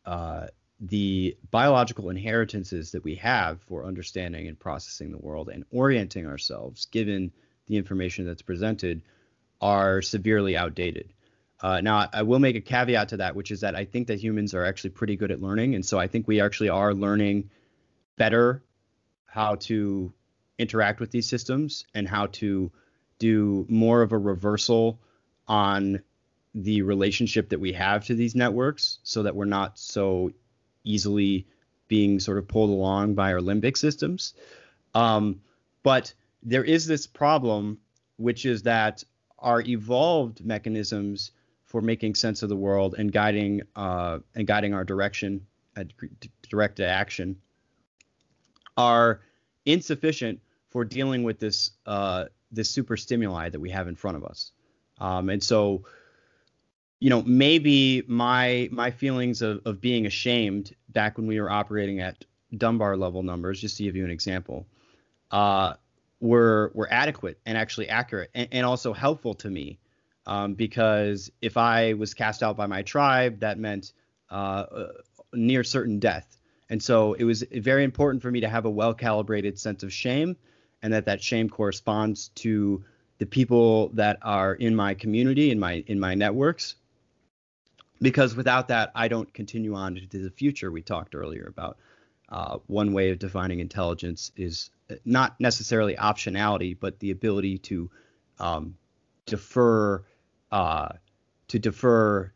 uh, 0.06 0.48
the 0.82 1.36
biological 1.52 2.10
inheritances 2.10 2.90
that 2.90 3.04
we 3.04 3.14
have 3.14 3.60
for 3.62 3.84
understanding 3.84 4.48
and 4.48 4.59
processing 4.59 5.12
the 5.12 5.18
world 5.18 5.48
and 5.48 5.64
orienting 5.70 6.26
ourselves, 6.26 6.86
given 6.86 7.30
the 7.66 7.76
information 7.76 8.26
that's 8.26 8.42
presented, 8.42 9.00
are 9.60 10.02
severely 10.02 10.56
outdated. 10.56 11.12
Uh, 11.60 11.80
now, 11.80 12.09
I 12.12 12.22
will 12.22 12.40
make 12.40 12.56
a 12.56 12.60
caveat 12.60 13.10
to 13.10 13.18
that, 13.18 13.36
which 13.36 13.52
is 13.52 13.60
that 13.60 13.76
I 13.76 13.84
think 13.84 14.09
that 14.09 14.18
humans 14.18 14.54
are 14.54 14.64
actually 14.64 14.90
pretty 14.90 15.14
good 15.14 15.30
at 15.30 15.40
learning, 15.40 15.76
and 15.76 15.86
so 15.86 16.00
I 16.00 16.09
think 16.09 16.26
we 16.26 16.40
actually 16.40 16.70
are 16.70 16.92
learning 16.92 17.50
better 18.16 18.64
how 19.26 19.54
to 19.54 20.12
interact 20.59 20.98
with 20.98 21.12
these 21.12 21.28
systems 21.28 21.86
and 21.94 22.09
how 22.09 22.26
to 22.26 22.72
do 23.20 23.64
more 23.68 24.02
of 24.02 24.10
a 24.10 24.18
reversal 24.18 25.00
on 25.46 26.02
the 26.54 26.82
relationship 26.82 27.50
that 27.50 27.60
we 27.60 27.72
have 27.72 28.04
to 28.06 28.14
these 28.16 28.34
networks 28.34 28.98
so 29.04 29.22
that 29.22 29.36
we're 29.36 29.44
not 29.44 29.78
so 29.78 30.32
easily 30.84 31.46
being 31.88 32.20
sort 32.20 32.38
of 32.38 32.48
pulled 32.48 32.70
along 32.70 33.14
by 33.14 33.32
our 33.32 33.40
limbic 33.40 33.76
systems. 33.76 34.34
Um, 34.94 35.40
but 35.82 36.14
there 36.42 36.64
is 36.64 36.86
this 36.86 37.06
problem, 37.06 37.78
which 38.16 38.46
is 38.46 38.62
that 38.62 39.04
our 39.38 39.60
evolved 39.60 40.44
mechanisms 40.44 41.32
for 41.64 41.80
making 41.80 42.14
sense 42.14 42.42
of 42.42 42.48
the 42.48 42.56
world 42.56 42.94
and 42.98 43.12
guiding 43.12 43.62
uh, 43.76 44.18
and 44.34 44.46
guiding 44.46 44.74
our 44.74 44.84
direction, 44.84 45.46
uh, 45.76 45.84
directed 46.48 46.86
action, 46.86 47.36
are 48.76 49.20
insufficient 49.64 50.40
for 50.68 50.84
dealing 50.84 51.22
with 51.22 51.38
this 51.38 51.72
uh, 51.86 52.24
this 52.50 52.70
super 52.70 52.96
stimuli 52.96 53.48
that 53.48 53.60
we 53.60 53.70
have 53.70 53.88
in 53.88 53.96
front 53.96 54.16
of 54.16 54.24
us. 54.24 54.52
Um, 54.98 55.30
and 55.30 55.42
so, 55.42 55.84
you 57.02 57.10
know, 57.10 57.20
maybe 57.22 58.04
my 58.06 58.68
my 58.70 58.92
feelings 58.92 59.42
of, 59.42 59.60
of 59.64 59.80
being 59.80 60.06
ashamed 60.06 60.72
back 60.88 61.18
when 61.18 61.26
we 61.26 61.40
were 61.40 61.50
operating 61.50 61.98
at 61.98 62.24
Dunbar 62.56 62.96
level 62.96 63.24
numbers, 63.24 63.60
just 63.60 63.76
to 63.78 63.82
give 63.82 63.96
you 63.96 64.04
an 64.04 64.12
example, 64.12 64.68
uh, 65.32 65.74
were 66.20 66.70
were 66.74 66.86
adequate 66.92 67.40
and 67.44 67.58
actually 67.58 67.88
accurate 67.88 68.30
and, 68.36 68.46
and 68.52 68.64
also 68.64 68.92
helpful 68.92 69.34
to 69.34 69.50
me. 69.50 69.80
Um, 70.26 70.54
because 70.54 71.32
if 71.40 71.56
I 71.56 71.94
was 71.94 72.14
cast 72.14 72.40
out 72.40 72.56
by 72.56 72.68
my 72.68 72.82
tribe, 72.82 73.40
that 73.40 73.58
meant 73.58 73.94
uh, 74.30 74.66
near 75.32 75.64
certain 75.64 75.98
death. 75.98 76.38
And 76.70 76.80
so 76.80 77.14
it 77.14 77.24
was 77.24 77.42
very 77.50 77.82
important 77.82 78.22
for 78.22 78.30
me 78.30 78.42
to 78.42 78.48
have 78.48 78.64
a 78.64 78.70
well 78.70 78.94
calibrated 78.94 79.58
sense 79.58 79.82
of 79.82 79.92
shame 79.92 80.36
and 80.82 80.92
that 80.92 81.06
that 81.06 81.20
shame 81.20 81.48
corresponds 81.48 82.28
to 82.36 82.84
the 83.18 83.26
people 83.26 83.88
that 83.94 84.18
are 84.22 84.54
in 84.54 84.76
my 84.76 84.94
community 84.94 85.50
in 85.50 85.58
my 85.58 85.82
in 85.88 85.98
my 85.98 86.14
networks 86.14 86.76
because 88.02 88.36
without 88.36 88.68
that 88.68 88.90
i 88.94 89.08
don't 89.08 89.32
continue 89.32 89.74
on 89.74 89.94
to 89.94 90.18
the 90.18 90.30
future 90.30 90.70
we 90.70 90.82
talked 90.82 91.14
earlier 91.14 91.46
about 91.48 91.78
uh, 92.28 92.58
one 92.66 92.92
way 92.94 93.10
of 93.10 93.18
defining 93.18 93.60
intelligence 93.60 94.32
is 94.36 94.70
not 95.04 95.38
necessarily 95.40 95.94
optionality 95.96 96.76
but 96.78 96.98
the 96.98 97.10
ability 97.10 97.58
to 97.58 97.90
um, 98.38 98.76
defer 99.26 100.04
uh, 100.50 100.88
to 101.48 101.58
defer 101.58 102.32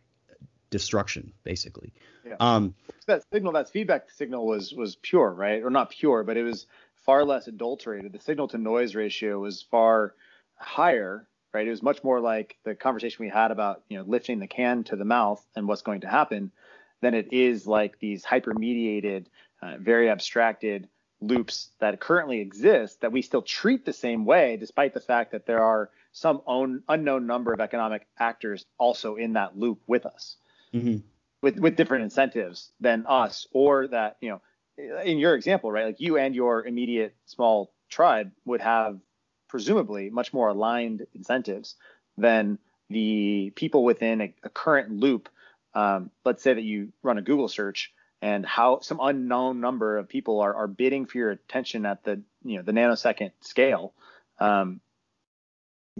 destruction 0.70 1.32
basically 1.44 1.92
yeah. 2.26 2.36
Um, 2.40 2.74
that 3.06 3.22
signal, 3.32 3.52
that 3.52 3.70
feedback 3.70 4.10
signal 4.10 4.46
was 4.46 4.72
was 4.72 4.96
pure, 4.96 5.30
right? 5.30 5.62
Or 5.62 5.70
not 5.70 5.90
pure, 5.90 6.24
but 6.24 6.36
it 6.36 6.42
was 6.42 6.66
far 6.94 7.24
less 7.24 7.46
adulterated. 7.46 8.12
The 8.12 8.18
signal 8.18 8.48
to 8.48 8.58
noise 8.58 8.94
ratio 8.94 9.38
was 9.38 9.62
far 9.62 10.14
higher, 10.56 11.28
right? 11.52 11.66
It 11.66 11.70
was 11.70 11.82
much 11.82 12.04
more 12.04 12.20
like 12.20 12.56
the 12.64 12.74
conversation 12.74 13.24
we 13.24 13.30
had 13.30 13.50
about 13.50 13.82
you 13.88 13.98
know 13.98 14.04
lifting 14.06 14.38
the 14.38 14.46
can 14.46 14.84
to 14.84 14.96
the 14.96 15.04
mouth 15.04 15.44
and 15.54 15.66
what's 15.66 15.82
going 15.82 16.02
to 16.02 16.08
happen 16.08 16.52
than 17.00 17.14
it 17.14 17.32
is 17.32 17.66
like 17.66 17.98
these 17.98 18.24
hyper 18.24 18.54
mediated, 18.54 19.28
uh, 19.62 19.74
very 19.78 20.08
abstracted 20.10 20.88
loops 21.20 21.70
that 21.78 22.00
currently 22.00 22.40
exist 22.40 23.00
that 23.00 23.12
we 23.12 23.22
still 23.22 23.42
treat 23.42 23.84
the 23.84 23.92
same 23.92 24.24
way, 24.24 24.56
despite 24.56 24.94
the 24.94 25.00
fact 25.00 25.32
that 25.32 25.46
there 25.46 25.62
are 25.62 25.90
some 26.12 26.42
own, 26.46 26.82
unknown 26.88 27.26
number 27.26 27.52
of 27.52 27.60
economic 27.60 28.06
actors 28.18 28.64
also 28.78 29.16
in 29.16 29.34
that 29.34 29.58
loop 29.58 29.80
with 29.86 30.06
us, 30.06 30.36
mm-hmm. 30.74 30.98
with 31.42 31.58
with 31.58 31.76
different 31.76 32.04
incentives 32.04 32.70
than 32.80 33.04
us, 33.06 33.46
or 33.52 33.88
that 33.88 34.16
you 34.20 34.30
know, 34.30 34.40
in 35.02 35.18
your 35.18 35.34
example, 35.34 35.70
right, 35.70 35.86
like 35.86 36.00
you 36.00 36.16
and 36.16 36.34
your 36.34 36.66
immediate 36.66 37.14
small 37.26 37.72
tribe 37.88 38.30
would 38.44 38.60
have 38.60 38.98
presumably 39.48 40.10
much 40.10 40.32
more 40.32 40.48
aligned 40.48 41.06
incentives 41.14 41.76
than 42.16 42.58
the 42.90 43.52
people 43.56 43.84
within 43.84 44.20
a, 44.20 44.34
a 44.42 44.48
current 44.48 44.90
loop. 44.90 45.28
Um, 45.74 46.10
let's 46.24 46.42
say 46.42 46.54
that 46.54 46.62
you 46.62 46.92
run 47.02 47.18
a 47.18 47.22
Google 47.22 47.48
search 47.48 47.92
and 48.22 48.46
how 48.46 48.80
some 48.80 48.98
unknown 49.02 49.60
number 49.60 49.98
of 49.98 50.08
people 50.08 50.40
are, 50.40 50.54
are 50.54 50.66
bidding 50.66 51.06
for 51.06 51.18
your 51.18 51.30
attention 51.30 51.84
at 51.84 52.02
the 52.04 52.22
you 52.44 52.56
know 52.56 52.62
the 52.62 52.72
nanosecond 52.72 53.32
scale, 53.40 53.92
um, 54.38 54.80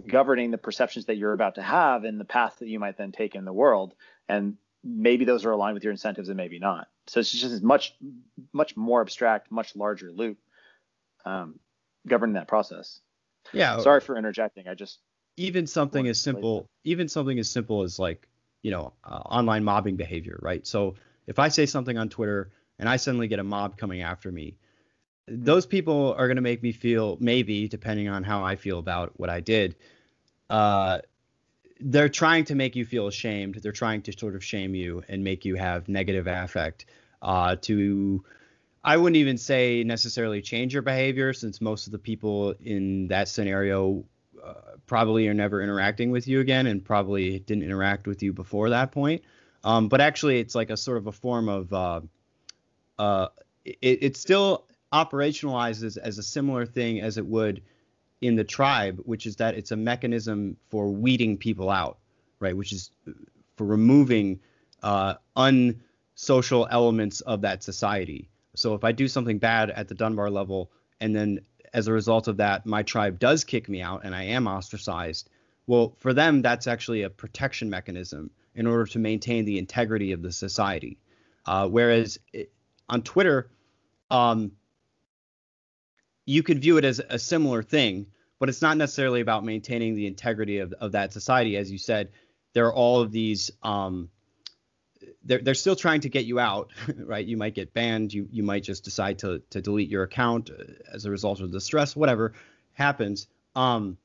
governing 0.07 0.51
the 0.51 0.57
perceptions 0.57 1.05
that 1.05 1.17
you're 1.17 1.33
about 1.33 1.55
to 1.55 1.61
have 1.61 2.03
and 2.03 2.19
the 2.19 2.25
path 2.25 2.57
that 2.59 2.67
you 2.67 2.79
might 2.79 2.97
then 2.97 3.11
take 3.11 3.35
in 3.35 3.45
the 3.45 3.53
world. 3.53 3.93
And 4.27 4.57
maybe 4.83 5.25
those 5.25 5.45
are 5.45 5.51
aligned 5.51 5.73
with 5.73 5.83
your 5.83 5.91
incentives 5.91 6.29
and 6.29 6.37
maybe 6.37 6.59
not. 6.59 6.87
So 7.07 7.19
it's 7.19 7.31
just 7.31 7.63
much 7.63 7.95
much 8.53 8.75
more 8.75 9.01
abstract, 9.01 9.51
much 9.51 9.75
larger 9.75 10.11
loop 10.11 10.37
um, 11.25 11.59
governing 12.07 12.35
that 12.35 12.47
process. 12.47 12.99
Yeah. 13.53 13.79
Sorry 13.79 14.01
for 14.01 14.17
interjecting. 14.17 14.67
I 14.67 14.73
just 14.73 14.99
even 15.37 15.67
something 15.67 16.07
as 16.07 16.19
simple, 16.19 16.67
even 16.83 17.07
something 17.07 17.37
as 17.39 17.49
simple 17.49 17.83
as 17.83 17.99
like 17.99 18.27
you 18.63 18.71
know 18.71 18.93
uh, 19.03 19.19
online 19.25 19.63
mobbing 19.63 19.95
behavior, 19.95 20.39
right? 20.41 20.65
So 20.65 20.95
if 21.27 21.39
I 21.39 21.49
say 21.49 21.65
something 21.65 21.97
on 21.97 22.09
Twitter 22.09 22.51
and 22.79 22.89
I 22.89 22.97
suddenly 22.97 23.27
get 23.27 23.39
a 23.39 23.43
mob 23.43 23.77
coming 23.77 24.01
after 24.01 24.31
me, 24.31 24.57
those 25.27 25.65
people 25.65 26.15
are 26.17 26.27
going 26.27 26.37
to 26.37 26.41
make 26.41 26.63
me 26.63 26.71
feel 26.71 27.17
maybe 27.19 27.67
depending 27.67 28.07
on 28.07 28.23
how 28.23 28.43
I 28.43 28.55
feel 28.55 28.79
about 28.79 29.19
what 29.19 29.29
I 29.29 29.41
did. 29.41 29.75
Uh, 30.49 30.99
they're 31.79 32.09
trying 32.09 32.45
to 32.45 32.55
make 32.55 32.75
you 32.75 32.85
feel 32.85 33.07
ashamed. 33.07 33.55
They're 33.55 33.71
trying 33.71 34.01
to 34.03 34.17
sort 34.17 34.35
of 34.35 34.43
shame 34.43 34.73
you 34.73 35.03
and 35.07 35.23
make 35.23 35.45
you 35.45 35.55
have 35.55 35.87
negative 35.87 36.27
affect. 36.27 36.85
Uh, 37.21 37.55
to 37.61 38.23
I 38.83 38.97
wouldn't 38.97 39.17
even 39.17 39.37
say 39.37 39.83
necessarily 39.83 40.41
change 40.41 40.73
your 40.73 40.81
behavior 40.81 41.33
since 41.33 41.59
most 41.59 41.87
of 41.87 41.91
the 41.91 41.99
people 41.99 42.55
in 42.61 43.07
that 43.07 43.27
scenario 43.27 44.05
uh, 44.43 44.53
probably 44.85 45.27
are 45.27 45.33
never 45.33 45.61
interacting 45.61 46.11
with 46.11 46.27
you 46.27 46.39
again 46.39 46.67
and 46.67 46.83
probably 46.83 47.39
didn't 47.39 47.63
interact 47.63 48.07
with 48.07 48.23
you 48.23 48.31
before 48.33 48.69
that 48.69 48.91
point. 48.91 49.23
Um, 49.63 49.89
but 49.89 49.99
actually, 49.99 50.39
it's 50.39 50.55
like 50.55 50.69
a 50.69 50.77
sort 50.77 50.97
of 50.97 51.07
a 51.07 51.11
form 51.11 51.49
of 51.49 51.73
uh, 51.73 52.01
uh, 52.97 53.27
it, 53.65 53.99
it 54.03 54.17
still 54.17 54.65
operationalizes 54.93 55.97
as 55.97 56.17
a 56.17 56.23
similar 56.23 56.65
thing 56.65 57.01
as 57.01 57.17
it 57.17 57.25
would 57.25 57.61
in 58.21 58.35
the 58.35 58.43
tribe, 58.43 58.99
which 59.03 59.25
is 59.25 59.35
that 59.37 59.55
it's 59.55 59.71
a 59.71 59.75
mechanism 59.75 60.57
for 60.69 60.89
weeding 60.89 61.37
people 61.37 61.69
out, 61.69 61.97
right? 62.39 62.55
Which 62.55 62.71
is 62.71 62.91
for 63.57 63.65
removing 63.65 64.39
uh, 64.81 65.15
unsocial 65.35 66.67
elements 66.71 67.21
of 67.21 67.41
that 67.41 67.63
society. 67.63 68.29
So 68.57 68.73
if 68.73 68.83
I 68.83 68.91
do 68.91 69.07
something 69.07 69.37
bad 69.37 69.69
at 69.69 69.87
the 69.87 69.95
Dunbar 69.95 70.31
level, 70.31 70.71
and 70.99 71.15
then 71.15 71.41
as 71.73 71.87
a 71.87 71.93
result 71.93 72.27
of 72.27 72.37
that, 72.37 72.65
my 72.65 72.81
tribe 72.81 73.19
does 73.19 73.43
kick 73.43 73.69
me 73.69 73.81
out 73.81 74.01
and 74.03 74.15
I 74.15 74.23
am 74.23 74.47
ostracized, 74.47 75.29
well, 75.67 75.95
for 75.99 76.13
them, 76.13 76.41
that's 76.41 76.65
actually 76.65 77.03
a 77.03 77.09
protection 77.09 77.69
mechanism 77.69 78.31
in 78.55 78.65
order 78.65 78.85
to 78.85 78.99
maintain 78.99 79.45
the 79.45 79.59
integrity 79.59 80.11
of 80.11 80.21
the 80.21 80.31
society. 80.31 80.97
Uh, 81.45 81.67
whereas 81.67 82.19
it, 82.33 82.51
on 82.89 83.03
Twitter, 83.03 83.49
um, 84.09 84.53
you 86.25 86.41
could 86.41 86.59
view 86.59 86.77
it 86.77 86.85
as 86.85 86.99
a 87.09 87.19
similar 87.19 87.61
thing, 87.61 88.07
but 88.39 88.49
it's 88.49 88.61
not 88.61 88.77
necessarily 88.77 89.21
about 89.21 89.45
maintaining 89.45 89.93
the 89.93 90.07
integrity 90.07 90.59
of, 90.59 90.73
of 90.73 90.93
that 90.93 91.13
society. 91.13 91.57
As 91.57 91.69
you 91.69 91.77
said, 91.77 92.09
there 92.53 92.65
are 92.65 92.73
all 92.73 93.01
of 93.01 93.11
these. 93.11 93.51
Um, 93.61 94.09
they're, 95.23 95.39
they're 95.39 95.53
still 95.53 95.75
trying 95.75 96.01
to 96.01 96.09
get 96.09 96.25
you 96.25 96.39
out, 96.39 96.71
right? 96.97 97.25
You 97.25 97.37
might 97.37 97.55
get 97.55 97.73
banned. 97.73 98.13
You 98.13 98.27
you 98.31 98.43
might 98.43 98.63
just 98.63 98.83
decide 98.83 99.19
to 99.19 99.41
to 99.51 99.61
delete 99.61 99.89
your 99.89 100.03
account 100.03 100.49
uh, 100.49 100.63
as 100.93 101.05
a 101.05 101.11
result 101.11 101.39
of 101.41 101.51
the 101.51 101.61
stress, 101.61 101.95
whatever 101.95 102.33
happens. 102.73 103.27
Um, 103.55 103.97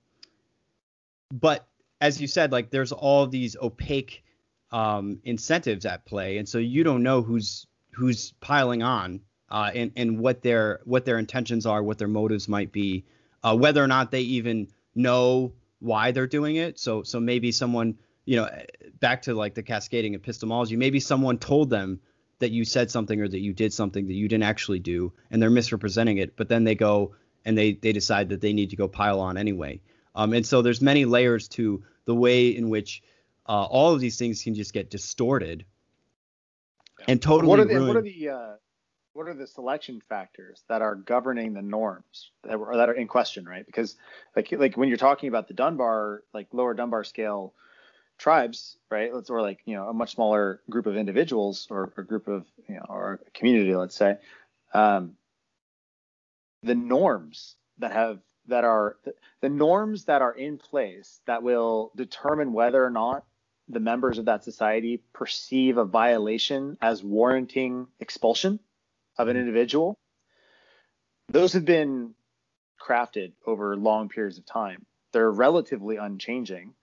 but 1.33 1.67
as 2.01 2.21
you 2.21 2.27
said, 2.27 2.53
like 2.53 2.71
there's 2.71 2.93
all 2.93 3.27
these 3.27 3.57
opaque 3.57 4.25
um, 4.71 5.21
incentives 5.25 5.87
at 5.87 6.05
play, 6.05 6.39
and 6.39 6.49
so 6.49 6.59
you 6.59 6.85
don't 6.85 7.03
know 7.03 7.23
who's 7.23 7.67
who's 7.93 8.33
piling 8.41 8.83
on 8.83 9.21
uh, 9.51 9.71
and 9.75 9.93
and 9.97 10.19
what 10.19 10.43
their 10.43 10.81
what 10.85 11.05
their 11.05 11.19
intentions 11.19 11.67
are, 11.67 11.83
what 11.83 11.99
their 11.99 12.09
motives 12.09 12.49
might 12.49 12.73
be, 12.73 13.05
uh, 13.43 13.57
whether 13.57 13.83
or 13.83 13.87
not 13.87 14.11
they 14.11 14.23
even 14.23 14.69
know 14.95 15.53
why 15.79 16.11
they're 16.11 16.27
doing 16.27 16.57
it. 16.57 16.79
So 16.79 17.03
so 17.03 17.21
maybe 17.21 17.53
someone 17.53 17.99
you 18.25 18.37
know 18.37 18.49
back 19.01 19.23
to 19.23 19.35
like 19.35 19.55
the 19.55 19.63
cascading 19.63 20.15
epistemology, 20.15 20.77
maybe 20.77 21.01
someone 21.01 21.39
told 21.39 21.71
them 21.71 22.01
that 22.39 22.51
you 22.51 22.65
said 22.65 22.91
something 22.91 23.21
or 23.21 23.29
that 23.29 23.41
you 23.41 23.53
did 23.53 23.73
something 23.73 24.07
that 24.07 24.15
you 24.15 24.29
didn't 24.29 24.45
actually 24.45 24.79
do, 24.79 25.13
and 25.31 25.41
they're 25.41 25.51
misrepresenting 25.51 26.19
it, 26.19 26.37
but 26.37 26.49
then 26.49 26.65
they 26.65 26.75
go 26.75 27.15
and 27.45 27.57
they 27.57 27.75
they 27.75 27.93
decide 27.93 28.29
that 28.31 28.41
they 28.41 28.53
need 28.53 28.71
to 28.71 28.77
go 28.77 28.89
pile 28.89 29.21
on 29.21 29.37
anyway. 29.37 29.81
Um, 30.15 30.33
and 30.33 30.45
so 30.45 30.63
there's 30.63 30.83
many 30.83 31.05
layers 31.05 31.49
to 31.49 31.83
the 32.05 32.15
way 32.15 32.49
in 32.49 32.69
which 32.69 33.03
uh, 33.49 33.65
all 33.65 33.95
of 33.95 34.01
these 34.01 34.19
things 34.19 34.43
can 34.43 34.55
just 34.55 34.73
get 34.73 34.91
distorted 34.91 35.65
and 37.09 37.21
totally 37.21 37.49
what 37.49 37.59
are 37.59 37.65
the, 37.65 37.75
ruined. 37.75 37.89
What 37.89 37.97
are 37.97 38.03
the 38.03 38.29
uh, 38.29 38.53
what 39.15 39.29
are 39.29 39.35
the 39.35 39.47
selection 39.47 40.01
factors 40.09 40.65
that 40.69 40.83
are 40.83 40.95
governing 40.95 41.53
the 41.53 41.63
norms 41.63 42.31
that 42.45 42.55
are, 42.55 42.77
that 42.77 42.89
are 42.89 42.95
in 42.95 43.09
question, 43.09 43.45
right? 43.45 43.65
Because 43.65 43.97
like 44.37 44.53
like 44.53 44.77
when 44.77 44.89
you're 44.89 44.99
talking 44.99 45.29
about 45.29 45.49
the 45.49 45.55
Dunbar 45.55 46.23
like 46.33 46.49
lower 46.53 46.75
Dunbar 46.75 47.05
scale 47.05 47.55
tribes, 48.23 48.79
right? 48.89 49.13
Let's 49.13 49.31
or 49.31 49.43
like 49.43 49.61
you 49.65 49.75
know 49.75 49.89
a 49.89 49.93
much 49.93 50.15
smaller 50.15 50.61
group 50.71 50.87
of 50.87 50.97
individuals 50.97 51.67
or 51.71 51.93
a 51.97 52.05
group 52.05 52.29
of 52.29 52.47
you 52.69 52.77
know 52.77 52.87
or 52.89 53.21
a 53.27 53.31
community, 53.33 53.75
let's 53.75 53.97
say. 53.97 54.17
Um, 54.73 55.17
the 56.63 56.77
norms 56.77 57.57
that 57.79 57.93
have 57.93 58.21
that 58.47 58.65
are 58.65 58.97
the 59.41 59.49
norms 59.49 60.05
that 60.05 60.23
are 60.23 60.33
in 60.33 60.57
place 60.57 61.21
that 61.27 61.43
will 61.43 61.91
determine 61.97 62.53
whether 62.53 62.85
or 62.85 62.91
not 62.91 63.25
the 63.69 63.81
members 63.81 64.19
of 64.19 64.27
that 64.27 64.45
society 64.45 65.03
perceive 65.13 65.77
a 65.77 65.85
violation 65.85 66.77
as 66.81 67.03
warranting 67.03 67.89
expulsion 68.01 68.61
of 69.19 69.29
an 69.29 69.35
mm-hmm. 69.37 69.41
individual, 69.41 69.99
those 71.29 71.53
have 71.53 71.65
been 71.65 72.15
crafted 72.81 73.33
over 73.47 73.77
long 73.77 74.09
periods 74.09 74.39
of 74.39 74.47
time. 74.47 74.85
They're 75.13 75.31
relatively 75.31 75.97
unchanging. 75.97 76.75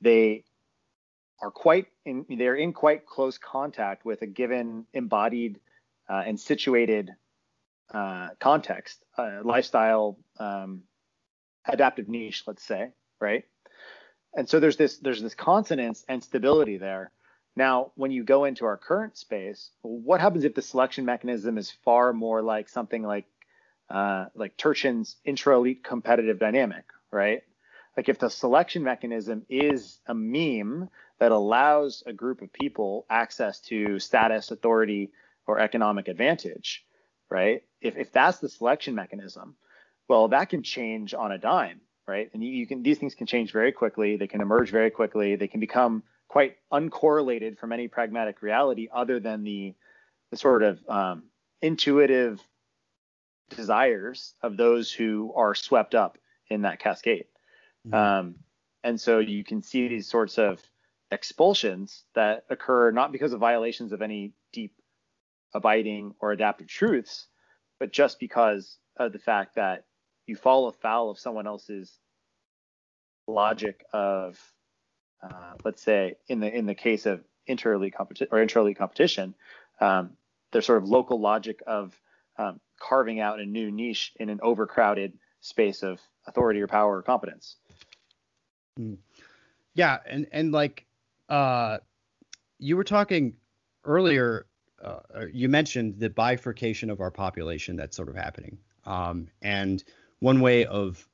They 0.00 0.44
are 1.40 1.50
quite 1.50 1.86
in 2.04 2.24
they're 2.28 2.54
in 2.54 2.72
quite 2.72 3.06
close 3.06 3.38
contact 3.38 4.04
with 4.04 4.22
a 4.22 4.26
given 4.26 4.86
embodied 4.92 5.60
uh, 6.08 6.22
and 6.26 6.38
situated 6.38 7.10
uh, 7.92 8.28
context, 8.40 9.04
uh, 9.16 9.40
lifestyle, 9.44 10.18
um, 10.38 10.82
adaptive 11.66 12.08
niche, 12.08 12.44
let's 12.46 12.62
say, 12.64 12.90
right? 13.20 13.44
and 14.36 14.48
so 14.48 14.60
there's 14.60 14.76
this 14.76 14.98
there's 14.98 15.22
this 15.22 15.34
consonance 15.34 16.04
and 16.08 16.22
stability 16.22 16.76
there. 16.76 17.10
Now, 17.56 17.92
when 17.94 18.10
you 18.10 18.22
go 18.22 18.44
into 18.44 18.66
our 18.66 18.76
current 18.76 19.16
space, 19.16 19.70
what 19.80 20.20
happens 20.20 20.44
if 20.44 20.54
the 20.54 20.60
selection 20.60 21.06
mechanism 21.06 21.56
is 21.56 21.72
far 21.84 22.12
more 22.12 22.42
like 22.42 22.68
something 22.68 23.02
like 23.02 23.24
uh, 23.88 24.26
like 24.34 24.56
Turchin's 24.58 25.16
intra-elite 25.24 25.82
competitive 25.82 26.38
dynamic, 26.38 26.84
right? 27.10 27.42
Like 27.96 28.08
if 28.08 28.18
the 28.18 28.28
selection 28.28 28.82
mechanism 28.82 29.46
is 29.48 30.00
a 30.06 30.14
meme 30.14 30.90
that 31.18 31.32
allows 31.32 32.02
a 32.06 32.12
group 32.12 32.42
of 32.42 32.52
people 32.52 33.06
access 33.08 33.60
to 33.60 33.98
status, 33.98 34.50
authority, 34.50 35.10
or 35.46 35.58
economic 35.58 36.08
advantage, 36.08 36.84
right? 37.30 37.62
If 37.80 37.96
if 37.96 38.12
that's 38.12 38.38
the 38.38 38.48
selection 38.48 38.94
mechanism, 38.94 39.56
well, 40.08 40.28
that 40.28 40.50
can 40.50 40.62
change 40.62 41.14
on 41.14 41.32
a 41.32 41.38
dime 41.38 41.80
right? 42.06 42.30
And 42.32 42.42
you, 42.42 42.50
you, 42.50 42.66
can 42.66 42.82
these 42.82 42.98
things 42.98 43.14
can 43.14 43.26
change 43.26 43.52
very 43.52 43.72
quickly. 43.72 44.16
They 44.16 44.26
can 44.26 44.40
emerge 44.40 44.70
very 44.70 44.90
quickly. 44.90 45.36
They 45.36 45.48
can 45.48 45.60
become 45.60 46.02
quite 46.28 46.56
uncorrelated 46.72 47.58
from 47.58 47.72
any 47.72 47.88
pragmatic 47.88 48.42
reality 48.42 48.88
other 48.92 49.20
than 49.20 49.42
the 49.42 49.74
the 50.30 50.36
sort 50.36 50.62
of 50.62 50.80
um, 50.88 51.24
intuitive 51.62 52.40
desires 53.50 54.34
of 54.42 54.56
those 54.56 54.90
who 54.90 55.32
are 55.36 55.54
swept 55.54 55.94
up 55.94 56.18
in 56.48 56.62
that 56.62 56.80
cascade. 56.80 57.26
Mm-hmm. 57.86 57.94
Um, 57.94 58.34
and 58.82 59.00
so 59.00 59.18
you 59.18 59.44
can 59.44 59.62
see 59.62 59.88
these 59.88 60.08
sorts 60.08 60.38
of 60.38 60.60
expulsions 61.10 62.04
that 62.14 62.44
occur 62.50 62.90
not 62.90 63.12
because 63.12 63.32
of 63.32 63.40
violations 63.40 63.92
of 63.92 64.02
any 64.02 64.32
deep 64.52 64.72
abiding 65.54 66.14
or 66.20 66.32
adaptive 66.32 66.68
truths, 66.68 67.26
but 67.78 67.92
just 67.92 68.18
because 68.18 68.78
of 68.96 69.12
the 69.12 69.18
fact 69.18 69.56
that 69.56 69.84
you 70.26 70.36
fall 70.36 70.68
afoul 70.68 71.10
of 71.10 71.18
someone 71.18 71.46
else's 71.46 71.98
logic 73.26 73.84
of, 73.92 74.38
uh, 75.22 75.54
let's 75.64 75.82
say, 75.82 76.16
in 76.28 76.40
the 76.40 76.52
in 76.52 76.66
the 76.66 76.74
case 76.74 77.06
of 77.06 77.24
inter-elite 77.46 77.94
competition 77.94 78.28
or 78.32 78.40
intra-elite 78.40 78.78
competition, 78.78 79.34
um, 79.80 80.10
their 80.52 80.62
sort 80.62 80.82
of 80.82 80.88
local 80.88 81.20
logic 81.20 81.60
of 81.66 81.94
um, 82.38 82.60
carving 82.80 83.20
out 83.20 83.40
a 83.40 83.46
new 83.46 83.70
niche 83.70 84.12
in 84.16 84.28
an 84.28 84.40
overcrowded 84.42 85.12
space 85.40 85.82
of 85.82 86.00
authority 86.26 86.60
or 86.60 86.66
power 86.66 86.96
or 86.96 87.02
competence. 87.02 87.56
Hmm. 88.76 88.94
Yeah, 89.74 89.98
and 90.06 90.26
and 90.32 90.52
like 90.52 90.86
uh, 91.28 91.78
you 92.58 92.76
were 92.76 92.84
talking 92.84 93.36
earlier, 93.84 94.46
uh, 94.82 95.00
you 95.32 95.48
mentioned 95.48 95.98
the 95.98 96.10
bifurcation 96.10 96.90
of 96.90 97.00
our 97.00 97.10
population 97.10 97.76
that's 97.76 97.96
sort 97.96 98.08
of 98.08 98.14
happening, 98.14 98.58
um, 98.84 99.28
and 99.42 99.82
one 100.20 100.40
way 100.40 100.64
of 100.64 101.06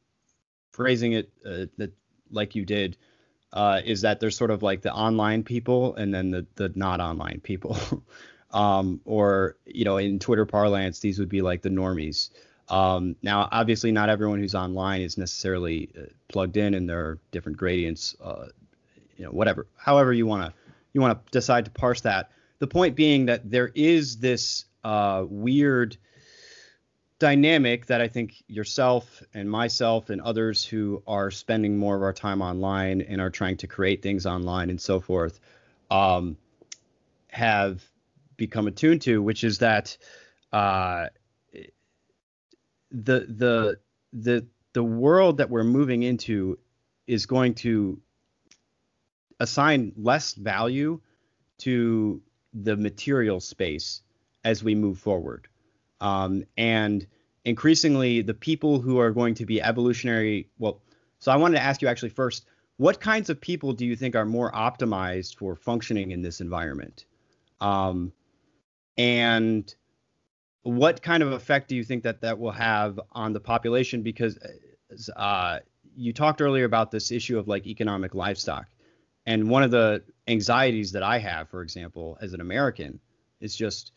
phrasing 0.73 1.13
it 1.13 1.31
uh, 1.45 1.67
that 1.77 1.93
like 2.31 2.55
you 2.55 2.65
did 2.65 2.97
uh, 3.53 3.81
is 3.85 4.01
that 4.03 4.21
there's 4.21 4.37
sort 4.37 4.51
of 4.51 4.63
like 4.63 4.83
the 4.83 4.93
online 4.93 5.43
people 5.43 5.95
and 5.97 6.13
then 6.15 6.31
the 6.31 6.47
the 6.55 6.73
not 6.75 7.01
online 7.01 7.41
people. 7.41 7.77
um, 8.53 9.01
or 9.05 9.57
you 9.67 9.85
know, 9.85 9.97
in 9.97 10.19
Twitter 10.19 10.47
parlance, 10.47 11.01
these 11.01 11.19
would 11.19 11.29
be 11.29 11.43
like 11.43 11.63
the 11.63 11.69
normies. 11.69 12.31
Um, 12.73 13.17
now, 13.23 13.49
obviously, 13.53 13.93
not 13.93 14.09
everyone 14.09 14.39
who's 14.39 14.55
online 14.55 15.03
is 15.03 15.19
necessarily 15.19 15.91
uh, 15.97 16.07
plugged 16.29 16.57
in, 16.57 16.73
and 16.73 16.89
there 16.89 17.01
are 17.01 17.19
different 17.31 17.59
gradients. 17.59 18.17
Uh, 18.21 18.47
you 19.17 19.27
know, 19.27 19.31
whatever, 19.31 19.67
however 19.77 20.13
you 20.13 20.27
want 20.27 20.47
to 20.47 20.55
you 20.95 21.01
want 21.01 21.25
to 21.25 21.31
decide 21.31 21.67
to 21.67 21.71
parse 21.71 22.01
that. 22.01 22.31
The 22.59 22.67
point 22.67 22.97
being 22.97 23.27
that 23.27 23.51
there 23.51 23.71
is 23.75 24.19
this 24.19 24.65
uh, 24.85 25.25
weird 25.29 25.97
dynamic 27.19 27.87
that 27.87 28.01
I 28.01 28.09
think 28.09 28.43
yourself 28.49 29.23
and 29.35 29.51
myself 29.51 30.11
and 30.11 30.21
others 30.21 30.65
who 30.65 31.03
are 31.07 31.31
spending 31.31 31.77
more 31.79 31.95
of 31.95 32.03
our 32.03 32.13
time 32.13 32.43
online 32.43 33.01
and 33.03 33.21
are 33.21 33.31
trying 33.31 33.59
to 33.59 33.67
create 33.67 34.03
things 34.03 34.27
online 34.27 34.71
and 34.71 34.81
so 34.81 34.99
forth 34.99 35.39
um, 35.91 36.37
have 37.29 37.83
become 38.37 38.67
attuned 38.67 39.03
to, 39.03 39.23
which 39.23 39.45
is 39.45 39.59
that 39.59 39.97
uh, 40.53 41.07
the 42.93 43.27
the 43.29 43.79
the 44.13 44.47
the 44.73 44.83
world 44.83 45.39
that 45.39 45.51
we're 45.51 45.65
moving 45.65 46.03
into 46.03 46.59
is 47.07 47.27
going 47.27 47.55
to 47.55 48.01
assign 49.41 49.93
less 49.97 50.35
value 50.35 51.01
to 51.59 52.23
the 52.55 52.77
material 52.77 53.41
space 53.41 54.03
as 54.45 54.63
we 54.63 54.75
move 54.75 54.99
forward. 54.99 55.49
Um, 56.01 56.45
and 56.57 57.07
increasingly, 57.45 58.23
the 58.23 58.35
people 58.35 58.81
who 58.81 58.99
are 58.99 59.11
going 59.11 59.35
to 59.35 59.47
be 59.47 59.61
evolutionary, 59.61 60.49
well, 60.59 60.81
so 61.19 61.33
I 61.33 61.37
wanted 61.37 61.57
to 61.57 61.63
ask 61.63 61.83
you 61.83 61.89
actually 61.89 62.11
first, 62.11 62.47
what 62.77 63.01
kinds 63.01 63.31
of 63.31 63.41
people 63.41 63.73
do 63.73 63.87
you 63.87 63.97
think 63.97 64.17
are 64.17 64.25
more 64.25 64.51
optimized 64.53 65.37
for 65.37 65.55
functioning 65.55 66.11
in 66.11 66.23
this 66.23 66.41
environment? 66.41 67.05
Um, 67.61 68.13
and 68.97 69.73
what 70.63 71.03
kind 71.03 71.23
of 71.23 71.33
effect 71.33 71.69
do 71.69 71.77
you 71.77 71.85
think 71.85 72.05
that 72.05 72.21
that 72.21 72.39
will 72.39 72.53
have 72.53 73.01
on 73.13 73.33
the 73.33 73.41
population? 73.41 74.03
Because 74.03 74.39
uh, 75.17 75.59
you 75.97 76.13
talked 76.13 76.41
earlier 76.41 76.65
about 76.65 76.91
this 76.91 77.11
issue 77.11 77.39
of 77.39 77.49
like 77.49 77.67
economic 77.67 78.15
livestock. 78.15 78.67
And 79.27 79.49
one 79.49 79.63
of 79.63 79.71
the 79.71 80.03
anxieties 80.27 80.93
that 80.93 81.03
I 81.03 81.19
have, 81.19 81.49
for 81.49 81.63
example, 81.63 82.19
as 82.21 82.33
an 82.33 82.41
American, 82.41 83.01
is 83.41 83.55
just 83.55 83.93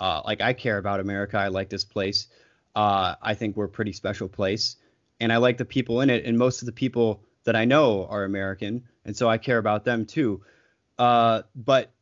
uh, 0.00 0.22
like 0.24 0.40
I 0.40 0.52
care 0.52 0.78
about 0.78 1.00
America. 1.00 1.38
I 1.38 1.48
like 1.48 1.70
this 1.70 1.84
place. 1.84 2.28
Uh, 2.74 3.14
I 3.22 3.34
think 3.34 3.56
we're 3.56 3.64
a 3.64 3.70
pretty 3.70 3.92
special 3.92 4.28
place, 4.28 4.76
and 5.18 5.32
I 5.32 5.38
like 5.38 5.56
the 5.56 5.64
people 5.64 6.02
in 6.02 6.10
it. 6.10 6.26
And 6.26 6.36
most 6.36 6.60
of 6.60 6.66
the 6.66 6.72
people 6.72 7.22
that 7.44 7.56
I 7.56 7.64
know 7.64 8.06
are 8.06 8.24
American, 8.24 8.84
and 9.04 9.16
so 9.16 9.30
I 9.30 9.38
care 9.38 9.58
about 9.58 9.84
them 9.84 10.04
too. 10.04 10.42
Uh, 10.98 11.42
but 11.54 11.92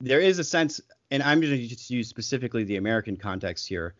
there 0.00 0.20
is 0.20 0.38
a 0.38 0.44
sense, 0.44 0.80
and 1.10 1.22
I'm 1.22 1.40
going 1.40 1.52
to 1.52 1.66
just 1.66 1.90
use 1.90 2.08
specifically 2.08 2.64
the 2.64 2.76
American 2.76 3.16
context 3.16 3.68
here, 3.68 3.94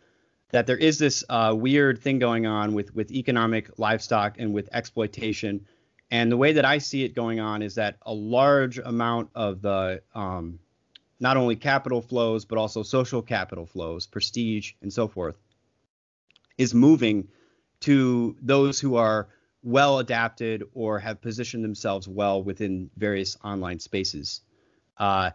that 0.51 0.67
there 0.67 0.77
is 0.77 0.99
this 0.99 1.25
uh, 1.29 1.55
weird 1.57 1.99
thing 1.99 2.19
going 2.19 2.47
on 2.47 2.75
with 2.75 2.95
with 2.95 3.11
economic 3.11 3.79
livestock 3.79 4.37
and 4.39 4.53
with 4.53 4.69
exploitation. 4.73 5.67
And 6.11 6.31
the 6.31 6.37
way 6.37 6.53
that 6.53 6.65
I 6.65 6.79
see 6.79 7.05
it 7.05 7.15
going 7.15 7.39
on 7.39 7.63
is 7.63 7.77
that 7.77 7.97
a 8.03 8.13
large 8.13 8.79
amount 8.79 9.31
of 9.35 9.63
the 9.63 10.03
um, 10.15 10.59
not 11.21 11.37
only 11.37 11.55
capital 11.55 12.01
flows, 12.01 12.45
but 12.45 12.59
also 12.59 12.83
social 12.83 13.23
capital 13.23 13.67
flows, 13.67 14.07
prestige, 14.07 14.73
and 14.83 14.93
so 14.93 15.07
forth, 15.07 15.37
is 16.59 16.75
moving 16.75 17.29
to 17.81 18.37
those 18.43 18.81
who 18.81 18.97
are 18.97 19.29
well 19.63 19.99
adapted 19.99 20.65
or 20.75 20.99
have 20.99 21.21
positioned 21.21 21.63
themselves 21.63 22.09
well 22.09 22.43
within 22.43 22.91
various 22.97 23.37
online 23.45 23.79
spaces. 23.79 24.41
Uh, 24.97 25.31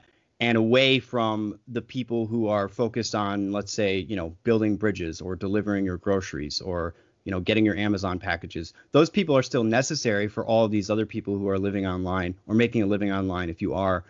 and 0.45 0.59
away 0.59 0.99
from 0.99 1.59
the 1.67 1.81
people 1.81 2.27
who 2.27 2.47
are 2.49 2.69
focused 2.69 3.15
on, 3.15 3.51
let's 3.51 3.73
say, 3.73 3.97
you 3.97 4.15
know, 4.15 4.35
building 4.43 4.76
bridges 4.77 5.19
or 5.19 5.35
delivering 5.35 5.84
your 5.84 5.97
groceries 5.97 6.61
or, 6.61 6.93
you 7.23 7.31
know, 7.31 7.39
getting 7.39 7.65
your 7.65 7.76
Amazon 7.76 8.19
packages. 8.19 8.72
Those 8.91 9.09
people 9.09 9.35
are 9.35 9.41
still 9.41 9.63
necessary 9.63 10.27
for 10.27 10.45
all 10.45 10.67
these 10.67 10.91
other 10.91 11.07
people 11.07 11.35
who 11.35 11.49
are 11.49 11.57
living 11.57 11.88
online 11.88 12.35
or 12.45 12.53
making 12.53 12.84
a 12.84 12.85
living 12.85 13.11
online, 13.11 13.49
if 13.49 13.59
you 13.59 13.73
are, 13.73 14.03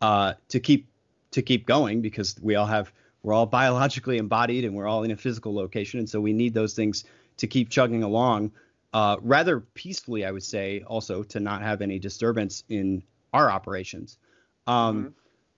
uh, 0.00 0.32
to 0.48 0.60
keep 0.60 0.86
to 1.32 1.42
keep 1.42 1.66
going 1.66 2.00
because 2.00 2.36
we 2.40 2.54
all 2.54 2.66
have 2.66 2.90
we're 3.22 3.34
all 3.34 3.44
biologically 3.44 4.16
embodied 4.16 4.64
and 4.64 4.74
we're 4.74 4.88
all 4.88 5.02
in 5.02 5.10
a 5.10 5.16
physical 5.16 5.54
location 5.54 5.98
and 5.98 6.08
so 6.08 6.22
we 6.22 6.32
need 6.32 6.54
those 6.54 6.72
things 6.72 7.04
to 7.36 7.46
keep 7.46 7.68
chugging 7.68 8.02
along 8.02 8.50
uh, 8.92 9.16
rather 9.22 9.60
peacefully 9.60 10.26
i 10.26 10.30
would 10.30 10.42
say 10.42 10.82
also 10.86 11.22
to 11.22 11.40
not 11.40 11.62
have 11.62 11.80
any 11.80 11.98
disturbance 11.98 12.64
in 12.68 13.02
our 13.32 13.50
operations 13.50 14.18
um, 14.66 14.98
mm-hmm. 14.98 15.08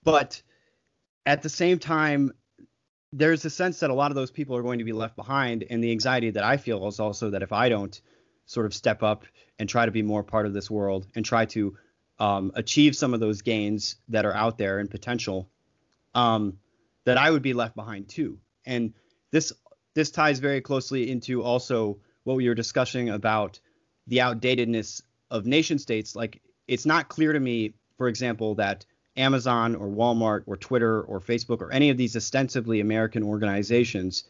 But 0.04 0.42
at 1.26 1.42
the 1.42 1.48
same 1.48 1.78
time 1.78 2.32
there's 3.12 3.44
a 3.44 3.50
sense 3.50 3.80
that 3.80 3.90
a 3.90 3.94
lot 3.94 4.10
of 4.10 4.16
those 4.16 4.30
people 4.30 4.56
are 4.56 4.62
going 4.62 4.78
to 4.78 4.84
be 4.84 4.92
left 4.92 5.16
behind 5.16 5.64
and 5.70 5.82
the 5.82 5.90
anxiety 5.90 6.30
that 6.30 6.44
i 6.44 6.56
feel 6.56 6.86
is 6.86 7.00
also 7.00 7.30
that 7.30 7.42
if 7.42 7.52
i 7.52 7.68
don't 7.68 8.00
sort 8.46 8.66
of 8.66 8.74
step 8.74 9.02
up 9.02 9.24
and 9.58 9.68
try 9.68 9.86
to 9.86 9.92
be 9.92 10.02
more 10.02 10.22
part 10.22 10.46
of 10.46 10.52
this 10.52 10.70
world 10.70 11.06
and 11.14 11.24
try 11.24 11.44
to 11.46 11.76
um, 12.18 12.52
achieve 12.54 12.94
some 12.94 13.14
of 13.14 13.20
those 13.20 13.42
gains 13.42 13.96
that 14.08 14.24
are 14.24 14.34
out 14.34 14.58
there 14.58 14.78
and 14.78 14.90
potential 14.90 15.48
um, 16.14 16.58
that 17.04 17.18
I 17.18 17.30
would 17.30 17.42
be 17.42 17.54
left 17.54 17.74
behind 17.74 18.08
too. 18.08 18.38
And 18.64 18.94
this 19.30 19.52
this 19.94 20.10
ties 20.10 20.38
very 20.38 20.60
closely 20.60 21.10
into 21.10 21.42
also 21.42 21.98
what 22.24 22.36
we 22.36 22.48
were 22.48 22.54
discussing 22.54 23.10
about 23.10 23.60
the 24.06 24.18
outdatedness 24.18 25.02
of 25.30 25.46
nation 25.46 25.78
states. 25.78 26.16
Like 26.16 26.40
it's 26.66 26.86
not 26.86 27.08
clear 27.08 27.32
to 27.32 27.40
me, 27.40 27.74
for 27.96 28.08
example, 28.08 28.56
that 28.56 28.86
Amazon 29.16 29.76
or 29.76 29.86
Walmart 29.86 30.42
or 30.46 30.56
Twitter 30.56 31.02
or 31.02 31.20
Facebook 31.20 31.60
or 31.60 31.72
any 31.72 31.90
of 31.90 31.96
these 31.96 32.16
ostensibly 32.16 32.80
American 32.80 33.22
organizations 33.22 34.24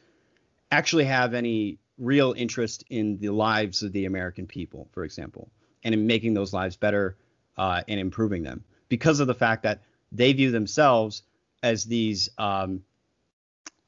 actually 0.70 1.04
have 1.04 1.34
any 1.34 1.78
real 1.98 2.34
interest 2.36 2.84
in 2.90 3.18
the 3.18 3.30
lives 3.30 3.82
of 3.82 3.92
the 3.92 4.04
American 4.04 4.46
people, 4.46 4.88
for 4.92 5.04
example, 5.04 5.50
and 5.84 5.94
in 5.94 6.06
making 6.06 6.34
those 6.34 6.52
lives 6.52 6.76
better 6.76 7.16
uh, 7.56 7.82
and 7.88 8.00
improving 8.00 8.42
them 8.42 8.64
because 8.88 9.20
of 9.20 9.26
the 9.26 9.34
fact 9.34 9.62
that 9.62 9.82
they 10.12 10.32
view 10.32 10.50
themselves 10.50 11.22
as 11.62 11.84
these 11.84 12.28
um, 12.38 12.82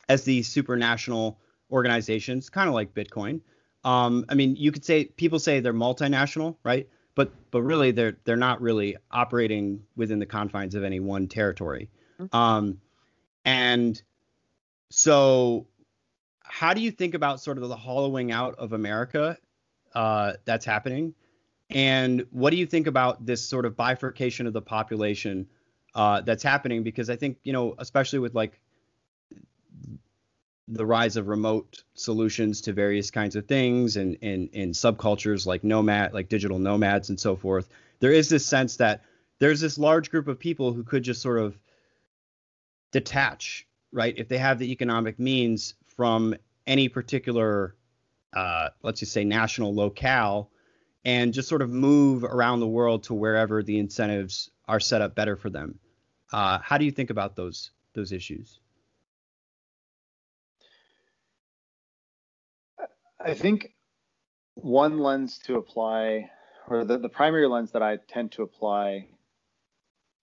as 0.09 0.25
these 0.25 0.49
supranational 0.49 1.37
organizations, 1.71 2.49
kind 2.49 2.69
of 2.69 2.75
like 2.75 2.95
Bitcoin. 2.95 3.41
Um, 3.85 4.25
I 4.29 4.35
mean, 4.35 4.57
you 4.57 4.73
could 4.73 4.85
say 4.85 5.05
people 5.05 5.39
say 5.39 5.61
they're 5.61 5.75
multinational, 5.75 6.57
right? 6.63 6.89
But 7.17 7.33
but 7.51 7.63
really, 7.63 7.91
they're 7.91 8.17
they're 8.25 8.37
not 8.37 8.61
really 8.61 8.97
operating 9.11 9.83
within 9.97 10.21
the 10.21 10.27
confines 10.27 10.77
of 10.77 10.85
any 10.85 11.01
one 11.01 11.27
territory. 11.27 11.89
Mm-hmm. 12.21 12.37
Um, 12.37 12.81
and 13.45 14.01
so, 14.91 15.67
how 16.45 16.75
do 16.75 16.81
you 16.81 16.93
think 16.93 17.15
about 17.15 17.41
sort 17.41 17.59
of 17.59 17.69
the 17.69 17.77
hollowing 17.77 18.31
out 18.31 18.55
of 18.57 18.73
America 18.73 19.37
uh, 19.95 20.35
that's 20.45 20.65
happening? 20.65 21.15
And 21.71 22.27
what 22.31 22.51
do 22.51 22.57
you 22.59 22.67
think 22.67 22.87
about 22.87 23.27
this 23.27 23.45
sort 23.45 23.65
of 23.65 23.77
bifurcation 23.77 24.47
of 24.47 24.53
the 24.53 24.63
population 24.63 25.49
uh, 25.95 26.21
that's 26.21 26.43
happening 26.43 26.85
because 26.85 27.11
I 27.11 27.17
think 27.17 27.39
you 27.43 27.53
know, 27.53 27.75
especially 27.79 28.19
with 28.21 28.35
like 28.35 28.61
the 30.69 30.87
rise 30.87 31.17
of 31.17 31.29
remote 31.29 31.85
solutions 31.95 32.61
to 32.63 32.73
various 32.73 33.11
kinds 33.11 33.37
of 33.37 33.47
things 33.47 33.97
and 33.97 34.17
and 34.23 34.75
subcultures 34.75 35.47
like 35.47 35.63
nomad, 35.63 36.13
like 36.13 36.29
digital 36.29 36.59
nomads 36.59 37.09
and 37.09 37.19
so 37.21 37.37
forth, 37.37 37.69
there 38.01 38.13
is 38.13 38.29
this 38.29 38.45
sense 38.45 38.77
that 38.77 39.03
there's 39.39 39.61
this 39.61 39.79
large 39.79 40.11
group 40.11 40.29
of 40.29 40.39
people 40.39 40.73
who 40.73 40.83
could 40.83 41.03
just 41.03 41.23
sort 41.23 41.39
of 41.39 41.59
detach, 42.93 43.67
right, 43.93 44.15
if 44.17 44.29
they 44.29 44.39
have 44.39 44.59
the 44.59 44.73
economic 44.73 45.19
means 45.19 45.75
from 45.97 46.35
any 46.67 46.89
particular, 46.89 47.75
uh, 48.33 48.71
let's 48.83 49.01
just 49.01 49.13
say, 49.13 49.25
national 49.25 49.75
locale, 49.75 50.51
and 51.05 51.33
just 51.33 51.49
sort 51.49 51.63
of 51.63 51.71
move 51.71 52.25
around 52.25 52.61
the 52.61 52.67
world 52.67 53.05
to 53.05 53.15
wherever 53.15 53.63
the 53.63 53.79
incentives 53.79 54.51
are 54.67 54.81
set 54.81 55.03
up 55.03 55.15
better 55.15 55.37
for 55.37 55.51
them. 55.51 55.79
Uh, 56.33 56.59
how 56.59 56.79
do 56.79 56.85
you 56.85 56.91
think 56.91 57.11
about 57.11 57.37
those 57.37 57.71
those 57.93 58.13
issues? 58.13 58.59
I 63.27 63.35
think 63.35 63.75
one 64.55 65.01
lens 65.01 65.39
to 65.47 65.57
apply, 65.57 66.31
or 66.69 66.85
the, 66.85 66.97
the 66.97 67.09
primary 67.09 67.49
lens 67.49 67.73
that 67.73 67.83
I 67.83 67.97
tend 67.97 68.31
to 68.33 68.43
apply 68.43 69.09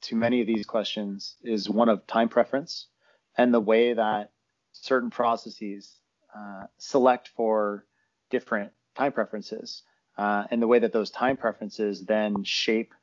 to 0.03 0.15
many 0.15 0.39
of 0.39 0.47
these 0.47 0.65
questions 0.65 1.35
is 1.43 1.69
one 1.69 1.89
of 1.89 2.07
time 2.07 2.29
preference 2.29 2.87
and 3.37 3.53
the 3.53 3.59
way 3.59 3.93
that 3.93 4.31
certain 4.71 5.09
processes 5.09 5.99
uh, 6.33 6.63
select 6.77 7.27
for 7.35 7.85
different 8.29 8.71
time 8.95 9.11
preferences, 9.11 9.83
uh, 10.17 10.45
and 10.49 10.61
the 10.61 10.67
way 10.67 10.79
that 10.79 10.93
those 10.93 11.11
time 11.11 11.35
preferences 11.35 12.05
then 12.05 12.45
shape 12.45 12.93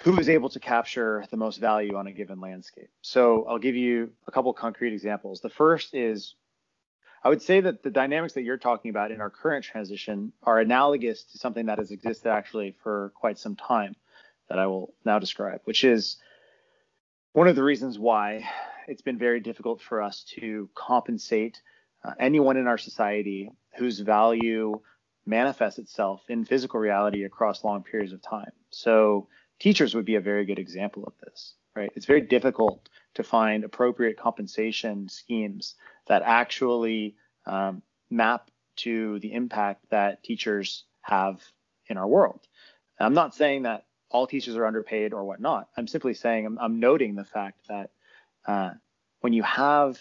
who 0.00 0.18
is 0.18 0.30
able 0.30 0.48
to 0.48 0.58
capture 0.58 1.26
the 1.30 1.36
most 1.36 1.58
value 1.58 1.96
on 1.96 2.06
a 2.06 2.12
given 2.12 2.40
landscape. 2.40 2.88
So 3.02 3.44
I'll 3.44 3.58
give 3.58 3.76
you 3.76 4.10
a 4.26 4.32
couple 4.32 4.54
concrete 4.54 4.94
examples. 4.94 5.42
The 5.42 5.50
first 5.50 5.94
is 5.94 6.34
I 7.24 7.28
would 7.28 7.42
say 7.42 7.60
that 7.60 7.82
the 7.82 7.90
dynamics 7.90 8.34
that 8.34 8.42
you're 8.42 8.56
talking 8.56 8.90
about 8.90 9.12
in 9.12 9.20
our 9.20 9.30
current 9.30 9.64
transition 9.64 10.32
are 10.42 10.58
analogous 10.58 11.22
to 11.24 11.38
something 11.38 11.66
that 11.66 11.78
has 11.78 11.92
existed 11.92 12.28
actually 12.30 12.74
for 12.82 13.12
quite 13.14 13.38
some 13.38 13.54
time 13.54 13.94
that 14.48 14.58
I 14.58 14.66
will 14.66 14.92
now 15.04 15.18
describe, 15.18 15.60
which 15.64 15.84
is 15.84 16.16
one 17.32 17.46
of 17.46 17.56
the 17.56 17.62
reasons 17.62 17.98
why 17.98 18.44
it's 18.88 19.02
been 19.02 19.18
very 19.18 19.40
difficult 19.40 19.80
for 19.80 20.02
us 20.02 20.24
to 20.40 20.68
compensate 20.74 21.62
uh, 22.04 22.12
anyone 22.18 22.56
in 22.56 22.66
our 22.66 22.78
society 22.78 23.50
whose 23.76 24.00
value 24.00 24.80
manifests 25.24 25.78
itself 25.78 26.24
in 26.28 26.44
physical 26.44 26.80
reality 26.80 27.22
across 27.24 27.62
long 27.62 27.84
periods 27.84 28.12
of 28.12 28.20
time. 28.20 28.50
So 28.70 29.28
teachers 29.60 29.94
would 29.94 30.04
be 30.04 30.16
a 30.16 30.20
very 30.20 30.44
good 30.44 30.58
example 30.58 31.04
of 31.04 31.12
this, 31.22 31.54
right? 31.76 31.92
It's 31.94 32.06
very 32.06 32.22
difficult 32.22 32.88
to 33.14 33.22
find 33.22 33.62
appropriate 33.62 34.18
compensation 34.18 35.08
schemes 35.08 35.76
that 36.06 36.22
actually 36.24 37.16
um, 37.46 37.82
map 38.10 38.50
to 38.76 39.18
the 39.20 39.32
impact 39.32 39.84
that 39.90 40.22
teachers 40.22 40.84
have 41.02 41.40
in 41.88 41.96
our 41.96 42.06
world. 42.06 42.40
I'm 42.98 43.14
not 43.14 43.34
saying 43.34 43.62
that 43.62 43.84
all 44.10 44.26
teachers 44.26 44.56
are 44.56 44.66
underpaid 44.66 45.12
or 45.12 45.24
whatnot. 45.24 45.68
I'm 45.76 45.86
simply 45.88 46.14
saying 46.14 46.46
I'm, 46.46 46.58
I'm 46.58 46.80
noting 46.80 47.14
the 47.14 47.24
fact 47.24 47.66
that 47.68 47.90
uh, 48.46 48.70
when 49.20 49.32
you 49.32 49.42
have 49.42 49.98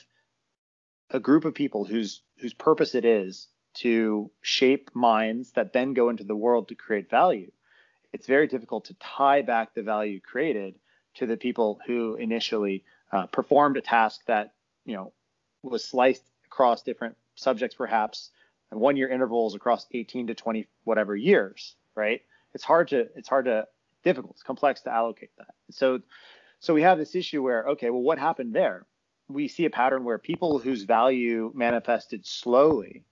a 1.09 1.19
group 1.19 1.45
of 1.45 1.53
people 1.53 1.85
whose 1.85 2.21
whose 2.37 2.53
purpose 2.53 2.95
it 2.95 3.05
is 3.05 3.47
to 3.73 4.29
shape 4.41 4.89
minds 4.93 5.51
that 5.53 5.73
then 5.73 5.93
go 5.93 6.09
into 6.09 6.23
the 6.23 6.35
world 6.35 6.67
to 6.67 6.75
create 6.75 7.09
value, 7.09 7.51
it's 8.11 8.27
very 8.27 8.47
difficult 8.47 8.85
to 8.85 8.95
tie 8.95 9.41
back 9.41 9.73
the 9.73 9.83
value 9.83 10.19
created 10.19 10.75
to 11.15 11.25
the 11.25 11.37
people 11.37 11.79
who 11.87 12.15
initially 12.15 12.83
uh, 13.11 13.25
performed 13.27 13.77
a 13.77 13.81
task 13.81 14.21
that 14.27 14.53
you 14.85 14.95
know 14.95 15.13
was 15.63 15.83
sliced 15.83 16.23
across 16.45 16.83
different 16.83 17.15
subjects 17.35 17.75
perhaps 17.75 18.31
and 18.71 18.79
one 18.79 18.97
year 18.97 19.09
intervals 19.09 19.55
across 19.55 19.85
18 19.91 20.27
to 20.27 20.35
20 20.35 20.67
whatever 20.83 21.15
years 21.15 21.75
right? 21.95 22.21
It's 22.53 22.63
hard 22.63 22.89
to 22.89 23.07
it's 23.15 23.29
hard 23.29 23.45
to 23.45 23.67
difficult 24.03 24.33
it's 24.33 24.43
complex 24.43 24.81
to 24.81 24.93
allocate 24.93 25.31
that. 25.38 25.53
So 25.69 25.99
so 26.59 26.73
we 26.73 26.81
have 26.81 26.97
this 26.97 27.15
issue 27.15 27.41
where 27.41 27.67
okay 27.69 27.89
well 27.89 28.01
what 28.01 28.19
happened 28.19 28.53
there? 28.53 28.85
We 29.27 29.47
see 29.47 29.65
a 29.65 29.69
pattern 29.69 30.03
where 30.03 30.17
people 30.17 30.59
whose 30.59 30.83
value 30.83 31.51
manifested 31.55 32.25
slowly 32.25 33.05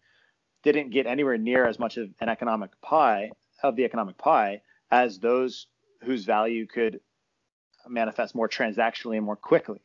didn't 0.64 0.90
get 0.90 1.06
anywhere 1.06 1.38
near 1.38 1.66
as 1.66 1.80
much 1.80 1.98
of 1.98 2.10
an 2.20 2.28
economic 2.28 2.72
pie 2.82 3.32
of 3.64 3.76
the 3.76 3.86
economic 3.86 4.18
pie 4.18 4.62
as 4.92 5.20
those 5.20 5.68
whose 6.04 6.26
value 6.26 6.66
could 6.66 7.00
manifest 7.88 8.36
more 8.36 8.50
transactionally 8.50 9.16
and 9.18 9.26
more 9.26 9.36
quickly. 9.36 9.80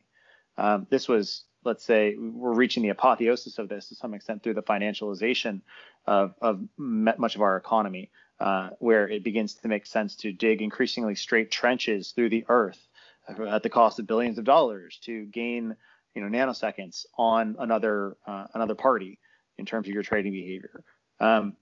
Um, 0.57 0.87
this 0.89 1.07
was, 1.07 1.45
let's 1.65 1.83
say, 1.83 2.15
we're 2.17 2.53
reaching 2.53 2.83
the 2.83 2.89
apotheosis 2.89 3.57
of 3.57 3.69
this 3.69 3.89
to 3.89 3.95
some 3.95 4.13
extent 4.13 4.43
through 4.43 4.53
the 4.53 4.63
financialization 4.63 5.61
of, 6.05 6.35
of 6.41 6.61
much 6.77 7.35
of 7.35 7.41
our 7.41 7.57
economy, 7.57 8.09
uh, 8.39 8.69
where 8.79 9.07
it 9.07 9.23
begins 9.23 9.55
to 9.55 9.67
make 9.67 9.85
sense 9.85 10.15
to 10.17 10.31
dig 10.31 10.61
increasingly 10.61 11.15
straight 11.15 11.51
trenches 11.51 12.11
through 12.11 12.29
the 12.29 12.45
earth 12.47 12.87
at 13.27 13.63
the 13.63 13.69
cost 13.69 13.99
of 13.99 14.07
billions 14.07 14.37
of 14.37 14.45
dollars 14.45 14.99
to 15.01 15.25
gain, 15.25 15.75
you 16.13 16.21
know, 16.21 16.27
nanoseconds 16.27 17.05
on 17.17 17.55
another 17.59 18.15
uh, 18.27 18.45
another 18.53 18.75
party 18.75 19.19
in 19.57 19.65
terms 19.65 19.87
of 19.87 19.93
your 19.93 20.03
trading 20.03 20.31
behavior. 20.31 20.83
Um, 21.19 21.55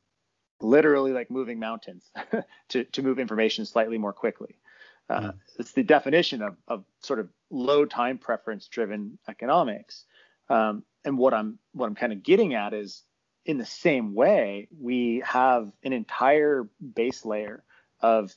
literally 0.61 1.11
like 1.11 1.29
moving 1.29 1.59
mountains 1.59 2.09
to, 2.69 2.83
to 2.85 3.01
move 3.01 3.19
information 3.19 3.65
slightly 3.65 3.97
more 3.97 4.13
quickly. 4.13 4.55
Uh. 5.09 5.31
It's 5.59 5.73
the 5.73 5.83
definition 5.83 6.41
of, 6.41 6.55
of 6.67 6.85
sort 6.99 7.19
of 7.19 7.29
low 7.49 7.85
time 7.85 8.17
preference 8.17 8.67
driven 8.67 9.19
economics. 9.27 10.05
Um, 10.49 10.83
and 11.05 11.17
what 11.17 11.33
I'm 11.33 11.59
what 11.73 11.87
I'm 11.87 11.95
kind 11.95 12.13
of 12.13 12.23
getting 12.23 12.53
at 12.53 12.73
is 12.73 13.03
in 13.45 13.57
the 13.57 13.65
same 13.65 14.13
way 14.13 14.67
we 14.79 15.21
have 15.25 15.71
an 15.83 15.93
entire 15.93 16.67
base 16.95 17.25
layer 17.25 17.63
of 17.99 18.33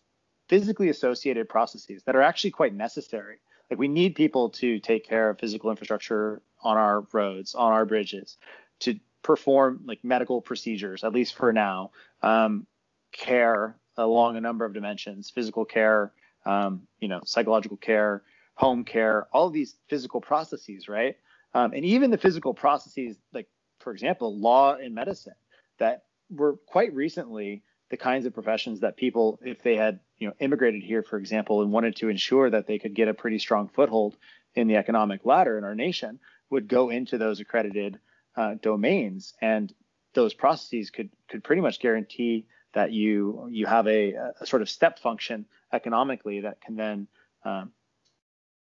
physically 0.49 0.89
associated 0.89 1.49
processes 1.49 2.03
that 2.05 2.17
are 2.17 2.23
actually 2.23 2.51
quite 2.51 2.75
necessary. 2.75 3.39
Like 3.71 3.79
we 3.79 3.89
need 3.89 4.15
people 4.15 4.51
to 4.51 4.79
take 4.79 5.09
care 5.09 5.31
of 5.31 5.39
physical 5.39 5.71
infrastructure 5.71 6.43
on 6.63 6.77
our 6.77 7.07
roads, 7.13 7.55
on 7.55 7.73
our 7.73 7.85
bridges, 7.85 8.37
to 8.81 8.99
perform 9.23 9.83
like 9.87 10.05
medical 10.05 10.41
procedures, 10.41 11.03
at 11.03 11.13
least 11.13 11.35
for 11.35 11.53
now, 11.53 11.91
um, 12.23 12.67
care 13.13 13.77
along 13.97 14.37
a 14.37 14.41
number 14.41 14.65
of 14.65 14.73
dimensions, 14.73 15.31
physical 15.31 15.65
care, 15.65 16.13
um, 16.47 16.87
you 17.01 17.09
know, 17.09 17.21
psychological 17.25 17.77
care, 17.77 18.23
home 18.55 18.85
care, 18.85 19.27
all 19.33 19.49
of 19.49 19.53
these 19.53 19.77
physical 19.89 20.21
processes, 20.21 20.89
right? 20.89 21.17
Um, 21.53 21.73
and 21.73 21.85
even 21.85 22.11
the 22.11 22.19
physical 22.19 22.55
processes, 22.55 23.17
like 23.33 23.49
for 23.81 23.93
example, 23.93 24.39
law 24.39 24.75
and 24.75 24.95
medicine, 24.95 25.35
that 25.79 26.05
were 26.31 26.57
quite 26.67 26.95
recently 26.95 27.63
the 27.91 27.97
kinds 27.97 28.27
of 28.27 28.35
professions 28.35 28.81
that 28.81 28.97
people, 28.97 29.39
if 29.45 29.63
they 29.63 29.77
had, 29.77 30.01
you 30.19 30.27
know, 30.27 30.35
immigrated 30.41 30.83
here, 30.83 31.03
for 31.03 31.19
example, 31.19 31.63
and 31.63 31.71
wanted 31.71 31.97
to 31.97 32.09
ensure 32.09 32.51
that 32.51 32.67
they 32.67 32.79
could 32.79 32.95
get 32.95 33.09
a 33.09 33.15
pretty 33.15 33.39
strong 33.39 33.69
foothold 33.69 34.17
in 34.55 34.67
the 34.67 34.77
economic 34.77 35.25
ladder 35.25 35.59
in 35.59 35.65
our 35.65 35.75
nation, 35.75 36.19
would 36.51 36.69
go 36.69 36.91
into 36.91 37.19
those 37.19 37.41
accredited 37.41 37.99
uh, 38.37 38.55
domains, 38.61 39.35
and 39.41 39.73
those 40.15 40.35
processes 40.35 40.91
could 40.91 41.11
could 41.29 41.45
pretty 41.45 41.63
much 41.63 41.81
guarantee 41.81 42.47
that 42.75 42.93
you 42.93 43.49
you 43.51 43.67
have 43.67 43.87
a, 43.87 44.15
a 44.41 44.47
sort 44.47 44.63
of 44.63 44.69
step 44.69 44.99
function 44.99 45.47
economically 45.77 46.41
that 46.41 46.61
can 46.61 46.75
then 46.77 47.07
um, 47.45 47.73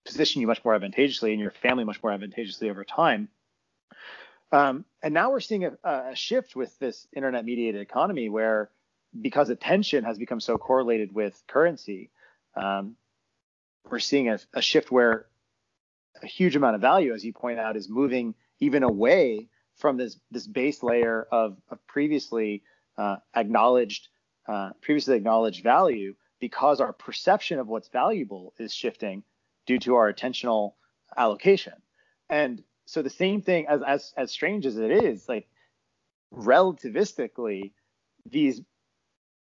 position 0.05 0.41
you 0.41 0.47
much 0.47 0.63
more 0.65 0.73
advantageously 0.73 1.31
and 1.31 1.41
your 1.41 1.51
family 1.51 1.83
much 1.83 2.01
more 2.01 2.11
advantageously 2.11 2.69
over 2.69 2.83
time. 2.83 3.29
Um, 4.51 4.85
and 5.01 5.13
now 5.13 5.31
we're 5.31 5.39
seeing 5.39 5.65
a, 5.65 5.77
a, 5.83 6.15
shift 6.15 6.55
with 6.55 6.77
this 6.79 7.07
internet 7.15 7.45
mediated 7.45 7.79
economy 7.79 8.27
where 8.27 8.69
because 9.19 9.49
attention 9.49 10.03
has 10.03 10.17
become 10.17 10.39
so 10.39 10.57
correlated 10.57 11.13
with 11.13 11.41
currency, 11.47 12.09
um, 12.55 12.95
we're 13.89 13.99
seeing 13.99 14.29
a, 14.29 14.39
a, 14.53 14.61
shift 14.61 14.91
where 14.91 15.27
a 16.21 16.27
huge 16.27 16.55
amount 16.55 16.75
of 16.75 16.81
value, 16.81 17.13
as 17.13 17.23
you 17.23 17.31
point 17.31 17.59
out, 17.59 17.77
is 17.77 17.87
moving 17.87 18.35
even 18.59 18.83
away 18.83 19.47
from 19.77 19.97
this 19.97 20.19
this 20.31 20.47
base 20.47 20.83
layer 20.83 21.27
of, 21.31 21.57
of 21.69 21.85
previously 21.87 22.63
uh, 22.97 23.17
acknowledged 23.35 24.09
uh, 24.47 24.71
previously 24.81 25.15
acknowledged 25.15 25.63
value 25.63 26.13
because 26.41 26.81
our 26.81 26.91
perception 26.91 27.59
of 27.59 27.67
what's 27.69 27.87
valuable 27.87 28.53
is 28.59 28.73
shifting 28.73 29.23
due 29.65 29.79
to 29.79 29.95
our 29.95 30.11
attentional 30.11 30.73
allocation. 31.15 31.73
And 32.29 32.63
so 32.85 33.01
the 33.01 33.09
same 33.09 33.41
thing 33.41 33.67
as 33.67 33.81
as 33.87 34.13
as 34.17 34.31
strange 34.31 34.65
as 34.65 34.77
it 34.77 34.91
is, 34.91 35.29
like 35.29 35.47
relativistically, 36.33 37.71
these 38.29 38.61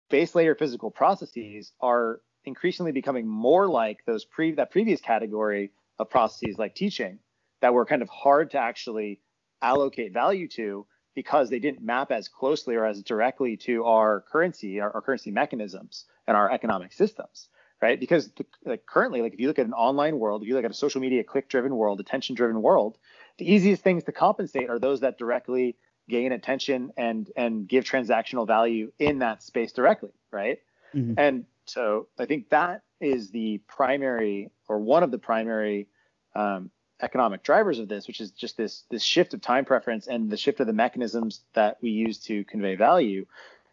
base 0.10 0.36
layer 0.36 0.54
physical 0.54 0.92
processes 0.92 1.72
are 1.80 2.22
increasingly 2.46 2.92
becoming 2.92 3.28
more 3.28 3.68
like 3.68 4.06
those 4.06 4.26
pre 4.26 4.52
that 4.52 4.70
previous 4.70 5.02
category 5.02 5.72
of 5.98 6.10
processes 6.10 6.58
like 6.58 6.76
teaching 6.76 7.20
that 7.62 7.74
were 7.74 7.86
kind 7.86 8.02
of 8.02 8.10
hard 8.10 8.52
to 8.52 8.58
actually 8.58 9.22
allocate 9.62 10.14
value 10.14 10.48
to 10.48 10.86
because 11.16 11.50
they 11.50 11.60
didn't 11.60 11.82
map 11.82 12.12
as 12.12 12.28
closely 12.28 12.76
or 12.76 12.86
as 12.86 13.04
directly 13.04 13.58
to 13.58 13.84
our 13.84 14.22
currency, 14.32 14.80
our, 14.80 14.92
our 14.94 15.02
currency 15.02 15.32
mechanisms 15.32 16.06
and 16.30 16.38
our 16.38 16.50
economic 16.52 16.94
systems, 16.94 17.50
right? 17.82 18.00
Because 18.00 18.30
the, 18.38 18.46
like 18.64 18.86
currently, 18.86 19.24
like 19.24 19.34
if 19.34 19.40
you 19.40 19.48
look 19.48 19.58
at 19.58 19.66
an 19.66 19.74
online 19.74 20.20
world, 20.20 20.44
if 20.44 20.48
you 20.48 20.54
look 20.54 20.64
at 20.64 20.70
a 20.70 20.76
social 20.76 21.02
media 21.02 21.24
click-driven 21.24 21.76
world, 21.76 22.00
attention-driven 22.00 22.62
world, 22.62 23.00
the 23.40 23.52
easiest 23.52 23.82
things 23.82 24.04
to 24.04 24.12
compensate 24.12 24.70
are 24.70 24.78
those 24.78 25.00
that 25.00 25.18
directly 25.18 25.76
gain 26.08 26.32
attention 26.32 26.92
and 26.98 27.32
and 27.36 27.68
give 27.68 27.84
transactional 27.84 28.46
value 28.46 28.92
in 29.00 29.20
that 29.20 29.42
space 29.42 29.72
directly, 29.72 30.12
right? 30.32 30.60
Mm-hmm. 30.94 31.16
And 31.18 31.46
so 31.66 32.08
I 32.20 32.26
think 32.26 32.50
that 32.50 32.84
is 33.02 33.32
the 33.32 33.58
primary 33.68 34.52
or 34.68 34.78
one 34.78 35.02
of 35.02 35.10
the 35.10 35.18
primary 35.18 35.88
um, 36.36 36.70
economic 37.02 37.42
drivers 37.42 37.80
of 37.80 37.88
this, 37.88 38.06
which 38.08 38.22
is 38.22 38.30
just 38.30 38.56
this 38.56 38.84
this 38.92 39.02
shift 39.02 39.34
of 39.34 39.42
time 39.42 39.66
preference 39.66 40.06
and 40.06 40.30
the 40.30 40.38
shift 40.38 40.60
of 40.60 40.68
the 40.68 40.74
mechanisms 40.74 41.42
that 41.54 41.78
we 41.82 41.90
use 41.90 42.20
to 42.26 42.44
convey 42.44 42.76
value, 42.76 43.26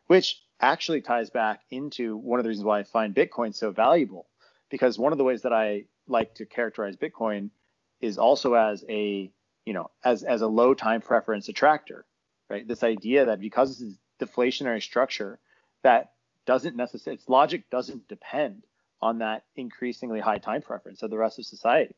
which 0.07 0.41
actually 0.61 1.01
ties 1.01 1.31
back 1.31 1.61
into 1.71 2.17
one 2.17 2.39
of 2.41 2.45
the 2.45 2.49
reasons 2.49 2.65
why 2.65 2.81
I 2.81 2.85
find 2.85 3.15
Bitcoin 3.15 3.55
so 3.55 3.71
valuable. 3.71 4.27
Because 4.71 4.99
one 4.99 5.13
of 5.13 5.19
the 5.19 5.25
ways 5.25 5.43
that 5.43 5.53
I 5.53 5.85
like 6.09 6.35
to 6.37 6.47
characterize 6.47 6.97
Bitcoin 6.97 7.51
is 8.01 8.19
also 8.19 8.55
as 8.55 8.85
a 8.89 9.31
you 9.65 9.73
know 9.73 9.91
as 10.05 10.23
as 10.23 10.43
a 10.43 10.47
low 10.47 10.75
time 10.75 11.01
preference 11.01 11.49
attractor, 11.49 12.05
right? 12.49 12.67
This 12.67 12.83
idea 12.83 13.27
that 13.27 13.41
because 13.41 13.71
this 13.71 13.81
is 13.81 13.99
deflationary 14.21 14.83
structure, 14.83 15.39
that 15.83 16.13
doesn't 16.47 16.77
necessarily 16.77 17.17
its 17.17 17.29
logic 17.29 17.69
doesn't 17.71 18.09
depend 18.09 18.65
on 19.01 19.19
that 19.19 19.45
increasingly 19.57 20.21
high 20.21 20.39
time 20.39 20.63
preference 20.63 21.03
of 21.03 21.11
the 21.11 21.19
rest 21.19 21.39
of 21.39 21.47
society. 21.47 21.95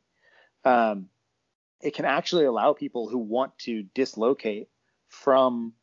Um, 0.65 1.09
it 1.81 1.95
can 1.95 2.05
actually 2.05 2.45
allow 2.45 2.73
people 2.73 3.09
who 3.09 3.19
want 3.19 3.57
to 3.59 3.85
dislocate 3.95 4.69
from 5.09 5.75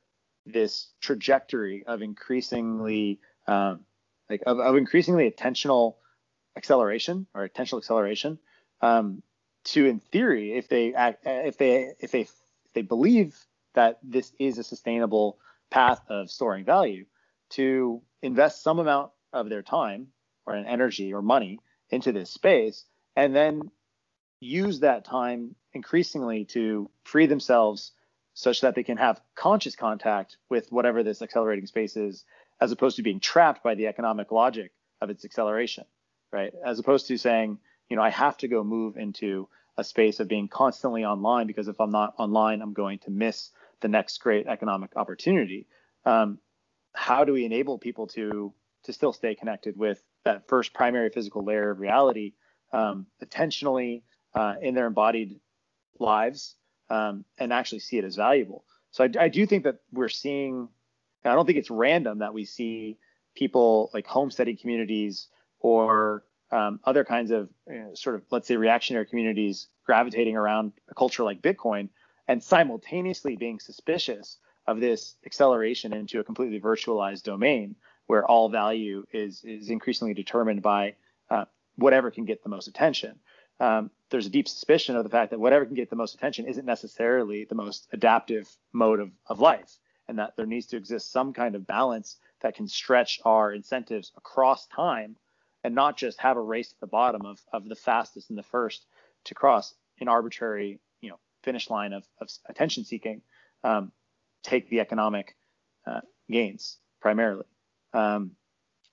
this 0.46 0.88
trajectory 1.02 1.84
of 1.86 2.02
increasingly 2.02 3.20
um, 3.48 3.82
like 4.30 4.42
of, 4.46 4.60
of, 4.60 4.76
increasingly 4.76 5.30
attentional 5.30 5.96
acceleration 6.58 7.28
or 7.34 7.48
attentional 7.48 7.78
acceleration 7.78 8.40
um, 8.82 9.22
to 9.64 9.86
in 9.86 10.00
theory 10.00 10.54
if 10.54 10.68
they 10.68 10.94
act, 10.94 11.24
if 11.26 11.58
they 11.58 11.94
if 12.00 12.12
they 12.12 12.22
if 12.22 12.32
they 12.74 12.82
believe 12.82 13.36
that 13.74 14.00
this 14.04 14.32
is 14.40 14.58
a 14.58 14.64
sustainable 14.64 15.38
path 15.70 16.02
of 16.10 16.30
storing 16.30 16.64
value 16.64 17.06
to 17.50 18.02
invest 18.22 18.64
some 18.64 18.80
amount 18.80 19.12
of 19.34 19.50
their 19.50 19.62
time 19.62 20.08
or 20.46 20.54
an 20.54 20.66
energy 20.66 21.14
or 21.14 21.22
money 21.22 21.60
into 21.90 22.12
this 22.12 22.30
space 22.30 22.86
and 23.16 23.36
then 23.36 23.62
use 24.40 24.80
that 24.80 25.06
time 25.06 25.56
increasingly 25.74 26.46
to 26.46 26.90
free 27.04 27.26
themselves 27.26 27.92
such 28.36 28.62
that 28.62 28.76
they 28.76 28.84
can 28.84 28.98
have 28.98 29.20
conscious 29.34 29.76
contact 29.76 30.38
with 30.50 30.72
whatever 30.72 31.02
this 31.02 31.24
accelerating 31.24 31.66
space 31.66 31.98
is 31.98 32.24
as 32.62 32.72
opposed 32.72 32.98
to 32.98 33.04
being 33.04 33.20
trapped 33.20 33.64
by 33.64 33.74
the 33.74 33.88
economic 33.88 34.32
logic 34.32 34.72
of 35.02 35.10
its 35.10 35.26
acceleration 35.26 35.86
right? 36.32 36.54
As 36.66 36.80
opposed 36.80 37.08
to 37.08 37.18
saying 37.18 37.58
you 37.90 37.96
know 37.96 38.04
i 38.04 38.10
have 38.10 38.38
to 38.38 38.48
go 38.48 38.64
move 38.64 38.98
into 38.98 39.48
a 39.78 39.84
space 39.84 40.20
of 40.20 40.28
being 40.28 40.48
constantly 40.48 41.06
online 41.06 41.48
because 41.48 41.68
if 41.68 41.80
i'm 41.80 41.92
not 41.92 42.14
online 42.18 42.62
i'm 42.62 42.74
going 42.74 43.00
to 43.00 43.12
miss 43.12 43.52
the 43.82 43.88
next 43.88 44.18
great 44.20 44.48
economic 44.48 44.92
opportunity. 44.96 45.68
Um, 46.06 46.40
how 46.94 47.24
do 47.24 47.34
we 47.34 47.46
enable 47.46 47.78
people 47.78 48.08
to 48.08 48.54
to 48.84 48.94
still 48.94 49.14
stay 49.14 49.36
connected 49.36 49.78
with 49.78 50.02
that 50.24 50.48
first 50.48 50.74
primary 50.74 51.10
physical 51.10 51.44
layer 51.44 51.72
of 51.72 51.80
reality 51.80 52.34
um, 52.72 53.08
attentionally 53.24 54.04
uh, 54.34 54.56
in 54.62 54.76
their 54.76 54.88
embodied 54.88 55.40
lives 56.00 56.56
um, 56.90 57.26
and 57.38 57.52
actually 57.52 57.80
see 57.80 57.98
it 57.98 58.06
as 58.06 58.16
valuable. 58.16 58.64
So 58.92 59.04
I, 59.04 59.10
I, 59.20 59.28
do 59.30 59.46
think 59.46 59.64
that 59.64 59.80
we're 59.92 60.10
seeing, 60.10 60.70
I 61.24 61.34
don't 61.34 61.46
think 61.46 61.58
it's 61.58 61.70
random 61.70 62.20
that 62.20 62.34
we 62.34 62.46
see 62.46 62.98
people 63.36 63.90
like 63.94 64.06
homesteading 64.08 64.58
communities 64.58 65.28
or 65.60 66.24
um, 66.52 66.80
other 66.84 67.04
kinds 67.04 67.32
of 67.32 67.50
you 67.68 67.80
know, 67.80 67.94
sort 67.96 68.16
of, 68.16 68.24
let's 68.32 68.48
say, 68.48 68.56
reactionary 68.56 69.06
communities 69.06 69.68
gravitating 69.86 70.36
around 70.36 70.74
a 70.90 70.94
culture 70.94 71.24
like 71.24 71.42
Bitcoin 71.42 71.90
and 72.28 72.42
simultaneously 72.42 73.36
being 73.36 73.60
suspicious 73.60 74.38
of 74.68 74.80
this 74.80 75.16
acceleration 75.26 75.94
into 75.94 76.20
a 76.20 76.24
completely 76.24 76.60
virtualized 76.60 77.24
domain 77.24 77.76
where 78.08 78.26
all 78.26 78.50
value 78.50 79.06
is 79.12 79.44
is 79.44 79.70
increasingly 79.70 80.14
determined 80.14 80.62
by 80.62 80.96
uh, 81.30 81.46
whatever 81.76 82.12
can 82.12 82.26
get 82.26 82.44
the 82.44 82.50
most 82.50 82.68
attention. 82.68 83.20
Um, 83.60 83.92
there's 84.10 84.26
a 84.26 84.32
deep 84.32 84.48
suspicion 84.48 84.96
of 84.96 85.04
the 85.04 85.10
fact 85.10 85.32
that 85.32 85.40
whatever 85.40 85.66
can 85.66 85.76
get 85.76 85.90
the 85.90 85.96
most 85.96 86.16
attention 86.16 86.46
isn't 86.46 86.66
necessarily 86.66 87.46
the 87.46 87.56
most 87.56 87.88
adaptive 87.92 88.50
mode 88.74 89.00
of, 89.00 89.12
of 89.28 89.40
life, 89.40 89.78
and 90.08 90.20
that 90.20 90.36
there 90.36 90.46
needs 90.46 90.68
to 90.68 90.78
exist 90.78 91.12
some 91.12 91.34
kind 91.34 91.56
of 91.56 91.66
balance 91.66 92.18
that 92.42 92.56
can 92.56 92.68
stretch 92.68 93.20
our 93.26 93.52
incentives 93.52 94.12
across 94.18 94.68
time 94.68 95.16
and 95.64 95.74
not 95.74 95.98
just 95.98 96.20
have 96.20 96.38
a 96.38 96.42
race 96.42 96.70
to 96.70 96.80
the 96.80 96.88
bottom 96.88 97.26
of, 97.26 97.40
of 97.52 97.68
the 97.68 97.76
fastest 97.76 98.30
and 98.30 98.38
the 98.38 98.44
first 98.44 98.86
to 99.24 99.34
cross 99.34 99.74
an 100.00 100.08
arbitrary 100.08 100.80
you 101.02 101.10
know 101.10 101.18
finish 101.42 101.70
line 101.70 101.94
of, 101.94 102.04
of 102.20 102.30
attention 102.48 102.84
seeking 102.84 103.22
um, 103.64 103.92
take 104.44 104.70
the 104.70 104.82
economic 104.82 105.36
uh, 105.88 106.02
gains 106.30 106.78
primarily 107.00 107.46
um, 107.96 108.32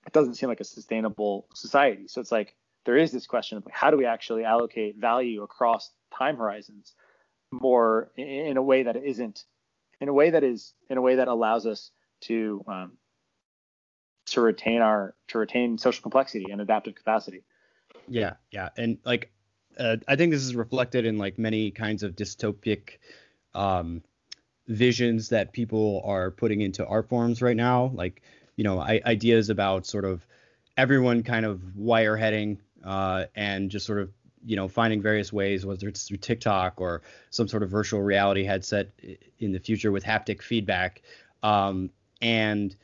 it 0.05 0.13
doesn't 0.13 0.35
seem 0.35 0.49
like 0.49 0.59
a 0.59 0.65
sustainable 0.65 1.45
society. 1.53 2.07
So 2.07 2.21
it's 2.21 2.31
like 2.31 2.55
there 2.85 2.97
is 2.97 3.11
this 3.11 3.27
question 3.27 3.57
of 3.57 3.67
how 3.71 3.91
do 3.91 3.97
we 3.97 4.05
actually 4.05 4.43
allocate 4.43 4.97
value 4.97 5.43
across 5.43 5.91
time 6.17 6.37
horizons 6.37 6.93
more 7.51 8.11
in 8.17 8.57
a 8.57 8.61
way 8.61 8.83
that 8.83 8.95
isn't 8.95 9.45
in 10.01 10.09
a 10.09 10.13
way 10.13 10.31
that 10.31 10.43
is 10.43 10.73
in 10.89 10.97
a 10.97 11.01
way 11.01 11.15
that 11.15 11.27
allows 11.27 11.65
us 11.65 11.91
to 12.21 12.63
um, 12.67 12.91
to 14.25 14.41
retain 14.41 14.81
our 14.81 15.15
to 15.27 15.37
retain 15.37 15.77
social 15.77 16.01
complexity 16.01 16.51
and 16.51 16.61
adaptive 16.61 16.95
capacity. 16.95 17.43
Yeah, 18.07 18.33
yeah, 18.51 18.69
and 18.77 18.97
like 19.05 19.31
uh, 19.77 19.97
I 20.07 20.15
think 20.15 20.31
this 20.31 20.43
is 20.43 20.55
reflected 20.55 21.05
in 21.05 21.17
like 21.17 21.37
many 21.37 21.71
kinds 21.71 22.03
of 22.03 22.15
dystopic 22.15 22.97
um, 23.53 24.03
visions 24.67 25.29
that 25.29 25.53
people 25.53 26.01
are 26.05 26.31
putting 26.31 26.61
into 26.61 26.85
art 26.85 27.09
forms 27.09 27.41
right 27.41 27.57
now. 27.57 27.91
Like 27.93 28.21
you 28.55 28.63
know 28.63 28.79
I, 28.79 29.01
ideas 29.05 29.49
about 29.49 29.85
sort 29.85 30.05
of 30.05 30.25
everyone 30.75 31.23
kind 31.23 31.45
of 31.45 31.61
wireheading 31.77 32.57
uh, 32.83 33.25
and 33.35 33.69
just 33.69 33.85
sort 33.85 33.99
of 33.99 34.11
you 34.45 34.55
know 34.55 34.67
finding 34.67 35.01
various 35.01 35.31
ways 35.31 35.65
whether 35.65 35.87
it's 35.87 36.03
through 36.03 36.17
tiktok 36.17 36.81
or 36.81 37.01
some 37.29 37.47
sort 37.47 37.63
of 37.63 37.69
virtual 37.69 38.01
reality 38.01 38.43
headset 38.43 38.89
in 39.39 39.51
the 39.51 39.59
future 39.59 39.91
with 39.91 40.03
haptic 40.03 40.41
feedback 40.41 41.01
um, 41.43 41.89
and 42.21 42.75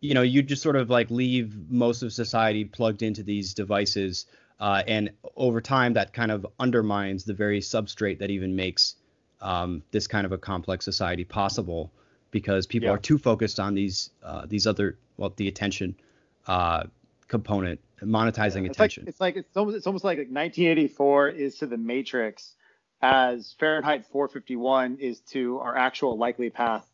you 0.00 0.14
know 0.14 0.22
you 0.22 0.42
just 0.42 0.62
sort 0.62 0.76
of 0.76 0.90
like 0.90 1.10
leave 1.10 1.54
most 1.68 2.02
of 2.02 2.12
society 2.12 2.64
plugged 2.64 3.02
into 3.02 3.22
these 3.22 3.54
devices 3.54 4.26
uh, 4.60 4.82
and 4.86 5.10
over 5.36 5.60
time 5.60 5.94
that 5.94 6.12
kind 6.12 6.30
of 6.30 6.46
undermines 6.58 7.24
the 7.24 7.34
very 7.34 7.60
substrate 7.60 8.18
that 8.18 8.30
even 8.30 8.54
makes 8.54 8.94
um, 9.40 9.82
this 9.90 10.06
kind 10.06 10.24
of 10.24 10.32
a 10.32 10.38
complex 10.38 10.84
society 10.84 11.24
possible 11.24 11.90
because 12.30 12.66
people 12.66 12.88
yeah. 12.88 12.94
are 12.94 12.98
too 12.98 13.18
focused 13.18 13.60
on 13.60 13.74
these 13.74 14.10
uh, 14.22 14.46
these 14.46 14.66
other 14.66 14.96
well 15.16 15.32
the 15.36 15.48
attention 15.48 15.94
uh, 16.46 16.84
component 17.32 17.80
monetizing 18.02 18.66
it's 18.66 18.76
attention. 18.76 19.04
Like, 19.04 19.08
it's 19.08 19.20
like 19.20 19.36
it's 19.36 19.56
almost 19.56 19.76
it's 19.76 19.86
almost 19.86 20.04
like 20.04 20.18
1984 20.18 21.28
is 21.30 21.56
to 21.58 21.66
the 21.66 21.78
Matrix 21.78 22.54
as 23.00 23.54
Fahrenheit 23.58 24.06
451 24.06 24.98
is 24.98 25.20
to 25.32 25.58
our 25.58 25.76
actual 25.76 26.16
likely 26.16 26.50
path 26.50 26.86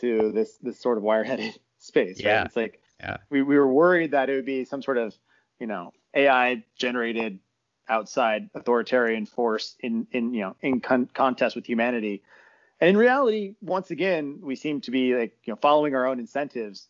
to 0.00 0.32
this 0.32 0.58
this 0.58 0.78
sort 0.78 0.98
of 0.98 1.04
wireheaded 1.04 1.56
space. 1.78 2.20
Yeah. 2.20 2.38
Right? 2.38 2.46
It's 2.46 2.56
like 2.56 2.80
yeah. 3.00 3.18
we, 3.30 3.42
we 3.42 3.56
were 3.56 3.72
worried 3.72 4.10
that 4.10 4.28
it 4.28 4.34
would 4.34 4.44
be 4.44 4.64
some 4.64 4.82
sort 4.82 4.98
of 4.98 5.14
you 5.60 5.68
know 5.68 5.92
AI 6.12 6.64
generated 6.76 7.38
outside 7.88 8.50
authoritarian 8.54 9.26
force 9.26 9.76
in 9.80 10.08
in 10.10 10.34
you 10.34 10.40
know 10.40 10.56
in 10.60 10.80
con- 10.80 11.08
contest 11.14 11.56
with 11.56 11.66
humanity 11.66 12.22
and 12.80 12.90
in 12.90 12.96
reality, 12.96 13.56
once 13.60 13.90
again, 13.90 14.38
we 14.40 14.54
seem 14.54 14.80
to 14.82 14.90
be 14.90 15.14
like 15.14 15.36
you 15.44 15.52
know 15.52 15.58
following 15.60 15.94
our 15.94 16.06
own 16.06 16.20
incentives 16.20 16.86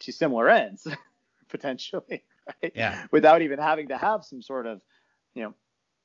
to 0.00 0.12
similar 0.12 0.48
ends, 0.48 0.86
potentially, 1.56 2.24
right? 2.62 2.72
Yeah. 2.74 3.06
Without 3.10 3.42
even 3.42 3.58
having 3.58 3.88
to 3.88 3.96
have 3.96 4.24
some 4.24 4.42
sort 4.42 4.66
of 4.66 4.80
you 5.34 5.42
know 5.42 5.54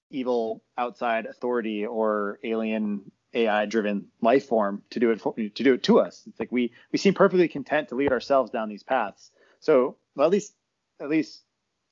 evil 0.09 0.63
outside 0.77 1.25
authority 1.25 1.85
or 1.85 2.39
alien 2.43 3.11
AI 3.33 3.65
driven 3.65 4.07
life 4.21 4.45
form 4.45 4.83
to 4.89 4.99
do 4.99 5.11
it 5.11 5.21
for, 5.21 5.33
to 5.33 5.49
do 5.49 5.73
it 5.73 5.83
to 5.83 5.99
us. 5.99 6.23
It's 6.27 6.39
like 6.39 6.51
we 6.51 6.71
we 6.91 6.97
seem 6.99 7.13
perfectly 7.13 7.47
content 7.47 7.89
to 7.89 7.95
lead 7.95 8.11
ourselves 8.11 8.51
down 8.51 8.69
these 8.69 8.83
paths. 8.83 9.31
So 9.59 9.97
well, 10.15 10.25
at 10.25 10.31
least 10.31 10.53
at 10.99 11.09
least 11.09 11.41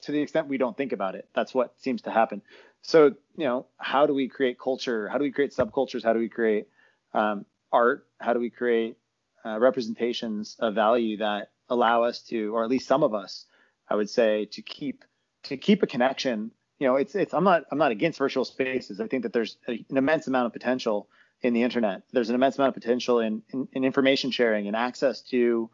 to 0.02 0.12
the 0.12 0.22
extent 0.22 0.48
we 0.48 0.58
don't 0.58 0.78
think 0.78 0.94
about 0.94 1.16
it, 1.16 1.28
that's 1.34 1.54
what 1.54 1.80
seems 1.82 2.04
to 2.04 2.12
happen. 2.12 2.42
So 2.82 3.16
you 3.38 3.46
know, 3.46 3.66
how 3.78 4.06
do 4.06 4.14
we 4.14 4.28
create 4.28 4.60
culture? 4.60 5.08
How 5.10 5.18
do 5.18 5.24
we 5.24 5.32
create 5.32 5.54
subcultures? 5.56 6.04
How 6.04 6.14
do 6.14 6.20
we 6.20 6.30
create 6.30 6.68
um, 7.14 7.46
art? 7.72 8.08
How 8.20 8.34
do 8.34 8.40
we 8.40 8.50
create 8.50 8.98
uh, 9.46 9.60
representations 9.60 10.56
of 10.60 10.76
value 10.76 11.18
that 11.18 11.52
allow 11.70 12.04
us 12.04 12.22
to, 12.24 12.56
or 12.56 12.64
at 12.64 12.70
least 12.70 12.88
some 12.88 13.04
of 13.04 13.14
us, 13.14 13.46
I 13.90 13.96
would 13.96 14.10
say, 14.10 14.46
to 14.46 14.62
keep 14.62 15.04
to 15.44 15.58
keep 15.58 15.84
a 15.84 15.88
connection. 15.88 16.52
You 16.80 16.88
know, 16.88 16.96
it's 16.96 17.16
it's 17.16 17.34
I'm 17.34 17.44
not 17.44 17.64
I'm 17.72 17.78
not 17.78 17.92
against 17.92 18.20
virtual 18.20 18.46
spaces. 18.46 19.02
I 19.02 19.08
think 19.08 19.24
that 19.24 19.34
there's 19.34 19.58
a, 19.68 19.86
an 19.90 19.98
immense 19.98 20.28
amount 20.28 20.48
of 20.48 20.54
potential 20.54 21.08
in 21.42 21.54
the 21.54 21.64
internet. 21.64 22.04
There's 22.12 22.30
an 22.30 22.36
immense 22.36 22.58
amount 22.58 22.76
of 22.76 22.82
potential 22.82 23.20
in, 23.20 23.42
in, 23.50 23.68
in 23.72 23.84
information 23.84 24.32
sharing 24.32 24.68
and 24.68 24.76
access 24.76 25.22
to 25.22 25.70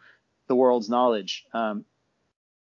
the 0.48 0.56
world's 0.56 0.90
knowledge. 0.90 1.46
Um, 1.54 1.86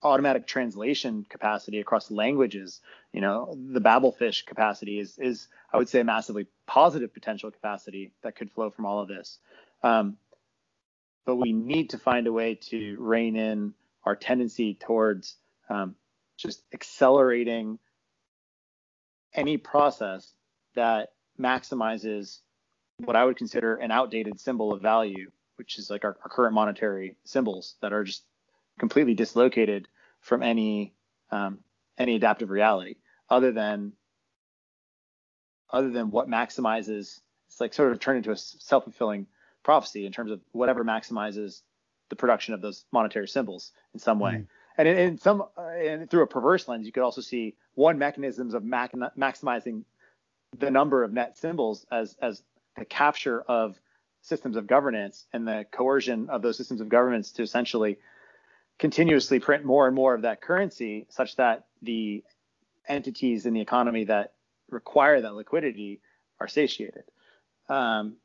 automatic 0.02 0.46
translation 0.46 1.24
capacity 1.28 1.80
across 1.80 2.10
languages. 2.10 2.80
You 3.12 3.22
know, 3.22 3.56
the 3.72 3.80
Babelfish 3.80 4.44
capacity 4.44 4.98
is 4.98 5.18
is 5.18 5.48
I 5.72 5.78
would 5.78 5.88
say 5.88 6.00
a 6.00 6.04
massively 6.04 6.46
positive 6.66 7.12
potential 7.12 7.50
capacity 7.50 8.12
that 8.22 8.36
could 8.36 8.50
flow 8.52 8.70
from 8.70 8.86
all 8.86 9.00
of 9.00 9.08
this. 9.08 9.38
Um, 9.82 10.16
but 11.24 11.36
we 11.36 11.52
need 11.52 11.90
to 11.90 11.98
find 11.98 12.26
a 12.26 12.32
way 12.32 12.54
to 12.54 12.96
rein 12.98 13.36
in 13.36 13.74
our 14.04 14.16
tendency 14.16 14.74
towards 14.74 15.36
um, 15.68 15.94
just 16.36 16.62
accelerating 16.72 17.78
any 19.34 19.56
process 19.56 20.32
that 20.74 21.12
maximizes 21.40 22.40
what 22.98 23.16
I 23.16 23.24
would 23.24 23.36
consider 23.36 23.76
an 23.76 23.90
outdated 23.90 24.38
symbol 24.40 24.72
of 24.72 24.82
value, 24.82 25.30
which 25.56 25.78
is 25.78 25.90
like 25.90 26.04
our, 26.04 26.16
our 26.22 26.28
current 26.28 26.54
monetary 26.54 27.16
symbols 27.24 27.76
that 27.80 27.92
are 27.92 28.04
just 28.04 28.22
completely 28.78 29.14
dislocated 29.14 29.88
from 30.20 30.42
any 30.42 30.94
um, 31.30 31.58
any 31.98 32.16
adaptive 32.16 32.50
reality 32.50 32.96
other 33.28 33.52
than 33.52 33.92
other 35.70 35.90
than 35.90 36.10
what 36.10 36.28
maximizes 36.28 37.20
it's 37.48 37.60
like 37.60 37.74
sort 37.74 37.92
of 37.92 38.00
turned 38.00 38.18
into 38.18 38.30
a 38.30 38.36
self-fulfilling 38.36 39.26
prophecy 39.62 40.06
in 40.06 40.12
terms 40.12 40.30
of 40.30 40.40
whatever 40.52 40.84
maximizes 40.84 41.62
the 42.08 42.16
production 42.16 42.54
of 42.54 42.60
those 42.60 42.84
monetary 42.92 43.28
symbols 43.28 43.72
in 43.92 44.00
some 44.00 44.18
way 44.18 44.32
mm. 44.32 44.46
and 44.78 44.88
in, 44.88 44.98
in 44.98 45.18
some 45.18 45.42
uh, 45.56 45.62
and 45.62 46.10
through 46.10 46.22
a 46.22 46.26
perverse 46.26 46.68
lens 46.68 46.86
you 46.86 46.92
could 46.92 47.02
also 47.02 47.20
see 47.20 47.54
one 47.74 47.98
mechanisms 47.98 48.54
of 48.54 48.64
mac- 48.64 48.92
maximizing 49.18 49.82
the 50.58 50.70
number 50.70 51.02
of 51.02 51.12
net 51.12 51.36
symbols 51.36 51.86
as 51.90 52.16
as 52.20 52.42
the 52.76 52.84
capture 52.84 53.40
of 53.42 53.78
systems 54.22 54.56
of 54.56 54.66
governance 54.66 55.26
and 55.32 55.46
the 55.46 55.66
coercion 55.70 56.30
of 56.30 56.42
those 56.42 56.56
systems 56.56 56.80
of 56.80 56.88
governance 56.88 57.32
to 57.32 57.42
essentially 57.42 57.98
continuously 58.78 59.38
print 59.38 59.64
more 59.64 59.86
and 59.86 59.94
more 59.94 60.14
of 60.14 60.22
that 60.22 60.40
currency 60.40 61.06
such 61.10 61.36
that 61.36 61.66
the 61.82 62.24
entities 62.88 63.46
in 63.46 63.54
the 63.54 63.60
economy 63.60 64.04
that 64.04 64.32
require 64.70 65.20
that 65.20 65.34
liquidity 65.34 66.00
are 66.40 66.48
satiated. 66.48 67.04
Um, 67.68 68.16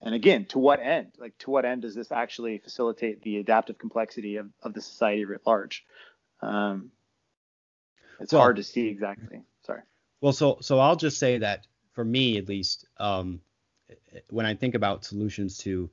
and 0.00 0.14
again, 0.14 0.44
to 0.46 0.58
what 0.58 0.80
end? 0.80 1.12
Like, 1.18 1.36
to 1.38 1.50
what 1.50 1.64
end 1.64 1.82
does 1.82 1.94
this 1.94 2.12
actually 2.12 2.58
facilitate 2.58 3.22
the 3.22 3.38
adaptive 3.38 3.78
complexity 3.78 4.36
of, 4.36 4.48
of 4.62 4.72
the 4.74 4.80
society 4.80 5.24
writ 5.24 5.42
large? 5.46 5.84
Um, 6.40 6.92
it's 8.20 8.32
well, 8.32 8.42
hard 8.42 8.56
to 8.56 8.62
see 8.62 8.88
exactly. 8.88 9.42
Sorry. 9.66 9.82
Well, 10.20 10.32
so 10.32 10.58
so 10.60 10.78
I'll 10.78 10.96
just 10.96 11.18
say 11.18 11.38
that 11.38 11.66
for 11.92 12.04
me, 12.04 12.38
at 12.38 12.48
least, 12.48 12.86
um, 12.98 13.40
when 14.30 14.46
I 14.46 14.54
think 14.54 14.74
about 14.74 15.04
solutions 15.04 15.58
to 15.58 15.90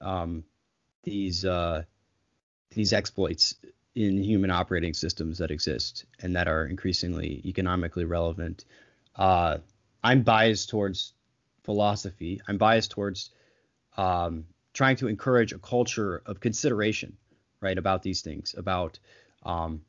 um, 0.00 0.44
these 1.02 1.44
uh, 1.44 1.82
these 2.70 2.92
exploits 2.92 3.54
in 3.94 4.22
human 4.22 4.50
operating 4.50 4.94
systems 4.94 5.38
that 5.38 5.50
exist 5.50 6.06
and 6.20 6.36
that 6.36 6.48
are 6.48 6.66
increasingly 6.66 7.42
economically 7.44 8.06
relevant, 8.06 8.64
uh, 9.16 9.58
I'm 10.02 10.22
biased 10.22 10.70
towards 10.70 11.12
philosophy. 11.64 12.40
I'm 12.48 12.56
biased 12.56 12.90
towards 12.90 13.30
um, 13.96 14.46
trying 14.72 14.96
to 14.96 15.08
encourage 15.08 15.52
a 15.52 15.58
culture 15.58 16.22
of 16.26 16.40
consideration, 16.40 17.16
right, 17.60 17.78
about 17.78 18.02
these 18.02 18.22
things, 18.22 18.54
about 18.56 18.98
um, 19.44 19.82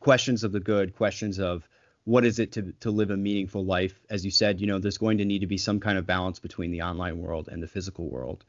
questions 0.00 0.44
of 0.44 0.52
the 0.52 0.60
good, 0.60 0.94
questions 0.96 1.38
of 1.38 1.68
what 2.04 2.24
is 2.24 2.38
it 2.38 2.52
to 2.52 2.72
to 2.80 2.90
live 2.90 3.10
a 3.10 3.16
meaningful 3.16 3.64
life? 3.64 3.98
As 4.10 4.24
you 4.24 4.30
said, 4.30 4.60
you 4.60 4.66
know, 4.66 4.78
there's 4.78 4.98
going 4.98 5.18
to 5.18 5.24
need 5.24 5.40
to 5.40 5.46
be 5.46 5.58
some 5.58 5.80
kind 5.80 5.98
of 5.98 6.06
balance 6.06 6.40
between 6.40 6.72
the 6.72 6.82
online 6.82 7.18
world 7.18 7.48
and 7.50 7.62
the 7.62 7.68
physical 7.68 8.08
world. 8.08 8.44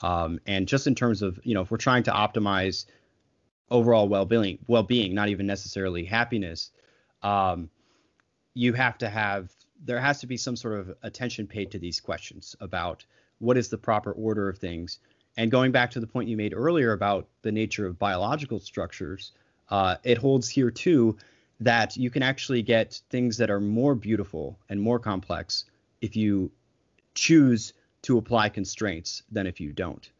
Um, 0.00 0.40
and 0.46 0.68
just 0.68 0.86
in 0.86 0.94
terms 0.94 1.22
of, 1.22 1.38
you 1.44 1.54
know, 1.54 1.62
if 1.62 1.70
we're 1.70 1.76
trying 1.78 2.02
to 2.04 2.10
optimize 2.10 2.84
overall 3.70 4.08
well-being, 4.08 4.58
well-being, 4.66 5.14
not 5.14 5.28
even 5.28 5.46
necessarily 5.46 6.04
happiness, 6.04 6.70
um, 7.22 7.70
you 8.54 8.72
have 8.72 8.98
to 8.98 9.08
have 9.08 9.50
there 9.84 10.00
has 10.00 10.20
to 10.20 10.26
be 10.26 10.36
some 10.36 10.56
sort 10.56 10.80
of 10.80 10.96
attention 11.02 11.46
paid 11.46 11.70
to 11.70 11.78
these 11.78 12.00
questions 12.00 12.56
about 12.60 13.04
what 13.38 13.56
is 13.56 13.68
the 13.68 13.78
proper 13.78 14.12
order 14.12 14.48
of 14.48 14.58
things. 14.58 14.98
And 15.36 15.50
going 15.50 15.72
back 15.72 15.90
to 15.92 16.00
the 16.00 16.06
point 16.06 16.28
you 16.28 16.36
made 16.36 16.54
earlier 16.54 16.92
about 16.92 17.28
the 17.42 17.52
nature 17.52 17.86
of 17.86 17.98
biological 17.98 18.58
structures, 18.58 19.32
uh, 19.68 19.96
it 20.02 20.18
holds 20.18 20.48
here 20.48 20.70
too 20.70 21.18
that 21.60 21.96
you 21.96 22.10
can 22.10 22.22
actually 22.22 22.62
get 22.62 23.00
things 23.10 23.38
that 23.38 23.50
are 23.50 23.60
more 23.60 23.94
beautiful 23.94 24.58
and 24.68 24.80
more 24.80 24.98
complex 24.98 25.64
if 26.00 26.16
you 26.16 26.50
choose 27.14 27.72
to 28.02 28.18
apply 28.18 28.48
constraints 28.48 29.22
than 29.30 29.46
if 29.46 29.60
you 29.60 29.72
don't. 29.72 30.10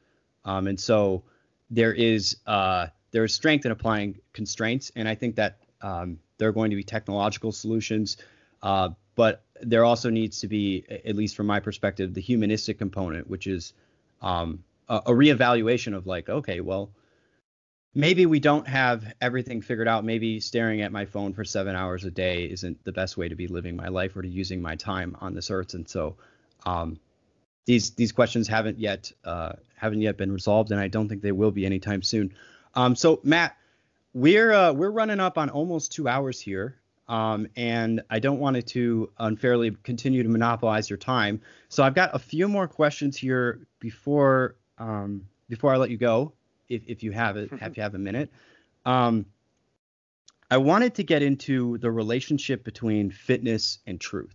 Um, 0.44 0.66
and 0.66 0.78
so 0.78 1.24
there 1.70 1.92
is 1.92 2.36
uh, 2.46 2.88
there 3.10 3.24
is 3.24 3.34
strength 3.34 3.64
in 3.64 3.72
applying 3.72 4.20
constraints, 4.32 4.92
and 4.96 5.08
I 5.08 5.14
think 5.14 5.36
that 5.36 5.58
um, 5.82 6.18
there 6.38 6.48
are 6.48 6.52
going 6.52 6.70
to 6.70 6.76
be 6.76 6.84
technological 6.84 7.52
solutions, 7.52 8.16
uh, 8.62 8.90
but 9.14 9.42
there 9.60 9.84
also 9.84 10.10
needs 10.10 10.40
to 10.40 10.48
be, 10.48 10.84
at 10.88 11.16
least 11.16 11.36
from 11.36 11.46
my 11.46 11.60
perspective, 11.60 12.14
the 12.14 12.20
humanistic 12.20 12.78
component, 12.78 13.28
which 13.28 13.46
is 13.46 13.72
um, 14.22 14.64
a, 14.88 14.96
a 14.96 15.10
reevaluation 15.10 15.94
of 15.94 16.06
like, 16.06 16.28
okay, 16.28 16.60
well, 16.60 16.90
maybe 17.94 18.26
we 18.26 18.38
don't 18.38 18.68
have 18.68 19.12
everything 19.20 19.62
figured 19.62 19.88
out. 19.88 20.04
Maybe 20.04 20.40
staring 20.40 20.82
at 20.82 20.92
my 20.92 21.06
phone 21.06 21.32
for 21.32 21.44
seven 21.44 21.74
hours 21.74 22.04
a 22.04 22.10
day 22.10 22.44
isn't 22.44 22.84
the 22.84 22.92
best 22.92 23.16
way 23.16 23.28
to 23.28 23.34
be 23.34 23.46
living 23.46 23.76
my 23.76 23.88
life 23.88 24.16
or 24.16 24.22
to 24.22 24.28
using 24.28 24.60
my 24.60 24.76
time 24.76 25.16
on 25.20 25.34
this 25.34 25.50
earth. 25.50 25.74
And 25.74 25.88
so 25.88 26.16
um, 26.64 27.00
these 27.64 27.90
these 27.90 28.12
questions 28.12 28.48
haven't 28.48 28.78
yet 28.78 29.12
uh, 29.24 29.52
haven't 29.76 30.00
yet 30.00 30.16
been 30.16 30.32
resolved, 30.32 30.70
and 30.70 30.80
I 30.80 30.88
don't 30.88 31.08
think 31.08 31.22
they 31.22 31.32
will 31.32 31.50
be 31.50 31.66
anytime 31.66 32.02
soon. 32.02 32.34
Um, 32.74 32.94
so 32.94 33.20
Matt, 33.24 33.56
we're 34.14 34.52
uh, 34.52 34.72
we're 34.72 34.90
running 34.90 35.20
up 35.20 35.36
on 35.36 35.50
almost 35.50 35.92
two 35.92 36.06
hours 36.06 36.40
here. 36.40 36.76
Um, 37.08 37.46
and 37.56 38.02
I 38.10 38.18
don't 38.18 38.40
want 38.40 38.56
it 38.56 38.66
to 38.68 39.12
unfairly 39.18 39.70
continue 39.84 40.22
to 40.22 40.28
monopolize 40.28 40.90
your 40.90 40.96
time. 40.96 41.40
So 41.68 41.84
I've 41.84 41.94
got 41.94 42.14
a 42.14 42.18
few 42.18 42.48
more 42.48 42.66
questions 42.66 43.16
here 43.16 43.66
before 43.78 44.56
um, 44.78 45.26
before 45.48 45.72
I 45.72 45.76
let 45.76 45.90
you 45.90 45.96
go 45.96 46.32
if, 46.68 46.82
if 46.86 47.02
you 47.02 47.12
have 47.12 47.36
it, 47.36 47.50
if 47.52 47.76
you 47.76 47.82
have 47.82 47.94
a 47.94 47.98
minute. 47.98 48.30
Um, 48.84 49.26
I 50.50 50.58
wanted 50.58 50.94
to 50.96 51.02
get 51.02 51.22
into 51.22 51.78
the 51.78 51.90
relationship 51.90 52.64
between 52.64 53.10
fitness 53.10 53.78
and 53.86 54.00
truth, 54.00 54.34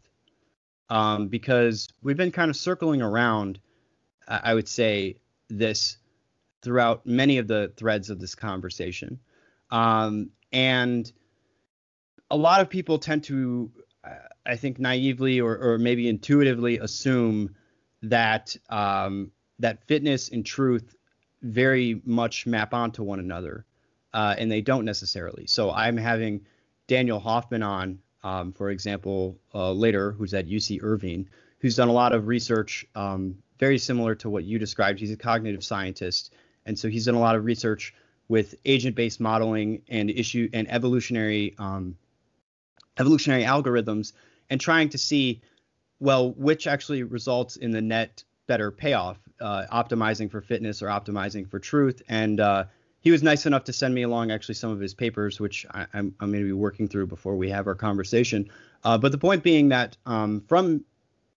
um, 0.89 1.27
because 1.27 1.89
we've 2.01 2.17
been 2.17 2.31
kind 2.31 2.49
of 2.49 2.55
circling 2.55 3.01
around, 3.01 3.59
I 4.27 4.53
would 4.53 4.67
say, 4.67 5.17
this 5.49 5.97
throughout 6.61 7.05
many 7.05 7.37
of 7.37 7.47
the 7.47 7.71
threads 7.77 8.09
of 8.09 8.19
this 8.19 8.35
conversation, 8.35 9.19
um, 9.69 10.29
and 10.51 11.11
a 12.31 12.37
lot 12.37 12.61
of 12.61 12.69
people 12.69 12.97
tend 12.97 13.25
to, 13.25 13.69
I 14.45 14.55
think, 14.55 14.79
naively 14.79 15.41
or, 15.41 15.57
or 15.57 15.77
maybe 15.77 16.07
intuitively 16.07 16.79
assume 16.79 17.55
that 18.03 18.55
um, 18.69 19.31
that 19.59 19.85
fitness 19.85 20.29
and 20.29 20.45
truth 20.45 20.95
very 21.41 22.01
much 22.05 22.47
map 22.47 22.73
onto 22.73 23.03
one 23.03 23.19
another, 23.19 23.65
uh, 24.13 24.35
and 24.37 24.51
they 24.51 24.61
don't 24.61 24.85
necessarily. 24.85 25.45
So 25.45 25.71
I'm 25.71 25.97
having 25.97 26.45
Daniel 26.87 27.19
Hoffman 27.19 27.63
on, 27.63 27.99
um, 28.23 28.53
for 28.53 28.69
example, 28.69 29.37
uh, 29.53 29.71
later, 29.71 30.13
who's 30.13 30.33
at 30.33 30.47
UC 30.47 30.81
Irvine, 30.81 31.29
who's 31.59 31.75
done 31.75 31.89
a 31.89 31.93
lot 31.93 32.13
of 32.13 32.27
research 32.27 32.85
um, 32.95 33.35
very 33.59 33.77
similar 33.77 34.15
to 34.15 34.29
what 34.29 34.45
you 34.45 34.57
described. 34.57 34.99
He's 34.99 35.11
a 35.11 35.17
cognitive 35.17 35.63
scientist, 35.63 36.33
and 36.65 36.79
so 36.79 36.87
he's 36.87 37.05
done 37.05 37.15
a 37.15 37.19
lot 37.19 37.35
of 37.35 37.45
research 37.45 37.93
with 38.27 38.55
agent-based 38.63 39.19
modeling 39.19 39.81
and 39.89 40.09
issue 40.09 40.49
and 40.53 40.71
evolutionary 40.71 41.53
um, 41.59 41.97
evolutionary 43.01 43.43
algorithms, 43.43 44.13
and 44.49 44.61
trying 44.61 44.89
to 44.89 44.97
see 44.97 45.41
well 45.99 46.31
which 46.31 46.67
actually 46.67 47.03
results 47.03 47.55
in 47.57 47.71
the 47.71 47.81
net 47.81 48.23
better 48.47 48.71
payoff, 48.71 49.17
uh, 49.39 49.63
optimizing 49.71 50.29
for 50.29 50.41
fitness 50.41 50.81
or 50.81 50.87
optimizing 50.87 51.49
for 51.49 51.59
truth. 51.59 52.01
And 52.09 52.39
uh, 52.39 52.65
he 52.99 53.11
was 53.11 53.23
nice 53.23 53.45
enough 53.45 53.65
to 53.65 53.73
send 53.73 53.93
me 53.95 54.03
along 54.03 54.31
actually 54.31 54.55
some 54.55 54.71
of 54.71 54.79
his 54.79 54.93
papers, 54.93 55.39
which 55.39 55.65
I, 55.71 55.85
am 55.93 56.13
going 56.19 56.33
to 56.33 56.43
be 56.43 56.51
working 56.51 56.87
through 56.87 57.07
before 57.07 57.35
we 57.35 57.49
have 57.49 57.67
our 57.67 57.75
conversation. 57.75 58.49
Uh, 58.83 58.97
but 58.97 59.11
the 59.11 59.17
point 59.17 59.43
being 59.43 59.69
that 59.69 59.97
um, 60.05 60.41
from 60.47 60.83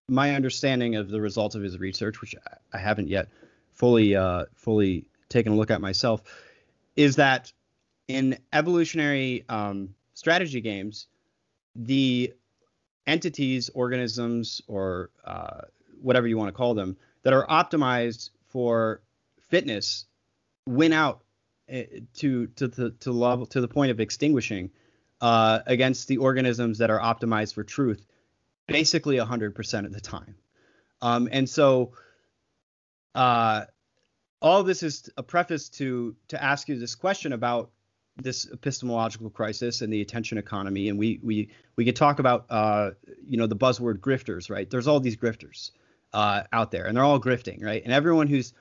my 0.09 0.35
understanding 0.35 0.97
of 0.97 1.09
the 1.09 1.21
results 1.21 1.55
of 1.55 1.63
his 1.63 1.79
research, 1.79 2.21
which 2.21 2.35
I 2.73 2.79
haven't 2.79 3.09
yet 3.09 3.29
fully 3.73 4.15
uh, 4.15 4.47
fully 4.55 5.07
taken 5.29 5.53
a 5.53 5.57
look 5.57 5.71
at 5.71 5.81
myself, 5.81 6.23
is 6.97 7.17
that 7.17 7.53
in 8.09 8.39
evolutionary 8.53 9.45
um, 9.49 9.95
strategy 10.15 10.61
games, 10.61 11.07
the 11.75 12.33
entities, 13.07 13.71
organisms, 13.75 14.63
or 14.67 15.11
uh, 15.25 15.63
whatever 16.01 16.27
you 16.27 16.39
want 16.39 16.49
to 16.49 16.53
call 16.53 16.75
them, 16.75 16.97
that 17.23 17.33
are 17.33 17.47
optimized 17.47 18.31
for 18.49 19.03
fitness 19.49 20.07
win 20.67 20.93
out 20.93 21.23
eh, 21.69 21.85
to 22.15 22.47
to 22.49 22.69
to, 22.69 22.91
to 22.91 23.13
level 23.13 23.47
to 23.47 23.61
the 23.61 23.69
point 23.69 23.91
of 23.91 24.01
extinguishing 24.01 24.71
uh, 25.21 25.61
against 25.67 26.09
the 26.09 26.19
organisms 26.19 26.79
that 26.79 26.91
are 26.91 27.01
optimized 27.01 27.55
for 27.55 27.65
truth, 27.65 28.05
basically 28.67 29.17
100% 29.17 29.87
of 29.87 29.93
the 29.93 30.01
time. 30.01 30.35
Um, 31.01 31.29
and 31.31 31.49
so, 31.49 31.93
uh, 33.15 33.65
all 34.43 34.63
this 34.63 34.83
is 34.83 35.09
a 35.17 35.23
preface 35.23 35.69
to 35.71 36.15
to 36.29 36.43
ask 36.43 36.69
you 36.69 36.79
this 36.79 36.95
question 36.95 37.33
about 37.33 37.71
this 38.17 38.49
epistemological 38.53 39.31
crisis 39.31 39.81
and 39.81 39.93
the 39.93 40.01
attention 40.01 40.39
economy. 40.39 40.89
And 40.89 40.99
we 40.99 41.21
we 41.23 41.51
we 41.77 41.85
could 41.85 41.97
talk 41.97 42.19
about 42.19 42.47
uh, 42.51 42.91
you 43.27 43.37
know 43.37 43.47
the 43.47 43.57
buzzword 43.57 43.99
grifters, 43.99 44.51
right? 44.51 44.69
There's 44.69 44.87
all 44.87 45.01
these 45.01 45.17
grifters 45.17 45.71
uh, 46.13 46.45
out 46.53 46.71
there, 46.71 46.87
and 46.87 46.97
they're 46.97 47.05
all 47.05 47.21
grifting, 47.21 47.63
right? 47.63 47.83
And 47.83 47.93
everyone 47.93 48.27
who's 48.27 48.55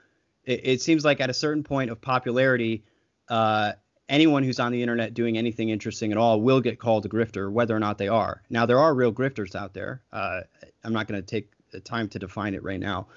it, 0.46 0.62
it 0.64 0.82
seems 0.82 1.06
like 1.06 1.22
at 1.22 1.30
a 1.30 1.34
certain 1.34 1.64
point 1.64 1.92
of 1.92 2.02
popularity, 2.02 2.84
uh, 3.30 3.74
anyone 4.10 4.44
who's 4.44 4.60
on 4.60 4.72
the 4.72 4.82
internet 4.82 5.14
doing 5.14 5.38
anything 5.38 5.70
interesting 5.70 6.12
at 6.12 6.18
all 6.18 6.42
will 6.42 6.62
get 6.62 6.80
called 6.80 7.06
a 7.06 7.10
grifter, 7.10 7.52
whether 7.52 7.76
or 7.76 7.80
not 7.80 7.98
they 7.98 8.08
are. 8.08 8.42
Now 8.50 8.66
there 8.66 8.80
are 8.80 8.94
real 8.94 9.14
grifters 9.14 9.56
out 9.56 9.74
there. 9.74 10.02
Uh, 10.12 10.42
I'm 10.84 10.94
not 10.94 11.08
going 11.08 11.22
to 11.22 11.26
take 11.26 11.52
the 11.72 11.80
time 11.80 12.10
to 12.10 12.20
define 12.20 12.54
it 12.54 12.64
right 12.64 12.80
now. 12.80 13.08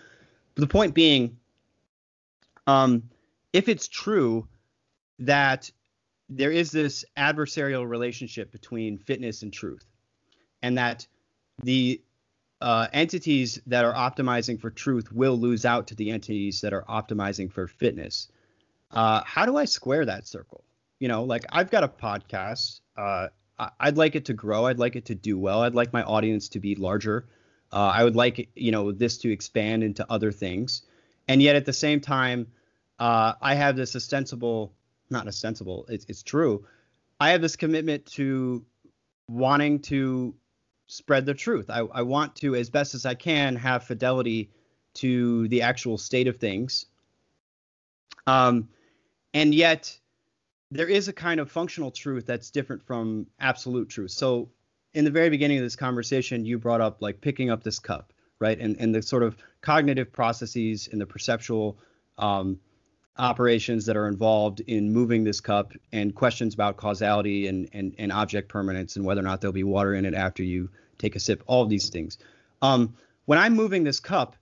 But 0.54 0.62
the 0.62 0.68
point 0.68 0.94
being, 0.94 1.36
um, 2.66 3.04
if 3.52 3.68
it's 3.68 3.88
true 3.88 4.46
that 5.20 5.70
there 6.28 6.50
is 6.50 6.70
this 6.70 7.04
adversarial 7.16 7.88
relationship 7.88 8.50
between 8.52 8.98
fitness 8.98 9.42
and 9.42 9.52
truth, 9.52 9.84
and 10.62 10.78
that 10.78 11.06
the 11.62 12.00
uh, 12.60 12.88
entities 12.92 13.60
that 13.66 13.84
are 13.84 13.94
optimizing 13.94 14.60
for 14.60 14.70
truth 14.70 15.12
will 15.12 15.36
lose 15.36 15.64
out 15.64 15.88
to 15.88 15.94
the 15.94 16.10
entities 16.10 16.62
that 16.62 16.72
are 16.72 16.84
optimizing 16.88 17.50
for 17.50 17.66
fitness. 17.66 18.28
Uh, 18.90 19.22
how 19.24 19.46
do 19.46 19.56
I 19.56 19.64
square 19.64 20.04
that 20.06 20.26
circle? 20.26 20.64
You 20.98 21.08
know, 21.08 21.24
like 21.24 21.44
I've 21.50 21.70
got 21.70 21.84
a 21.84 21.88
podcast. 21.88 22.80
Uh, 22.96 23.28
I'd 23.80 23.96
like 23.96 24.16
it 24.16 24.26
to 24.26 24.34
grow. 24.34 24.66
I'd 24.66 24.78
like 24.78 24.96
it 24.96 25.06
to 25.06 25.14
do 25.14 25.38
well. 25.38 25.62
I'd 25.62 25.74
like 25.74 25.92
my 25.92 26.02
audience 26.02 26.50
to 26.50 26.60
be 26.60 26.74
larger. 26.74 27.26
Uh, 27.72 27.92
I 27.94 28.04
would 28.04 28.16
like, 28.16 28.48
you 28.54 28.70
know, 28.70 28.92
this 28.92 29.18
to 29.18 29.32
expand 29.32 29.82
into 29.82 30.06
other 30.10 30.32
things. 30.32 30.82
and 31.28 31.42
yet 31.42 31.56
at 31.56 31.64
the 31.64 31.72
same 31.72 32.00
time, 32.00 32.46
uh, 32.98 33.32
I 33.42 33.54
have 33.54 33.76
this 33.76 33.96
ostensible, 33.96 34.72
not 35.10 35.26
ostensible, 35.26 35.86
it's, 35.88 36.06
it's 36.08 36.22
true. 36.22 36.66
I 37.18 37.30
have 37.30 37.40
this 37.40 37.56
commitment 37.56 38.06
to 38.12 38.64
wanting 39.28 39.80
to 39.80 40.34
spread 40.86 41.26
the 41.26 41.34
truth. 41.34 41.70
I, 41.70 41.80
I 41.80 42.02
want 42.02 42.36
to, 42.36 42.54
as 42.54 42.70
best 42.70 42.94
as 42.94 43.06
I 43.06 43.14
can, 43.14 43.56
have 43.56 43.84
fidelity 43.84 44.50
to 44.94 45.48
the 45.48 45.62
actual 45.62 45.98
state 45.98 46.28
of 46.28 46.36
things. 46.36 46.86
Um, 48.26 48.68
and 49.34 49.54
yet, 49.54 49.98
there 50.70 50.88
is 50.88 51.08
a 51.08 51.12
kind 51.12 51.40
of 51.40 51.50
functional 51.50 51.90
truth 51.90 52.26
that's 52.26 52.50
different 52.50 52.82
from 52.82 53.26
absolute 53.38 53.88
truth. 53.88 54.10
So, 54.10 54.50
in 54.94 55.04
the 55.04 55.10
very 55.10 55.28
beginning 55.28 55.58
of 55.58 55.64
this 55.64 55.76
conversation, 55.76 56.44
you 56.44 56.58
brought 56.58 56.80
up 56.80 57.02
like 57.02 57.20
picking 57.20 57.50
up 57.50 57.62
this 57.62 57.78
cup, 57.78 58.12
right? 58.38 58.58
And 58.58 58.76
and 58.80 58.94
the 58.94 59.02
sort 59.02 59.22
of 59.22 59.36
cognitive 59.60 60.12
processes 60.12 60.88
and 60.90 61.00
the 61.00 61.06
perceptual 61.06 61.78
um, 62.18 62.58
operations 63.18 63.86
that 63.86 63.96
are 63.96 64.08
involved 64.08 64.60
in 64.60 64.92
moving 64.92 65.24
this 65.24 65.40
cup 65.40 65.72
and 65.92 66.14
questions 66.14 66.54
about 66.54 66.76
causality 66.76 67.46
and, 67.46 67.68
and, 67.72 67.94
and 67.98 68.12
object 68.12 68.48
permanence 68.48 68.96
and 68.96 69.04
whether 69.04 69.20
or 69.20 69.24
not 69.24 69.40
there'll 69.40 69.52
be 69.52 69.64
water 69.64 69.94
in 69.94 70.04
it 70.04 70.14
after 70.14 70.42
you 70.42 70.68
take 70.98 71.16
a 71.16 71.20
sip, 71.20 71.42
all 71.46 71.62
of 71.62 71.68
these 71.68 71.88
things. 71.88 72.18
Um, 72.62 72.94
when 73.24 73.38
I'm 73.38 73.54
moving 73.54 73.84
this 73.84 74.00
cup, 74.00 74.36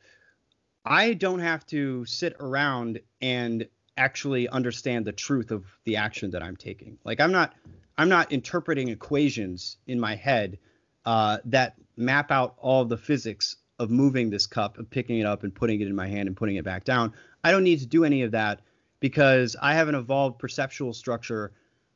I 0.85 1.15
don't 1.15 1.41
have 1.41 1.65
to 1.67 2.05
sit 2.05 2.37
around 2.41 3.01
and 3.21 3.67
actually 3.97 4.49
understand 4.49 5.05
the 5.05 5.13
truth 5.13 5.51
of 5.51 5.65
the 5.85 5.97
action 5.97 6.31
that 6.33 6.43
I'm 6.43 6.57
taking. 6.57 6.99
Like 7.05 7.21
I'm 7.21 7.33
not 7.33 7.55
I'm 7.97 8.09
not 8.09 8.33
interpreting 8.33 8.89
equations 8.89 9.77
in 9.87 10.01
my 10.01 10.17
head 10.17 10.59
uh, 11.05 11.39
that 11.45 11.75
map 11.97 12.33
out 12.33 12.57
all 12.59 12.85
the 12.85 12.97
physics 12.97 13.57
of 13.79 13.91
moving 13.91 14.31
this 14.31 14.47
cup, 14.47 14.79
of 14.79 14.91
picking 14.91 15.19
it 15.19 15.27
up 15.27 15.43
and 15.43 15.55
putting 15.55 15.81
it 15.81 15.87
in 15.87 15.95
my 15.95 16.09
hand 16.09 16.29
and 16.29 16.37
putting 16.37 16.57
it 16.57 16.65
back 16.65 16.85
down. 16.85 17.13
I 17.45 17.53
don't 17.53 17.63
need 17.63 17.81
to 17.81 17.87
do 17.87 18.05
any 18.05 18.23
of 18.23 18.33
that 18.33 18.63
because 19.01 19.55
I 19.61 19.75
have 19.75 19.89
an 19.89 19.95
evolved 19.95 20.39
perceptual 20.39 20.95
structure 20.95 21.53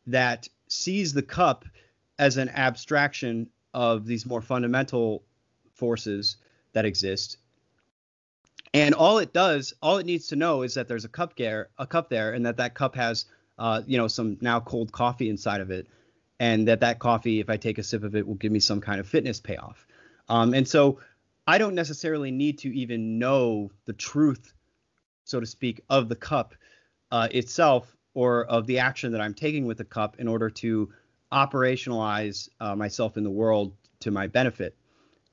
that 0.06 0.46
sees 0.68 1.14
the 1.14 1.22
cup 1.22 1.64
as 2.18 2.36
an 2.36 2.50
abstraction 2.50 3.48
of 3.72 4.06
these 4.06 4.26
more 4.26 4.42
fundamental 4.42 5.24
forces 5.72 6.36
that 6.74 6.84
exist. 6.84 7.38
And 8.74 8.94
all 8.94 9.18
it 9.18 9.32
does, 9.32 9.72
all 9.82 9.96
it 9.98 10.06
needs 10.06 10.28
to 10.28 10.36
know 10.36 10.62
is 10.62 10.74
that 10.74 10.88
there's 10.88 11.06
a 11.06 11.08
cup 11.08 11.36
there, 11.36 11.70
a 11.78 11.86
cup 11.86 12.10
there, 12.10 12.32
and 12.32 12.44
that 12.44 12.58
that 12.58 12.74
cup 12.74 12.94
has, 12.96 13.24
uh, 13.58 13.82
you 13.86 13.96
know, 13.96 14.08
some 14.08 14.36
now 14.42 14.60
cold 14.60 14.92
coffee 14.92 15.30
inside 15.30 15.62
of 15.62 15.70
it, 15.70 15.86
and 16.38 16.68
that 16.68 16.80
that 16.80 16.98
coffee, 16.98 17.40
if 17.40 17.48
I 17.48 17.56
take 17.56 17.78
a 17.78 17.82
sip 17.82 18.04
of 18.04 18.14
it, 18.14 18.26
will 18.26 18.34
give 18.34 18.52
me 18.52 18.60
some 18.60 18.80
kind 18.80 19.00
of 19.00 19.08
fitness 19.08 19.40
payoff. 19.40 19.86
Um, 20.28 20.52
and 20.52 20.68
so 20.68 21.00
I 21.46 21.56
don't 21.56 21.74
necessarily 21.74 22.30
need 22.30 22.58
to 22.58 22.74
even 22.76 23.18
know 23.18 23.70
the 23.86 23.94
truth, 23.94 24.52
so 25.28 25.40
to 25.40 25.46
speak, 25.46 25.82
of 25.90 26.08
the 26.08 26.16
cup 26.16 26.54
uh, 27.10 27.28
itself 27.30 27.94
or 28.14 28.44
of 28.46 28.66
the 28.66 28.78
action 28.78 29.12
that 29.12 29.20
I'm 29.20 29.34
taking 29.34 29.66
with 29.66 29.78
the 29.78 29.84
cup 29.84 30.16
in 30.18 30.26
order 30.26 30.48
to 30.50 30.90
operationalize 31.30 32.48
uh, 32.60 32.74
myself 32.74 33.16
in 33.16 33.24
the 33.24 33.30
world 33.30 33.74
to 34.00 34.10
my 34.10 34.26
benefit. 34.26 34.74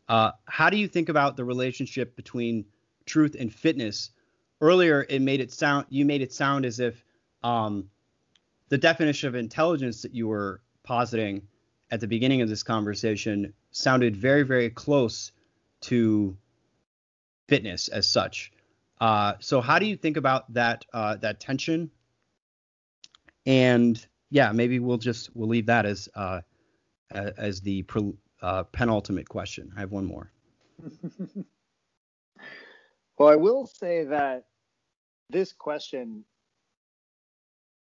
Uh, 0.09 0.31
how 0.45 0.69
do 0.69 0.77
you 0.77 0.87
think 0.87 1.09
about 1.09 1.37
the 1.37 1.45
relationship 1.45 2.15
between 2.15 2.65
truth 3.05 3.35
and 3.39 3.53
fitness? 3.53 4.11
Earlier, 4.61 5.05
it 5.07 5.21
made 5.21 5.39
it 5.39 5.51
sound 5.51 5.85
you 5.89 6.05
made 6.05 6.21
it 6.21 6.33
sound 6.33 6.65
as 6.65 6.79
if 6.79 7.03
um, 7.43 7.89
the 8.69 8.77
definition 8.77 9.29
of 9.29 9.35
intelligence 9.35 10.01
that 10.01 10.13
you 10.13 10.27
were 10.27 10.61
positing 10.83 11.43
at 11.89 12.01
the 12.01 12.07
beginning 12.07 12.41
of 12.41 12.49
this 12.49 12.63
conversation 12.63 13.53
sounded 13.71 14.15
very, 14.15 14.43
very 14.43 14.69
close 14.69 15.31
to 15.81 16.35
fitness 17.47 17.87
as 17.87 18.07
such. 18.07 18.51
Uh, 18.99 19.33
so 19.39 19.61
how 19.61 19.79
do 19.79 19.85
you 19.85 19.97
think 19.97 20.17
about 20.17 20.53
that 20.53 20.85
uh, 20.93 21.15
that 21.17 21.39
tension? 21.39 21.91
And 23.45 24.03
yeah, 24.29 24.51
maybe 24.51 24.79
we'll 24.79 24.97
just 24.97 25.29
we'll 25.35 25.49
leave 25.49 25.67
that 25.67 25.85
as 25.85 26.09
uh, 26.15 26.41
as 27.11 27.61
the 27.61 27.83
pre, 27.83 28.13
uh, 28.41 28.63
penultimate 28.63 29.29
question. 29.29 29.71
I 29.75 29.81
have 29.81 29.91
one 29.91 30.05
more. 30.05 30.31
well, 33.17 33.29
I 33.29 33.35
will 33.35 33.67
say 33.67 34.05
that 34.05 34.45
this 35.29 35.53
question 35.53 36.23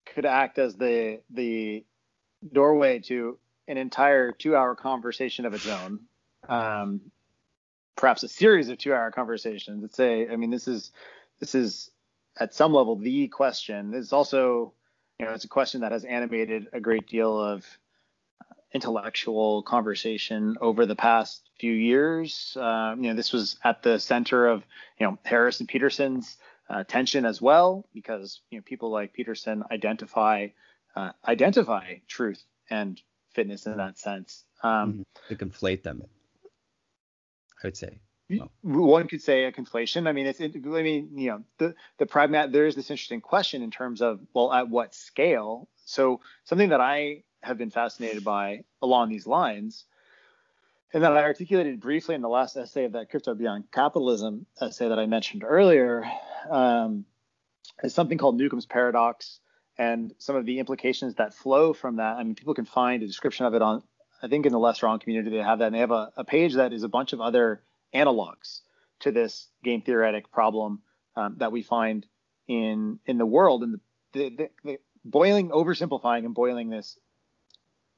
could 0.06 0.26
act 0.26 0.58
as 0.58 0.76
the 0.76 1.20
the 1.30 1.84
doorway 2.52 2.98
to 3.00 3.38
an 3.66 3.78
entire 3.78 4.32
two-hour 4.32 4.74
conversation 4.74 5.46
of 5.46 5.54
its 5.54 5.66
own. 5.66 6.00
Um, 6.48 7.00
perhaps 7.96 8.22
a 8.22 8.28
series 8.28 8.68
of 8.68 8.78
two-hour 8.78 9.10
conversations. 9.10 9.82
Let's 9.82 9.96
say, 9.96 10.28
I 10.28 10.36
mean, 10.36 10.50
this 10.50 10.68
is 10.68 10.90
this 11.40 11.54
is 11.54 11.90
at 12.38 12.54
some 12.54 12.72
level 12.72 12.96
the 12.96 13.28
question. 13.28 13.94
It's 13.94 14.12
also, 14.12 14.72
you 15.18 15.26
know, 15.26 15.32
it's 15.32 15.44
a 15.44 15.48
question 15.48 15.82
that 15.82 15.92
has 15.92 16.04
animated 16.04 16.68
a 16.72 16.80
great 16.80 17.06
deal 17.06 17.40
of 17.40 17.64
intellectual 18.72 19.62
conversation 19.62 20.56
over 20.60 20.84
the 20.84 20.96
past 20.96 21.48
few 21.60 21.72
years. 21.72 22.56
Uh, 22.60 22.94
you 22.96 23.08
know, 23.08 23.14
this 23.14 23.32
was 23.32 23.56
at 23.62 23.82
the 23.84 24.00
center 24.00 24.48
of, 24.48 24.64
you 24.98 25.06
know, 25.06 25.16
Harris 25.24 25.60
and 25.60 25.68
Peterson's 25.68 26.36
uh, 26.68 26.82
tension 26.84 27.24
as 27.24 27.40
well, 27.40 27.86
because 27.92 28.40
you 28.50 28.58
know 28.58 28.62
people 28.64 28.90
like 28.90 29.12
Peterson 29.12 29.62
identify 29.70 30.48
uh, 30.96 31.12
identify 31.26 31.96
truth 32.08 32.42
and 32.70 33.00
fitness 33.32 33.66
in 33.66 33.76
that 33.76 33.98
sense. 33.98 34.44
Um, 34.62 34.92
mm-hmm. 34.92 35.34
to 35.34 35.44
conflate 35.44 35.82
them. 35.82 36.02
Would 37.64 37.76
say. 37.76 37.98
Well. 38.30 38.50
One 38.62 39.08
could 39.08 39.22
say 39.22 39.44
a 39.44 39.52
conflation. 39.52 40.06
I 40.06 40.12
mean, 40.12 40.26
it's. 40.26 40.40
It, 40.40 40.54
I 40.54 40.82
mean, 40.82 41.10
you 41.14 41.30
know, 41.30 41.42
the 41.58 41.74
the 41.98 42.06
pragmat. 42.06 42.52
There 42.52 42.66
is 42.66 42.74
this 42.74 42.90
interesting 42.90 43.20
question 43.20 43.62
in 43.62 43.70
terms 43.70 44.00
of 44.00 44.20
well, 44.32 44.52
at 44.52 44.68
what 44.68 44.94
scale? 44.94 45.68
So 45.84 46.20
something 46.44 46.70
that 46.70 46.80
I 46.80 47.24
have 47.42 47.58
been 47.58 47.70
fascinated 47.70 48.24
by 48.24 48.64
along 48.80 49.10
these 49.10 49.26
lines, 49.26 49.84
and 50.92 51.02
that 51.02 51.12
I 51.12 51.22
articulated 51.22 51.80
briefly 51.80 52.14
in 52.14 52.22
the 52.22 52.28
last 52.28 52.56
essay 52.56 52.84
of 52.84 52.92
that 52.92 53.10
crypto 53.10 53.34
beyond 53.34 53.64
capitalism 53.70 54.46
essay 54.60 54.88
that 54.88 54.98
I 54.98 55.06
mentioned 55.06 55.44
earlier, 55.44 56.04
um, 56.50 57.04
is 57.82 57.94
something 57.94 58.16
called 58.16 58.38
Newcomb's 58.38 58.66
paradox, 58.66 59.40
and 59.76 60.14
some 60.18 60.36
of 60.36 60.46
the 60.46 60.58
implications 60.60 61.16
that 61.16 61.34
flow 61.34 61.74
from 61.74 61.96
that. 61.96 62.16
I 62.16 62.24
mean, 62.24 62.34
people 62.34 62.54
can 62.54 62.64
find 62.64 63.02
a 63.02 63.06
description 63.06 63.44
of 63.44 63.54
it 63.54 63.60
on 63.60 63.82
I 64.24 64.28
think 64.28 64.46
in 64.46 64.52
the 64.52 64.58
LessWrong 64.58 65.02
community 65.02 65.36
they 65.36 65.42
have 65.42 65.58
that, 65.58 65.66
and 65.66 65.74
they 65.74 65.80
have 65.80 65.90
a, 65.90 66.10
a 66.16 66.24
page 66.24 66.54
that 66.54 66.72
is 66.72 66.82
a 66.82 66.88
bunch 66.88 67.12
of 67.12 67.20
other 67.20 67.60
analogs 67.94 68.60
to 69.00 69.12
this 69.12 69.46
game 69.62 69.82
theoretic 69.82 70.32
problem 70.32 70.80
um, 71.14 71.34
that 71.38 71.52
we 71.52 71.62
find 71.62 72.06
in 72.48 72.98
in 73.04 73.18
the 73.18 73.26
world. 73.26 73.62
And 73.62 73.80
the, 74.12 74.30
the, 74.30 74.50
the, 74.64 74.78
boiling, 75.04 75.50
oversimplifying, 75.50 76.24
and 76.24 76.34
boiling 76.34 76.70
this 76.70 76.98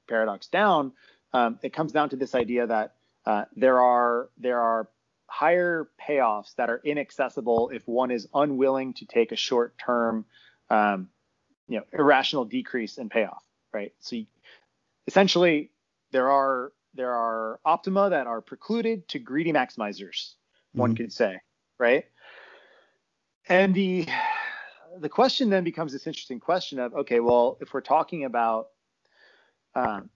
paradox 0.09 0.49
down, 0.49 0.93
um, 1.33 1.61
it 1.63 1.73
comes 1.73 1.93
down 1.93 2.09
to 2.09 2.17
this 2.17 2.35
idea 2.35 2.67
that 2.67 2.95
uh, 3.25 3.45
there 3.55 3.81
are 3.81 4.29
there 4.37 4.61
are 4.61 4.89
higher 5.29 5.89
payoffs 6.09 6.57
that 6.57 6.71
are 6.71 6.81
inaccessible 6.83 7.71
if 7.73 7.87
one 7.87 8.11
is 8.11 8.27
unwilling 8.35 8.95
to 8.95 9.05
take 9.05 9.31
a 9.31 9.37
short 9.37 9.79
term, 9.79 10.25
um, 10.71 11.09
you 11.69 11.79
know, 11.79 11.85
irrational 11.93 12.45
decrease 12.45 12.99
in 12.99 13.09
payoff, 13.09 13.45
right? 13.73 13.93
So 14.01 14.17
you, 14.17 14.27
essentially, 15.07 15.71
there 16.13 16.31
are 16.31 16.73
there 16.95 17.13
are 17.13 17.61
optima 17.65 18.11
that 18.11 18.27
are 18.27 18.41
precluded 18.41 19.07
to 19.09 19.19
greedy 19.19 19.53
maximizers, 19.53 20.35
one 20.73 20.91
mm-hmm. 20.91 21.05
could 21.05 21.13
say, 21.13 21.41
right? 21.79 22.05
And 23.49 23.75
the 23.75 24.07
the 24.99 25.09
question 25.09 25.51
then 25.51 25.65
becomes 25.65 25.93
this 25.93 26.07
interesting 26.07 26.41
question 26.41 26.79
of 26.79 26.95
okay, 26.95 27.21
well, 27.21 27.59
if 27.61 27.73
we're 27.75 27.81
talking 27.81 28.25
about 28.25 28.69
um, 29.75 30.11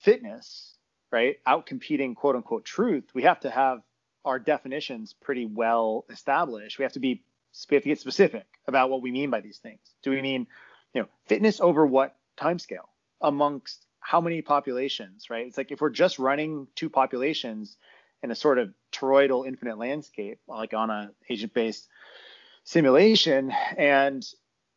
fitness, 0.00 0.74
right, 1.10 1.36
out 1.46 1.66
competing 1.66 2.14
quote 2.14 2.36
unquote 2.36 2.64
truth, 2.64 3.04
we 3.14 3.22
have 3.22 3.40
to 3.40 3.50
have 3.50 3.82
our 4.24 4.38
definitions 4.38 5.14
pretty 5.20 5.46
well 5.46 6.04
established. 6.10 6.78
We 6.78 6.84
have 6.84 6.92
to 6.92 7.00
be 7.00 7.22
we 7.70 7.74
have 7.74 7.82
to 7.82 7.88
get 7.88 8.00
specific 8.00 8.46
about 8.66 8.90
what 8.90 9.02
we 9.02 9.10
mean 9.10 9.30
by 9.30 9.40
these 9.40 9.58
things. 9.58 9.80
Do 10.02 10.10
we 10.10 10.22
mean, 10.22 10.46
you 10.94 11.02
know, 11.02 11.08
fitness 11.26 11.60
over 11.60 11.84
what 11.84 12.16
timescale 12.38 12.88
amongst 13.20 13.86
how 14.02 14.20
many 14.20 14.42
populations, 14.42 15.30
right? 15.30 15.46
It's 15.46 15.56
like 15.56 15.70
if 15.70 15.80
we're 15.80 15.90
just 15.90 16.18
running 16.18 16.66
two 16.74 16.90
populations 16.90 17.76
in 18.22 18.30
a 18.30 18.34
sort 18.34 18.58
of 18.58 18.74
toroidal 18.92 19.46
infinite 19.46 19.78
landscape, 19.78 20.40
like 20.48 20.74
on 20.74 20.90
a 20.90 21.10
agent-based 21.30 21.88
simulation, 22.64 23.52
and 23.76 24.26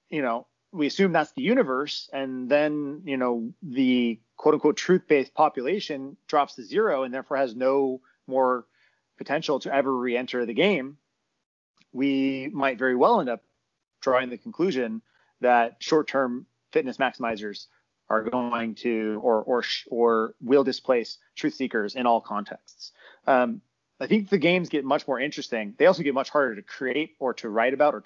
you 0.10 0.22
know, 0.22 0.48
we 0.72 0.88
assume 0.88 1.12
that's 1.12 1.32
the 1.32 1.42
universe, 1.42 2.10
and 2.14 2.50
then 2.50 3.02
you 3.06 3.18
know 3.18 3.52
the 3.64 4.20
quote-unquote 4.38 4.78
truth-based 4.78 5.34
population 5.34 6.18
drops 6.28 6.56
to 6.56 6.64
zero, 6.64 7.04
and 7.04 7.14
therefore 7.14 7.38
has 7.38 7.56
no 7.56 8.02
more 8.28 8.66
potential 9.18 9.60
to 9.60 9.74
ever 9.74 9.96
re-enter 9.96 10.46
the 10.46 10.54
game. 10.54 10.98
We 11.94 12.50
might 12.54 12.78
very 12.78 12.96
well 12.96 13.22
end 13.22 13.30
up 13.30 13.44
drawing 14.02 14.30
the 14.30 14.38
conclusion 14.38 15.02
that 15.42 15.78
short-term 15.80 16.46
fitness 16.72 16.98
maximizers 16.98 17.68
are 18.10 18.24
going 18.24 18.76
to 18.76 19.20
or 19.24 19.42
or 19.44 19.64
or 19.90 20.36
will 20.42 20.64
displace 20.64 21.18
truth 21.36 21.56
seekers 21.56 21.96
in 21.96 22.06
all 22.06 22.22
contexts. 22.22 22.92
Um, 23.28 23.62
I 24.00 24.08
think 24.08 24.30
the 24.30 24.38
games 24.38 24.70
get 24.70 24.84
much 24.84 25.08
more 25.08 25.20
interesting. 25.20 25.74
They 25.78 25.86
also 25.86 26.04
get 26.04 26.14
much 26.14 26.30
harder 26.30 26.56
to 26.56 26.62
create 26.62 27.16
or 27.20 27.34
to 27.36 27.50
write 27.50 27.74
about 27.74 27.94
or 27.94 28.04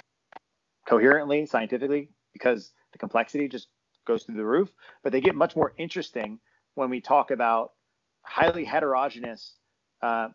coherently, 0.87 1.45
scientifically, 1.45 2.09
because 2.31 2.71
the 2.91 2.99
complexity 2.99 3.47
just 3.47 3.67
goes 4.05 4.23
through 4.23 4.35
the 4.35 4.45
roof. 4.45 4.71
But 5.03 5.11
they 5.11 5.21
get 5.21 5.35
much 5.35 5.55
more 5.55 5.73
interesting 5.77 6.39
when 6.75 6.89
we 6.89 7.01
talk 7.01 7.31
about 7.31 7.73
highly 8.21 8.63
heterogeneous 8.63 9.55
uh, 10.01 10.29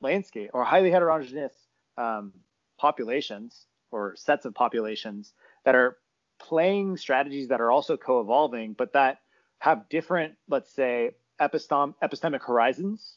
landscape 0.00 0.50
or 0.54 0.64
highly 0.64 0.90
heterogeneous 0.90 1.54
um, 1.98 2.32
populations 2.78 3.66
or 3.90 4.14
sets 4.16 4.44
of 4.44 4.54
populations 4.54 5.32
that 5.64 5.74
are 5.74 5.98
playing 6.38 6.96
strategies 6.96 7.48
that 7.48 7.60
are 7.60 7.70
also 7.70 7.96
co-evolving, 7.96 8.74
but 8.74 8.92
that 8.92 9.20
have 9.58 9.88
different, 9.88 10.34
let's 10.48 10.72
say, 10.72 11.12
epistem- 11.40 11.94
epistemic 12.02 12.42
horizons 12.42 13.16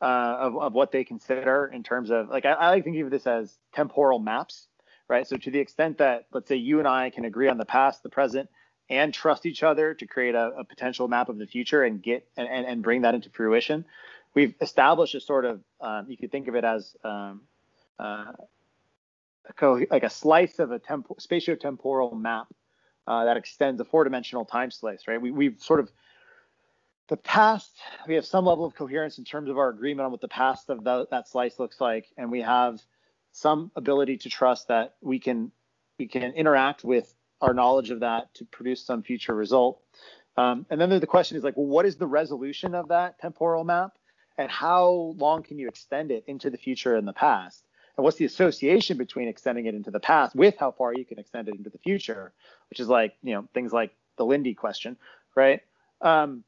uh, 0.00 0.36
of, 0.40 0.56
of 0.56 0.72
what 0.72 0.92
they 0.92 1.04
consider 1.04 1.70
in 1.72 1.82
terms 1.82 2.10
of 2.10 2.28
like 2.28 2.44
I, 2.44 2.52
I 2.52 2.68
like 2.70 2.84
thinking 2.84 3.02
of 3.02 3.10
this 3.10 3.26
as 3.26 3.56
temporal 3.72 4.18
maps, 4.18 4.68
right? 5.08 5.26
So 5.26 5.36
to 5.36 5.50
the 5.50 5.58
extent 5.58 5.98
that 5.98 6.26
let's 6.32 6.48
say 6.48 6.56
you 6.56 6.78
and 6.78 6.88
I 6.88 7.10
can 7.10 7.24
agree 7.24 7.48
on 7.48 7.58
the 7.58 7.64
past, 7.64 8.02
the 8.02 8.10
present, 8.10 8.48
and 8.90 9.14
trust 9.14 9.46
each 9.46 9.62
other 9.62 9.94
to 9.94 10.06
create 10.06 10.34
a, 10.34 10.52
a 10.58 10.64
potential 10.64 11.08
map 11.08 11.28
of 11.28 11.38
the 11.38 11.46
future 11.46 11.82
and 11.84 12.02
get 12.02 12.28
and, 12.36 12.48
and, 12.48 12.66
and, 12.66 12.82
bring 12.82 13.02
that 13.02 13.14
into 13.14 13.30
fruition, 13.30 13.86
we've 14.34 14.54
established 14.60 15.14
a 15.14 15.20
sort 15.20 15.46
of 15.46 15.60
um, 15.80 16.06
you 16.08 16.18
could 16.18 16.30
think 16.30 16.48
of 16.48 16.54
it 16.54 16.64
as 16.64 16.94
um, 17.02 17.42
uh, 17.98 18.32
co- 19.52 19.84
like 19.90 20.04
a 20.04 20.10
slice 20.10 20.58
of 20.58 20.72
a 20.72 20.78
temp- 20.78 21.08
spatiotemporal 21.20 22.18
map 22.18 22.48
uh, 23.06 23.24
that 23.24 23.36
extends 23.36 23.80
a 23.80 23.84
four-dimensional 23.84 24.44
time 24.44 24.70
slice, 24.70 25.06
right? 25.06 25.20
We, 25.20 25.30
we've 25.30 25.60
sort 25.60 25.80
of 25.80 25.90
the 27.08 27.16
past, 27.18 27.70
we 28.08 28.14
have 28.14 28.24
some 28.24 28.46
level 28.46 28.64
of 28.64 28.74
coherence 28.74 29.18
in 29.18 29.24
terms 29.24 29.50
of 29.50 29.58
our 29.58 29.68
agreement 29.68 30.06
on 30.06 30.10
what 30.10 30.22
the 30.22 30.28
past 30.28 30.70
of 30.70 30.84
the, 30.84 31.06
that 31.10 31.28
slice 31.28 31.58
looks 31.58 31.80
like, 31.80 32.06
and 32.16 32.30
we 32.30 32.40
have 32.40 32.80
some 33.32 33.70
ability 33.76 34.16
to 34.18 34.30
trust 34.30 34.68
that 34.68 34.94
we 35.02 35.18
can 35.18 35.50
we 35.98 36.08
can 36.08 36.32
interact 36.32 36.82
with 36.82 37.14
our 37.40 37.54
knowledge 37.54 37.90
of 37.90 38.00
that 38.00 38.34
to 38.34 38.44
produce 38.46 38.84
some 38.84 39.02
future 39.02 39.34
result. 39.34 39.80
Um, 40.36 40.66
and 40.70 40.80
then 40.80 40.88
the 40.98 41.06
question 41.06 41.36
is 41.36 41.44
like, 41.44 41.56
well, 41.56 41.66
what 41.66 41.86
is 41.86 41.96
the 41.96 42.06
resolution 42.06 42.74
of 42.74 42.88
that 42.88 43.20
temporal 43.20 43.64
map, 43.64 43.92
and 44.38 44.50
how 44.50 45.14
long 45.16 45.42
can 45.42 45.58
you 45.58 45.68
extend 45.68 46.10
it 46.10 46.24
into 46.26 46.50
the 46.50 46.58
future 46.58 46.96
and 46.96 47.06
the 47.06 47.12
past? 47.12 47.64
And 47.96 48.04
what's 48.04 48.16
the 48.16 48.24
association 48.24 48.96
between 48.96 49.28
extending 49.28 49.66
it 49.66 49.74
into 49.74 49.90
the 49.90 50.00
past 50.00 50.34
with 50.34 50.56
how 50.58 50.72
far 50.72 50.94
you 50.94 51.04
can 51.04 51.18
extend 51.18 51.48
it 51.48 51.54
into 51.54 51.70
the 51.70 51.78
future, 51.78 52.32
which 52.70 52.80
is 52.80 52.88
like 52.88 53.14
you 53.22 53.34
know 53.34 53.48
things 53.54 53.72
like 53.72 53.94
the 54.16 54.24
Lindy 54.24 54.54
question, 54.54 54.96
right? 55.34 55.60
Um, 56.00 56.44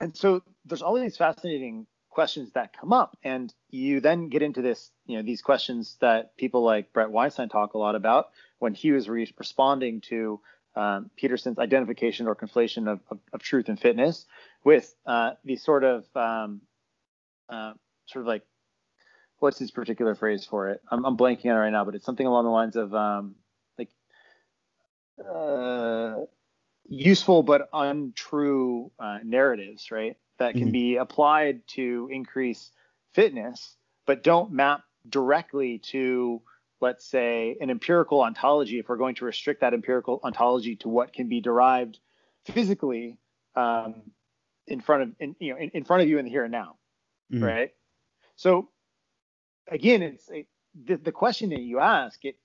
and 0.00 0.16
so 0.16 0.42
there's 0.64 0.82
all 0.82 0.94
these 0.94 1.16
fascinating 1.16 1.86
questions 2.10 2.50
that 2.52 2.76
come 2.76 2.92
up 2.92 3.16
and 3.22 3.54
you 3.70 4.00
then 4.00 4.28
get 4.28 4.42
into 4.42 4.62
this 4.62 4.90
you 5.06 5.16
know 5.16 5.22
these 5.22 5.42
questions 5.42 5.96
that 6.00 6.36
people 6.36 6.62
like 6.64 6.92
Bret 6.92 7.10
Weinstein 7.10 7.48
talk 7.48 7.74
a 7.74 7.78
lot 7.78 7.94
about 7.94 8.30
when 8.58 8.74
he 8.74 8.90
was 8.90 9.08
re- 9.08 9.32
responding 9.38 10.00
to 10.02 10.40
um, 10.74 11.10
peterson's 11.16 11.58
identification 11.58 12.26
or 12.26 12.34
conflation 12.34 12.90
of, 12.90 13.00
of, 13.10 13.18
of 13.32 13.42
truth 13.42 13.68
and 13.68 13.78
fitness 13.78 14.26
with 14.64 14.94
uh, 15.06 15.32
these 15.44 15.62
sort 15.62 15.84
of 15.84 16.04
um, 16.16 16.60
uh, 17.48 17.72
sort 18.06 18.24
of 18.24 18.26
like 18.26 18.42
what's 19.40 19.58
his 19.58 19.70
particular 19.70 20.14
phrase 20.14 20.44
for 20.44 20.68
it 20.68 20.80
I'm, 20.90 21.04
I'm, 21.04 21.16
blanking 21.16 21.46
on 21.46 21.56
it 21.56 21.60
right 21.60 21.70
now 21.70 21.84
but 21.84 21.94
it's 21.94 22.06
something 22.06 22.26
along 22.26 22.44
the 22.44 22.50
lines 22.50 22.76
of 22.76 22.94
um, 22.94 23.34
like 23.78 23.90
uh, 25.28 26.16
useful 26.90 27.42
but 27.42 27.70
untrue 27.72 28.90
uh, 28.98 29.18
narratives, 29.24 29.90
right? 29.90 30.16
That 30.38 30.52
can 30.52 30.64
mm-hmm. 30.64 30.72
be 30.72 30.96
applied 30.96 31.66
to 31.68 32.08
increase 32.12 32.70
fitness, 33.14 33.76
but 34.06 34.22
don't 34.22 34.52
map 34.52 34.82
directly 35.08 35.78
to, 35.78 36.42
let's 36.80 37.06
say, 37.06 37.56
an 37.60 37.70
empirical 37.70 38.20
ontology. 38.22 38.78
If 38.78 38.88
we're 38.88 38.96
going 38.96 39.14
to 39.16 39.24
restrict 39.24 39.60
that 39.60 39.72
empirical 39.72 40.20
ontology 40.24 40.76
to 40.76 40.88
what 40.88 41.12
can 41.12 41.28
be 41.28 41.40
derived 41.40 41.98
physically 42.44 43.18
um, 43.54 44.02
in 44.66 44.80
front 44.80 45.02
of, 45.02 45.08
in, 45.20 45.36
you 45.38 45.52
know, 45.52 45.60
in, 45.60 45.70
in, 45.70 45.84
front 45.84 46.02
of 46.02 46.08
you 46.08 46.18
in 46.18 46.24
the 46.24 46.30
here 46.30 46.44
and 46.44 46.52
now, 46.52 46.76
mm-hmm. 47.32 47.44
right? 47.44 47.74
So 48.36 48.68
again, 49.68 50.02
it's 50.02 50.30
a, 50.30 50.46
the, 50.84 50.96
the 50.96 51.12
question 51.12 51.50
that 51.50 51.60
you 51.60 51.80
ask 51.80 52.24
it 52.24 52.36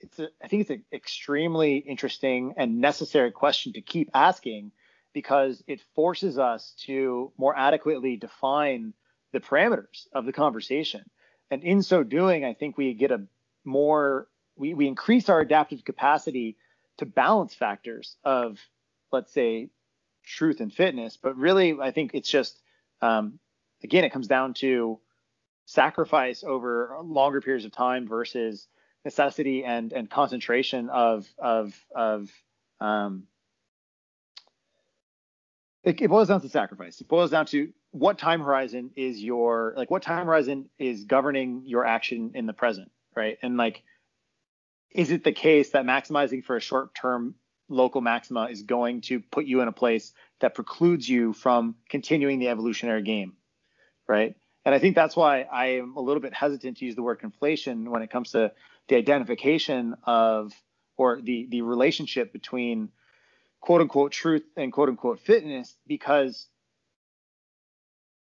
it's 0.00 0.18
a, 0.18 0.28
I 0.42 0.48
think 0.48 0.62
it's 0.62 0.70
an 0.70 0.84
extremely 0.92 1.78
interesting 1.78 2.54
and 2.56 2.80
necessary 2.80 3.30
question 3.30 3.72
to 3.74 3.80
keep 3.80 4.10
asking 4.14 4.72
because 5.12 5.62
it 5.66 5.80
forces 5.94 6.38
us 6.38 6.74
to 6.84 7.32
more 7.38 7.56
adequately 7.56 8.16
define 8.16 8.92
the 9.32 9.40
parameters 9.40 10.06
of 10.12 10.26
the 10.26 10.32
conversation. 10.32 11.02
And 11.50 11.62
in 11.62 11.82
so 11.82 12.02
doing, 12.02 12.44
I 12.44 12.54
think 12.54 12.76
we 12.76 12.92
get 12.94 13.10
a 13.10 13.26
more 13.64 14.28
we, 14.56 14.74
we 14.74 14.86
increase 14.86 15.28
our 15.28 15.40
adaptive 15.40 15.84
capacity 15.84 16.56
to 16.98 17.04
balance 17.04 17.54
factors 17.54 18.16
of, 18.24 18.58
let's 19.12 19.32
say, 19.32 19.68
truth 20.24 20.60
and 20.60 20.72
fitness. 20.72 21.16
But 21.16 21.36
really, 21.36 21.76
I 21.80 21.90
think 21.90 22.12
it's 22.14 22.28
just 22.28 22.60
um, 23.00 23.38
again, 23.82 24.04
it 24.04 24.12
comes 24.12 24.28
down 24.28 24.54
to 24.54 24.98
sacrifice 25.66 26.42
over 26.44 26.96
longer 27.02 27.40
periods 27.40 27.64
of 27.64 27.72
time 27.72 28.08
versus 28.08 28.66
necessity 29.04 29.64
and 29.64 29.92
and 29.92 30.08
concentration 30.10 30.88
of 30.88 31.26
of 31.38 31.74
of 31.94 32.30
um, 32.80 33.24
it, 35.82 36.00
it 36.00 36.08
boils 36.08 36.28
down 36.28 36.40
to 36.40 36.48
sacrifice. 36.48 37.00
It 37.00 37.08
boils 37.08 37.30
down 37.30 37.46
to 37.46 37.72
what 37.90 38.18
time 38.18 38.40
horizon 38.40 38.90
is 38.96 39.22
your 39.22 39.74
like 39.76 39.90
what 39.90 40.02
time 40.02 40.26
horizon 40.26 40.68
is 40.78 41.04
governing 41.04 41.62
your 41.64 41.84
action 41.84 42.32
in 42.34 42.46
the 42.46 42.52
present, 42.52 42.90
right? 43.14 43.38
And 43.42 43.56
like, 43.56 43.82
is 44.90 45.10
it 45.10 45.24
the 45.24 45.32
case 45.32 45.70
that 45.70 45.84
maximizing 45.84 46.44
for 46.44 46.56
a 46.56 46.60
short 46.60 46.94
term 46.94 47.34
local 47.68 48.00
maxima 48.00 48.44
is 48.50 48.62
going 48.62 49.00
to 49.02 49.20
put 49.20 49.46
you 49.46 49.60
in 49.60 49.68
a 49.68 49.72
place 49.72 50.12
that 50.40 50.54
precludes 50.54 51.08
you 51.08 51.32
from 51.32 51.74
continuing 51.88 52.38
the 52.38 52.48
evolutionary 52.48 53.02
game, 53.02 53.32
right? 54.08 54.36
And 54.66 54.74
I 54.74 54.80
think 54.80 54.96
that's 54.96 55.14
why 55.14 55.42
I 55.42 55.78
am 55.78 55.96
a 55.96 56.00
little 56.00 56.20
bit 56.20 56.34
hesitant 56.34 56.78
to 56.78 56.84
use 56.84 56.96
the 56.96 57.02
word 57.02 57.20
conflation 57.20 57.88
when 57.88 58.02
it 58.02 58.10
comes 58.10 58.32
to 58.32 58.50
the 58.88 58.96
identification 58.96 59.94
of 60.02 60.52
or 60.96 61.20
the 61.22 61.46
the 61.48 61.62
relationship 61.62 62.32
between 62.32 62.88
quote 63.60 63.80
unquote 63.80 64.10
truth 64.10 64.42
and 64.56 64.72
quote 64.72 64.88
unquote 64.88 65.20
fitness 65.20 65.76
because 65.86 66.48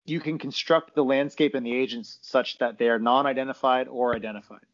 you 0.07 0.21
can 0.21 0.39
construct 0.39 0.95
the 0.95 1.05
landscape 1.05 1.55
and 1.55 1.67
the 1.67 1.75
agents 1.75 2.19
such 2.23 2.59
that 2.59 2.79
they 2.79 2.89
are 2.89 2.99
non-identified 2.99 3.87
or 3.87 4.17
identified 4.17 4.65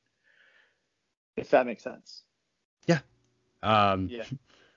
if 1.36 1.50
that 1.50 1.66
makes 1.66 1.82
sense. 1.82 2.22
Yeah. 2.86 3.00
Um 3.64 4.08
yeah. 4.12 4.22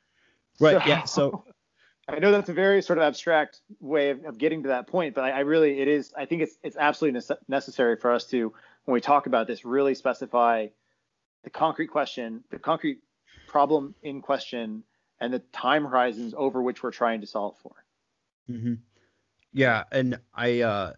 right 0.60 0.82
so, 0.82 0.90
yeah 0.90 1.03
so 1.03 1.44
I 2.07 2.19
know 2.19 2.32
that's 2.32 2.49
a 2.49 2.53
very 2.53 2.82
sort 2.82 2.98
of 2.99 3.03
abstract 3.03 3.61
way 3.80 4.10
of, 4.10 4.26
of 4.26 4.38
getting 4.38 4.64
to 4.64 4.69
that 4.69 4.88
point, 4.88 5.15
but 5.15 5.23
I, 5.23 5.32
I, 5.32 5.40
really 5.40 5.80
it 5.80 5.88
is. 5.88 6.14
I 6.18 6.26
think 6.26 6.41
it's 6.41 6.57
it's 6.64 6.76
absolutely 6.78 7.22
necessary 7.48 7.95
for 7.95 8.11
us 8.11 8.26
to 8.28 8.53
when 8.86 8.94
we 8.94 9.02
talk 9.02 9.28
about 9.28 9.48
this 9.48 9.64
really 9.64 9.95
specify 9.95 10.68
the 11.44 11.49
concrete 11.49 11.88
question, 11.88 12.44
the 12.49 12.60
concrete 12.60 12.99
problem 13.48 13.95
in 14.03 14.22
question, 14.22 14.84
and 15.19 15.34
the 15.34 15.40
time 15.40 15.86
horizons 15.86 16.34
over 16.36 16.61
which 16.61 16.84
we're 16.84 16.91
trying 16.91 17.22
to 17.22 17.28
solve 17.28 17.57
for. 17.61 17.73
Mm-hmm. 18.49 18.76
Yeah, 19.53 19.84
and 19.91 20.19
I, 20.34 20.61
uh, 20.61 20.94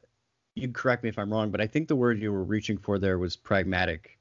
you 0.55 0.69
correct 0.69 1.03
me 1.03 1.09
if 1.09 1.17
I'm 1.17 1.31
wrong, 1.31 1.49
but 1.49 1.61
I 1.61 1.67
think 1.67 1.87
the 1.87 1.95
word 1.95 2.21
you 2.21 2.31
were 2.31 2.43
reaching 2.43 2.77
for 2.77 2.99
there 2.99 3.17
was 3.17 3.35
pragmatic 3.35 4.17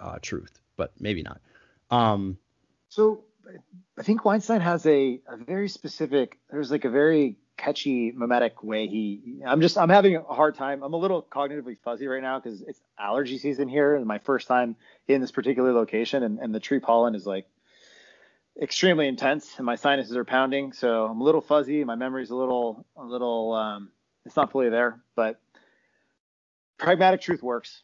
uh, 0.00 0.18
truth, 0.22 0.60
but 0.76 0.92
maybe 1.00 1.22
not. 1.22 1.40
Um, 1.90 2.38
so 2.88 3.24
I 3.98 4.02
think 4.02 4.24
Weinstein 4.24 4.60
has 4.60 4.86
a, 4.86 5.20
a 5.28 5.36
very 5.36 5.68
specific. 5.68 6.38
There's 6.50 6.70
like 6.70 6.84
a 6.84 6.90
very 6.90 7.36
catchy 7.58 8.10
mimetic 8.10 8.64
way 8.64 8.88
he 8.88 9.40
i'm 9.46 9.60
just 9.60 9.76
i'm 9.78 9.90
having 9.90 10.16
a 10.16 10.22
hard 10.22 10.54
time. 10.54 10.82
I'm 10.82 10.94
a 10.94 10.96
little 10.96 11.22
cognitively 11.22 11.76
fuzzy 11.84 12.06
right 12.08 12.22
now 12.22 12.40
because 12.40 12.62
it's 12.62 12.80
allergy 12.98 13.38
season 13.38 13.68
here 13.68 13.94
and 13.94 14.06
my 14.06 14.18
first 14.18 14.48
time 14.48 14.74
in 15.06 15.20
this 15.20 15.30
particular 15.30 15.72
location 15.72 16.22
and, 16.22 16.38
and 16.40 16.54
the 16.54 16.58
tree 16.58 16.80
pollen 16.80 17.14
is 17.14 17.26
like 17.26 17.46
extremely 18.60 19.06
intense 19.06 19.54
and 19.58 19.66
my 19.66 19.76
sinuses 19.76 20.16
are 20.16 20.24
pounding. 20.24 20.72
So 20.72 21.06
i'm 21.06 21.20
a 21.20 21.24
little 21.24 21.40
fuzzy. 21.40 21.84
My 21.84 21.94
memory's 21.94 22.30
a 22.30 22.36
little 22.36 22.84
a 22.96 23.04
little 23.04 23.52
um 23.52 23.90
it's 24.24 24.34
not 24.34 24.50
fully 24.50 24.70
there 24.70 25.00
but 25.14 25.40
pragmatic 26.78 27.20
truth 27.20 27.42
works. 27.42 27.82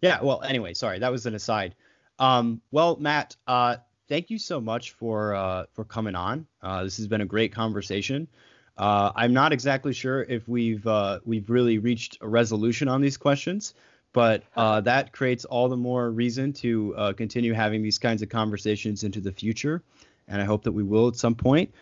Yeah 0.00 0.22
well 0.22 0.42
anyway 0.42 0.74
sorry 0.74 0.98
that 1.00 1.12
was 1.12 1.26
an 1.26 1.34
aside. 1.34 1.76
Um 2.18 2.62
well 2.72 2.96
matt 2.96 3.36
uh 3.46 3.76
thank 4.12 4.28
you 4.30 4.38
so 4.38 4.60
much 4.60 4.92
for 4.92 5.34
uh 5.34 5.64
for 5.72 5.84
coming 5.84 6.14
on 6.14 6.46
uh 6.62 6.84
this 6.84 6.96
has 6.98 7.06
been 7.06 7.22
a 7.22 7.26
great 7.26 7.52
conversation 7.52 8.28
uh, 8.76 9.12
I'm 9.14 9.32
not 9.32 9.52
exactly 9.52 9.92
sure 9.92 10.22
if 10.22 10.48
we've 10.48 10.86
uh, 10.86 11.20
we've 11.24 11.50
really 11.50 11.78
reached 11.78 12.18
a 12.20 12.28
resolution 12.28 12.88
on 12.88 13.00
these 13.00 13.16
questions, 13.16 13.74
but 14.12 14.44
uh, 14.56 14.80
that 14.82 15.12
creates 15.12 15.44
all 15.44 15.68
the 15.68 15.76
more 15.76 16.10
reason 16.10 16.52
to 16.54 16.94
uh, 16.96 17.12
continue 17.12 17.52
having 17.52 17.82
these 17.82 17.98
kinds 17.98 18.22
of 18.22 18.28
conversations 18.28 19.04
into 19.04 19.20
the 19.20 19.32
future, 19.32 19.82
and 20.26 20.40
I 20.40 20.44
hope 20.44 20.64
that 20.64 20.72
we 20.72 20.82
will 20.82 21.08
at 21.08 21.16
some 21.16 21.34
point. 21.34 21.72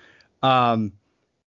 Um, 0.42 0.92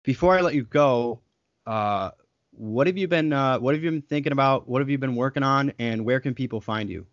before 0.03 0.37
I 0.37 0.43
let 0.43 0.55
you 0.55 0.65
go, 0.65 1.21
what 1.65 2.87
have 2.87 2.99
you 2.99 3.09
been 3.09 3.31
what 3.31 3.75
have 3.75 3.83
you 3.83 3.91
been 3.91 4.03
thinking 4.03 4.33
about? 4.33 4.69
What 4.69 4.83
have 4.83 4.91
you 4.91 4.99
been 4.99 5.17
working 5.17 5.43
on, 5.43 5.73
and 5.79 6.05
where 6.05 6.21
can 6.21 6.35
people 6.35 6.61
find 6.61 6.91
you? 6.91 7.07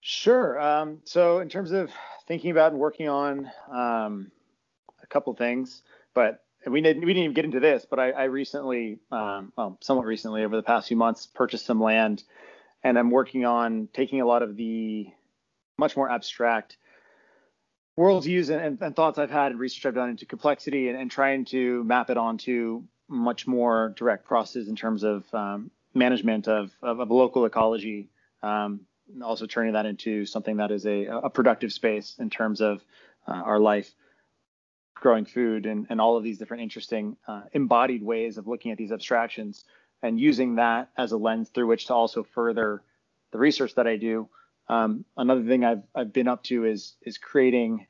Sure. 0.00 0.60
Um, 0.60 0.98
so 1.04 1.40
in 1.40 1.48
terms 1.48 1.72
of 1.72 1.90
thinking 2.26 2.50
about 2.50 2.72
and 2.72 2.80
working 2.80 3.08
on 3.08 3.50
um, 3.70 4.30
a 5.02 5.06
couple 5.06 5.34
things, 5.34 5.82
but 6.14 6.44
we 6.66 6.80
didn't 6.80 7.04
we 7.04 7.12
didn't 7.12 7.24
even 7.24 7.34
get 7.34 7.44
into 7.44 7.60
this, 7.60 7.86
but 7.88 7.98
I, 7.98 8.10
I 8.10 8.24
recently, 8.24 8.98
um, 9.10 9.52
well, 9.56 9.78
somewhat 9.80 10.06
recently, 10.06 10.44
over 10.44 10.56
the 10.56 10.62
past 10.62 10.88
few 10.88 10.96
months, 10.96 11.26
purchased 11.26 11.66
some 11.66 11.80
land, 11.80 12.24
and 12.82 12.98
I'm 12.98 13.10
working 13.10 13.44
on 13.44 13.88
taking 13.92 14.20
a 14.20 14.26
lot 14.26 14.42
of 14.42 14.56
the 14.56 15.08
much 15.78 15.96
more 15.96 16.10
abstract 16.10 16.76
worldviews 17.98 18.50
and, 18.50 18.64
and, 18.64 18.82
and 18.82 18.96
thoughts 18.96 19.18
I've 19.18 19.30
had 19.30 19.52
and 19.52 19.60
research 19.60 19.86
I've 19.86 19.94
done 19.94 20.10
into 20.10 20.26
complexity 20.26 20.88
and, 20.88 20.98
and, 20.98 21.10
trying 21.10 21.44
to 21.46 21.82
map 21.84 22.10
it 22.10 22.16
onto 22.16 22.84
much 23.08 23.46
more 23.46 23.92
direct 23.96 24.24
processes 24.24 24.68
in 24.68 24.76
terms 24.76 25.02
of 25.02 25.24
um, 25.34 25.70
management 25.94 26.46
of, 26.46 26.70
of, 26.82 27.00
of, 27.00 27.10
local 27.10 27.44
ecology. 27.44 28.10
Um, 28.42 28.82
also 29.22 29.46
turning 29.46 29.72
that 29.72 29.86
into 29.86 30.26
something 30.26 30.56
that 30.58 30.70
is 30.70 30.86
a, 30.86 31.04
a 31.06 31.30
productive 31.30 31.72
space 31.72 32.16
in 32.18 32.30
terms 32.30 32.60
of 32.60 32.84
uh, 33.26 33.32
our 33.32 33.58
life, 33.58 33.94
growing 34.94 35.24
food, 35.24 35.66
and, 35.66 35.86
and 35.90 36.00
all 36.00 36.16
of 36.16 36.24
these 36.24 36.38
different 36.38 36.62
interesting 36.62 37.16
uh, 37.26 37.42
embodied 37.52 38.02
ways 38.02 38.38
of 38.38 38.46
looking 38.46 38.72
at 38.72 38.78
these 38.78 38.92
abstractions 38.92 39.64
and 40.02 40.20
using 40.20 40.56
that 40.56 40.90
as 40.96 41.12
a 41.12 41.16
lens 41.16 41.48
through 41.50 41.66
which 41.66 41.86
to 41.86 41.94
also 41.94 42.22
further 42.22 42.82
the 43.32 43.38
research 43.38 43.74
that 43.74 43.86
I 43.86 43.96
do. 43.96 44.28
Um, 44.68 45.04
another 45.16 45.42
thing 45.42 45.64
I've 45.64 45.82
I've 45.94 46.12
been 46.12 46.28
up 46.28 46.42
to 46.44 46.64
is 46.64 46.94
is 47.02 47.16
creating, 47.18 47.86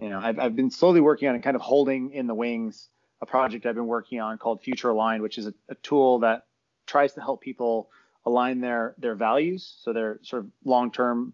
you 0.00 0.08
know, 0.08 0.18
I've 0.18 0.38
I've 0.38 0.56
been 0.56 0.70
slowly 0.70 1.00
working 1.00 1.28
on 1.28 1.34
and 1.34 1.44
kind 1.44 1.56
of 1.56 1.62
holding 1.62 2.12
in 2.12 2.26
the 2.26 2.34
wings 2.34 2.88
a 3.20 3.26
project 3.26 3.66
I've 3.66 3.76
been 3.76 3.86
working 3.86 4.20
on 4.20 4.36
called 4.36 4.62
Future 4.62 4.90
Aligned, 4.90 5.22
which 5.22 5.38
is 5.38 5.46
a, 5.46 5.54
a 5.68 5.76
tool 5.76 6.18
that 6.20 6.46
tries 6.86 7.12
to 7.14 7.20
help 7.20 7.40
people 7.40 7.88
align 8.24 8.60
their 8.60 8.94
their 8.98 9.14
values, 9.14 9.76
so 9.80 9.92
their 9.92 10.20
sort 10.22 10.44
of 10.44 10.50
long-term 10.64 11.32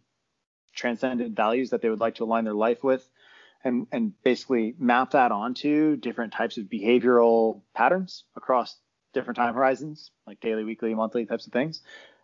transcendent 0.75 1.37
values 1.37 1.71
that 1.71 1.83
they 1.83 1.89
would 1.91 2.01
like 2.01 2.17
to 2.17 2.25
align 2.25 2.45
their 2.45 2.55
life 2.55 2.83
with, 2.83 3.09
and 3.65 3.87
and 3.93 4.13
basically 4.23 4.75
map 4.79 5.13
that 5.13 5.33
onto 5.33 5.97
different 5.97 6.33
types 6.33 6.57
of 6.57 6.65
behavioral 6.65 7.61
patterns 7.75 8.25
across 8.37 8.77
different 9.13 9.37
time 9.37 9.55
horizons, 9.55 10.11
like 10.27 10.41
daily, 10.41 10.65
weekly, 10.65 10.95
monthly 10.95 11.27
types 11.27 11.47
of 11.47 11.53
things, 11.53 11.83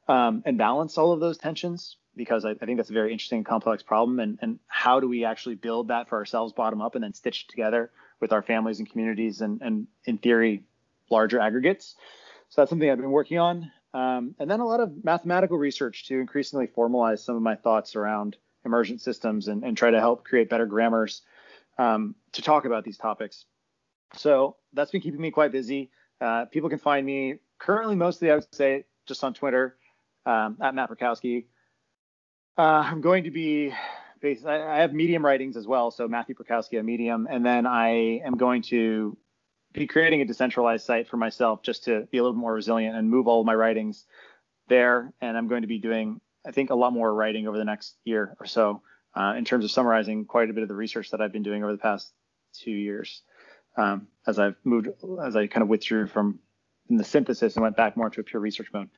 um, 0.09 0.43
and 0.45 0.59
balance 0.59 0.99
all 0.99 1.13
of 1.13 1.21
those 1.21 1.39
tensions 1.39 1.97
because 2.17 2.45
I, 2.45 2.51
I, 2.51 2.67
think 2.67 2.77
that's 2.77 2.91
a 2.91 2.95
very 2.95 3.11
interesting 3.13 3.43
complex 3.43 3.83
problem. 3.83 4.21
And, 4.21 4.39
and 4.41 4.61
how 4.69 5.01
do 5.01 5.09
we 5.09 5.25
actually 5.25 5.57
build 5.57 5.89
that 5.89 6.09
for 6.09 6.17
ourselves 6.19 6.53
bottom 6.53 6.81
up 6.81 6.95
and 6.95 7.03
then 7.03 7.13
stitch 7.13 7.49
together 7.49 7.91
with 8.21 8.33
our 8.33 8.43
families 8.43 8.79
and 8.79 8.89
communities 8.89 9.41
and, 9.41 9.61
and 9.63 9.89
in 10.05 10.19
theory 10.19 10.63
larger 11.11 11.41
aggregates? 11.41 11.97
So 12.51 12.61
that's 12.61 12.71
something 12.71 12.89
i've 12.89 12.99
been 12.99 13.11
working 13.11 13.39
on 13.39 13.73
um, 13.95 14.35
and 14.39 14.51
then 14.51 14.61
a 14.61 14.67
lot 14.67 14.81
of 14.81 15.05
mathematical 15.05 15.57
research 15.57 16.07
to 16.09 16.21
increasingly 16.21 16.67
formalize 16.67 17.21
some 17.21 17.37
of 17.37 17.43
my 17.43 17.55
thoughts 17.55 17.97
around 17.97 18.37
emergent 18.65 19.01
systems 19.01 19.49
and, 19.49 19.65
and 19.65 19.77
try 19.77 19.91
to 19.91 20.01
help 20.01 20.25
create 20.25 20.51
better 20.51 20.67
grammars 20.67 21.23
um, 21.79 22.15
to 22.33 22.43
talk 22.43 22.67
about 22.67 22.85
these 22.85 22.99
topics 22.99 23.47
so 24.15 24.57
that's 24.75 24.91
been 24.91 25.01
keeping 25.01 25.21
me 25.21 25.31
quite 25.31 25.53
busy 25.53 25.91
uh, 26.21 26.45
people 26.47 26.69
can 26.69 26.79
find 26.79 27.07
me 27.07 27.37
currently 27.59 27.97
mostly 27.97 28.31
i 28.31 28.35
would 28.35 28.55
say 28.55 28.85
just 29.07 29.25
on 29.25 29.33
twitter 29.33 29.77
um, 30.27 30.57
at 30.61 30.75
matt 30.75 30.91
Pirkowski. 30.91 31.47
Uh, 32.57 32.83
I'm 32.87 33.01
going 33.01 33.25
to 33.25 33.31
be 33.31 33.73
I 34.47 34.79
have 34.79 34.95
Medium 34.95 35.25
writings 35.25 35.55
as 35.55 35.67
well, 35.67 35.91
so 35.91 36.09
Matthew 36.09 36.35
Pirkowski 36.35 36.79
at 36.79 36.85
Medium, 36.85 37.29
and 37.31 37.45
then 37.45 37.67
I 37.67 38.23
am 38.25 38.39
going 38.39 38.63
to 38.63 39.19
be 39.75 39.87
creating 39.87 40.23
a 40.23 40.25
decentralized 40.25 40.87
site 40.87 41.09
for 41.09 41.17
myself 41.19 41.63
just 41.63 41.85
to 41.85 42.07
be 42.11 42.19
a 42.19 42.23
little 42.23 42.39
more 42.39 42.55
resilient 42.55 42.97
and 42.97 43.11
move 43.11 43.29
all 43.29 43.41
of 43.41 43.47
my 43.47 43.55
writings 43.55 44.07
there. 44.69 45.13
And 45.21 45.37
I'm 45.37 45.49
going 45.49 45.63
to 45.63 45.69
be 45.69 45.79
doing, 45.79 46.21
I 46.47 46.53
think, 46.53 46.71
a 46.71 46.75
lot 46.75 46.93
more 46.93 47.13
writing 47.13 47.47
over 47.47 47.59
the 47.59 47.65
next 47.65 47.97
year 48.05 48.35
or 48.41 48.47
so 48.47 48.81
uh, 49.15 49.35
in 49.37 49.45
terms 49.45 49.65
of 49.65 49.71
summarizing 49.71 50.25
quite 50.25 50.49
a 50.49 50.53
bit 50.53 50.63
of 50.63 50.69
the 50.69 50.75
research 50.75 51.11
that 51.11 51.21
I've 51.21 51.33
been 51.33 51.43
doing 51.43 51.63
over 51.63 51.73
the 51.73 51.79
past 51.79 52.13
two 52.55 52.71
years 52.71 53.23
um, 53.77 54.07
as 54.27 54.39
I've 54.39 54.57
moved, 54.63 54.89
as 55.23 55.35
I 55.37 55.49
kind 55.49 55.63
of 55.63 55.69
withdrew 55.69 56.07
from 56.07 56.39
in 56.89 56.97
the 56.97 57.05
synthesis 57.05 57.57
and 57.57 57.63
went 57.63 57.77
back 57.77 57.97
more 57.97 58.07
into 58.07 58.21
a 58.21 58.25
pure 58.25 58.41
research 58.41 58.69
mode. 58.73 58.91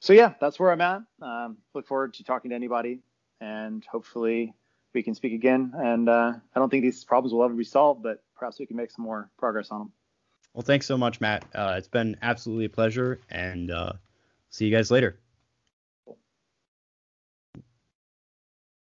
So 0.00 0.12
yeah, 0.12 0.32
that's 0.40 0.58
where 0.58 0.70
I'm 0.70 0.80
at. 0.80 1.02
Um, 1.20 1.58
look 1.74 1.86
forward 1.86 2.14
to 2.14 2.24
talking 2.24 2.50
to 2.50 2.54
anybody, 2.54 3.00
and 3.40 3.84
hopefully 3.90 4.54
we 4.94 5.02
can 5.02 5.14
speak 5.14 5.32
again. 5.32 5.72
And 5.74 6.08
uh, 6.08 6.32
I 6.54 6.58
don't 6.58 6.70
think 6.70 6.84
these 6.84 7.04
problems 7.04 7.34
will 7.34 7.44
ever 7.44 7.54
be 7.54 7.64
solved, 7.64 8.02
but 8.02 8.22
perhaps 8.36 8.58
we 8.60 8.66
can 8.66 8.76
make 8.76 8.90
some 8.90 9.04
more 9.04 9.28
progress 9.38 9.70
on 9.70 9.80
them. 9.80 9.92
Well, 10.54 10.62
thanks 10.62 10.86
so 10.86 10.98
much, 10.98 11.20
Matt. 11.20 11.44
Uh, 11.54 11.74
it's 11.78 11.88
been 11.88 12.16
absolutely 12.22 12.66
a 12.66 12.70
pleasure, 12.70 13.18
and 13.30 13.70
uh, 13.70 13.94
see 14.50 14.66
you 14.66 14.74
guys 14.76 14.90
later. 14.90 15.18